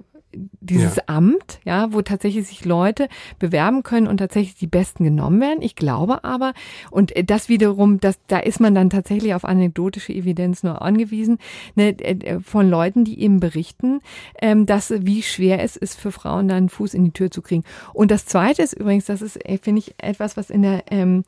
dieses 0.61 0.97
ja. 0.97 1.03
Amt, 1.07 1.59
ja, 1.65 1.93
wo 1.93 2.01
tatsächlich 2.01 2.47
sich 2.47 2.65
Leute 2.65 3.07
bewerben 3.39 3.83
können 3.83 4.07
und 4.07 4.17
tatsächlich 4.17 4.55
die 4.55 4.67
Besten 4.67 5.03
genommen 5.03 5.41
werden. 5.41 5.61
Ich 5.61 5.75
glaube 5.75 6.23
aber, 6.23 6.53
und 6.91 7.13
das 7.29 7.49
wiederum, 7.49 7.99
das, 7.99 8.19
da 8.27 8.39
ist 8.39 8.59
man 8.59 8.75
dann 8.75 8.89
tatsächlich 8.89 9.33
auf 9.33 9.45
anekdotische 9.45 10.13
Evidenz 10.13 10.63
nur 10.63 10.81
angewiesen, 10.81 11.37
ne, 11.75 11.97
äh, 11.99 12.39
von 12.39 12.69
Leuten, 12.69 13.03
die 13.03 13.19
eben 13.21 13.39
berichten, 13.39 14.01
ähm, 14.41 14.65
dass 14.65 14.93
wie 14.95 15.21
schwer 15.21 15.61
es 15.61 15.75
ist 15.75 15.99
für 15.99 16.11
Frauen, 16.11 16.47
da 16.47 16.55
einen 16.55 16.69
Fuß 16.69 16.93
in 16.93 17.05
die 17.05 17.11
Tür 17.11 17.31
zu 17.31 17.41
kriegen. 17.41 17.63
Und 17.93 18.11
das 18.11 18.25
Zweite 18.25 18.61
ist 18.61 18.73
übrigens, 18.73 19.05
das 19.05 19.21
ist, 19.21 19.37
äh, 19.45 19.57
finde 19.57 19.79
ich, 19.79 19.95
etwas, 19.97 20.37
was 20.37 20.49
in 20.49 20.61
der 20.61 20.83
ähm, 20.91 21.23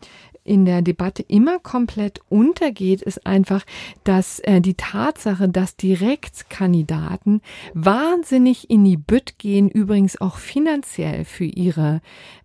in 0.48 0.66
der 0.66 0.82
Debatte 0.82 1.24
immer 1.28 1.60
komplett 1.60 2.22
untergeht, 2.30 3.02
ist 3.02 3.26
einfach, 3.26 3.66
dass 4.04 4.40
äh, 4.40 4.62
die 4.62 4.76
Tatsache, 4.76 5.50
dass 5.50 5.76
Direktkandidaten 5.76 7.42
wahnsinnig 7.74 8.70
in 8.70 8.84
die 8.84 8.98
Bütt 8.98 9.38
gehen, 9.38 9.70
übrigens 9.70 10.20
auch 10.22 10.38
finanziell 10.38 11.26
für 11.26 11.46
ihre 11.46 12.02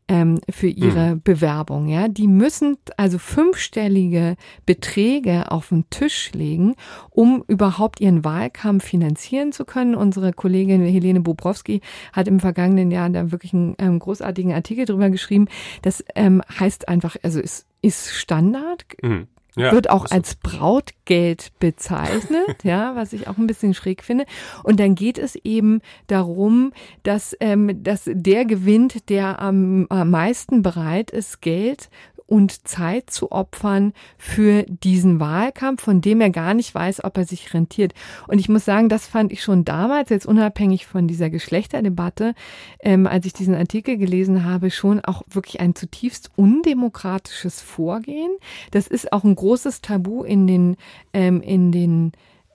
ähm, 0.09 0.41
für 0.51 0.67
ihre 0.69 1.15
mhm. 1.15 1.23
Bewerbung. 1.23 1.89
Ja, 1.89 2.09
die 2.09 2.29
müssen 2.29 2.77
also 2.97 3.19
fünfstellige 3.19 4.37
Beträge 4.67 5.51
auf 5.51 5.71
den 5.71 5.89
Tisch 5.91 6.33
legen, 6.33 6.75
um 7.11 7.45
überhaupt 7.49 8.01
ihren 8.01 8.25
Wahlkampf 8.25 8.85
finanzieren 8.85 9.53
zu 9.53 9.65
können. 9.65 9.95
Unsere 9.95 10.33
Kollegin 10.33 10.85
Helene 10.85 11.21
Bobrowski 11.21 11.81
hat 12.13 12.29
im 12.29 12.41
vergangenen 12.41 12.91
Jahr 12.91 13.09
da 13.11 13.31
wirklich 13.31 13.55
einen 13.55 13.75
ähm, 13.79 13.99
großartigen 13.99 14.53
Artikel 14.53 14.85
drüber 14.85 15.09
geschrieben. 15.09 15.47
Das 15.81 16.05
ähm, 16.15 16.43
heißt 16.59 16.89
einfach, 16.89 17.17
also 17.23 17.41
es 17.41 17.67
ist 17.83 18.11
Standard. 18.11 18.85
Mhm. 19.03 19.29
Ja, 19.55 19.73
wird 19.73 19.91
auch 19.91 20.07
als 20.11 20.37
Brautgeld 20.37 21.53
bezeichnet, 21.59 22.47
ja, 22.65 22.97
was 22.97 23.13
ich 23.13 23.29
auch 23.29 23.37
ein 23.37 23.47
bisschen 23.47 23.75
schräg 23.75 24.03
finde. 24.03 24.25
Und 24.63 24.81
dann 24.81 24.95
geht 24.95 25.19
es 25.19 25.37
eben 25.37 25.83
darum, 26.07 26.73
dass, 27.03 27.37
ähm, 27.39 27.83
dass 27.83 28.05
der 28.07 28.47
gewinnt, 28.47 29.11
der 29.11 29.43
am, 29.43 29.87
am 29.91 30.11
meisten 30.11 30.63
bereit 30.63 31.11
ist, 31.11 31.43
Geld 31.43 31.91
und 32.33 32.67
Zeit 32.67 33.11
zu 33.11 33.31
opfern 33.31 33.93
für 34.17 34.63
diesen 34.63 35.21
Wahlkampf, 35.21 35.83
von 35.83 36.01
dem 36.01 36.23
er 36.23 36.31
gar 36.31 36.55
nicht 36.55 36.75
weiß, 36.75 37.05
ob 37.05 37.19
er 37.19 37.27
sich 37.27 37.53
rentiert. 37.53 37.93
Und 38.27 38.39
ich 38.39 38.49
muss 38.49 38.65
sagen, 38.65 38.89
das 38.89 39.07
fand 39.07 39.33
ich 39.33 39.43
schon 39.43 39.67
damals, 39.67 40.09
jetzt 40.09 40.25
unabhängig 40.25 40.87
von 40.87 41.07
dieser 41.07 41.29
Geschlechterdebatte, 41.29 42.35
ähm, 42.81 43.07
als 43.07 43.27
ich 43.27 43.35
diesen 43.35 43.55
Artikel 43.55 43.99
gelesen 43.99 44.47
habe, 44.47 44.71
schon 44.71 45.01
auch 45.01 45.25
wirklich 45.29 45.61
ein 45.61 45.75
zutiefst 45.75 46.31
undemokratisches 46.35 47.61
Vorgehen. 47.61 48.35
Das 48.71 48.87
ist 48.87 49.13
auch 49.13 49.25
ein 49.25 49.35
großes 49.35 49.83
Tabu 49.83 50.25
in 50.25 50.47
den, 50.47 50.77
ähm, 51.13 51.43
in 51.43 51.71
den 51.71 52.13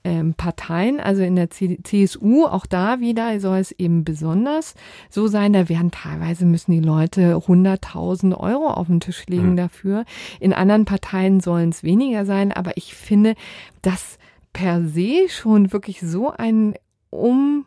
ähm, 0.07 0.35
Parteien, 0.35 1.01
also 1.01 1.21
in 1.21 1.35
der 1.35 1.49
CSU, 1.49 2.45
auch 2.45 2.65
da 2.65 3.01
wieder 3.01 3.37
soll 3.41 3.57
es 3.57 3.73
eben 3.73 4.05
besonders 4.05 4.73
so 5.09 5.27
sein, 5.27 5.51
da 5.51 5.67
werden 5.67 5.91
teilweise 5.91 6.45
müssen 6.45 6.71
die 6.71 6.79
Leute 6.79 7.35
100.000 7.35 8.33
Euro 8.37 8.69
auf 8.69 8.87
den 8.87 9.01
Tisch 9.01 9.25
legen 9.27 9.51
mhm. 9.51 9.57
dafür. 9.57 10.05
In 10.39 10.53
anderen 10.53 10.85
Parteien 10.85 11.41
sollen 11.41 11.69
es 11.69 11.83
weniger 11.83 12.25
sein, 12.25 12.53
aber 12.53 12.77
ich 12.77 12.95
finde, 12.95 13.35
dass 13.81 14.17
per 14.53 14.81
se 14.81 15.27
schon 15.27 15.73
wirklich 15.73 15.99
so 15.99 16.31
ein 16.31 16.75
um 17.09 17.65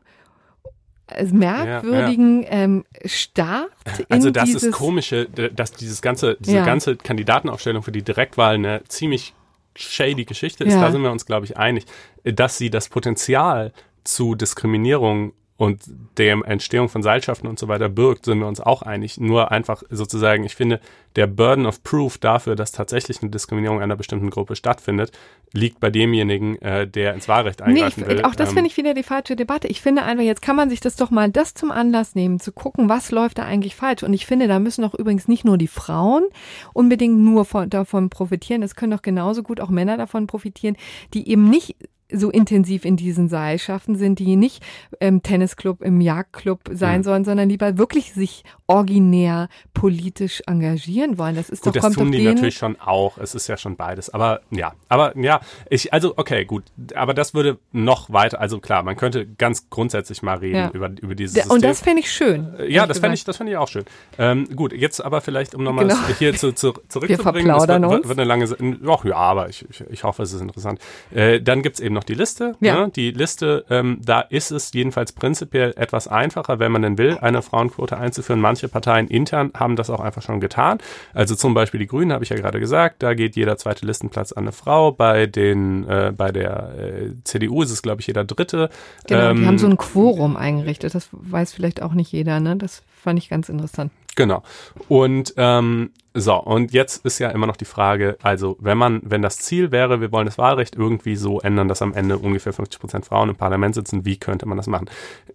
merkwürdigen 1.33 2.45
ja, 2.45 2.49
ja. 2.49 2.55
Ähm, 2.65 2.85
Start. 3.05 3.71
also 4.09 4.31
das 4.31 4.51
ist 4.55 4.71
komische, 4.71 5.27
dass 5.27 5.73
dieses 5.73 6.01
ganze, 6.01 6.39
diese 6.41 6.57
ja. 6.57 6.65
ganze 6.65 6.97
Kandidatenaufstellung 6.97 7.83
für 7.83 7.93
die 7.93 8.03
Direktwahl 8.03 8.55
eine 8.55 8.83
ziemlich 8.89 9.35
shady 9.77 10.25
Geschichte 10.25 10.65
ist, 10.65 10.75
ja. 10.75 10.81
da 10.81 10.93
sind 10.93 11.03
wir 11.03 11.11
uns, 11.11 11.27
glaube 11.27 11.47
ich, 11.47 11.57
einig, 11.57 11.85
dass 12.25 12.59
sie 12.59 12.71
das 12.71 12.89
Potenzial 12.89 13.73
zu 14.05 14.35
Diskriminierung 14.35 15.33
und 15.61 15.83
der 16.17 16.41
Entstehung 16.47 16.89
von 16.89 17.03
Seilschaften 17.03 17.47
und 17.47 17.59
so 17.59 17.69
weiter 17.69 17.91
birgt, 17.91 18.25
sind 18.25 18.39
wir 18.39 18.47
uns 18.47 18.63
auch 18.63 18.81
einig. 18.81 19.21
Nur 19.21 19.53
einfach 19.53 19.83
sozusagen, 19.91 20.43
ich 20.45 20.57
finde, 20.57 20.81
der 21.17 21.27
Burden 21.27 21.67
of 21.67 21.83
Proof 21.83 22.17
dafür, 22.17 22.57
dass 22.57 22.73
tatsächlich 22.73 23.21
eine 23.21 23.31
Diskriminierung 23.31 23.83
einer 23.83 23.95
bestimmten 23.95 24.31
Gruppe 24.31 24.57
stattfindet, 24.57 25.13
liegt 25.53 25.79
bei 25.79 25.91
demjenigen, 25.91 26.57
äh, 26.63 26.89
der 26.89 27.13
ins 27.13 27.29
Wahlrecht 27.29 27.61
eingreifen 27.61 28.05
nee, 28.05 28.09
will. 28.09 28.25
Auch 28.25 28.35
das 28.35 28.49
ähm, 28.49 28.55
finde 28.55 28.71
ich 28.71 28.79
wieder 28.79 28.95
die 28.95 29.03
falsche 29.03 29.37
Debatte. 29.37 29.69
Ich 29.69 29.83
finde 29.83 30.03
einfach, 30.03 30.25
jetzt 30.25 30.41
kann 30.41 30.57
man 30.57 30.71
sich 30.71 30.81
das 30.81 30.97
doch 30.97 31.11
mal 31.11 31.31
das 31.31 31.53
zum 31.53 31.71
Anlass 31.71 32.15
nehmen, 32.15 32.41
zu 32.41 32.53
gucken, 32.53 32.89
was 32.89 33.11
läuft 33.11 33.37
da 33.37 33.43
eigentlich 33.43 33.77
falsch. 33.77 34.03
Und 34.03 34.15
ich 34.15 34.25
finde, 34.25 34.49
da 34.49 34.61
müssen 34.61 34.81
doch 34.81 34.95
übrigens 34.95 35.29
nicht 35.29 35.45
nur 35.45 35.59
die 35.59 35.69
Frauen 35.69 36.25
unbedingt 36.73 37.19
nur 37.19 37.45
von, 37.45 37.69
davon 37.69 38.09
profitieren, 38.09 38.63
es 38.63 38.77
können 38.77 38.93
doch 38.93 39.03
genauso 39.03 39.43
gut 39.43 39.61
auch 39.61 39.69
Männer 39.69 39.99
davon 39.99 40.27
profitieren, 40.27 40.79
die 41.13 41.29
eben 41.29 41.51
nicht 41.51 41.77
so 42.13 42.31
intensiv 42.31 42.85
in 42.85 42.97
diesen 42.97 43.29
Seilschaften 43.29 43.97
sind, 43.97 44.19
die 44.19 44.37
nicht 44.37 44.63
im 45.01 45.23
Tennisclub, 45.23 45.83
im 45.83 46.01
Jagdclub 46.01 46.61
sein 46.73 47.01
mhm. 47.01 47.05
sollen, 47.05 47.25
sondern 47.25 47.49
lieber 47.49 47.79
wirklich 47.79 48.13
sich 48.13 48.45
originär 48.71 49.49
politisch 49.73 50.43
engagieren 50.47 51.19
wollen. 51.19 51.37
Das 51.37 51.49
ist 51.49 51.63
gut, 51.63 51.77
doch 51.77 51.83
das 51.83 51.95
tun 51.95 52.13
die 52.13 52.23
natürlich 52.23 52.57
schon 52.57 52.81
auch. 52.81 53.19
Es 53.19 53.35
ist 53.35 53.47
ja 53.47 53.57
schon 53.57 53.77
beides. 53.77 54.11
Aber 54.11 54.41
ja, 54.51 54.73
aber 54.89 55.17
ja, 55.17 55.41
ich 55.69 55.93
also 55.93 56.15
okay, 56.17 56.45
gut. 56.45 56.65
Aber 56.95 57.15
das 57.15 57.35
würde 57.35 57.59
noch 57.73 58.11
weiter. 58.11 58.41
Also 58.41 58.59
klar, 58.59 58.83
man 58.83 58.97
könnte 58.97 59.27
ganz 59.27 59.71
grundsätzlich 59.71 60.23
mal 60.23 60.39
reden 60.39 60.57
ja. 60.57 60.71
über 60.73 60.91
über 61.01 61.15
dieses 61.15 61.35
System. 61.35 61.53
Und 61.53 61.65
das 61.65 61.81
fände 61.81 62.01
ich 62.01 62.11
schön. 62.11 62.55
Äh, 62.59 62.73
ja, 62.73 62.87
das 62.87 62.99
fände 62.99 63.15
ich, 63.15 63.25
das 63.25 63.37
fände 63.37 63.53
ich 63.53 63.59
auch 63.59 63.69
schön. 63.69 63.85
Ähm, 64.19 64.49
gut, 64.57 64.73
jetzt 64.73 65.01
aber 65.01 65.21
vielleicht 65.21 65.55
um 65.55 65.63
nochmal 65.63 65.87
genau. 65.87 66.01
hier 66.19 66.35
zu, 66.35 66.53
zu, 66.53 66.73
zurückzubringen. 66.89 67.19
Wir 67.19 67.23
verplaudern 67.23 67.83
das 67.83 67.91
wird, 67.91 68.09
wird, 68.09 68.19
eine 68.19 68.27
lange. 68.27 68.81
Ach 68.89 69.05
ja, 69.05 69.17
aber 69.17 69.49
ich, 69.49 69.65
ich, 69.71 69.81
ich 69.91 70.05
hoffe, 70.05 70.23
es 70.23 70.33
ist 70.33 70.41
interessant. 70.41 70.81
Äh, 71.13 71.41
dann 71.41 71.63
gibt's 71.63 71.81
eben 71.81 71.95
noch 71.95 72.01
noch 72.01 72.05
die 72.05 72.15
Liste. 72.15 72.57
Ja. 72.61 72.87
Ne? 72.87 72.91
Die 72.91 73.11
Liste, 73.11 73.65
ähm, 73.69 74.01
da 74.03 74.21
ist 74.21 74.51
es 74.51 74.73
jedenfalls 74.73 75.13
prinzipiell 75.13 75.75
etwas 75.77 76.09
einfacher, 76.09 76.59
wenn 76.59 76.73
man 76.73 76.83
denn 76.83 76.97
will, 76.97 77.19
eine 77.21 77.43
Frauenquote 77.43 77.99
einzuführen. 77.99 78.41
Manche 78.41 78.60
Parteien 78.69 79.09
intern 79.09 79.53
haben 79.55 79.77
das 79.77 79.91
auch 79.91 80.01
einfach 80.01 80.23
schon 80.23 80.41
getan. 80.41 80.79
Also 81.15 81.35
zum 81.35 81.55
Beispiel 81.55 81.81
die 81.81 81.87
Grünen, 81.87 82.13
habe 82.13 82.25
ich 82.25 82.31
ja 82.31 82.37
gerade 82.37 82.61
gesagt, 82.61 83.03
da 83.03 83.15
geht 83.15 83.37
jeder 83.37 83.57
zweite 83.57 83.87
Listenplatz 83.87 84.33
an 84.33 84.45
eine 84.45 84.53
Frau. 84.53 84.93
Bei 84.93 85.27
den, 85.27 85.89
äh, 85.89 86.13
bei 86.17 86.33
der 86.33 86.75
äh, 86.79 87.13
CDU 87.25 87.63
ist 87.63 87.71
es, 87.71 87.83
glaube 87.83 88.01
ich, 88.01 88.07
jeder 88.07 88.25
dritte. 88.25 88.71
Genau, 89.07 89.31
ähm, 89.31 89.41
die 89.41 89.47
haben 89.47 89.59
so 89.59 89.67
ein 89.67 89.77
Quorum 89.77 90.37
eingerichtet. 90.37 90.95
Das 90.95 91.09
weiß 91.13 91.53
vielleicht 91.53 91.83
auch 91.83 91.93
nicht 91.93 92.13
jeder, 92.13 92.41
ne? 92.41 92.57
Das 92.57 92.83
fand 93.03 93.19
ich 93.19 93.29
ganz 93.29 93.49
interessant. 93.49 93.93
Genau. 94.17 94.43
Und 94.89 95.35
ähm, 95.37 95.91
so, 96.13 96.35
und 96.35 96.73
jetzt 96.73 97.05
ist 97.05 97.21
ja 97.21 97.31
immer 97.31 97.47
noch 97.47 97.57
die 97.57 97.65
Frage, 97.65 98.17
also 98.21 98.57
wenn 98.61 98.77
man, 98.77 99.01
wenn 99.05 99.23
das 99.23 99.39
Ziel 99.39 99.71
wäre, 99.71 100.01
wir 100.01 100.11
wollen 100.11 100.27
das 100.27 100.39
Wahlrecht 100.39 100.75
irgendwie 100.75 101.15
so 101.15 101.41
ändern, 101.41 101.69
dass 101.69 101.83
am 101.83 101.95
Ende 101.95 102.19
ungefähr 102.19 102.53
50 102.53 102.81
Prozent 102.81 103.05
Frauen 103.07 103.29
im 103.29 103.37
Parlament 103.37 103.77
sitzen, 103.77 104.05
wie 104.05 104.17
könnte 104.17 104.47
man 104.47 104.57
das 104.57 104.67
machen? 104.67 104.91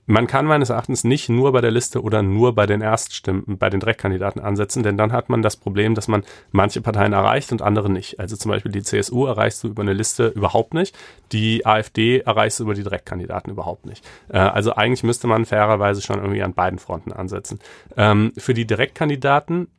Man 0.06 0.28
kann 0.28 0.46
meines 0.46 0.70
Erachtens 0.70 1.06
nicht 1.06 1.30
nur 1.30 1.54
bei 1.54 1.62
der 1.62 1.72
Liste 1.72 2.02
oder 2.02 2.22
nur 2.24 2.56
bei 2.56 2.66
den 2.66 2.82
Erststimmen, 2.82 3.58
bei 3.58 3.70
den 3.70 3.80
Direktkandidaten 3.80 4.42
ansetzen, 4.42 4.84
denn 4.84 4.98
dann 4.98 5.14
hat 5.14 5.30
man 5.30 5.42
das 5.42 5.56
Problem, 5.56 5.96
dass 5.96 6.10
man 6.10 6.24
manche 6.52 6.82
Parteien 6.82 7.14
erreicht 7.14 7.54
und 7.54 7.62
andere 7.62 7.90
nicht. 7.90 8.20
Also 8.20 8.36
zum 8.36 8.52
Beispiel 8.52 8.74
die 8.74 8.84
CSU 8.84 9.28
erreichst 9.28 9.64
du 9.64 9.70
über 9.70 9.82
eine 9.82 9.94
Liste 9.94 10.28
überhaupt 10.28 10.74
nicht, 10.74 10.94
die 11.32 11.66
AfD 11.66 12.20
erreichst 12.20 12.60
du 12.60 12.64
über 12.64 12.74
die 12.74 12.84
Direktkandidaten 12.84 13.50
überhaupt 13.50 13.86
nicht. 13.86 14.06
Äh, 14.28 14.40
also 14.40 14.76
eigentlich 14.76 15.04
müsste 15.04 15.28
man 15.28 15.46
fairerweise 15.46 16.02
schon 16.02 16.20
irgendwie 16.20 16.44
an 16.44 16.54
beiden 16.54 16.80
Fronten 16.80 17.14
ansetzen. 17.14 17.60
Ähm, 17.96 18.34
für 18.38 18.54
die 18.54 18.68
Direktkandidaten 18.68 19.70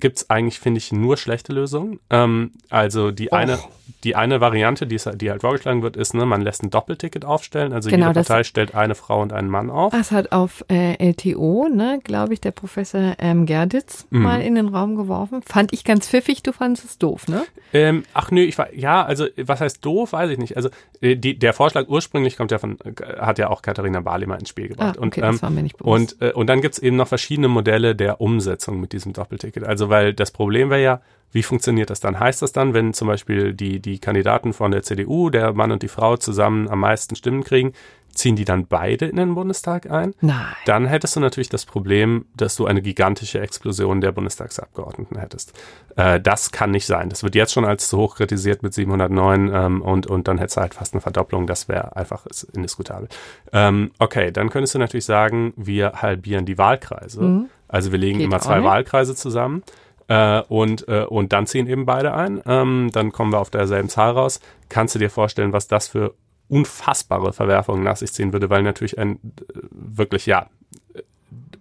gibt's 0.00 0.30
eigentlich, 0.30 0.58
finde 0.60 0.78
ich, 0.78 0.92
nur 0.92 1.16
schlechte 1.16 1.52
Lösungen. 1.52 2.00
Ähm, 2.10 2.52
also 2.70 3.10
die 3.10 3.28
Och. 3.28 3.38
eine. 3.38 3.58
Die 4.04 4.16
eine 4.16 4.40
Variante, 4.40 4.86
die, 4.86 4.96
ist, 4.96 5.08
die 5.20 5.30
halt 5.30 5.42
vorgeschlagen 5.42 5.82
wird, 5.82 5.96
ist, 5.96 6.14
ne, 6.14 6.26
man 6.26 6.40
lässt 6.40 6.62
ein 6.62 6.70
Doppelticket 6.70 7.24
aufstellen. 7.24 7.72
Also 7.72 7.88
Genau, 7.90 8.08
jede 8.08 8.20
Partei 8.20 8.42
stellt 8.44 8.74
eine 8.74 8.94
Frau 8.94 9.22
und 9.22 9.32
einen 9.32 9.48
Mann 9.48 9.70
auf. 9.70 9.92
Das 9.92 10.10
hat 10.10 10.32
auf 10.32 10.64
äh, 10.68 10.94
LTO, 11.10 11.68
ne, 11.68 12.00
glaube 12.02 12.32
ich, 12.34 12.40
der 12.40 12.50
Professor 12.50 13.14
ähm, 13.18 13.46
Gerditz 13.46 14.06
Mhm. 14.10 14.22
mal 14.22 14.40
in 14.42 14.54
den 14.56 14.68
Raum 14.68 14.96
geworfen. 14.96 15.42
Fand 15.42 15.72
ich 15.72 15.84
ganz 15.84 16.08
pfiffig, 16.08 16.42
du 16.42 16.52
fandest 16.52 16.84
es 16.84 16.98
doof, 16.98 17.28
ne? 17.28 17.44
Ähm, 17.72 18.04
ach 18.14 18.30
nö, 18.30 18.40
ich 18.42 18.56
war, 18.58 18.72
ja, 18.74 19.04
also 19.04 19.26
was 19.36 19.60
heißt 19.60 19.84
doof, 19.84 20.12
weiß 20.12 20.30
ich 20.30 20.38
nicht. 20.38 20.56
Also 20.56 20.68
äh, 21.00 21.16
die, 21.16 21.38
der 21.38 21.52
Vorschlag 21.52 21.88
ursprünglich 21.88 22.36
kommt 22.36 22.50
ja 22.52 22.58
von, 22.58 22.78
hat 23.18 23.38
ja 23.38 23.50
auch 23.50 23.62
Katharina 23.62 24.00
Barley 24.00 24.26
mal 24.26 24.38
ins 24.38 24.48
Spiel 24.48 24.66
Ah, 24.66 24.68
gebracht. 24.92 24.98
okay, 24.98 25.02
und, 25.02 25.16
ähm, 25.16 25.22
das 25.32 25.42
war 25.42 25.50
mir 25.50 25.62
nicht 25.62 25.76
bewusst. 25.76 26.16
Und, 26.20 26.28
äh, 26.28 26.32
und 26.32 26.46
dann 26.48 26.60
gibt's 26.60 26.78
eben 26.78 26.96
noch 26.96 27.08
verschiedene 27.08 27.48
Modelle 27.48 27.94
der 27.96 28.20
Umsetzung 28.20 28.80
mit 28.80 28.92
diesem 28.92 29.12
Doppelticket. 29.12 29.64
Also 29.64 29.88
weil 29.88 30.14
das 30.14 30.30
Problem 30.30 30.70
wäre 30.70 30.82
ja, 30.82 31.00
wie 31.32 31.42
funktioniert 31.42 31.90
das 31.90 32.00
dann? 32.00 32.18
Heißt 32.18 32.42
das 32.42 32.52
dann, 32.52 32.74
wenn 32.74 32.94
zum 32.94 33.08
Beispiel 33.08 33.52
die, 33.52 33.80
die 33.80 33.98
Kandidaten 33.98 34.52
von 34.52 34.70
der 34.70 34.82
CDU, 34.82 35.30
der 35.30 35.52
Mann 35.52 35.72
und 35.72 35.82
die 35.82 35.88
Frau 35.88 36.16
zusammen 36.16 36.68
am 36.68 36.80
meisten 36.80 37.16
Stimmen 37.16 37.44
kriegen, 37.44 37.72
ziehen 38.16 38.36
die 38.36 38.44
dann 38.44 38.66
beide 38.66 39.06
in 39.06 39.16
den 39.16 39.34
Bundestag 39.34 39.90
ein? 39.90 40.14
Nein. 40.20 40.54
Dann 40.64 40.86
hättest 40.86 41.16
du 41.16 41.20
natürlich 41.20 41.48
das 41.48 41.66
Problem, 41.66 42.26
dass 42.34 42.56
du 42.56 42.66
eine 42.66 42.82
gigantische 42.82 43.40
Explosion 43.40 44.00
der 44.00 44.12
Bundestagsabgeordneten 44.12 45.18
hättest. 45.18 45.52
Äh, 45.96 46.20
das 46.20 46.50
kann 46.50 46.70
nicht 46.70 46.86
sein. 46.86 47.10
Das 47.10 47.22
wird 47.22 47.34
jetzt 47.34 47.52
schon 47.52 47.64
als 47.64 47.88
zu 47.88 47.98
hoch 47.98 48.16
kritisiert 48.16 48.62
mit 48.62 48.74
709 48.74 49.50
ähm, 49.52 49.82
und, 49.82 50.06
und 50.06 50.28
dann 50.28 50.38
hättest 50.38 50.56
du 50.56 50.60
halt 50.62 50.74
fast 50.74 50.94
eine 50.94 51.00
Verdopplung. 51.00 51.46
Das 51.46 51.68
wäre 51.68 51.94
einfach 51.96 52.26
indiskutabel. 52.52 53.08
Ähm, 53.52 53.90
okay, 53.98 54.30
dann 54.32 54.50
könntest 54.50 54.74
du 54.74 54.78
natürlich 54.78 55.04
sagen, 55.04 55.52
wir 55.56 55.92
halbieren 56.02 56.46
die 56.46 56.58
Wahlkreise. 56.58 57.46
Also 57.68 57.92
wir 57.92 57.98
legen 57.98 58.18
Geht 58.18 58.26
immer 58.26 58.40
zwei. 58.40 58.62
Wahlkreise 58.62 59.14
zusammen. 59.14 59.62
Äh, 60.08 60.42
und, 60.42 60.86
äh, 60.88 61.04
und 61.04 61.32
dann 61.32 61.46
ziehen 61.46 61.66
eben 61.66 61.84
beide 61.84 62.14
ein. 62.14 62.40
Ähm, 62.46 62.90
dann 62.92 63.12
kommen 63.12 63.32
wir 63.32 63.38
auf 63.38 63.50
derselben 63.50 63.88
Zahl 63.88 64.12
raus. 64.12 64.40
Kannst 64.68 64.94
du 64.94 64.98
dir 64.98 65.10
vorstellen, 65.10 65.52
was 65.52 65.66
das 65.66 65.88
für 65.88 66.14
unfassbare 66.48 67.32
Verwerfungen 67.32 67.82
nach 67.82 67.96
sich 67.96 68.12
ziehen 68.12 68.32
würde, 68.32 68.48
weil 68.50 68.62
natürlich 68.62 68.98
ein 68.98 69.16
äh, 69.16 69.60
wirklich, 69.70 70.26
ja, 70.26 70.48
äh, 70.94 71.02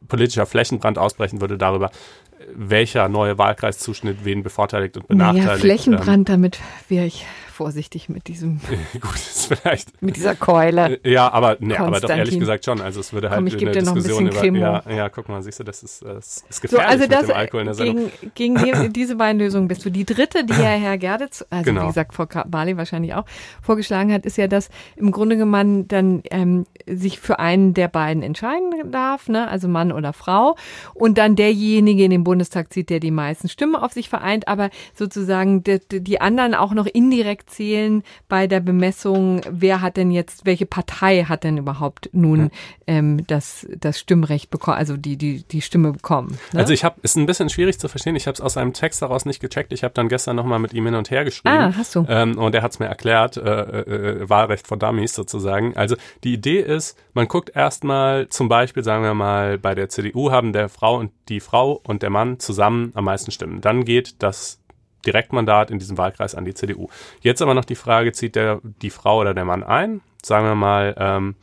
politischer 0.07 0.45
Flächenbrand 0.45 0.99
ausbrechen 0.99 1.41
würde 1.41 1.57
darüber, 1.57 1.89
welcher 2.53 3.09
neue 3.09 3.37
Wahlkreiszuschnitt 3.39 4.23
wen 4.23 4.43
bevorteiligt 4.43 4.97
und 4.97 5.07
benachteiligt. 5.07 5.47
Naja, 5.47 5.57
Flächenbrand, 5.57 6.29
damit 6.29 6.59
wäre 6.87 7.05
ich 7.05 7.25
vorsichtig 7.55 8.09
mit 8.09 8.27
diesem, 8.27 8.59
gut, 9.01 9.15
ist 9.15 9.47
vielleicht. 9.53 10.01
mit 10.01 10.15
dieser 10.17 10.35
Keule. 10.35 10.99
äh, 11.03 11.11
Ja, 11.11 11.31
aber, 11.31 11.57
ne, 11.59 11.79
aber 11.79 11.99
doch 11.99 12.09
ehrlich 12.09 12.37
gesagt 12.39 12.65
schon. 12.65 12.81
Also 12.81 12.99
es 12.99 13.13
würde 13.13 13.29
halt 13.29 13.37
Komm, 13.39 13.47
ich 13.47 13.53
eine 13.57 13.71
dir 13.71 13.81
noch 13.83 13.95
ein 13.95 14.03
Diskussion 14.03 14.27
über. 14.27 14.83
Ja, 14.87 14.95
ja, 14.95 15.09
guck 15.09 15.29
mal, 15.29 15.41
siehst 15.41 15.59
du, 15.59 15.63
das 15.63 15.81
ist, 15.83 16.03
das 16.03 16.43
ist 16.49 16.55
So, 16.55 16.61
gefährlich 16.61 16.87
also 16.87 17.01
mit 17.03 17.11
das 17.13 17.25
dem 17.27 17.35
Alkohol 17.35 17.61
in 17.61 17.65
der 17.67 17.73
Sendung. 17.75 18.11
gegen, 18.35 18.55
gegen 18.55 18.83
die, 18.83 18.89
diese 18.93 19.15
beiden 19.15 19.39
Lösungen 19.39 19.67
bist 19.67 19.83
du. 19.85 19.89
Die 19.89 20.05
dritte, 20.05 20.43
die 20.45 20.53
ja 20.53 20.69
Herr 20.69 20.97
Gerditz, 20.97 21.45
also 21.49 21.63
Genau. 21.65 21.83
wie 21.83 21.87
gesagt, 21.87 22.13
Frau 22.13 22.25
Barley 22.45 22.77
wahrscheinlich 22.77 23.13
auch 23.13 23.25
vorgeschlagen 23.61 24.11
hat, 24.13 24.25
ist 24.25 24.37
ja, 24.37 24.47
dass 24.47 24.69
im 24.97 25.11
Grunde 25.11 25.43
man 25.45 25.87
dann 25.87 26.21
ähm, 26.31 26.65
sich 26.85 27.19
für 27.19 27.39
einen 27.39 27.73
der 27.73 27.87
beiden 27.87 28.21
entscheiden 28.23 28.91
darf, 28.91 29.27
ne? 29.29 29.47
also 29.47 29.67
Mann 29.67 29.91
oder 29.91 30.13
Frau, 30.13 30.55
und 30.93 31.17
dann 31.17 31.35
derjenige 31.35 32.03
in 32.03 32.11
den 32.11 32.23
Bundestag 32.23 32.71
zieht, 32.73 32.89
der 32.89 32.99
die 32.99 33.11
meisten 33.11 33.47
Stimmen 33.49 33.75
auf 33.75 33.93
sich 33.93 34.09
vereint, 34.09 34.47
aber 34.47 34.69
sozusagen 34.93 35.63
die, 35.63 35.79
die 35.89 36.21
anderen 36.21 36.53
auch 36.55 36.73
noch 36.73 36.85
indirekt 36.85 37.44
zählen 37.45 38.03
bei 38.27 38.47
der 38.47 38.59
Bemessung, 38.59 39.41
wer 39.49 39.81
hat 39.81 39.97
denn 39.97 40.11
jetzt, 40.11 40.45
welche 40.45 40.65
Partei 40.65 41.23
hat 41.23 41.43
denn 41.43 41.57
überhaupt 41.57 42.09
nun 42.13 42.51
ähm, 42.87 43.25
das, 43.27 43.67
das 43.79 43.99
Stimmrecht 43.99 44.49
bekommen, 44.49 44.77
also 44.77 44.97
die, 44.97 45.17
die, 45.17 45.43
die 45.43 45.61
Stimme 45.61 45.91
bekommen. 45.91 46.37
Ne? 46.53 46.59
Also 46.59 46.73
ich 46.73 46.83
habe, 46.83 46.99
ist 47.01 47.15
ein 47.15 47.25
bisschen 47.25 47.49
schwierig 47.49 47.79
zu 47.79 47.87
verstehen. 47.87 48.15
Ich 48.15 48.27
habe 48.27 48.35
es 48.35 48.41
aus 48.41 48.57
einem 48.57 48.73
Text 48.73 49.01
daraus 49.01 49.25
nicht 49.25 49.39
gecheckt. 49.39 49.73
Ich 49.73 49.83
habe 49.83 49.93
dann 49.93 50.09
gestern 50.09 50.35
nochmal 50.35 50.59
mit 50.59 50.73
ihm 50.73 50.85
hin 50.85 50.95
und 50.95 51.11
her 51.11 51.23
geschrieben. 51.23 51.55
Ah, 51.55 51.73
hast 51.75 51.95
du. 51.95 52.05
Ähm, 52.07 52.37
und 52.37 52.55
er 52.55 52.61
hat 52.61 52.71
es 52.71 52.79
mir 52.79 52.87
erklärt, 52.87 53.37
äh, 53.37 53.41
äh, 53.41 54.29
Wahlrecht 54.29 54.67
for 54.67 54.77
Dummies 54.77 55.13
sozusagen. 55.13 55.75
Also 55.75 55.95
die 56.23 56.33
Idee 56.33 56.59
ist, 56.59 56.97
man 57.13 57.27
guckt 57.27 57.55
erstmal 57.55 58.27
zum 58.29 58.49
Beispiel, 58.49 58.83
sagen 58.83 59.03
wir 59.03 59.13
mal, 59.13 59.57
bei 59.57 59.75
der 59.75 59.89
CDU 59.89 60.31
haben 60.31 60.53
der 60.53 60.69
Frau 60.69 60.97
und 60.97 61.11
die 61.29 61.39
Frau 61.39 61.81
und 61.83 62.03
der 62.03 62.09
Mann 62.09 62.39
zusammen 62.39 62.91
am 62.95 63.05
meisten 63.05 63.31
Stimmen. 63.31 63.61
Dann 63.61 63.85
geht 63.85 64.21
das 64.21 64.59
Direktmandat 65.05 65.71
in 65.71 65.79
diesem 65.79 65.97
Wahlkreis 65.97 66.35
an 66.35 66.45
die 66.45 66.53
CDU. 66.53 66.87
Jetzt 67.21 67.41
aber 67.41 67.53
noch 67.53 67.65
die 67.65 67.75
Frage, 67.75 68.11
zieht 68.11 68.35
der, 68.35 68.61
die 68.81 68.89
Frau 68.89 69.19
oder 69.19 69.33
der 69.33 69.45
Mann 69.45 69.63
ein? 69.63 70.01
Sagen 70.21 70.45
wir 70.45 70.55
mal, 70.55 70.95
ähm, 70.97 71.35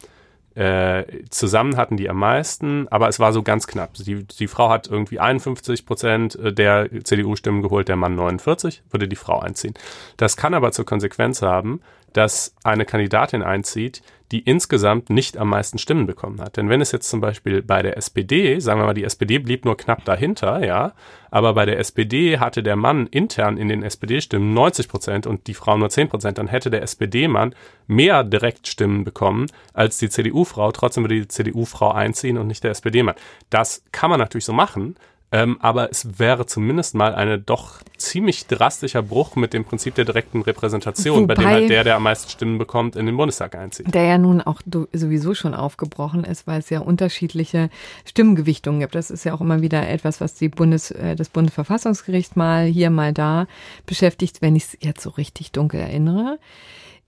äh, 0.55 1.05
zusammen 1.31 1.77
hatten 1.77 1.97
die 1.97 2.11
am 2.11 2.19
meisten, 2.19 2.87
aber 2.89 3.09
es 3.09 3.19
war 3.19 3.33
so 3.33 3.43
ganz 3.43 3.67
knapp. 3.67 3.95
Die, 3.95 4.25
die 4.25 4.49
Frau 4.49 4.69
hat 4.69 4.87
irgendwie 4.87 5.19
51 5.19 5.87
Prozent 5.87 6.39
der 6.43 6.91
CDU-Stimmen 7.05 7.63
geholt, 7.63 7.89
der 7.89 7.97
Mann 7.97 8.15
49, 8.15 8.83
würde 8.91 9.09
die 9.09 9.17
Frau 9.17 9.41
einziehen. 9.41 9.75
Das 10.19 10.37
kann 10.37 10.53
aber 10.53 10.73
zur 10.73 10.85
Konsequenz 10.85 11.41
haben, 11.41 11.81
dass 12.13 12.55
eine 12.65 12.85
Kandidatin 12.85 13.43
einzieht, 13.43 14.03
die 14.33 14.41
insgesamt 14.41 15.11
nicht 15.11 15.37
am 15.37 15.51
meisten 15.51 15.77
Stimmen 15.77 16.07
bekommen 16.07 16.41
hat. 16.41 16.57
Denn 16.57 16.71
wenn 16.71 16.81
es 16.81 16.91
jetzt 16.91 17.11
zum 17.11 17.21
Beispiel 17.21 17.61
bei 17.61 17.83
der 17.83 17.99
SPD, 17.99 18.59
sagen 18.61 18.81
wir 18.81 18.87
mal, 18.87 18.95
die 18.95 19.05
SPD 19.05 19.39
blieb 19.39 19.67
nur 19.67 19.77
knapp 19.77 20.07
dahinter, 20.07 20.65
ja, 20.65 20.95
aber 21.31 21.53
bei 21.53 21.67
der 21.67 21.79
SPD 21.79 22.39
hatte 22.39 22.63
der 22.63 22.77
Mann 22.77 23.07
intern 23.09 23.59
in 23.59 23.69
den 23.69 23.83
SPD-Stimmen 23.83 24.55
90 24.55 24.89
Prozent 24.89 25.27
und 25.27 25.47
die 25.47 25.55
Frau 25.55 25.77
nur 25.77 25.91
10 25.91 26.09
Prozent, 26.09 26.39
dann 26.39 26.49
hätte 26.49 26.71
der 26.71 26.83
SPD-Mann 26.83 27.55
mehr 27.87 28.25
Direktstimmen 28.25 29.05
bekommen 29.05 29.47
als 29.75 29.99
die 29.99 30.09
CDU-Frau. 30.09 30.73
Trotzdem 30.73 31.05
würde 31.05 31.21
die 31.21 31.29
CDU-Frau 31.29 31.93
einziehen 31.93 32.39
und 32.39 32.47
nicht 32.47 32.65
der 32.65 32.71
SPD-Mann. 32.71 33.17
Das 33.51 33.85
kann 33.93 34.09
man 34.09 34.19
natürlich 34.19 34.47
so 34.47 34.55
machen, 34.55 34.97
ähm, 35.33 35.57
aber 35.61 35.91
es 35.91 36.19
wäre 36.19 36.47
zumindest 36.47 36.95
mal 36.95 37.15
ein 37.15 37.43
doch 37.45 37.81
ziemlich 37.97 38.47
drastischer 38.47 39.03
Bruch 39.03 39.35
mit 39.35 39.53
dem 39.55 39.65
Prinzip 39.65 39.95
der 39.95 40.05
direkten 40.05 40.43
Repräsentation, 40.43 41.27
bei 41.27 41.35
dem 41.35 41.45
Wobei- 41.45 41.53
halt 41.53 41.71
der, 41.71 41.85
der 41.85 41.97
am 41.97 42.03
meisten 42.03 42.29
Stimmen 42.31 42.59
bekommt, 42.59 42.97
in 42.97 43.07
den 43.07 43.17
Bundestag 43.17 43.55
einzieht. 43.55 43.93
der 43.95 44.05
ja 44.05 44.19
nun 44.19 44.41
auch 44.43 44.61
sowieso 44.93 45.35
schon 45.35 45.55
aufgebrochen 45.55 46.25
ist, 46.25 46.47
weil 46.47 46.61
es 46.61 46.69
ja 46.71 46.81
unterschiedliche 46.81 47.71
Stimmgewichtungen 48.05 48.81
gibt. 48.81 48.95
Das 48.95 49.11
ist 49.11 49.25
ja 49.25 49.33
auch 49.35 49.41
immer 49.41 49.63
wieder 49.63 49.89
etwas, 49.89 50.21
was 50.21 50.35
die 50.35 50.49
Bundes, 50.49 50.91
äh, 50.91 51.17
das 51.17 51.29
Bundesverfassungsgericht 51.31 52.37
mal 52.37 52.67
hier, 52.67 52.91
mal 52.91 53.13
da 53.13 53.47
beschäftigt, 53.87 54.43
wenn 54.43 54.55
ich 54.57 54.65
es 54.65 54.79
jetzt 54.81 55.03
so 55.03 55.11
richtig 55.11 55.53
dunkel 55.53 55.81
erinnere. 55.81 56.39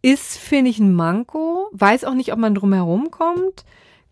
Ist, 0.03 0.37
finde 0.39 0.71
ich, 0.71 0.79
ein 0.79 0.95
Manko. 0.95 1.69
Weiß 1.73 2.05
auch 2.05 2.15
nicht, 2.15 2.33
ob 2.33 2.39
man 2.39 2.55
drum 2.55 2.73
herum 2.73 3.11
kommt. 3.11 3.65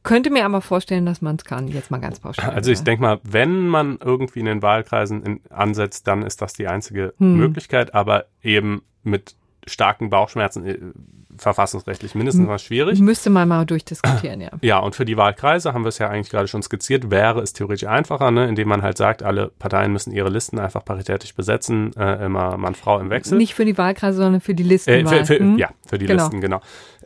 Könnte 0.02 0.30
mir 0.30 0.44
aber 0.44 0.60
vorstellen, 0.60 1.06
dass 1.06 1.22
man 1.22 1.36
es 1.36 1.44
kann. 1.44 1.68
Jetzt 1.68 1.90
mal 1.90 1.98
ganz 1.98 2.18
pauschal. 2.18 2.50
Also 2.50 2.70
ich 2.70 2.74
gesagt. 2.74 2.88
denke 2.88 3.02
mal, 3.02 3.20
wenn 3.22 3.68
man 3.68 3.98
irgendwie 4.02 4.40
in 4.40 4.46
den 4.46 4.62
Wahlkreisen 4.62 5.22
in, 5.22 5.40
ansetzt, 5.50 6.08
dann 6.08 6.22
ist 6.22 6.42
das 6.42 6.54
die 6.54 6.66
einzige 6.66 7.14
Hm. 7.18 7.36
Möglichkeit, 7.36 7.94
aber 7.94 8.26
eben 8.42 8.82
mit 9.04 9.36
starken 9.66 10.10
Bauchschmerzen 10.10 10.66
äh, 10.66 10.78
verfassungsrechtlich 11.38 12.14
mindestens 12.14 12.46
mal 12.46 12.58
schwierig. 12.58 13.00
Müsste 13.00 13.30
man 13.30 13.48
mal 13.48 13.64
durchdiskutieren, 13.66 14.40
ja. 14.40 14.50
Ja, 14.60 14.78
und 14.78 14.94
für 14.94 15.04
die 15.04 15.16
Wahlkreise 15.16 15.72
haben 15.72 15.84
wir 15.84 15.88
es 15.88 15.98
ja 15.98 16.08
eigentlich 16.08 16.30
gerade 16.30 16.48
schon 16.48 16.62
skizziert, 16.62 17.10
wäre 17.10 17.40
es 17.40 17.52
theoretisch 17.52 17.88
einfacher, 17.88 18.30
ne, 18.30 18.46
indem 18.48 18.68
man 18.68 18.82
halt 18.82 18.96
sagt, 18.98 19.22
alle 19.22 19.50
Parteien 19.58 19.92
müssen 19.92 20.12
ihre 20.12 20.28
Listen 20.28 20.58
einfach 20.58 20.84
paritätisch 20.84 21.34
besetzen, 21.34 21.92
äh, 21.96 22.24
immer 22.26 22.56
Mann, 22.56 22.74
Frau 22.74 22.98
im 22.98 23.10
Wechsel. 23.10 23.38
Nicht 23.38 23.54
für 23.54 23.64
die 23.64 23.76
Wahlkreise, 23.78 24.18
sondern 24.18 24.40
für 24.40 24.54
die 24.54 24.62
Äh, 24.62 24.66
Listenwahl. 24.66 25.24
für, 25.24 25.34
für, 25.34 25.38
Hm? 25.40 25.58
Ja, 25.58 25.70
für 25.86 25.98
die 25.98 26.06
Genau. 26.06 26.22
Listen, 26.24 26.40
genau. 26.40 26.60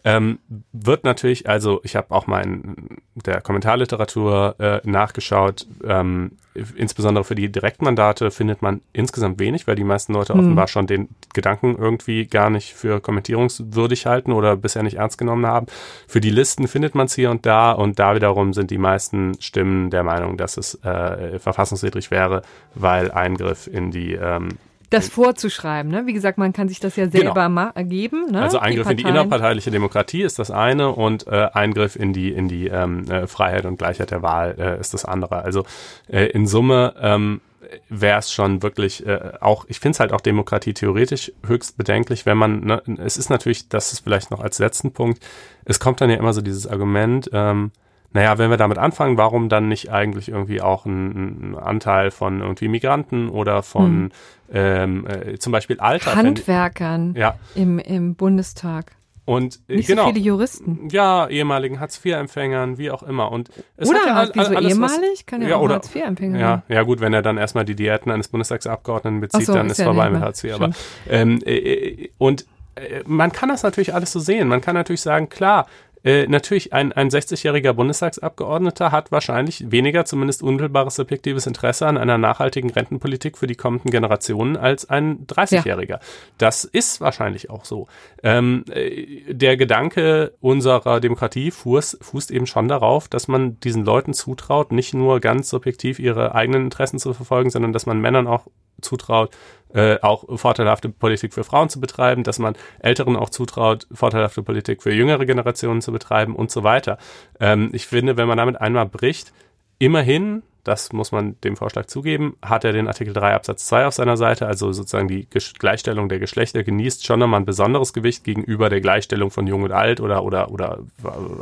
Ähm, 0.04 0.38
wird 0.72 1.02
natürlich, 1.02 1.48
also 1.48 1.80
ich 1.82 1.96
habe 1.96 2.12
auch 2.14 2.28
mal 2.28 2.40
in 2.44 3.00
der 3.16 3.40
Kommentarliteratur 3.40 4.54
äh, 4.60 4.80
nachgeschaut, 4.88 5.66
ähm, 5.84 6.32
insbesondere 6.76 7.24
für 7.24 7.34
die 7.34 7.50
Direktmandate 7.50 8.30
findet 8.30 8.62
man 8.62 8.80
insgesamt 8.92 9.40
wenig, 9.40 9.66
weil 9.66 9.74
die 9.74 9.84
meisten 9.84 10.12
Leute 10.14 10.32
Hm. 10.34 10.40
offenbar 10.40 10.68
schon 10.68 10.86
den 10.86 11.08
Gedanken 11.34 11.76
irgendwie 11.76 12.26
gar 12.26 12.50
nicht 12.50 12.72
für 12.74 13.00
kommentierungswürdig 13.00 14.06
halten 14.06 14.15
oder 14.32 14.56
bisher 14.56 14.82
nicht 14.82 14.96
ernst 14.96 15.18
genommen 15.18 15.46
haben. 15.46 15.66
Für 16.08 16.20
die 16.20 16.30
Listen 16.30 16.68
findet 16.68 16.94
man 16.94 17.06
es 17.06 17.14
hier 17.14 17.30
und 17.30 17.44
da 17.46 17.72
und 17.72 17.98
da 17.98 18.14
wiederum 18.14 18.52
sind 18.52 18.70
die 18.70 18.78
meisten 18.78 19.40
Stimmen 19.40 19.90
der 19.90 20.02
Meinung, 20.04 20.36
dass 20.36 20.56
es 20.56 20.74
äh, 20.84 21.38
verfassungswidrig 21.38 22.10
wäre, 22.10 22.42
weil 22.74 23.10
Eingriff 23.10 23.66
in 23.66 23.90
die 23.90 24.12
ähm, 24.14 24.50
Das 24.90 25.08
vorzuschreiben, 25.08 25.90
ne? 25.90 26.06
Wie 26.06 26.12
gesagt, 26.12 26.38
man 26.38 26.52
kann 26.52 26.68
sich 26.68 26.78
das 26.80 26.94
ja 26.96 27.08
selber 27.08 27.34
Genau. 27.34 27.48
ma- 27.48 27.72
geben. 27.82 28.30
Ne? 28.30 28.40
Also 28.40 28.58
Eingriff 28.60 28.88
in 28.88 28.96
die 28.96 29.02
innerparteiliche 29.04 29.70
Demokratie 29.72 30.22
ist 30.22 30.38
das 30.38 30.50
eine 30.52 30.90
und 30.90 31.26
äh, 31.26 31.48
Eingriff 31.52 31.96
in 31.96 32.12
die 32.12 32.32
in 32.32 32.46
die 32.48 32.68
ähm, 32.68 33.10
äh, 33.10 33.26
Freiheit 33.26 33.64
und 33.64 33.78
Gleichheit 33.78 34.10
der 34.12 34.22
Wahl 34.22 34.54
äh, 34.58 34.78
ist 34.80 34.94
das 34.94 35.04
andere. 35.04 35.42
Also 35.42 35.64
äh, 36.08 36.26
in 36.26 36.46
Summe 36.46 36.94
ähm, 37.00 37.40
wäre 37.88 38.18
es 38.18 38.32
schon 38.32 38.62
wirklich 38.62 39.06
äh, 39.06 39.32
auch, 39.40 39.64
ich 39.68 39.80
finde 39.80 39.96
es 39.96 40.00
halt 40.00 40.12
auch 40.12 40.20
Demokratie 40.20 40.74
theoretisch 40.74 41.32
höchst 41.46 41.76
bedenklich, 41.76 42.26
wenn 42.26 42.38
man, 42.38 42.60
ne, 42.60 42.82
es 42.98 43.16
ist 43.16 43.30
natürlich, 43.30 43.68
das 43.68 43.92
ist 43.92 44.00
vielleicht 44.00 44.30
noch 44.30 44.40
als 44.40 44.58
letzten 44.58 44.92
Punkt, 44.92 45.24
es 45.64 45.80
kommt 45.80 46.00
dann 46.00 46.10
ja 46.10 46.16
immer 46.16 46.32
so 46.32 46.42
dieses 46.42 46.66
Argument, 46.66 47.30
ähm, 47.32 47.72
naja, 48.12 48.38
wenn 48.38 48.50
wir 48.50 48.56
damit 48.56 48.78
anfangen, 48.78 49.18
warum 49.18 49.48
dann 49.48 49.68
nicht 49.68 49.90
eigentlich 49.90 50.30
irgendwie 50.30 50.62
auch 50.62 50.86
ein, 50.86 51.50
ein 51.50 51.54
Anteil 51.54 52.10
von 52.10 52.40
irgendwie 52.40 52.68
Migranten 52.68 53.28
oder 53.28 53.62
von 53.62 53.86
Hm. 53.92 54.10
ähm, 54.52 55.06
äh, 55.06 55.38
zum 55.38 55.52
Beispiel 55.52 55.80
Alter? 55.80 56.14
Handwerkern 56.14 57.14
Ja, 57.14 57.34
im, 57.54 57.78
im 57.78 58.14
Bundestag. 58.14 58.92
Und 59.26 59.58
äh, 59.68 59.76
Nicht 59.76 59.88
genau, 59.88 60.06
so 60.06 60.12
viele 60.12 60.24
Juristen. 60.24 60.88
Ja, 60.90 61.28
ehemaligen 61.28 61.80
Hartz-IV-Empfängern, 61.80 62.78
wie 62.78 62.92
auch 62.92 63.02
immer. 63.02 63.32
Und 63.32 63.50
es 63.76 63.88
oder 63.88 63.98
hat 63.98 64.06
ja 64.06 64.14
all, 64.14 64.56
alles, 64.56 64.72
ehemalig, 64.72 65.10
was, 65.12 65.26
kann 65.26 65.42
ja, 65.42 65.48
ja 65.48 65.56
auch 65.56 65.68
Hartz-IV-Empfänger 65.68 66.38
ja, 66.38 66.62
ja, 66.68 66.82
gut, 66.84 67.00
wenn 67.00 67.12
er 67.12 67.22
dann 67.22 67.36
erstmal 67.36 67.64
die 67.64 67.74
Diäten 67.74 68.12
eines 68.12 68.28
Bundestagsabgeordneten 68.28 69.20
bezieht, 69.20 69.46
so, 69.46 69.54
dann 69.54 69.66
ist, 69.66 69.80
ist 69.80 69.84
vorbei 69.84 70.10
mit 70.10 70.22
Hartz 70.22 70.44
IV. 70.44 70.54
Aber, 70.54 70.70
ähm, 71.10 71.42
äh, 71.44 71.56
äh, 71.56 72.10
und 72.18 72.46
äh, 72.76 73.02
man 73.04 73.32
kann 73.32 73.48
das 73.48 73.62
natürlich 73.62 73.94
alles 73.94 74.12
so 74.12 74.20
sehen. 74.20 74.48
Man 74.48 74.60
kann 74.60 74.74
natürlich 74.74 75.00
sagen, 75.00 75.28
klar, 75.28 75.66
äh, 76.04 76.26
natürlich, 76.26 76.72
ein, 76.72 76.92
ein 76.92 77.08
60-jähriger 77.08 77.72
Bundestagsabgeordneter 77.72 78.92
hat 78.92 79.12
wahrscheinlich 79.12 79.70
weniger, 79.70 80.04
zumindest 80.04 80.42
unmittelbares 80.42 80.94
subjektives 80.96 81.46
Interesse 81.46 81.86
an 81.86 81.98
einer 81.98 82.18
nachhaltigen 82.18 82.70
Rentenpolitik 82.70 83.38
für 83.38 83.46
die 83.46 83.54
kommenden 83.54 83.90
Generationen 83.90 84.56
als 84.56 84.88
ein 84.88 85.26
30-jähriger. 85.26 85.88
Ja. 85.88 86.00
Das 86.38 86.64
ist 86.64 87.00
wahrscheinlich 87.00 87.50
auch 87.50 87.64
so. 87.64 87.88
Ähm, 88.22 88.64
äh, 88.70 89.32
der 89.32 89.56
Gedanke 89.56 90.34
unserer 90.40 91.00
Demokratie 91.00 91.50
fußt, 91.50 91.98
fußt 92.02 92.30
eben 92.30 92.46
schon 92.46 92.68
darauf, 92.68 93.08
dass 93.08 93.28
man 93.28 93.58
diesen 93.60 93.84
Leuten 93.84 94.14
zutraut, 94.14 94.72
nicht 94.72 94.94
nur 94.94 95.20
ganz 95.20 95.48
subjektiv 95.48 95.98
ihre 95.98 96.34
eigenen 96.34 96.64
Interessen 96.64 96.98
zu 96.98 97.14
verfolgen, 97.14 97.50
sondern 97.50 97.72
dass 97.72 97.86
man 97.86 98.00
Männern 98.00 98.26
auch 98.26 98.46
zutraut, 98.80 99.30
äh, 99.76 99.98
auch 100.00 100.24
vorteilhafte 100.38 100.88
Politik 100.88 101.34
für 101.34 101.44
Frauen 101.44 101.68
zu 101.68 101.80
betreiben, 101.80 102.22
dass 102.22 102.38
man 102.38 102.56
Älteren 102.78 103.14
auch 103.14 103.28
zutraut, 103.28 103.86
vorteilhafte 103.92 104.42
Politik 104.42 104.82
für 104.82 104.92
jüngere 104.92 105.26
Generationen 105.26 105.82
zu 105.82 105.92
betreiben 105.92 106.34
und 106.34 106.50
so 106.50 106.64
weiter. 106.64 106.96
Ähm, 107.40 107.68
ich 107.74 107.86
finde, 107.86 108.16
wenn 108.16 108.26
man 108.26 108.38
damit 108.38 108.58
einmal 108.58 108.86
bricht, 108.86 109.34
immerhin, 109.78 110.42
das 110.64 110.94
muss 110.94 111.12
man 111.12 111.38
dem 111.42 111.56
Vorschlag 111.56 111.86
zugeben, 111.86 112.36
hat 112.40 112.64
er 112.64 112.72
den 112.72 112.88
Artikel 112.88 113.12
3 113.12 113.34
Absatz 113.34 113.66
2 113.66 113.86
auf 113.86 113.92
seiner 113.92 114.16
Seite, 114.16 114.46
also 114.46 114.72
sozusagen 114.72 115.08
die 115.08 115.28
Gleichstellung 115.58 116.08
der 116.08 116.20
Geschlechter 116.20 116.64
genießt 116.64 117.04
schon 117.04 117.20
nochmal 117.20 117.40
ein 117.40 117.46
besonderes 117.46 117.92
Gewicht 117.92 118.24
gegenüber 118.24 118.70
der 118.70 118.80
Gleichstellung 118.80 119.30
von 119.30 119.46
Jung 119.46 119.62
und 119.62 119.72
Alt 119.72 120.00
oder, 120.00 120.24
oder, 120.24 120.50
oder 120.50 120.78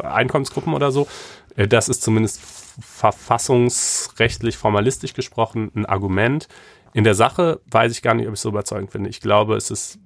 Einkommensgruppen 0.03 0.75
oder 0.75 0.91
so. 0.91 1.07
Äh, 1.55 1.69
das 1.69 1.89
ist 1.89 2.03
zumindest 2.03 2.41
verfassungsrechtlich, 2.81 4.57
formalistisch 4.57 5.15
gesprochen 5.15 5.71
ein 5.77 5.87
Argument. 5.87 6.49
In 6.95 7.05
der 7.05 7.15
Sache 7.15 7.61
weiß 7.71 7.93
ich 7.93 8.03
gar 8.03 8.15
nicht, 8.15 8.27
ob 8.27 8.33
ich 8.33 8.39
es 8.39 8.43
so 8.43 8.49
überzeugend 8.49 8.93
finde. 8.93 9.11
Ich 9.11 9.21
glaube, 9.21 9.57
es 9.57 9.71
ist 9.71 9.99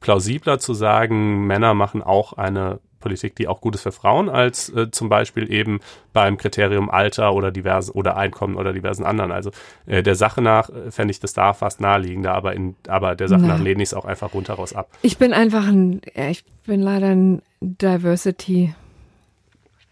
plausibler 0.00 0.58
zu 0.58 0.74
sagen, 0.74 1.46
Männer 1.46 1.72
machen 1.74 2.02
auch 2.02 2.34
eine 2.34 2.80
Politik, 2.98 3.36
die 3.36 3.46
auch 3.48 3.60
gut 3.60 3.76
ist 3.76 3.82
für 3.82 3.92
Frauen, 3.92 4.28
als 4.28 4.68
äh, 4.70 4.90
zum 4.90 5.08
Beispiel 5.08 5.52
eben 5.52 5.80
beim 6.12 6.36
Kriterium 6.36 6.90
Alter 6.90 7.34
oder 7.34 7.52
diversen 7.52 7.92
oder 7.92 8.16
Einkommen 8.16 8.56
oder 8.56 8.72
diversen 8.72 9.04
anderen. 9.04 9.30
Also 9.30 9.50
äh, 9.86 10.02
der 10.02 10.16
Sache 10.16 10.42
nach 10.42 10.70
äh, 10.70 10.90
fände 10.90 11.12
ich 11.12 11.20
das 11.20 11.34
da 11.34 11.52
fast 11.52 11.80
naheliegender, 11.80 12.34
aber 12.34 12.54
in, 12.54 12.74
aber 12.88 13.14
der 13.14 13.28
Sache 13.28 13.42
Na. 13.42 13.48
nach 13.48 13.60
lehne 13.60 13.82
ich 13.82 13.90
es 13.90 13.94
auch 13.94 14.06
einfach 14.06 14.34
rundheraus 14.34 14.74
ab. 14.74 14.88
Ich 15.02 15.18
bin 15.18 15.32
einfach 15.32 15.68
ein, 15.68 16.00
ich 16.30 16.44
bin 16.66 16.80
leider 16.80 17.08
ein 17.08 17.42
Diversity 17.60 18.74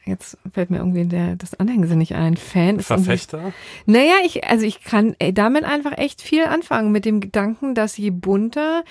jetzt 0.04 0.36
fällt 0.52 0.70
mir 0.70 0.78
irgendwie 0.78 1.04
der, 1.04 1.36
das 1.36 1.58
Anhängsel 1.58 1.96
nicht 1.96 2.14
ein. 2.14 2.36
Fan 2.36 2.78
ist 2.78 2.86
Verfechter? 2.86 3.52
Naja, 3.86 4.14
ich, 4.24 4.44
also 4.44 4.64
ich 4.66 4.82
kann 4.82 5.14
ey, 5.18 5.32
damit 5.32 5.64
einfach 5.64 5.96
echt 5.96 6.22
viel 6.22 6.44
anfangen 6.44 6.92
mit 6.92 7.04
dem 7.04 7.20
Gedanken, 7.20 7.74
dass 7.74 7.96
je 7.96 8.10
bunter 8.10 8.84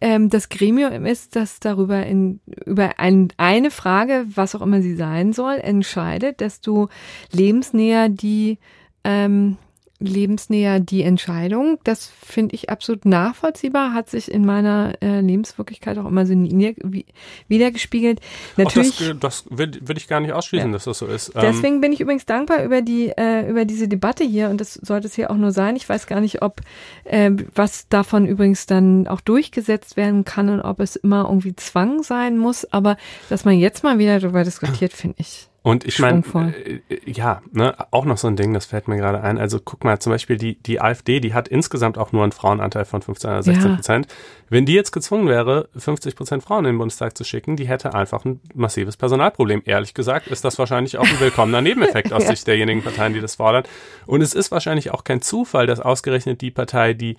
ähm, 0.00 0.30
das 0.30 0.48
Gremium 0.48 1.04
ist, 1.04 1.36
das 1.36 1.60
darüber 1.60 2.04
in, 2.06 2.40
über 2.64 2.98
ein, 2.98 3.28
eine 3.36 3.70
Frage, 3.70 4.26
was 4.34 4.54
auch 4.54 4.62
immer 4.62 4.80
sie 4.80 4.96
sein 4.96 5.32
soll, 5.32 5.56
entscheidet, 5.56 6.40
desto 6.40 6.88
lebensnäher 7.32 8.08
die 8.08 8.58
ähm, 9.04 9.58
lebensnäher 10.00 10.80
die 10.80 11.02
Entscheidung. 11.02 11.78
Das 11.84 12.06
finde 12.06 12.54
ich 12.54 12.68
absolut 12.68 13.04
nachvollziehbar, 13.04 13.94
hat 13.94 14.10
sich 14.10 14.30
in 14.30 14.44
meiner 14.44 14.94
äh, 15.00 15.20
Lebenswirklichkeit 15.20 15.98
auch 15.98 16.06
immer 16.06 16.26
so 16.26 16.34
wiedergespiegelt. 16.34 18.20
Natürlich, 18.56 19.00
Ach, 19.00 19.16
das, 19.18 19.44
das 19.44 19.58
würde 19.58 19.86
würd 19.86 19.98
ich 19.98 20.08
gar 20.08 20.20
nicht 20.20 20.32
ausschließen, 20.32 20.68
ja. 20.68 20.72
dass 20.72 20.84
das 20.84 20.98
so 20.98 21.06
ist. 21.06 21.34
Ähm, 21.34 21.42
Deswegen 21.42 21.80
bin 21.80 21.92
ich 21.92 22.00
übrigens 22.00 22.26
dankbar 22.26 22.64
über 22.64 22.82
die 22.82 23.08
äh, 23.16 23.48
über 23.48 23.64
diese 23.64 23.88
Debatte 23.88 24.24
hier 24.24 24.50
und 24.50 24.60
das 24.60 24.74
sollte 24.74 25.06
es 25.06 25.14
hier 25.14 25.30
auch 25.30 25.36
nur 25.36 25.52
sein. 25.52 25.76
Ich 25.76 25.88
weiß 25.88 26.06
gar 26.06 26.20
nicht, 26.20 26.42
ob 26.42 26.60
äh, 27.04 27.30
was 27.54 27.88
davon 27.88 28.26
übrigens 28.26 28.66
dann 28.66 29.06
auch 29.06 29.20
durchgesetzt 29.20 29.96
werden 29.96 30.24
kann 30.24 30.48
und 30.48 30.60
ob 30.60 30.80
es 30.80 30.96
immer 30.96 31.24
irgendwie 31.28 31.54
Zwang 31.54 32.02
sein 32.02 32.36
muss. 32.36 32.64
Aber 32.72 32.96
dass 33.28 33.44
man 33.44 33.58
jetzt 33.58 33.84
mal 33.84 33.98
wieder 33.98 34.18
darüber 34.18 34.44
diskutiert, 34.44 34.92
finde 34.92 35.16
ich 35.18 35.48
und 35.64 35.86
ich 35.86 35.98
meine, 35.98 36.22
äh, 36.28 36.80
ja, 37.06 37.40
ne, 37.50 37.74
auch 37.90 38.04
noch 38.04 38.18
so 38.18 38.28
ein 38.28 38.36
Ding, 38.36 38.52
das 38.52 38.66
fällt 38.66 38.86
mir 38.86 38.98
gerade 38.98 39.22
ein. 39.22 39.38
Also 39.38 39.58
guck 39.64 39.82
mal, 39.82 39.98
zum 39.98 40.12
Beispiel 40.12 40.36
die, 40.36 40.56
die 40.62 40.78
AfD, 40.78 41.20
die 41.20 41.32
hat 41.32 41.48
insgesamt 41.48 41.96
auch 41.96 42.12
nur 42.12 42.22
einen 42.22 42.32
Frauenanteil 42.32 42.84
von 42.84 43.00
15 43.00 43.30
oder 43.30 43.42
16 43.42 43.76
Prozent. 43.76 44.06
Ja. 44.06 44.16
Wenn 44.50 44.66
die 44.66 44.74
jetzt 44.74 44.92
gezwungen 44.92 45.26
wäre, 45.26 45.70
50 45.74 46.16
Prozent 46.16 46.42
Frauen 46.42 46.66
in 46.66 46.72
den 46.72 46.78
Bundestag 46.78 47.16
zu 47.16 47.24
schicken, 47.24 47.56
die 47.56 47.66
hätte 47.66 47.94
einfach 47.94 48.26
ein 48.26 48.40
massives 48.52 48.98
Personalproblem. 48.98 49.62
Ehrlich 49.64 49.94
gesagt 49.94 50.26
ist 50.26 50.44
das 50.44 50.58
wahrscheinlich 50.58 50.98
auch 50.98 51.08
ein 51.08 51.18
willkommener 51.18 51.62
Nebeneffekt 51.62 52.12
aus 52.12 52.24
ja. 52.24 52.28
Sicht 52.28 52.46
derjenigen 52.46 52.82
Parteien, 52.82 53.14
die 53.14 53.22
das 53.22 53.36
fordern. 53.36 53.64
Und 54.04 54.20
es 54.20 54.34
ist 54.34 54.50
wahrscheinlich 54.50 54.90
auch 54.90 55.02
kein 55.02 55.22
Zufall, 55.22 55.66
dass 55.66 55.80
ausgerechnet 55.80 56.42
die 56.42 56.50
Partei, 56.50 56.92
die 56.92 57.16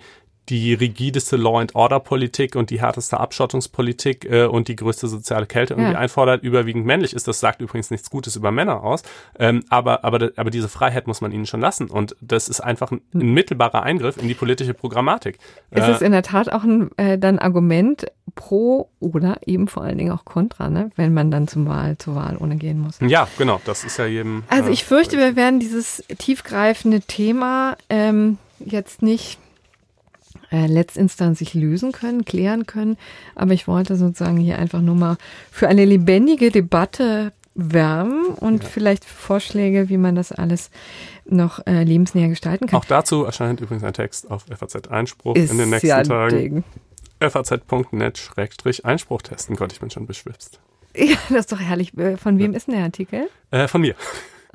die 0.48 0.74
rigideste 0.74 1.36
Law 1.36 1.60
and 1.60 1.74
Order 1.74 2.00
Politik 2.00 2.54
und 2.54 2.70
die 2.70 2.80
härteste 2.80 3.18
Abschottungspolitik 3.18 4.24
äh, 4.24 4.44
und 4.44 4.68
die 4.68 4.76
größte 4.76 5.08
soziale 5.08 5.46
Kälte 5.46 5.74
irgendwie 5.74 5.92
ja. 5.92 5.98
einfordert, 5.98 6.42
überwiegend 6.42 6.86
männlich 6.86 7.14
ist. 7.14 7.26
Das 7.26 7.40
sagt 7.40 7.60
übrigens 7.60 7.90
nichts 7.90 8.10
Gutes 8.10 8.36
über 8.36 8.52
Männer 8.52 8.82
aus. 8.82 9.02
Ähm, 9.38 9.64
aber, 9.70 10.04
aber, 10.04 10.30
aber 10.36 10.50
diese 10.50 10.68
Freiheit 10.68 11.06
muss 11.06 11.20
man 11.20 11.32
ihnen 11.32 11.46
schon 11.46 11.60
lassen. 11.60 11.88
Und 11.88 12.16
das 12.20 12.48
ist 12.48 12.60
einfach 12.60 12.92
ein, 12.92 13.00
ein 13.14 13.32
mittelbarer 13.32 13.82
Eingriff 13.82 14.16
in 14.16 14.28
die 14.28 14.34
politische 14.34 14.74
Programmatik. 14.74 15.38
Es 15.70 15.86
äh, 15.86 15.92
ist 15.92 16.02
in 16.02 16.12
der 16.12 16.22
Tat 16.22 16.52
auch 16.52 16.62
ein 16.62 16.90
äh, 16.96 17.18
dann 17.18 17.38
Argument 17.38 18.06
pro 18.34 18.88
oder 19.00 19.38
eben 19.46 19.66
vor 19.66 19.82
allen 19.82 19.98
Dingen 19.98 20.12
auch 20.12 20.24
kontra, 20.24 20.68
ne? 20.68 20.90
wenn 20.96 21.12
man 21.12 21.30
dann 21.30 21.48
zum 21.48 21.66
Wahl, 21.66 21.98
zur 21.98 22.14
Wahl 22.14 22.36
ohne 22.38 22.56
gehen 22.56 22.78
muss. 22.78 22.98
Ja, 23.00 23.26
genau. 23.38 23.60
Das 23.64 23.84
ist 23.84 23.96
ja 23.98 24.06
jedem. 24.06 24.44
Also 24.48 24.70
ich 24.70 24.84
fürchte, 24.84 25.16
wir 25.16 25.34
werden 25.34 25.58
dieses 25.58 26.04
tiefgreifende 26.18 27.00
Thema 27.00 27.76
ähm, 27.88 28.38
jetzt 28.58 29.02
nicht 29.02 29.38
äh, 30.50 30.66
letztinstanzlich 30.66 31.54
lösen 31.54 31.92
können, 31.92 32.24
klären 32.24 32.66
können. 32.66 32.96
Aber 33.34 33.52
ich 33.52 33.68
wollte 33.68 33.96
sozusagen 33.96 34.38
hier 34.38 34.58
einfach 34.58 34.80
nur 34.80 34.94
mal 34.94 35.16
für 35.50 35.68
eine 35.68 35.84
lebendige 35.84 36.50
Debatte 36.50 37.32
wärmen 37.56 38.26
und 38.26 38.62
ja. 38.62 38.68
vielleicht 38.68 39.04
Vorschläge, 39.04 39.88
wie 39.88 39.96
man 39.96 40.14
das 40.14 40.30
alles 40.30 40.70
noch 41.24 41.66
äh, 41.66 41.82
lebensnäher 41.84 42.28
gestalten 42.28 42.66
kann. 42.66 42.78
Auch 42.78 42.84
dazu 42.84 43.24
erscheint 43.24 43.60
übrigens 43.60 43.82
ein 43.82 43.94
Text 43.94 44.30
auf 44.30 44.44
FAZ 44.54 44.88
Einspruch 44.88 45.36
Ist 45.36 45.50
in 45.50 45.58
den 45.58 45.70
nächsten 45.70 45.88
ja 45.88 46.02
Tagen. 46.02 46.64
faz.net-einspruch 47.20 49.22
testen 49.22 49.56
konnte 49.56 49.74
ich 49.74 49.80
bin 49.80 49.90
schon 49.90 50.06
beschwipst. 50.06 50.60
Ja, 50.94 51.16
das 51.28 51.40
ist 51.40 51.52
doch 51.52 51.60
herrlich. 51.60 51.96
Äh, 51.98 52.16
von 52.16 52.38
wem 52.38 52.54
ist 52.54 52.68
denn 52.68 52.74
der 52.74 52.84
Artikel? 52.84 53.28
Äh, 53.50 53.68
von 53.68 53.80
mir. 53.80 53.94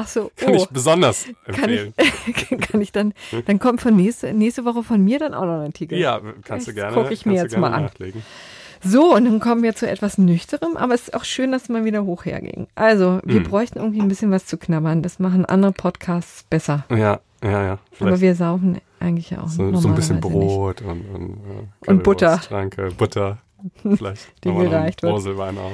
Ach 0.02 0.08
so, 0.08 0.32
kann 0.36 0.54
oh. 0.54 0.58
ich 0.58 0.68
besonders 0.70 1.28
empfehlen. 1.46 1.94
Kann 1.98 2.08
ich, 2.28 2.60
kann 2.72 2.82
ich 2.82 2.92
dann, 2.92 3.14
dann 3.46 3.60
kommt 3.60 3.82
von 3.82 3.96
nächste, 3.96 4.34
nächste 4.34 4.66
Woche 4.66 4.84
von 4.84 5.04
mir 5.04 5.20
dann 5.20 5.36
auch 5.36 5.46
noch 5.46 5.60
ein 5.60 5.68
Artikel. 5.68 5.98
Ja, 5.98 6.20
kannst 6.44 6.68
du 6.68 6.74
gerne. 6.74 6.96
Gucke 6.96 7.14
ich 7.14 7.26
mir 7.26 7.36
jetzt 7.36 7.56
mal 7.56 7.72
an. 7.72 7.84
Nachlegen. 7.84 8.24
So, 8.84 9.14
und 9.16 9.26
dann 9.26 9.40
kommen 9.40 9.62
wir 9.62 9.76
zu 9.76 9.88
etwas 9.88 10.18
Nüchterem, 10.18 10.76
aber 10.76 10.96
es 10.96 11.04
ist 11.04 11.14
auch 11.14 11.24
schön, 11.24 11.52
dass 11.52 11.70
mal 11.70 11.86
wieder 11.86 12.04
hoch 12.04 12.26
herging. 12.26 12.66
Also, 12.74 13.20
wir 13.24 13.42
mm. 13.42 13.44
bräuchten 13.44 13.78
irgendwie 13.78 14.02
ein 14.02 14.08
bisschen 14.08 14.32
was 14.32 14.48
zu 14.48 14.58
knabbern. 14.58 15.04
Das 15.04 15.20
machen 15.20 15.46
andere 15.46 15.72
Podcasts 15.72 16.44
besser. 16.50 16.86
Ja, 16.90 17.20
ja, 17.44 17.64
ja. 17.64 17.80
Aber 18.00 18.20
wir 18.22 18.34
saufen 18.34 18.82
eigentlich 19.00 19.30
ja 19.30 19.44
auch 19.44 19.50
so, 19.50 19.76
so 19.76 19.88
ein 19.88 19.94
bisschen 19.94 20.20
Brot 20.20 20.82
und, 20.82 21.06
und, 21.14 21.30
äh, 21.32 21.90
und 21.92 22.02
Butter. 22.02 22.42
Danke, 22.50 22.90
Butter. 22.98 23.38
Vielleicht 23.84 24.44
die 24.44 24.52
gereicht 24.52 25.04
wird. 25.04 25.14
Roselwein 25.14 25.60
auf. 25.60 25.72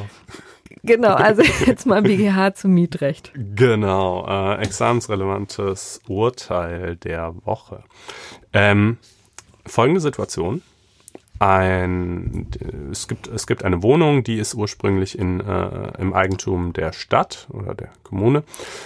Genau, 0.83 1.13
also 1.13 1.41
jetzt 1.65 1.85
mal 1.85 2.01
BGH 2.01 2.55
zum 2.55 2.73
Mietrecht. 2.73 3.31
Genau, 3.55 4.25
äh, 4.27 4.61
examensrelevantes 4.61 6.01
Urteil 6.07 6.95
der 6.97 7.33
Woche. 7.45 7.83
Ähm, 8.53 8.97
folgende 9.65 10.01
Situation. 10.01 10.61
Ein, 11.39 12.47
es, 12.91 13.07
gibt, 13.07 13.27
es 13.27 13.45
gibt 13.45 13.63
eine 13.63 13.83
Wohnung, 13.83 14.23
die 14.23 14.37
ist 14.37 14.55
ursprünglich 14.55 15.19
in, 15.19 15.39
äh, 15.39 15.91
im 15.99 16.13
Eigentum 16.13 16.73
der 16.73 16.93
Stadt 16.93 17.47
oder 17.51 17.75
der 17.75 17.89
Kommune. 18.01 18.43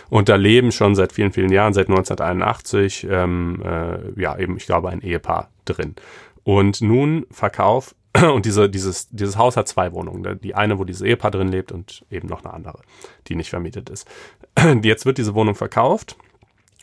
Und 0.09 0.27
da 0.27 0.35
leben 0.35 0.73
schon 0.73 0.93
seit 0.93 1.13
vielen, 1.13 1.31
vielen 1.31 1.51
Jahren, 1.51 1.73
seit 1.73 1.87
1981, 1.87 3.07
ähm, 3.09 3.61
äh, 3.63 4.19
ja, 4.19 4.37
eben, 4.37 4.57
ich 4.57 4.65
glaube, 4.65 4.89
ein 4.89 5.01
Ehepaar 5.01 5.49
drin. 5.63 5.95
Und 6.43 6.81
nun 6.81 7.25
verkauft 7.31 7.95
Und 8.34 8.45
diese, 8.45 8.70
dieses, 8.70 9.09
dieses 9.09 9.38
Haus 9.38 9.57
hat 9.57 9.68
zwei 9.68 9.93
Wohnungen. 9.93 10.39
Die 10.41 10.55
eine, 10.55 10.80
wo 10.80 10.84
dieses 10.84 11.01
Ehepaar 11.01 11.32
drin 11.32 11.47
lebt 11.47 11.72
und 11.72 12.05
eben 12.12 12.28
noch 12.28 12.43
eine 12.43 12.53
andere, 12.53 12.80
die 13.28 13.36
nicht 13.36 13.49
vermietet 13.49 13.89
ist. 13.89 14.07
Jetzt 14.84 15.05
wird 15.05 15.18
diese 15.18 15.34
Wohnung 15.34 15.55
verkauft 15.55 16.18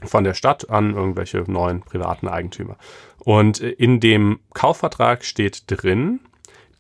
von 0.05 0.25
der 0.25 0.35
Stadt 0.35 0.71
an 0.71 0.95
irgendwelche 0.95 1.39
neuen 1.51 1.83
privaten 1.83 2.29
Eigentümer. 2.29 2.77
Und 3.19 3.61
in 3.61 4.01
dem 4.01 4.41
Kaufvertrag 4.55 5.25
steht 5.25 5.65
drin, 5.67 6.21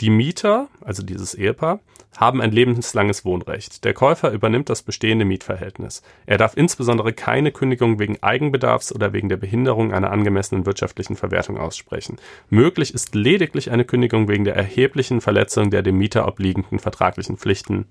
Die 0.01 0.11
Mieter, 0.11 0.69
also 0.81 1.03
dieses 1.03 1.35
Ehepaar, 1.35 1.81
haben 2.17 2.41
ein 2.41 2.53
lebenslanges 2.53 3.25
Wohnrecht. 3.25 3.85
Der 3.85 3.95
Käufer 3.95 4.31
übernimmt 4.31 4.69
das 4.71 4.83
bestehende 4.83 5.25
Mietverhältnis. 5.25 6.03
Er 6.27 6.39
darf 6.39 6.57
insbesondere 6.57 7.13
keine 7.13 7.53
Kündigung 7.53 7.99
wegen 7.99 8.23
Eigenbedarfs 8.23 8.93
oder 8.93 9.13
wegen 9.13 9.29
der 9.29 9.37
Behinderung 9.37 9.93
einer 9.93 10.11
angemessenen 10.11 10.67
wirtschaftlichen 10.67 11.17
Verwertung 11.17 11.59
aussprechen. 11.59 12.17
Möglich 12.49 12.95
ist 12.95 13.15
lediglich 13.15 13.71
eine 13.71 13.85
Kündigung 13.85 14.29
wegen 14.29 14.45
der 14.45 14.57
erheblichen 14.57 15.21
Verletzung 15.21 15.71
der 15.71 15.83
dem 15.83 15.99
Mieter 15.99 16.27
obliegenden 16.27 16.79
vertraglichen 16.79 17.37
Pflichten 17.37 17.87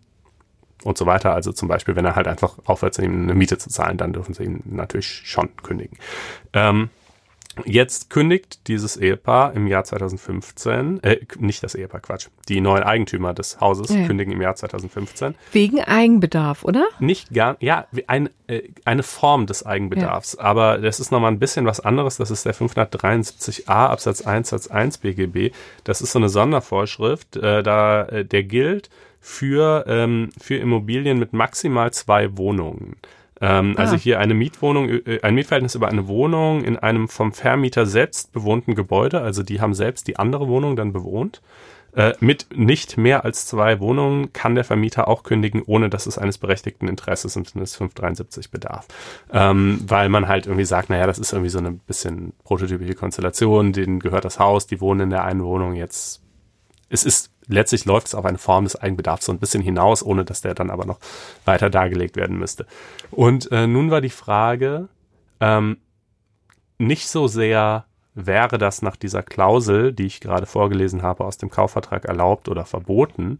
und 0.83 0.97
so 0.97 1.05
weiter. 1.05 1.33
Also 1.33 1.51
zum 1.51 1.67
Beispiel, 1.67 1.95
wenn 1.95 2.05
er 2.05 2.15
halt 2.15 2.27
einfach 2.27 2.57
aufhört, 2.65 2.99
eine 2.99 3.33
Miete 3.33 3.57
zu 3.57 3.69
zahlen, 3.69 3.97
dann 3.97 4.13
dürfen 4.13 4.33
sie 4.33 4.43
ihn 4.43 4.61
natürlich 4.65 5.21
schon 5.25 5.55
kündigen. 5.57 5.97
Ähm, 6.53 6.89
Jetzt 7.65 8.09
kündigt 8.09 8.67
dieses 8.67 8.97
Ehepaar 8.97 9.53
im 9.53 9.67
Jahr 9.67 9.83
2015, 9.83 11.03
äh, 11.03 11.17
nicht 11.39 11.63
das 11.63 11.75
Ehepaar, 11.75 12.01
Quatsch, 12.01 12.27
die 12.49 12.61
neuen 12.61 12.83
Eigentümer 12.83 13.33
des 13.33 13.59
Hauses 13.59 13.89
ja. 13.89 14.05
kündigen 14.05 14.33
im 14.33 14.41
Jahr 14.41 14.55
2015. 14.55 15.35
Wegen 15.51 15.81
Eigenbedarf, 15.81 16.63
oder? 16.63 16.87
Nicht 16.99 17.33
gar, 17.33 17.57
ja, 17.59 17.87
ein, 18.07 18.29
äh, 18.47 18.63
eine 18.85 19.03
Form 19.03 19.45
des 19.47 19.65
Eigenbedarfs. 19.65 20.33
Ja. 20.37 20.43
Aber 20.43 20.77
das 20.77 20.99
ist 20.99 21.11
nochmal 21.11 21.31
ein 21.31 21.39
bisschen 21.39 21.65
was 21.65 21.79
anderes. 21.79 22.17
Das 22.17 22.31
ist 22.31 22.45
der 22.45 22.55
573a 22.55 23.67
Absatz 23.67 24.21
1 24.21 24.49
Satz 24.49 24.67
1 24.67 24.99
BGB. 24.99 25.53
Das 25.83 26.01
ist 26.01 26.11
so 26.11 26.19
eine 26.19 26.29
Sondervorschrift, 26.29 27.37
äh, 27.37 27.63
da, 27.63 28.03
äh, 28.03 28.25
der 28.25 28.43
gilt 28.43 28.89
für, 29.19 29.85
ähm, 29.87 30.29
für 30.39 30.55
Immobilien 30.55 31.19
mit 31.19 31.33
maximal 31.33 31.91
zwei 31.91 32.37
Wohnungen. 32.37 32.95
Ähm, 33.41 33.75
also 33.77 33.79
ah. 33.79 33.81
Also 33.81 33.95
hier 33.95 34.19
eine 34.19 34.33
Mietwohnung, 34.33 34.89
äh, 34.89 35.19
ein 35.21 35.35
Mietverhältnis 35.35 35.75
über 35.75 35.87
eine 35.87 36.07
Wohnung 36.07 36.63
in 36.63 36.77
einem 36.77 37.07
vom 37.07 37.33
Vermieter 37.33 37.85
selbst 37.85 38.33
bewohnten 38.33 38.75
Gebäude. 38.75 39.21
Also 39.21 39.43
die 39.43 39.61
haben 39.61 39.73
selbst 39.73 40.07
die 40.07 40.17
andere 40.17 40.47
Wohnung 40.47 40.75
dann 40.75 40.93
bewohnt. 40.93 41.41
Äh, 41.97 42.13
mit 42.19 42.47
nicht 42.55 42.97
mehr 42.97 43.25
als 43.25 43.47
zwei 43.47 43.79
Wohnungen 43.79 44.31
kann 44.33 44.53
der 44.53 44.63
Vermieter 44.63 45.07
auch 45.07 45.23
kündigen, 45.23 45.63
ohne 45.65 45.89
dass 45.89 46.05
es 46.05 46.19
eines 46.19 46.37
berechtigten 46.37 46.87
Interesses 46.87 47.35
im 47.35 47.45
Sinne 47.45 47.63
des 47.63 47.75
573 47.75 48.51
bedarf. 48.51 48.87
Ähm, 49.31 49.79
weil 49.87 50.09
man 50.09 50.27
halt 50.27 50.45
irgendwie 50.45 50.65
sagt, 50.65 50.89
naja, 50.89 51.07
das 51.07 51.17
ist 51.17 51.31
irgendwie 51.31 51.49
so 51.49 51.57
eine 51.57 51.71
bisschen 51.71 52.33
prototypische 52.43 52.93
Konstellation, 52.93 53.73
denen 53.73 53.99
gehört 53.99 54.25
das 54.25 54.37
Haus, 54.37 54.67
die 54.67 54.79
wohnen 54.79 55.01
in 55.01 55.09
der 55.09 55.23
einen 55.23 55.43
Wohnung 55.43 55.73
jetzt. 55.73 56.21
Es 56.89 57.03
ist 57.03 57.31
letztlich 57.47 57.85
läuft 57.85 58.07
es 58.07 58.15
auf 58.15 58.25
eine 58.25 58.37
Form 58.37 58.65
des 58.65 58.75
Eigenbedarfs 58.75 59.25
so 59.25 59.31
ein 59.31 59.39
bisschen 59.39 59.63
hinaus, 59.63 60.03
ohne 60.03 60.25
dass 60.25 60.41
der 60.41 60.53
dann 60.53 60.69
aber 60.69 60.85
noch 60.85 60.99
weiter 61.45 61.69
dargelegt 61.69 62.15
werden 62.15 62.37
müsste. 62.37 62.65
Und 63.11 63.51
äh, 63.51 63.67
nun 63.67 63.91
war 63.91 64.01
die 64.01 64.09
Frage, 64.09 64.89
ähm, 65.39 65.77
nicht 66.77 67.07
so 67.09 67.27
sehr 67.27 67.85
wäre 68.13 68.57
das 68.57 68.81
nach 68.81 68.95
dieser 68.95 69.21
Klausel, 69.21 69.93
die 69.93 70.05
ich 70.05 70.19
gerade 70.19 70.47
vorgelesen 70.47 71.03
habe, 71.03 71.23
aus 71.23 71.37
dem 71.37 71.49
Kaufvertrag 71.49 72.05
erlaubt 72.05 72.49
oder 72.49 72.65
verboten, 72.65 73.37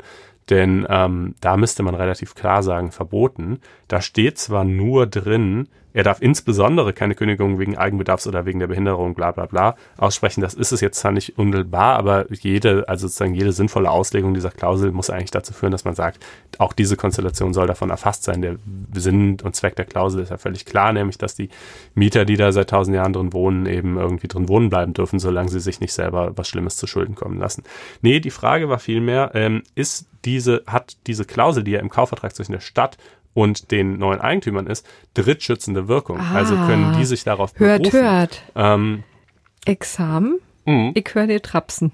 denn 0.50 0.86
ähm, 0.90 1.36
da 1.42 1.58
müsste 1.58 1.84
man 1.84 1.96
relativ 1.96 2.36
klar 2.36 2.64
sagen, 2.64 2.92
verboten. 2.92 3.60
Da 3.88 4.02
steht 4.02 4.38
zwar 4.38 4.64
nur 4.64 5.06
drin, 5.08 5.68
er 5.98 6.04
darf 6.04 6.22
insbesondere 6.22 6.94
keine 6.94 7.16
Kündigung 7.16 7.58
wegen 7.58 7.76
Eigenbedarfs 7.76 8.28
oder 8.28 8.46
wegen 8.46 8.60
der 8.60 8.68
Behinderung, 8.68 9.16
bla 9.16 9.32
bla 9.32 9.48
bla, 9.48 9.76
aussprechen. 9.98 10.42
Das 10.42 10.54
ist 10.54 10.72
es 10.72 10.80
jetzt 10.80 11.00
zwar 11.00 11.12
nicht 11.12 11.40
unmittelbar, 11.40 11.96
aber 11.96 12.32
jede, 12.32 12.88
also 12.88 13.08
sozusagen 13.08 13.34
jede 13.34 13.52
sinnvolle 13.52 13.90
Auslegung 13.90 14.36
dieser 14.36 14.52
Klausel 14.52 14.92
muss 14.92 15.10
eigentlich 15.10 15.32
dazu 15.32 15.54
führen, 15.54 15.72
dass 15.72 15.86
man 15.86 15.96
sagt, 15.96 16.24
auch 16.60 16.74
diese 16.74 16.98
Konstellation 16.98 17.52
soll 17.52 17.66
davon 17.66 17.90
erfasst 17.90 18.26
sein. 18.26 18.44
Der 18.44 18.58
Sinn 18.94 19.38
und 19.42 19.56
Zweck 19.56 19.76
der 19.76 19.86
Klausel 19.86 20.22
ist 20.22 20.30
ja 20.30 20.38
völlig 20.38 20.68
klar, 20.68 20.94
nämlich, 20.94 21.18
dass 21.18 21.34
die 21.34 21.50
Mieter, 21.96 22.26
die 22.26 22.38
da 22.38 22.52
seit 22.52 22.70
tausend 22.70 22.96
Jahren 22.96 23.14
drin 23.14 23.34
wohnen, 23.34 23.66
eben 23.66 23.98
irgendwie 23.98 24.28
drin 24.28 24.48
wohnen 24.50 24.70
bleiben 24.70 24.94
dürfen, 24.94 25.18
solange 25.18 25.50
sie 25.50 25.60
sich 25.60 25.80
nicht 25.80 25.94
selber 25.94 26.34
was 26.36 26.48
Schlimmes 26.48 26.78
zu 26.78 26.86
Schulden 26.86 27.16
kommen 27.16 27.40
lassen. 27.40 27.64
Nee, 28.04 28.20
die 28.20 28.30
Frage 28.30 28.70
war 28.70 28.78
vielmehr, 28.78 29.32
ähm, 29.34 29.64
ist 29.74 30.06
diese, 30.26 30.62
hat 30.68 30.98
diese 31.08 31.26
Klausel, 31.26 31.64
die 31.64 31.72
ja 31.72 31.80
im 31.80 31.90
Kaufvertrag 31.90 32.36
zwischen 32.36 32.52
der 32.52 32.60
Stadt 32.60 32.98
und 33.38 33.70
den 33.70 34.00
neuen 34.00 34.20
Eigentümern 34.20 34.66
ist, 34.66 34.84
drittschützende 35.14 35.88
Wirkung. 35.88 36.20
Ah, 36.20 36.34
also 36.34 36.56
können 36.56 36.98
die 36.98 37.06
sich 37.06 37.24
darauf 37.24 37.52
hört, 37.60 37.84
berufen. 37.84 38.02
Hört, 38.02 38.42
ähm, 38.56 39.04
Examen, 39.64 40.40
mh. 40.66 40.94
ich 40.96 41.14
höre 41.14 41.28
dir 41.28 41.40
trapsen. 41.40 41.92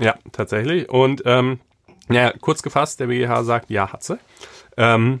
Ja, 0.00 0.16
tatsächlich. 0.32 0.90
Und 0.90 1.22
ähm, 1.26 1.60
ja, 2.10 2.32
kurz 2.40 2.64
gefasst, 2.64 2.98
der 2.98 3.06
BGH 3.06 3.44
sagt, 3.44 3.70
ja, 3.70 3.92
hat 3.92 4.02
sie. 4.02 4.18
Ähm, 4.76 5.20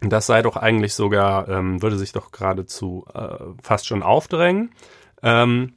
das 0.00 0.24
sei 0.24 0.40
doch 0.40 0.56
eigentlich 0.56 0.94
sogar, 0.94 1.46
ähm, 1.50 1.82
würde 1.82 1.98
sich 1.98 2.12
doch 2.12 2.32
geradezu 2.32 3.04
äh, 3.12 3.36
fast 3.62 3.86
schon 3.86 4.02
aufdrängen. 4.02 4.70
Ähm, 5.22 5.74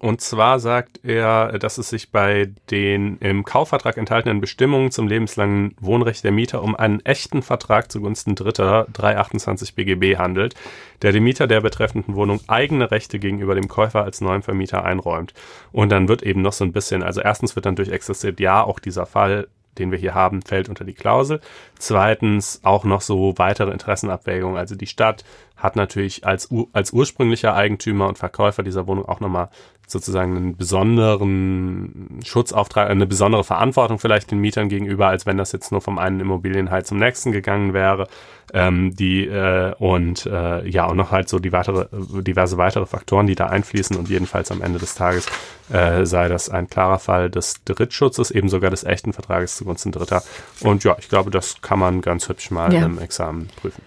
und 0.00 0.20
zwar 0.20 0.58
sagt 0.58 1.00
er, 1.04 1.58
dass 1.58 1.78
es 1.78 1.90
sich 1.90 2.10
bei 2.10 2.50
den 2.70 3.18
im 3.18 3.44
Kaufvertrag 3.44 3.96
enthaltenen 3.96 4.40
Bestimmungen 4.40 4.90
zum 4.90 5.06
lebenslangen 5.06 5.76
Wohnrecht 5.80 6.24
der 6.24 6.32
Mieter 6.32 6.62
um 6.62 6.74
einen 6.74 7.04
echten 7.04 7.42
Vertrag 7.42 7.92
zugunsten 7.92 8.34
Dritter 8.34 8.86
328 8.92 9.74
BGB 9.74 10.18
handelt, 10.18 10.54
der 11.02 11.12
dem 11.12 11.24
Mieter 11.24 11.46
der 11.46 11.60
betreffenden 11.60 12.16
Wohnung 12.16 12.40
eigene 12.48 12.90
Rechte 12.90 13.18
gegenüber 13.18 13.54
dem 13.54 13.68
Käufer 13.68 14.02
als 14.02 14.20
neuen 14.20 14.42
Vermieter 14.42 14.84
einräumt. 14.84 15.34
Und 15.70 15.90
dann 15.90 16.08
wird 16.08 16.22
eben 16.22 16.42
noch 16.42 16.52
so 16.52 16.64
ein 16.64 16.72
bisschen, 16.72 17.02
also 17.02 17.20
erstens 17.20 17.54
wird 17.54 17.66
dann 17.66 17.76
durchexerziert, 17.76 18.40
ja, 18.40 18.64
auch 18.64 18.80
dieser 18.80 19.06
Fall 19.06 19.46
den 19.78 19.90
wir 19.90 19.98
hier 19.98 20.14
haben, 20.14 20.42
fällt 20.42 20.68
unter 20.68 20.84
die 20.84 20.94
Klausel. 20.94 21.40
Zweitens 21.78 22.60
auch 22.62 22.84
noch 22.84 23.00
so 23.00 23.34
weitere 23.36 23.70
Interessenabwägungen. 23.72 24.56
Also 24.56 24.74
die 24.74 24.86
Stadt 24.86 25.24
hat 25.56 25.74
natürlich 25.76 26.26
als, 26.26 26.50
als 26.72 26.92
ursprünglicher 26.92 27.54
Eigentümer 27.54 28.08
und 28.08 28.18
Verkäufer 28.18 28.62
dieser 28.62 28.86
Wohnung 28.86 29.06
auch 29.06 29.20
nochmal 29.20 29.48
sozusagen 29.86 30.36
einen 30.36 30.56
besonderen 30.56 32.20
Schutzauftrag, 32.24 32.90
eine 32.90 33.06
besondere 33.06 33.44
Verantwortung 33.44 33.98
vielleicht 33.98 34.30
den 34.30 34.40
Mietern 34.40 34.68
gegenüber, 34.68 35.06
als 35.06 35.26
wenn 35.26 35.36
das 35.36 35.52
jetzt 35.52 35.70
nur 35.70 35.80
vom 35.80 35.98
einen 35.98 36.18
Immobilienhalt 36.20 36.86
zum 36.86 36.98
nächsten 36.98 37.30
gegangen 37.32 37.72
wäre. 37.72 38.08
Ähm, 38.52 38.94
die 38.94 39.26
äh, 39.26 39.74
und 39.78 40.26
äh, 40.26 40.68
ja 40.68 40.86
und 40.86 40.96
noch 40.96 41.10
halt 41.10 41.28
so 41.28 41.40
die 41.40 41.52
weitere, 41.52 41.88
diverse 42.22 42.56
weitere 42.58 42.86
Faktoren, 42.86 43.26
die 43.26 43.34
da 43.34 43.46
einfließen 43.46 43.96
und 43.96 44.08
jedenfalls 44.08 44.52
am 44.52 44.62
Ende 44.62 44.78
des 44.78 44.94
Tages 44.94 45.26
äh, 45.72 46.04
sei 46.04 46.28
das 46.28 46.48
ein 46.48 46.68
klarer 46.68 47.00
Fall 47.00 47.28
des 47.28 47.64
Drittschutzes, 47.64 48.30
eben 48.30 48.48
sogar 48.48 48.70
des 48.70 48.84
echten 48.84 49.12
Vertrages 49.12 49.56
zugunsten 49.56 49.90
Dritter. 49.90 50.22
Und 50.60 50.84
ja, 50.84 50.96
ich 50.98 51.08
glaube, 51.08 51.30
das 51.30 51.60
kann 51.60 51.80
man 51.80 52.02
ganz 52.02 52.28
hübsch 52.28 52.52
mal 52.52 52.72
ja. 52.72 52.84
im 52.84 52.98
Examen 52.98 53.48
prüfen. 53.60 53.82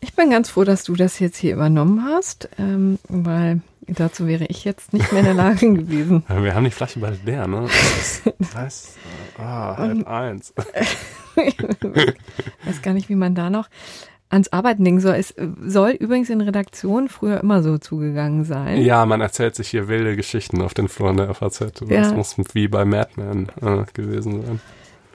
Ich 0.00 0.14
bin 0.14 0.30
ganz 0.30 0.50
froh, 0.50 0.64
dass 0.64 0.84
du 0.84 0.94
das 0.94 1.18
jetzt 1.18 1.36
hier 1.36 1.52
übernommen 1.52 2.04
hast, 2.04 2.48
ähm, 2.58 2.98
weil 3.08 3.60
dazu 3.86 4.26
wäre 4.26 4.46
ich 4.46 4.64
jetzt 4.64 4.92
nicht 4.92 5.12
mehr 5.12 5.20
in 5.20 5.26
der 5.26 5.34
Lage 5.34 5.72
gewesen. 5.74 6.24
Wir 6.28 6.54
haben 6.54 6.64
die 6.64 6.70
Flasche 6.70 7.00
bald 7.00 7.24
leer, 7.24 7.46
ne? 7.46 7.68
Was? 8.54 8.96
Ah, 9.38 9.76
halb 9.76 10.06
eins. 10.06 10.54
ich 11.36 11.56
weiß 12.64 12.82
gar 12.82 12.94
nicht, 12.94 13.08
wie 13.08 13.14
man 13.14 13.34
da 13.34 13.50
noch 13.50 13.68
ans 14.30 14.52
Arbeiten 14.52 14.84
denken 14.84 15.00
soll. 15.00 15.16
Es 15.16 15.34
soll 15.66 15.90
übrigens 15.90 16.30
in 16.30 16.40
Redaktion 16.40 17.08
früher 17.08 17.40
immer 17.40 17.62
so 17.62 17.78
zugegangen 17.78 18.44
sein. 18.44 18.80
Ja, 18.80 19.04
man 19.04 19.20
erzählt 19.20 19.54
sich 19.56 19.68
hier 19.68 19.88
wilde 19.88 20.16
Geschichten 20.16 20.62
auf 20.62 20.72
den 20.72 20.88
Fluren 20.88 21.16
der 21.16 21.34
FAZ. 21.34 21.58
Das 21.58 21.88
ja. 21.88 22.12
muss 22.12 22.36
wie 22.54 22.68
bei 22.68 22.84
Mad 22.84 23.10
Men 23.16 23.48
äh, 23.60 23.84
gewesen 23.92 24.42
sein. 24.42 24.60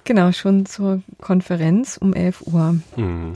Genau, 0.04 0.32
schon 0.34 0.68
zur 0.68 1.02
Konferenz 1.20 1.98
um 1.98 2.14
11 2.14 2.44
Uhr. 2.46 2.76
Hm. 2.96 3.34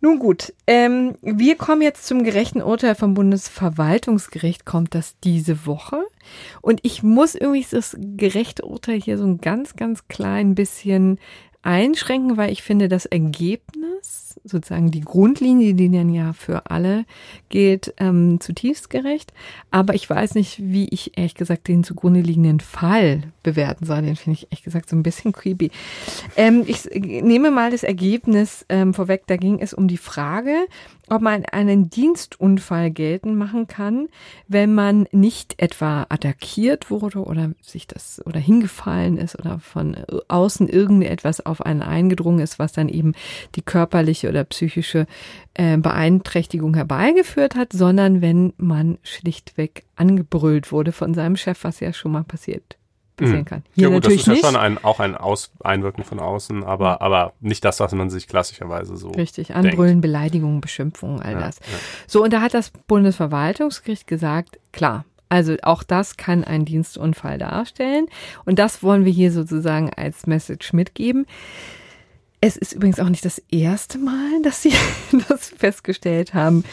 Nun 0.00 0.18
gut, 0.18 0.52
ähm, 0.66 1.14
wir 1.22 1.56
kommen 1.56 1.82
jetzt 1.82 2.06
zum 2.06 2.22
gerechten 2.22 2.62
Urteil 2.62 2.94
vom 2.94 3.14
Bundesverwaltungsgericht. 3.14 4.66
Kommt 4.66 4.94
das 4.94 5.18
diese 5.20 5.66
Woche? 5.66 6.04
Und 6.60 6.80
ich 6.82 7.02
muss 7.02 7.34
irgendwie 7.34 7.66
das 7.70 7.96
gerechte 7.98 8.64
Urteil 8.64 9.00
hier 9.00 9.16
so 9.18 9.24
ein 9.24 9.38
ganz, 9.38 9.74
ganz 9.76 10.06
klein 10.08 10.54
bisschen 10.54 11.18
einschränken, 11.62 12.36
weil 12.36 12.52
ich 12.52 12.62
finde, 12.62 12.88
das 12.88 13.06
Ergebnis 13.06 13.85
sozusagen 14.48 14.90
die 14.90 15.00
Grundlinie, 15.00 15.74
die 15.74 15.90
dann 15.90 16.12
ja 16.12 16.32
für 16.32 16.70
alle 16.70 17.04
gilt, 17.48 17.94
ähm, 17.98 18.40
zutiefst 18.40 18.90
gerecht. 18.90 19.32
Aber 19.70 19.94
ich 19.94 20.08
weiß 20.08 20.34
nicht, 20.34 20.60
wie 20.60 20.88
ich 20.88 21.16
ehrlich 21.16 21.34
gesagt 21.34 21.68
den 21.68 21.84
zugrunde 21.84 22.20
liegenden 22.20 22.60
Fall 22.60 23.22
bewerten 23.42 23.84
soll. 23.84 24.02
Den 24.02 24.16
finde 24.16 24.38
ich 24.38 24.46
ehrlich 24.46 24.62
gesagt 24.62 24.88
so 24.88 24.96
ein 24.96 25.02
bisschen 25.02 25.32
creepy. 25.32 25.70
Ähm, 26.36 26.64
ich 26.66 26.84
nehme 26.94 27.50
mal 27.50 27.70
das 27.70 27.82
Ergebnis 27.82 28.64
ähm, 28.68 28.94
vorweg. 28.94 29.24
Da 29.26 29.36
ging 29.36 29.60
es 29.60 29.74
um 29.74 29.88
die 29.88 29.96
Frage, 29.96 30.66
ob 31.08 31.22
man 31.22 31.44
einen 31.44 31.88
Dienstunfall 31.88 32.90
geltend 32.90 33.36
machen 33.36 33.68
kann, 33.68 34.08
wenn 34.48 34.74
man 34.74 35.06
nicht 35.12 35.54
etwa 35.58 36.06
attackiert 36.08 36.90
wurde 36.90 37.20
oder 37.20 37.52
sich 37.60 37.86
das 37.86 38.22
oder 38.26 38.40
hingefallen 38.40 39.16
ist 39.16 39.38
oder 39.38 39.60
von 39.60 39.96
außen 40.28 40.68
irgendetwas 40.68 41.44
auf 41.44 41.64
einen 41.64 41.82
eingedrungen 41.82 42.40
ist, 42.40 42.58
was 42.58 42.72
dann 42.72 42.88
eben 42.88 43.12
die 43.54 43.62
körperliche 43.62 44.28
oder 44.28 44.44
psychische 44.44 45.06
äh, 45.54 45.76
Beeinträchtigung 45.76 46.74
herbeigeführt 46.74 47.54
hat, 47.54 47.72
sondern 47.72 48.20
wenn 48.20 48.52
man 48.56 48.98
schlichtweg 49.02 49.84
angebrüllt 49.94 50.72
wurde 50.72 50.92
von 50.92 51.14
seinem 51.14 51.36
Chef, 51.36 51.62
was 51.62 51.80
ja 51.80 51.92
schon 51.92 52.12
mal 52.12 52.24
passiert 52.24 52.76
passieren 53.16 53.40
hm. 53.40 53.44
kann. 53.44 53.62
Hier 53.74 53.84
ja 53.84 53.88
gut, 53.88 54.04
natürlich 54.04 54.24
das 54.24 54.36
ist 54.36 54.42
ja 54.42 54.50
schon 54.50 54.60
ein, 54.60 54.82
auch 54.84 55.00
ein 55.00 55.16
Aus, 55.16 55.50
Einwirken 55.62 56.04
von 56.04 56.20
außen, 56.20 56.64
aber, 56.64 57.00
aber 57.00 57.32
nicht 57.40 57.64
das, 57.64 57.80
was 57.80 57.92
man 57.92 58.10
sich 58.10 58.28
klassischerweise 58.28 58.96
so 58.96 59.08
Richtig, 59.08 59.54
Anbrüllen, 59.54 60.00
denkt. 60.00 60.02
Beleidigungen, 60.02 60.60
Beschimpfungen, 60.60 61.20
all 61.20 61.32
ja, 61.32 61.40
das. 61.40 61.58
Ja. 61.58 61.78
So, 62.06 62.22
und 62.22 62.32
da 62.32 62.40
hat 62.40 62.54
das 62.54 62.70
Bundesverwaltungsgericht 62.70 64.06
gesagt, 64.06 64.58
klar, 64.72 65.04
Also 65.28 65.56
auch 65.62 65.82
das 65.82 66.16
kann 66.16 66.44
ein 66.44 66.64
Dienstunfall 66.64 67.38
darstellen. 67.38 68.06
Und 68.44 68.58
das 68.58 68.82
wollen 68.82 69.04
wir 69.04 69.12
hier 69.12 69.32
sozusagen 69.32 69.90
als 69.94 70.26
Message 70.26 70.72
mitgeben. 70.72 71.26
Es 72.40 72.56
ist 72.56 72.74
übrigens 72.74 73.00
auch 73.00 73.08
nicht 73.08 73.24
das 73.24 73.42
erste 73.50 73.98
Mal, 73.98 74.42
dass 74.42 74.62
Sie 74.62 74.72
das 75.28 75.48
festgestellt 75.48 76.34
haben 76.34 76.64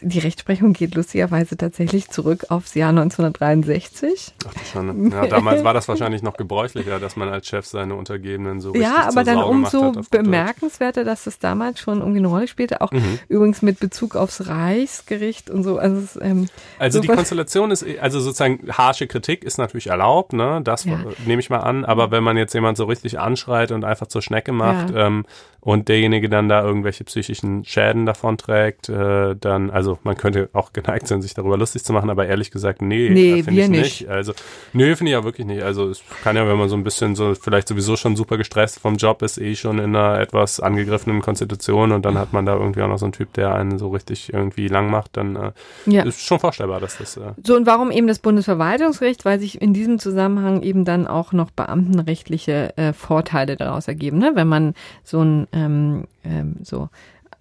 die 0.00 0.18
Rechtsprechung 0.18 0.72
geht 0.72 0.94
lustigerweise 0.94 1.56
tatsächlich 1.56 2.10
zurück 2.10 2.46
aufs 2.48 2.74
Jahr 2.74 2.90
1963. 2.90 4.34
Ach, 4.46 4.52
schon. 4.72 5.10
Ja, 5.10 5.26
damals 5.26 5.64
war 5.64 5.74
das 5.74 5.88
wahrscheinlich 5.88 6.22
noch 6.22 6.36
gebräuchlicher, 6.36 7.00
dass 7.00 7.16
man 7.16 7.28
als 7.28 7.46
Chef 7.46 7.66
seine 7.66 7.94
Untergebenen 7.94 8.60
so 8.60 8.74
Ja, 8.74 9.08
aber 9.08 9.24
dann 9.24 9.38
umso 9.38 9.92
bemerkenswerter, 10.10 11.04
dass 11.04 11.24
das 11.24 11.38
damals 11.38 11.80
schon 11.80 11.98
irgendwie 11.98 12.18
eine 12.18 12.28
Rolle 12.28 12.48
spielte. 12.48 12.80
Auch 12.80 12.92
mhm. 12.92 13.18
übrigens 13.28 13.62
mit 13.62 13.80
Bezug 13.80 14.16
aufs 14.16 14.46
Reichsgericht 14.46 15.50
und 15.50 15.62
so. 15.62 15.78
Also, 15.78 15.98
es, 15.98 16.18
ähm, 16.20 16.48
also 16.78 17.00
die 17.00 17.08
Konstellation 17.08 17.70
ist, 17.70 17.84
also 18.00 18.20
sozusagen 18.20 18.68
harsche 18.70 19.06
Kritik 19.06 19.44
ist 19.44 19.58
natürlich 19.58 19.88
erlaubt, 19.88 20.32
ne? 20.32 20.60
Das 20.62 20.84
ja. 20.84 20.98
nehme 21.26 21.40
ich 21.40 21.50
mal 21.50 21.58
an. 21.58 21.84
Aber 21.84 22.10
wenn 22.10 22.22
man 22.22 22.36
jetzt 22.36 22.54
jemand 22.54 22.76
so 22.76 22.84
richtig 22.84 23.18
anschreit 23.18 23.72
und 23.72 23.84
einfach 23.84 24.06
zur 24.06 24.22
Schnecke 24.22 24.52
macht 24.52 24.90
ja. 24.90 25.06
ähm, 25.06 25.24
und 25.60 25.88
derjenige 25.88 26.28
dann 26.28 26.48
da 26.48 26.62
irgendwelche 26.62 27.04
psychischen 27.04 27.64
Schäden 27.64 28.06
davon 28.06 28.38
trägt, 28.38 28.88
äh, 28.88 29.34
dann 29.36 29.70
also 29.70 29.98
man 30.04 30.16
könnte 30.16 30.48
auch 30.52 30.72
geneigt 30.72 31.08
sein, 31.08 31.20
sich 31.20 31.34
darüber 31.34 31.56
lustig 31.56 31.84
zu 31.84 31.92
machen, 31.92 32.10
aber 32.10 32.26
ehrlich 32.26 32.50
gesagt, 32.50 32.80
nee, 32.80 33.10
nee 33.10 33.44
wir 33.44 33.64
ich 33.64 33.68
nicht. 33.68 33.70
nicht. 33.70 34.08
Also, 34.08 34.32
nee, 34.72 34.94
finde 34.94 35.10
ich 35.10 35.18
ja 35.18 35.24
wirklich 35.24 35.46
nicht. 35.46 35.62
Also 35.62 35.88
es 35.90 36.02
kann 36.22 36.36
ja, 36.36 36.46
wenn 36.46 36.56
man 36.56 36.68
so 36.68 36.76
ein 36.76 36.84
bisschen 36.84 37.16
so 37.16 37.34
vielleicht 37.34 37.68
sowieso 37.68 37.96
schon 37.96 38.14
super 38.14 38.36
gestresst 38.36 38.78
vom 38.78 38.96
Job 38.96 39.22
ist, 39.22 39.38
eh 39.38 39.56
schon 39.56 39.78
in 39.78 39.96
einer 39.96 40.20
etwas 40.20 40.60
angegriffenen 40.60 41.22
Konstitution 41.22 41.92
und 41.92 42.04
dann 42.04 42.18
hat 42.18 42.32
man 42.32 42.46
da 42.46 42.54
irgendwie 42.54 42.82
auch 42.82 42.88
noch 42.88 42.98
so 42.98 43.06
einen 43.06 43.12
Typ, 43.12 43.32
der 43.32 43.54
einen 43.54 43.78
so 43.78 43.88
richtig 43.88 44.32
irgendwie 44.32 44.68
lang 44.68 44.90
macht, 44.90 45.16
dann 45.16 45.36
äh, 45.36 45.52
ja. 45.86 46.04
ist 46.04 46.20
schon 46.20 46.38
vorstellbar, 46.38 46.80
dass 46.80 46.98
das. 46.98 47.16
Äh 47.16 47.32
so, 47.44 47.56
und 47.56 47.66
warum 47.66 47.90
eben 47.90 48.06
das 48.06 48.20
Bundesverwaltungsgericht? 48.20 49.24
Weil 49.24 49.40
sich 49.40 49.60
in 49.60 49.74
diesem 49.74 49.98
Zusammenhang 49.98 50.62
eben 50.62 50.84
dann 50.84 51.06
auch 51.06 51.32
noch 51.32 51.50
beamtenrechtliche 51.50 52.76
äh, 52.76 52.92
Vorteile 52.92 53.56
daraus 53.56 53.88
ergeben, 53.88 54.18
ne? 54.18 54.32
wenn 54.34 54.48
man 54.48 54.74
so 55.02 55.22
ein 55.22 55.47
ähm, 55.52 56.04
ähm, 56.24 56.56
so 56.62 56.88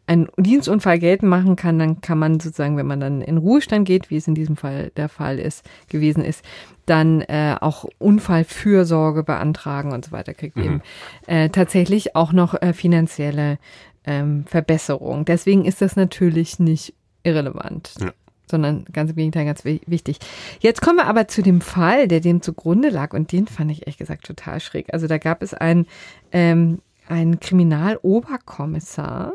einen 0.07 0.29
Dienstunfall 0.37 0.99
geltend 0.99 1.29
machen 1.29 1.57
kann, 1.57 1.77
dann 1.77 1.99
kann 1.99 2.17
man 2.17 2.39
sozusagen, 2.39 2.77
wenn 2.77 2.87
man 2.87 3.01
dann 3.01 3.21
in 3.21 3.37
Ruhestand 3.37 3.85
geht, 3.85 4.09
wie 4.09 4.15
es 4.15 4.27
in 4.27 4.35
diesem 4.35 4.55
Fall 4.55 4.91
der 4.95 5.09
Fall 5.09 5.37
ist, 5.37 5.65
gewesen 5.89 6.23
ist, 6.23 6.43
dann 6.85 7.21
äh, 7.21 7.57
auch 7.59 7.85
Unfallfürsorge 7.99 9.23
beantragen 9.23 9.91
und 9.91 10.05
so 10.05 10.13
weiter, 10.13 10.33
kriegt 10.33 10.55
mhm. 10.55 10.63
eben 10.63 10.81
äh, 11.27 11.49
tatsächlich 11.49 12.15
auch 12.15 12.31
noch 12.31 12.59
äh, 12.61 12.71
finanzielle 12.71 13.59
ähm, 14.05 14.45
Verbesserung. 14.47 15.25
Deswegen 15.25 15.65
ist 15.65 15.81
das 15.81 15.97
natürlich 15.97 16.57
nicht 16.57 16.93
irrelevant. 17.23 17.93
Ja 17.99 18.13
sondern 18.49 18.85
ganz 18.93 19.09
im 19.09 19.17
Gegenteil 19.17 19.45
ganz 19.45 19.65
wichtig. 19.65 20.19
Jetzt 20.61 20.81
kommen 20.81 20.97
wir 20.97 21.07
aber 21.07 21.27
zu 21.27 21.41
dem 21.41 21.61
Fall, 21.61 22.07
der 22.07 22.21
dem 22.21 22.41
zugrunde 22.41 22.89
lag 22.89 23.13
und 23.13 23.31
den 23.31 23.47
fand 23.47 23.71
ich 23.71 23.81
ehrlich 23.81 23.97
gesagt 23.97 24.25
total 24.25 24.59
schräg. 24.59 24.93
Also 24.93 25.07
da 25.07 25.17
gab 25.17 25.43
es 25.43 25.53
einen, 25.53 25.85
ähm, 26.31 26.79
einen 27.09 27.39
Kriminaloberkommissar, 27.39 29.33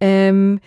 ähm, 0.00 0.60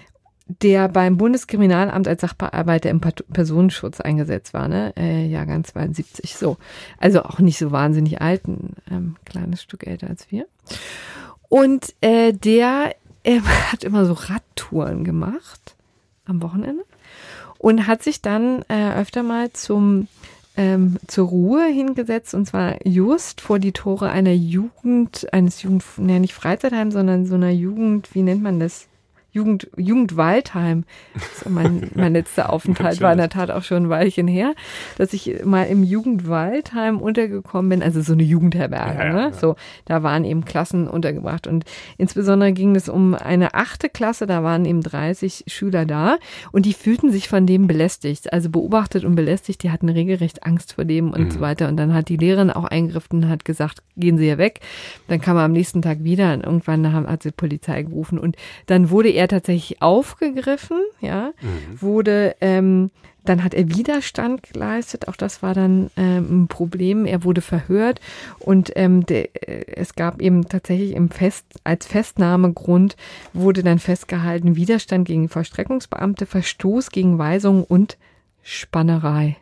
der 0.47 0.89
beim 0.89 1.17
Bundeskriminalamt 1.17 2.07
als 2.07 2.21
Sachbearbeiter 2.21 2.89
im 2.91 3.01
Personenschutz 3.01 3.99
eingesetzt 3.99 4.53
war, 4.53 4.67
ne? 4.67 4.93
Äh, 4.95 5.25
Jahrgang 5.25 5.63
72, 5.63 6.35
so. 6.35 6.57
Also 6.99 7.23
auch 7.23 7.39
nicht 7.39 7.57
so 7.57 7.71
wahnsinnig 7.71 8.21
alt, 8.21 8.47
ein 8.47 8.73
ähm, 8.91 9.15
kleines 9.25 9.63
Stück 9.63 9.87
älter 9.87 10.07
als 10.07 10.31
wir. 10.31 10.45
Und 11.49 11.95
äh, 12.01 12.31
der 12.33 12.95
äh, 13.23 13.39
hat 13.71 13.83
immer 13.83 14.05
so 14.05 14.13
Radtouren 14.13 15.03
gemacht 15.03 15.75
am 16.25 16.41
Wochenende 16.41 16.83
und 17.57 17.87
hat 17.87 18.03
sich 18.03 18.21
dann 18.21 18.63
äh, 18.67 18.93
öfter 18.95 19.23
mal 19.23 19.51
zum 19.51 20.07
ähm, 20.57 20.97
zur 21.07 21.27
Ruhe 21.27 21.65
hingesetzt 21.65 22.33
und 22.33 22.45
zwar 22.45 22.85
just 22.85 23.41
vor 23.41 23.59
die 23.59 23.71
Tore 23.71 24.09
einer 24.09 24.33
Jugend, 24.33 25.27
eines 25.33 25.61
Jugend, 25.63 25.83
ne, 25.97 26.19
nicht 26.19 26.33
Freizeitheim, 26.33 26.91
sondern 26.91 27.25
so 27.25 27.35
einer 27.35 27.51
Jugend, 27.51 28.13
wie 28.13 28.21
nennt 28.21 28.41
man 28.41 28.59
das? 28.59 28.87
Jugend, 29.35 29.69
Jugend 29.75 30.15
Waldheim. 30.15 30.85
So 31.43 31.49
mein, 31.49 31.91
mein 31.95 32.13
letzter 32.13 32.51
Aufenthalt 32.51 33.01
war 33.01 33.11
in 33.11 33.17
der 33.17 33.29
Tat 33.29 33.51
auch 33.51 33.63
schon 33.63 33.83
ein 33.83 33.89
Weilchen 33.89 34.29
her, 34.29 34.53
dass 34.97 35.11
ich 35.11 35.43
mal 35.43 35.63
im 35.63 35.83
Jugend 35.83 36.29
Waldheim 36.29 36.99
untergekommen 36.99 37.69
bin, 37.69 37.83
also 37.83 38.01
so 38.01 38.13
eine 38.13 38.23
Jugendherberge. 38.23 39.03
Ja, 39.03 39.13
ne? 39.13 39.19
Ja. 39.19 39.33
So, 39.33 39.57
da 39.83 40.03
waren 40.03 40.23
eben 40.23 40.45
Klassen 40.45 40.87
untergebracht 40.87 41.47
und 41.47 41.65
insbesondere 41.97 42.53
ging 42.53 42.77
es 42.77 42.87
um 42.87 43.13
eine 43.13 43.55
achte 43.55 43.89
Klasse, 43.89 44.25
da 44.25 44.41
waren 44.41 44.63
eben 44.63 44.81
30 44.81 45.43
Schüler 45.47 45.85
da 45.85 46.17
und 46.53 46.65
die 46.65 46.73
fühlten 46.73 47.11
sich 47.11 47.27
von 47.27 47.45
dem 47.45 47.67
belästigt, 47.67 48.31
also 48.31 48.49
beobachtet 48.49 49.03
und 49.03 49.15
belästigt, 49.15 49.63
die 49.63 49.71
hatten 49.71 49.89
regelrecht 49.89 50.45
Angst 50.45 50.73
vor 50.73 50.85
dem 50.85 51.11
und 51.11 51.25
mhm. 51.25 51.31
so 51.31 51.41
weiter 51.41 51.67
und 51.67 51.75
dann 51.75 51.93
hat 51.93 52.07
die 52.07 52.17
Lehrerin 52.17 52.51
auch 52.51 52.63
eingegriffen 52.63 53.25
und 53.25 53.29
hat 53.29 53.43
gesagt, 53.43 53.83
gehen 53.97 54.17
Sie 54.17 54.23
hier 54.23 54.37
weg. 54.37 54.61
Dann 55.09 55.19
kam 55.19 55.35
er 55.35 55.43
am 55.43 55.51
nächsten 55.51 55.81
Tag 55.81 56.03
wieder 56.05 56.33
und 56.33 56.43
irgendwann 56.43 56.93
hat 56.93 57.23
sie 57.23 57.31
Polizei 57.31 57.83
gerufen 57.83 58.17
und 58.17 58.37
dann 58.67 58.89
wurde 58.89 59.09
er 59.09 59.24
er 59.25 59.39
tatsächlich 59.39 59.81
aufgegriffen, 59.81 60.77
ja, 61.01 61.31
mhm. 61.41 61.81
wurde, 61.81 62.35
ähm, 62.41 62.91
dann 63.23 63.43
hat 63.43 63.55
er 63.55 63.69
Widerstand 63.69 64.43
geleistet, 64.43 65.07
auch 65.07 65.15
das 65.15 65.41
war 65.41 65.53
dann 65.53 65.89
ähm, 65.97 66.43
ein 66.43 66.47
Problem. 66.47 67.05
Er 67.05 67.23
wurde 67.23 67.41
verhört 67.41 67.99
und 68.39 68.71
ähm, 68.75 69.05
de, 69.05 69.29
äh, 69.33 69.65
es 69.75 69.95
gab 69.95 70.21
eben 70.21 70.47
tatsächlich 70.47 70.93
im 70.93 71.09
Fest, 71.09 71.45
als 71.63 71.87
Festnahmegrund 71.87 72.95
wurde 73.33 73.63
dann 73.63 73.79
festgehalten 73.79 74.55
Widerstand 74.55 75.07
gegen 75.07 75.27
Vollstreckungsbeamte, 75.27 76.25
Verstoß 76.27 76.91
gegen 76.91 77.17
Weisungen 77.17 77.63
und 77.63 77.97
Spannerei. 78.43 79.37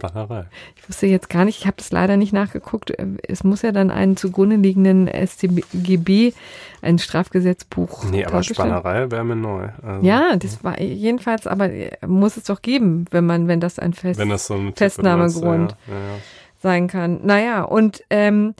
Spannerei. 0.00 0.46
Ich 0.76 0.88
wusste 0.88 1.06
jetzt 1.06 1.28
gar 1.28 1.44
nicht, 1.44 1.58
ich 1.58 1.66
habe 1.66 1.76
das 1.76 1.92
leider 1.92 2.16
nicht 2.16 2.32
nachgeguckt. 2.32 2.92
Es 3.28 3.44
muss 3.44 3.62
ja 3.62 3.72
dann 3.72 3.90
einen 3.90 4.16
zugrunde 4.16 4.56
liegenden 4.56 5.08
StGB, 5.08 6.32
ein 6.80 6.98
Strafgesetzbuch. 6.98 8.04
Nee, 8.04 8.24
aber 8.24 8.42
Spannerei 8.42 9.10
wäre 9.10 9.24
mir 9.24 9.36
neu. 9.36 9.68
Also, 9.82 10.06
ja, 10.06 10.36
das 10.36 10.64
war 10.64 10.80
jedenfalls, 10.80 11.46
aber 11.46 11.70
muss 12.06 12.36
es 12.36 12.44
doch 12.44 12.62
geben, 12.62 13.04
wenn 13.10 13.26
man, 13.26 13.46
wenn 13.46 13.60
das 13.60 13.78
ein 13.78 13.92
Fest, 13.92 14.18
wenn 14.18 14.30
das 14.30 14.46
so 14.46 14.58
Festnahmegrund 14.74 15.76
ja, 15.86 15.94
ja, 15.94 16.00
ja. 16.00 16.18
sein 16.62 16.88
kann. 16.88 17.20
Naja, 17.24 17.62
und 17.62 18.02
ähm, 18.08 18.54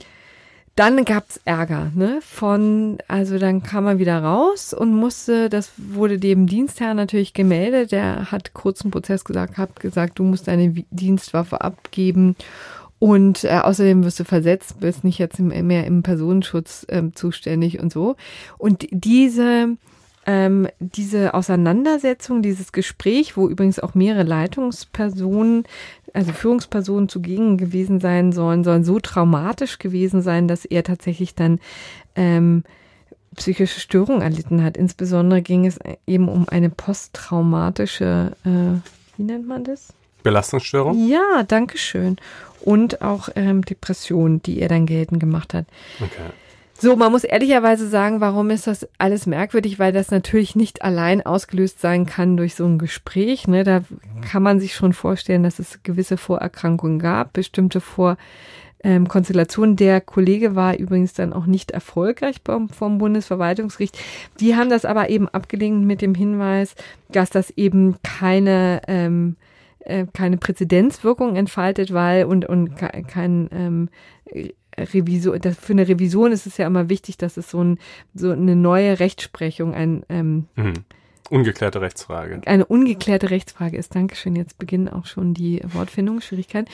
dann 0.75 1.03
gab's 1.03 1.39
Ärger, 1.43 1.91
ne? 1.95 2.19
Von, 2.21 2.97
also 3.07 3.37
dann 3.37 3.61
kam 3.61 3.87
er 3.87 3.99
wieder 3.99 4.23
raus 4.23 4.73
und 4.73 4.95
musste, 4.95 5.49
das 5.49 5.71
wurde 5.77 6.17
dem 6.17 6.47
Dienstherr 6.47 6.93
natürlich 6.93 7.33
gemeldet. 7.33 7.91
Der 7.91 8.31
hat 8.31 8.53
kurz 8.53 8.81
im 8.81 8.91
Prozess 8.91 9.25
gesagt, 9.25 9.57
hat 9.57 9.79
gesagt, 9.79 10.19
du 10.19 10.23
musst 10.23 10.47
deine 10.47 10.73
Dienstwaffe 10.89 11.61
abgeben 11.61 12.35
und 12.99 13.43
äh, 13.43 13.59
außerdem 13.63 14.03
wirst 14.05 14.19
du 14.19 14.23
versetzt, 14.23 14.79
bist 14.79 15.03
nicht 15.03 15.17
jetzt 15.17 15.39
mehr 15.39 15.85
im 15.85 16.03
Personenschutz 16.03 16.85
äh, 16.87 17.03
zuständig 17.13 17.79
und 17.79 17.91
so. 17.91 18.15
Und 18.57 18.87
diese 18.91 19.75
ähm, 20.25 20.67
diese 20.79 21.33
Auseinandersetzung, 21.33 22.43
dieses 22.43 22.71
Gespräch, 22.71 23.37
wo 23.37 23.47
übrigens 23.47 23.79
auch 23.79 23.95
mehrere 23.95 24.23
Leitungspersonen, 24.23 25.63
also 26.13 26.31
Führungspersonen 26.31 27.09
zugegen 27.09 27.57
gewesen 27.57 27.99
sein 27.99 28.31
sollen, 28.31 28.63
sollen 28.63 28.83
so 28.83 28.99
traumatisch 28.99 29.79
gewesen 29.79 30.21
sein, 30.21 30.47
dass 30.47 30.65
er 30.65 30.83
tatsächlich 30.83 31.35
dann 31.35 31.59
ähm, 32.15 32.63
psychische 33.35 33.79
Störungen 33.79 34.21
erlitten 34.21 34.63
hat. 34.63 34.77
Insbesondere 34.77 35.41
ging 35.41 35.65
es 35.65 35.79
eben 36.05 36.27
um 36.27 36.47
eine 36.49 36.69
posttraumatische, 36.69 38.33
äh, 38.45 39.17
wie 39.17 39.23
nennt 39.23 39.47
man 39.47 39.63
das? 39.63 39.93
Belastungsstörung? 40.23 41.07
Ja, 41.07 41.43
danke 41.47 41.77
schön. 41.77 42.17
Und 42.61 43.01
auch 43.01 43.29
ähm, 43.35 43.63
Depression, 43.63 44.41
die 44.43 44.59
er 44.59 44.67
dann 44.67 44.85
geltend 44.85 45.19
gemacht 45.19 45.53
hat. 45.53 45.65
Okay. 45.99 46.29
So, 46.81 46.95
man 46.95 47.11
muss 47.11 47.23
ehrlicherweise 47.23 47.87
sagen, 47.87 48.21
warum 48.21 48.49
ist 48.49 48.65
das 48.65 48.89
alles 48.97 49.27
merkwürdig, 49.27 49.77
weil 49.77 49.91
das 49.91 50.09
natürlich 50.09 50.55
nicht 50.55 50.81
allein 50.81 51.23
ausgelöst 51.23 51.79
sein 51.79 52.07
kann 52.07 52.37
durch 52.37 52.55
so 52.55 52.65
ein 52.65 52.79
Gespräch. 52.79 53.47
Ne? 53.47 53.63
Da 53.63 53.83
kann 54.27 54.41
man 54.41 54.59
sich 54.59 54.73
schon 54.73 54.91
vorstellen, 54.91 55.43
dass 55.43 55.59
es 55.59 55.83
gewisse 55.83 56.17
Vorerkrankungen 56.17 56.97
gab, 56.97 57.33
bestimmte 57.33 57.81
Vor 57.81 58.17
ähm, 58.83 59.07
Konstellationen. 59.07 59.75
Der 59.75 60.01
Kollege 60.01 60.55
war 60.55 60.75
übrigens 60.75 61.13
dann 61.13 61.33
auch 61.33 61.45
nicht 61.45 61.69
erfolgreich 61.69 62.37
vom, 62.43 62.67
vom 62.67 62.97
Bundesverwaltungsgericht. 62.97 63.99
Die 64.39 64.55
haben 64.55 64.71
das 64.71 64.83
aber 64.83 65.11
eben 65.11 65.29
abgelehnt 65.29 65.85
mit 65.85 66.01
dem 66.01 66.15
Hinweis, 66.15 66.73
dass 67.11 67.29
das 67.29 67.51
eben 67.51 67.97
keine 68.01 68.81
ähm, 68.87 69.35
äh, 69.81 70.07
keine 70.11 70.37
Präzedenzwirkung 70.37 71.35
entfaltet, 71.35 71.93
weil 71.93 72.25
und 72.25 72.47
und 72.47 72.75
kein 72.75 73.49
ähm, 73.51 73.89
Revision, 74.83 75.39
für 75.41 75.73
eine 75.73 75.87
Revision 75.87 76.31
ist 76.31 76.47
es 76.47 76.57
ja 76.57 76.67
immer 76.67 76.89
wichtig, 76.89 77.17
dass 77.17 77.37
es 77.37 77.49
so, 77.49 77.63
ein, 77.63 77.79
so 78.13 78.31
eine 78.31 78.55
neue 78.55 78.99
Rechtsprechung, 78.99 79.73
ein 79.73 80.03
ähm, 80.09 80.47
mhm. 80.55 80.73
Ungeklärte 81.31 81.79
Rechtsfrage. 81.79 82.41
Eine 82.45 82.65
ungeklärte 82.65 83.29
Rechtsfrage 83.29 83.77
ist. 83.77 83.95
Dankeschön. 83.95 84.35
Jetzt 84.35 84.57
beginnen 84.57 84.89
auch 84.89 85.05
schon 85.05 85.33
die 85.33 85.61
Wortfindungsschwierigkeiten. 85.63 86.69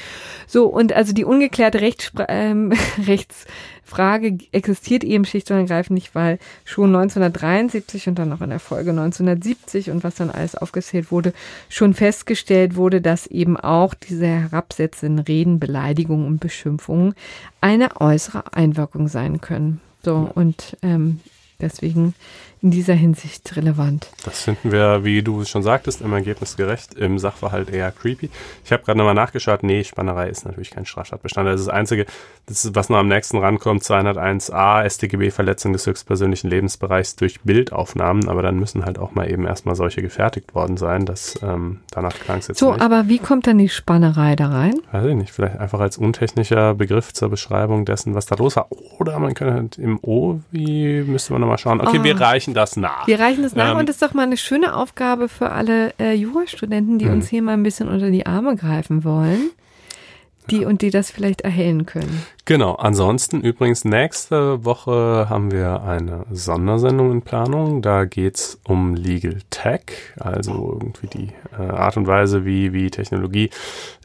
So, 0.47 0.65
und 0.65 0.93
also 0.93 1.13
die 1.13 1.25
ungeklärte 1.25 1.79
Rechtspr 1.79 2.25
ähm, 2.27 2.73
Rechtsfrage 3.05 4.39
existiert 4.51 5.03
eben 5.03 5.25
schlicht 5.25 5.51
und 5.51 5.57
ergreifend 5.57 5.93
nicht, 5.93 6.15
weil 6.15 6.39
schon 6.65 6.88
1973 6.95 8.07
und 8.07 8.17
dann 8.17 8.29
noch 8.29 8.41
in 8.41 8.49
der 8.49 8.59
Folge 8.59 8.89
1970 8.89 9.91
und 9.91 10.03
was 10.03 10.15
dann 10.15 10.31
alles 10.31 10.55
aufgezählt 10.55 11.11
wurde, 11.11 11.34
schon 11.69 11.93
festgestellt 11.93 12.75
wurde, 12.75 12.99
dass 12.99 13.27
eben 13.27 13.57
auch 13.57 13.93
diese 13.93 14.25
herabsetzenden 14.25 15.23
Reden, 15.23 15.59
Beleidigungen 15.59 16.25
und 16.25 16.39
Beschimpfungen 16.39 17.13
eine 17.61 18.01
äußere 18.01 18.55
Einwirkung 18.55 19.07
sein 19.07 19.39
können. 19.39 19.81
So, 20.01 20.31
und 20.34 20.77
ähm, 20.81 21.19
deswegen 21.61 22.15
in 22.61 22.71
dieser 22.71 22.93
Hinsicht 22.95 23.55
relevant. 23.55 24.09
Das 24.25 24.41
finden 24.41 24.71
wir, 24.71 25.03
wie 25.03 25.21
du 25.21 25.45
schon 25.45 25.61
sagtest, 25.63 26.01
im 26.01 26.11
Ergebnis 26.13 26.57
gerecht, 26.57 26.95
im 26.95 27.19
Sachverhalt 27.19 27.69
eher 27.69 27.91
creepy. 27.91 28.29
Ich 28.65 28.71
habe 28.71 28.84
gerade 28.84 28.97
nochmal 28.97 29.13
nachgeschaut, 29.13 29.61
nee, 29.63 29.84
Spannerei 29.84 30.29
ist 30.29 30.45
natürlich 30.45 30.71
kein 30.71 30.85
Straftatbestand. 30.85 31.47
Das 31.47 31.59
ist 31.61 31.67
das 31.67 31.73
Einzige, 31.75 32.05
das 32.47 32.65
ist, 32.65 32.75
was 32.75 32.89
noch 32.89 32.97
am 32.97 33.07
nächsten 33.07 33.38
rankommt, 33.38 33.84
201a, 33.84 34.89
StGB, 34.89 35.31
Verletzung 35.31 35.73
des 35.73 35.85
höchstpersönlichen 35.85 36.49
Lebensbereichs 36.49 37.15
durch 37.15 37.41
Bildaufnahmen, 37.41 38.27
aber 38.29 38.41
dann 38.41 38.57
müssen 38.59 38.85
halt 38.85 38.97
auch 38.99 39.13
mal 39.13 39.29
eben 39.31 39.45
erstmal 39.45 39.75
solche 39.75 40.01
gefertigt 40.01 40.55
worden 40.55 40.77
sein, 40.77 41.05
dass 41.05 41.39
ähm, 41.43 41.81
danach 41.91 42.13
klang 42.13 42.39
es 42.39 42.47
jetzt 42.47 42.59
So, 42.59 42.71
nicht. 42.73 42.81
aber 42.81 43.07
wie 43.07 43.19
kommt 43.19 43.47
dann 43.47 43.57
die 43.57 43.69
Spannerei 43.69 44.35
da 44.35 44.47
rein? 44.49 44.75
Weiß 44.91 45.05
ich 45.05 45.15
nicht, 45.15 45.31
vielleicht 45.31 45.57
einfach 45.59 45.79
als 45.79 45.97
untechnischer 45.97 46.73
Begriff 46.73 47.13
zur 47.13 47.29
Beschreibung 47.29 47.85
dessen, 47.85 48.15
was 48.15 48.25
da 48.25 48.35
los 48.35 48.55
war. 48.55 48.67
Oder 48.99 49.19
man 49.19 49.34
könnte 49.34 49.53
halt 49.53 49.77
im 49.77 49.99
O, 50.01 50.39
wie 50.51 51.01
müsste 51.03 51.34
man 51.34 51.41
nochmal 51.41 51.57
schauen. 51.57 51.81
Okay, 51.81 51.97
Oh. 51.99 52.03
wir 52.03 52.19
reichen 52.19 52.47
das 52.53 52.76
nach. 52.76 53.07
Wir 53.07 53.19
reichen 53.19 53.44
das 53.44 53.56
nach 53.56 53.72
Ähm, 53.74 53.78
und 53.78 53.90
das 53.90 53.98
ist 53.98 54.02
doch 54.02 54.14
mal 54.14 54.24
eine 54.24 54.38
schöne 54.38 54.76
Aufgabe 54.76 55.30
für 55.30 55.52
alle 55.52 55.94
äh, 55.99 56.14
Jurastudenten, 56.14 56.99
die 56.99 57.06
Mhm. 57.06 57.11
uns 57.14 57.28
hier 57.30 57.41
mal 57.41 57.53
ein 57.53 57.64
bisschen 57.64 57.88
unter 57.90 58.10
die 58.11 58.26
Arme 58.26 58.56
greifen 58.56 59.03
wollen. 59.03 59.49
Die 60.49 60.64
und 60.65 60.82
die 60.82 60.91
das 60.91 61.11
vielleicht 61.11 61.41
erhellen 61.41 61.86
können. 61.86 62.26
Genau, 62.48 62.76
ansonsten 62.76 63.41
übrigens 63.41 63.84
nächste 63.84 64.64
Woche 64.64 65.28
haben 65.30 65.52
wir 65.52 65.82
eine 65.84 66.26
Sondersendung 66.32 67.11
in 67.11 67.22
Planung. 67.22 67.82
Da 67.82 68.06
geht's 68.06 68.57
um 68.64 68.95
Legal 68.95 69.40
Tech, 69.49 69.82
also 70.18 70.80
irgendwie 70.80 71.07
die 71.07 71.30
äh, 71.52 71.61
Art 71.61 71.98
und 71.98 72.07
Weise, 72.07 72.45
wie, 72.45 72.72
wie 72.72 72.90
Technologie 72.90 73.49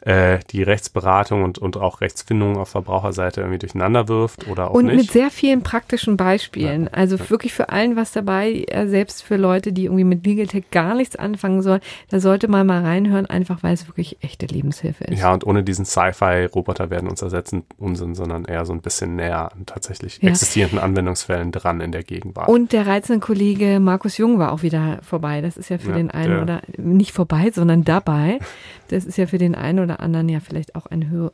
äh, 0.01 0.39
die 0.51 0.61
Rechtsberatung 0.61 1.43
und, 1.43 1.57
und 1.57 1.77
auch 1.77 2.01
Rechtsfindung 2.01 2.57
auf 2.57 2.67
Verbraucherseite 2.67 3.39
irgendwie 3.39 3.59
durcheinander 3.59 4.09
wirft 4.09 4.45
oder 4.49 4.71
auch 4.71 4.73
Und 4.73 4.87
mit 4.87 4.97
nicht. 4.97 5.13
sehr 5.13 5.29
vielen 5.29 5.63
praktischen 5.63 6.17
Beispielen. 6.17 6.89
Also 6.89 7.17
wirklich 7.29 7.53
für 7.53 7.69
allen 7.69 7.95
was 7.95 8.11
dabei, 8.11 8.65
äh, 8.67 8.87
selbst 8.87 9.23
für 9.23 9.37
Leute, 9.37 9.71
die 9.71 9.85
irgendwie 9.85 10.03
mit 10.03 10.25
Legal 10.25 10.47
Tech 10.47 10.65
gar 10.69 10.95
nichts 10.95 11.15
anfangen 11.15 11.61
sollen. 11.61 11.79
Da 12.09 12.19
sollte 12.19 12.49
man 12.49 12.67
mal 12.67 12.81
reinhören, 12.81 13.25
einfach 13.25 13.63
weil 13.63 13.73
es 13.73 13.87
wirklich 13.87 14.17
echte 14.21 14.47
Lebenshilfe 14.47 15.05
ist. 15.05 15.17
Ja, 15.21 15.31
und 15.33 15.45
ohne 15.45 15.63
diesen 15.63 15.85
Sci-Fi-Roboter 15.85 16.89
werden 16.89 17.07
uns 17.07 17.21
ersetzen 17.21 17.63
Unsinn, 17.77 18.15
sondern 18.33 18.53
eher 18.53 18.65
so 18.65 18.73
ein 18.73 18.81
bisschen 18.81 19.15
näher 19.15 19.51
an 19.53 19.65
tatsächlich 19.65 20.19
Ja. 20.21 20.29
existierenden 20.29 20.79
Anwendungsfällen 20.79 21.51
dran 21.51 21.79
in 21.81 21.91
der 21.91 22.03
Gegenwart. 22.03 22.49
Und 22.49 22.71
der 22.73 22.87
reizende 22.87 23.19
Kollege 23.19 23.79
Markus 23.79 24.17
Jung 24.17 24.39
war 24.39 24.51
auch 24.51 24.63
wieder 24.63 24.99
vorbei. 25.03 25.41
Das 25.41 25.55
ist 25.57 25.69
ja 25.69 25.77
für 25.77 25.89
Ja, 25.91 25.95
den 25.97 26.11
einen 26.11 26.33
der- 26.33 26.41
oder 26.41 26.61
nicht 26.77 27.11
vorbei, 27.13 27.51
sondern 27.53 27.83
dabei. 27.83 28.39
Das 28.89 29.05
ist 29.05 29.17
ja 29.17 29.25
für 29.27 29.37
den 29.39 29.55
einen 29.55 29.79
oder 29.79 30.01
anderen 30.01 30.29
ja 30.29 30.39
vielleicht 30.39 30.75
auch 30.75 30.85
ein 30.87 31.09
Hör 31.09 31.31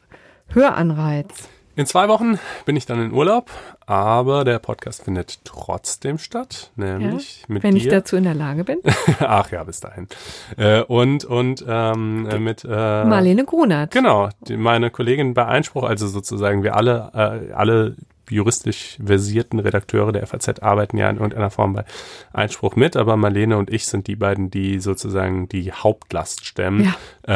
Höranreiz. 0.54 1.50
In 1.80 1.86
zwei 1.86 2.10
Wochen 2.10 2.38
bin 2.66 2.76
ich 2.76 2.86
dann 2.86 3.02
in 3.02 3.14
Urlaub, 3.14 3.50
aber 3.86 4.44
der 4.44 4.60
Podcast 4.60 5.06
findet 5.06 5.46
trotzdem 5.46 6.18
statt, 6.18 6.72
nämlich 6.76 7.46
mit 7.48 7.64
Wenn 7.64 7.76
dir. 7.76 7.78
ich 7.78 7.88
dazu 7.88 8.18
in 8.18 8.26
der 8.26 8.34
Lage 8.34 8.66
bin. 8.66 8.80
Ach 9.22 9.50
ja, 9.50 9.64
bis 9.64 9.80
dahin. 9.80 10.10
Äh, 10.58 10.82
und 10.82 11.24
und 11.24 11.64
ähm, 11.66 12.28
äh, 12.30 12.38
mit 12.38 12.66
äh, 12.66 12.68
Marlene 12.68 13.46
Grunert. 13.46 13.92
Genau, 13.92 14.28
die, 14.42 14.58
meine 14.58 14.92
Kollegin 14.92 15.34
bei 15.34 15.46
Einspruch, 15.46 15.84
also 15.84 16.10
sozusagen 16.10 16.64
wir 16.64 16.76
alle, 16.76 17.12
äh, 17.14 17.54
alle 17.54 17.96
juristisch 18.30 18.98
versierten 19.02 19.60
Redakteure 19.60 20.12
der 20.12 20.28
FAZ 20.28 20.60
arbeiten 20.60 20.98
ja 20.98 21.10
in 21.10 21.16
irgendeiner 21.16 21.50
Form 21.50 21.74
bei 21.74 21.86
Einspruch 22.34 22.76
mit, 22.76 22.98
aber 22.98 23.16
Marlene 23.16 23.58
und 23.58 23.72
ich 23.72 23.88
sind 23.88 24.08
die 24.08 24.18
beiden, 24.18 24.52
die 24.52 24.82
sozusagen 24.82 25.48
die 25.48 25.72
Hauptlast 25.72 26.46
stemmen. 26.46 26.84
Ja. 26.84 26.96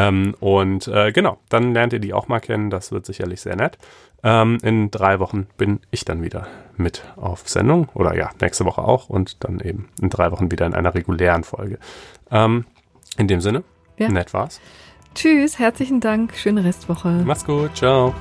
Ähm, 0.10 0.36
und 0.42 0.90
äh, 0.90 1.14
genau, 1.14 1.40
dann 1.48 1.74
lernt 1.74 1.94
ihr 1.94 2.00
die 2.00 2.14
auch 2.14 2.28
mal 2.28 2.42
kennen, 2.42 2.70
das 2.70 2.92
wird 2.92 3.06
sicherlich 3.06 3.40
sehr 3.40 3.56
nett. 3.56 3.78
Ähm, 4.24 4.58
in 4.64 4.90
drei 4.90 5.20
Wochen 5.20 5.48
bin 5.58 5.80
ich 5.92 6.06
dann 6.06 6.22
wieder 6.22 6.48
mit 6.78 7.04
auf 7.18 7.48
Sendung 7.50 7.90
oder 7.94 8.16
ja, 8.16 8.30
nächste 8.42 8.66
Woche 8.66 8.82
auch 8.82 9.10
und 9.10 9.44
dann 9.44 9.60
eben 9.60 9.90
in 10.02 10.10
drei 10.10 10.32
Wochen 10.32 10.50
wieder 10.52 10.66
in 10.66 10.74
einer 10.74 10.96
regulären 10.96 11.44
Folge. 11.44 11.78
Ähm, 12.32 12.66
in 13.18 13.28
dem 13.28 13.42
Sinne, 13.42 13.64
Ja. 13.98 14.08
nett 14.10 14.34
war's. 14.34 14.60
Tschüss, 15.14 15.60
herzlichen 15.60 16.00
Dank, 16.00 16.34
schöne 16.36 16.64
Restwoche. 16.64 17.10
Macht's 17.26 17.46
gut, 17.46 17.76
ciao. 17.76 18.14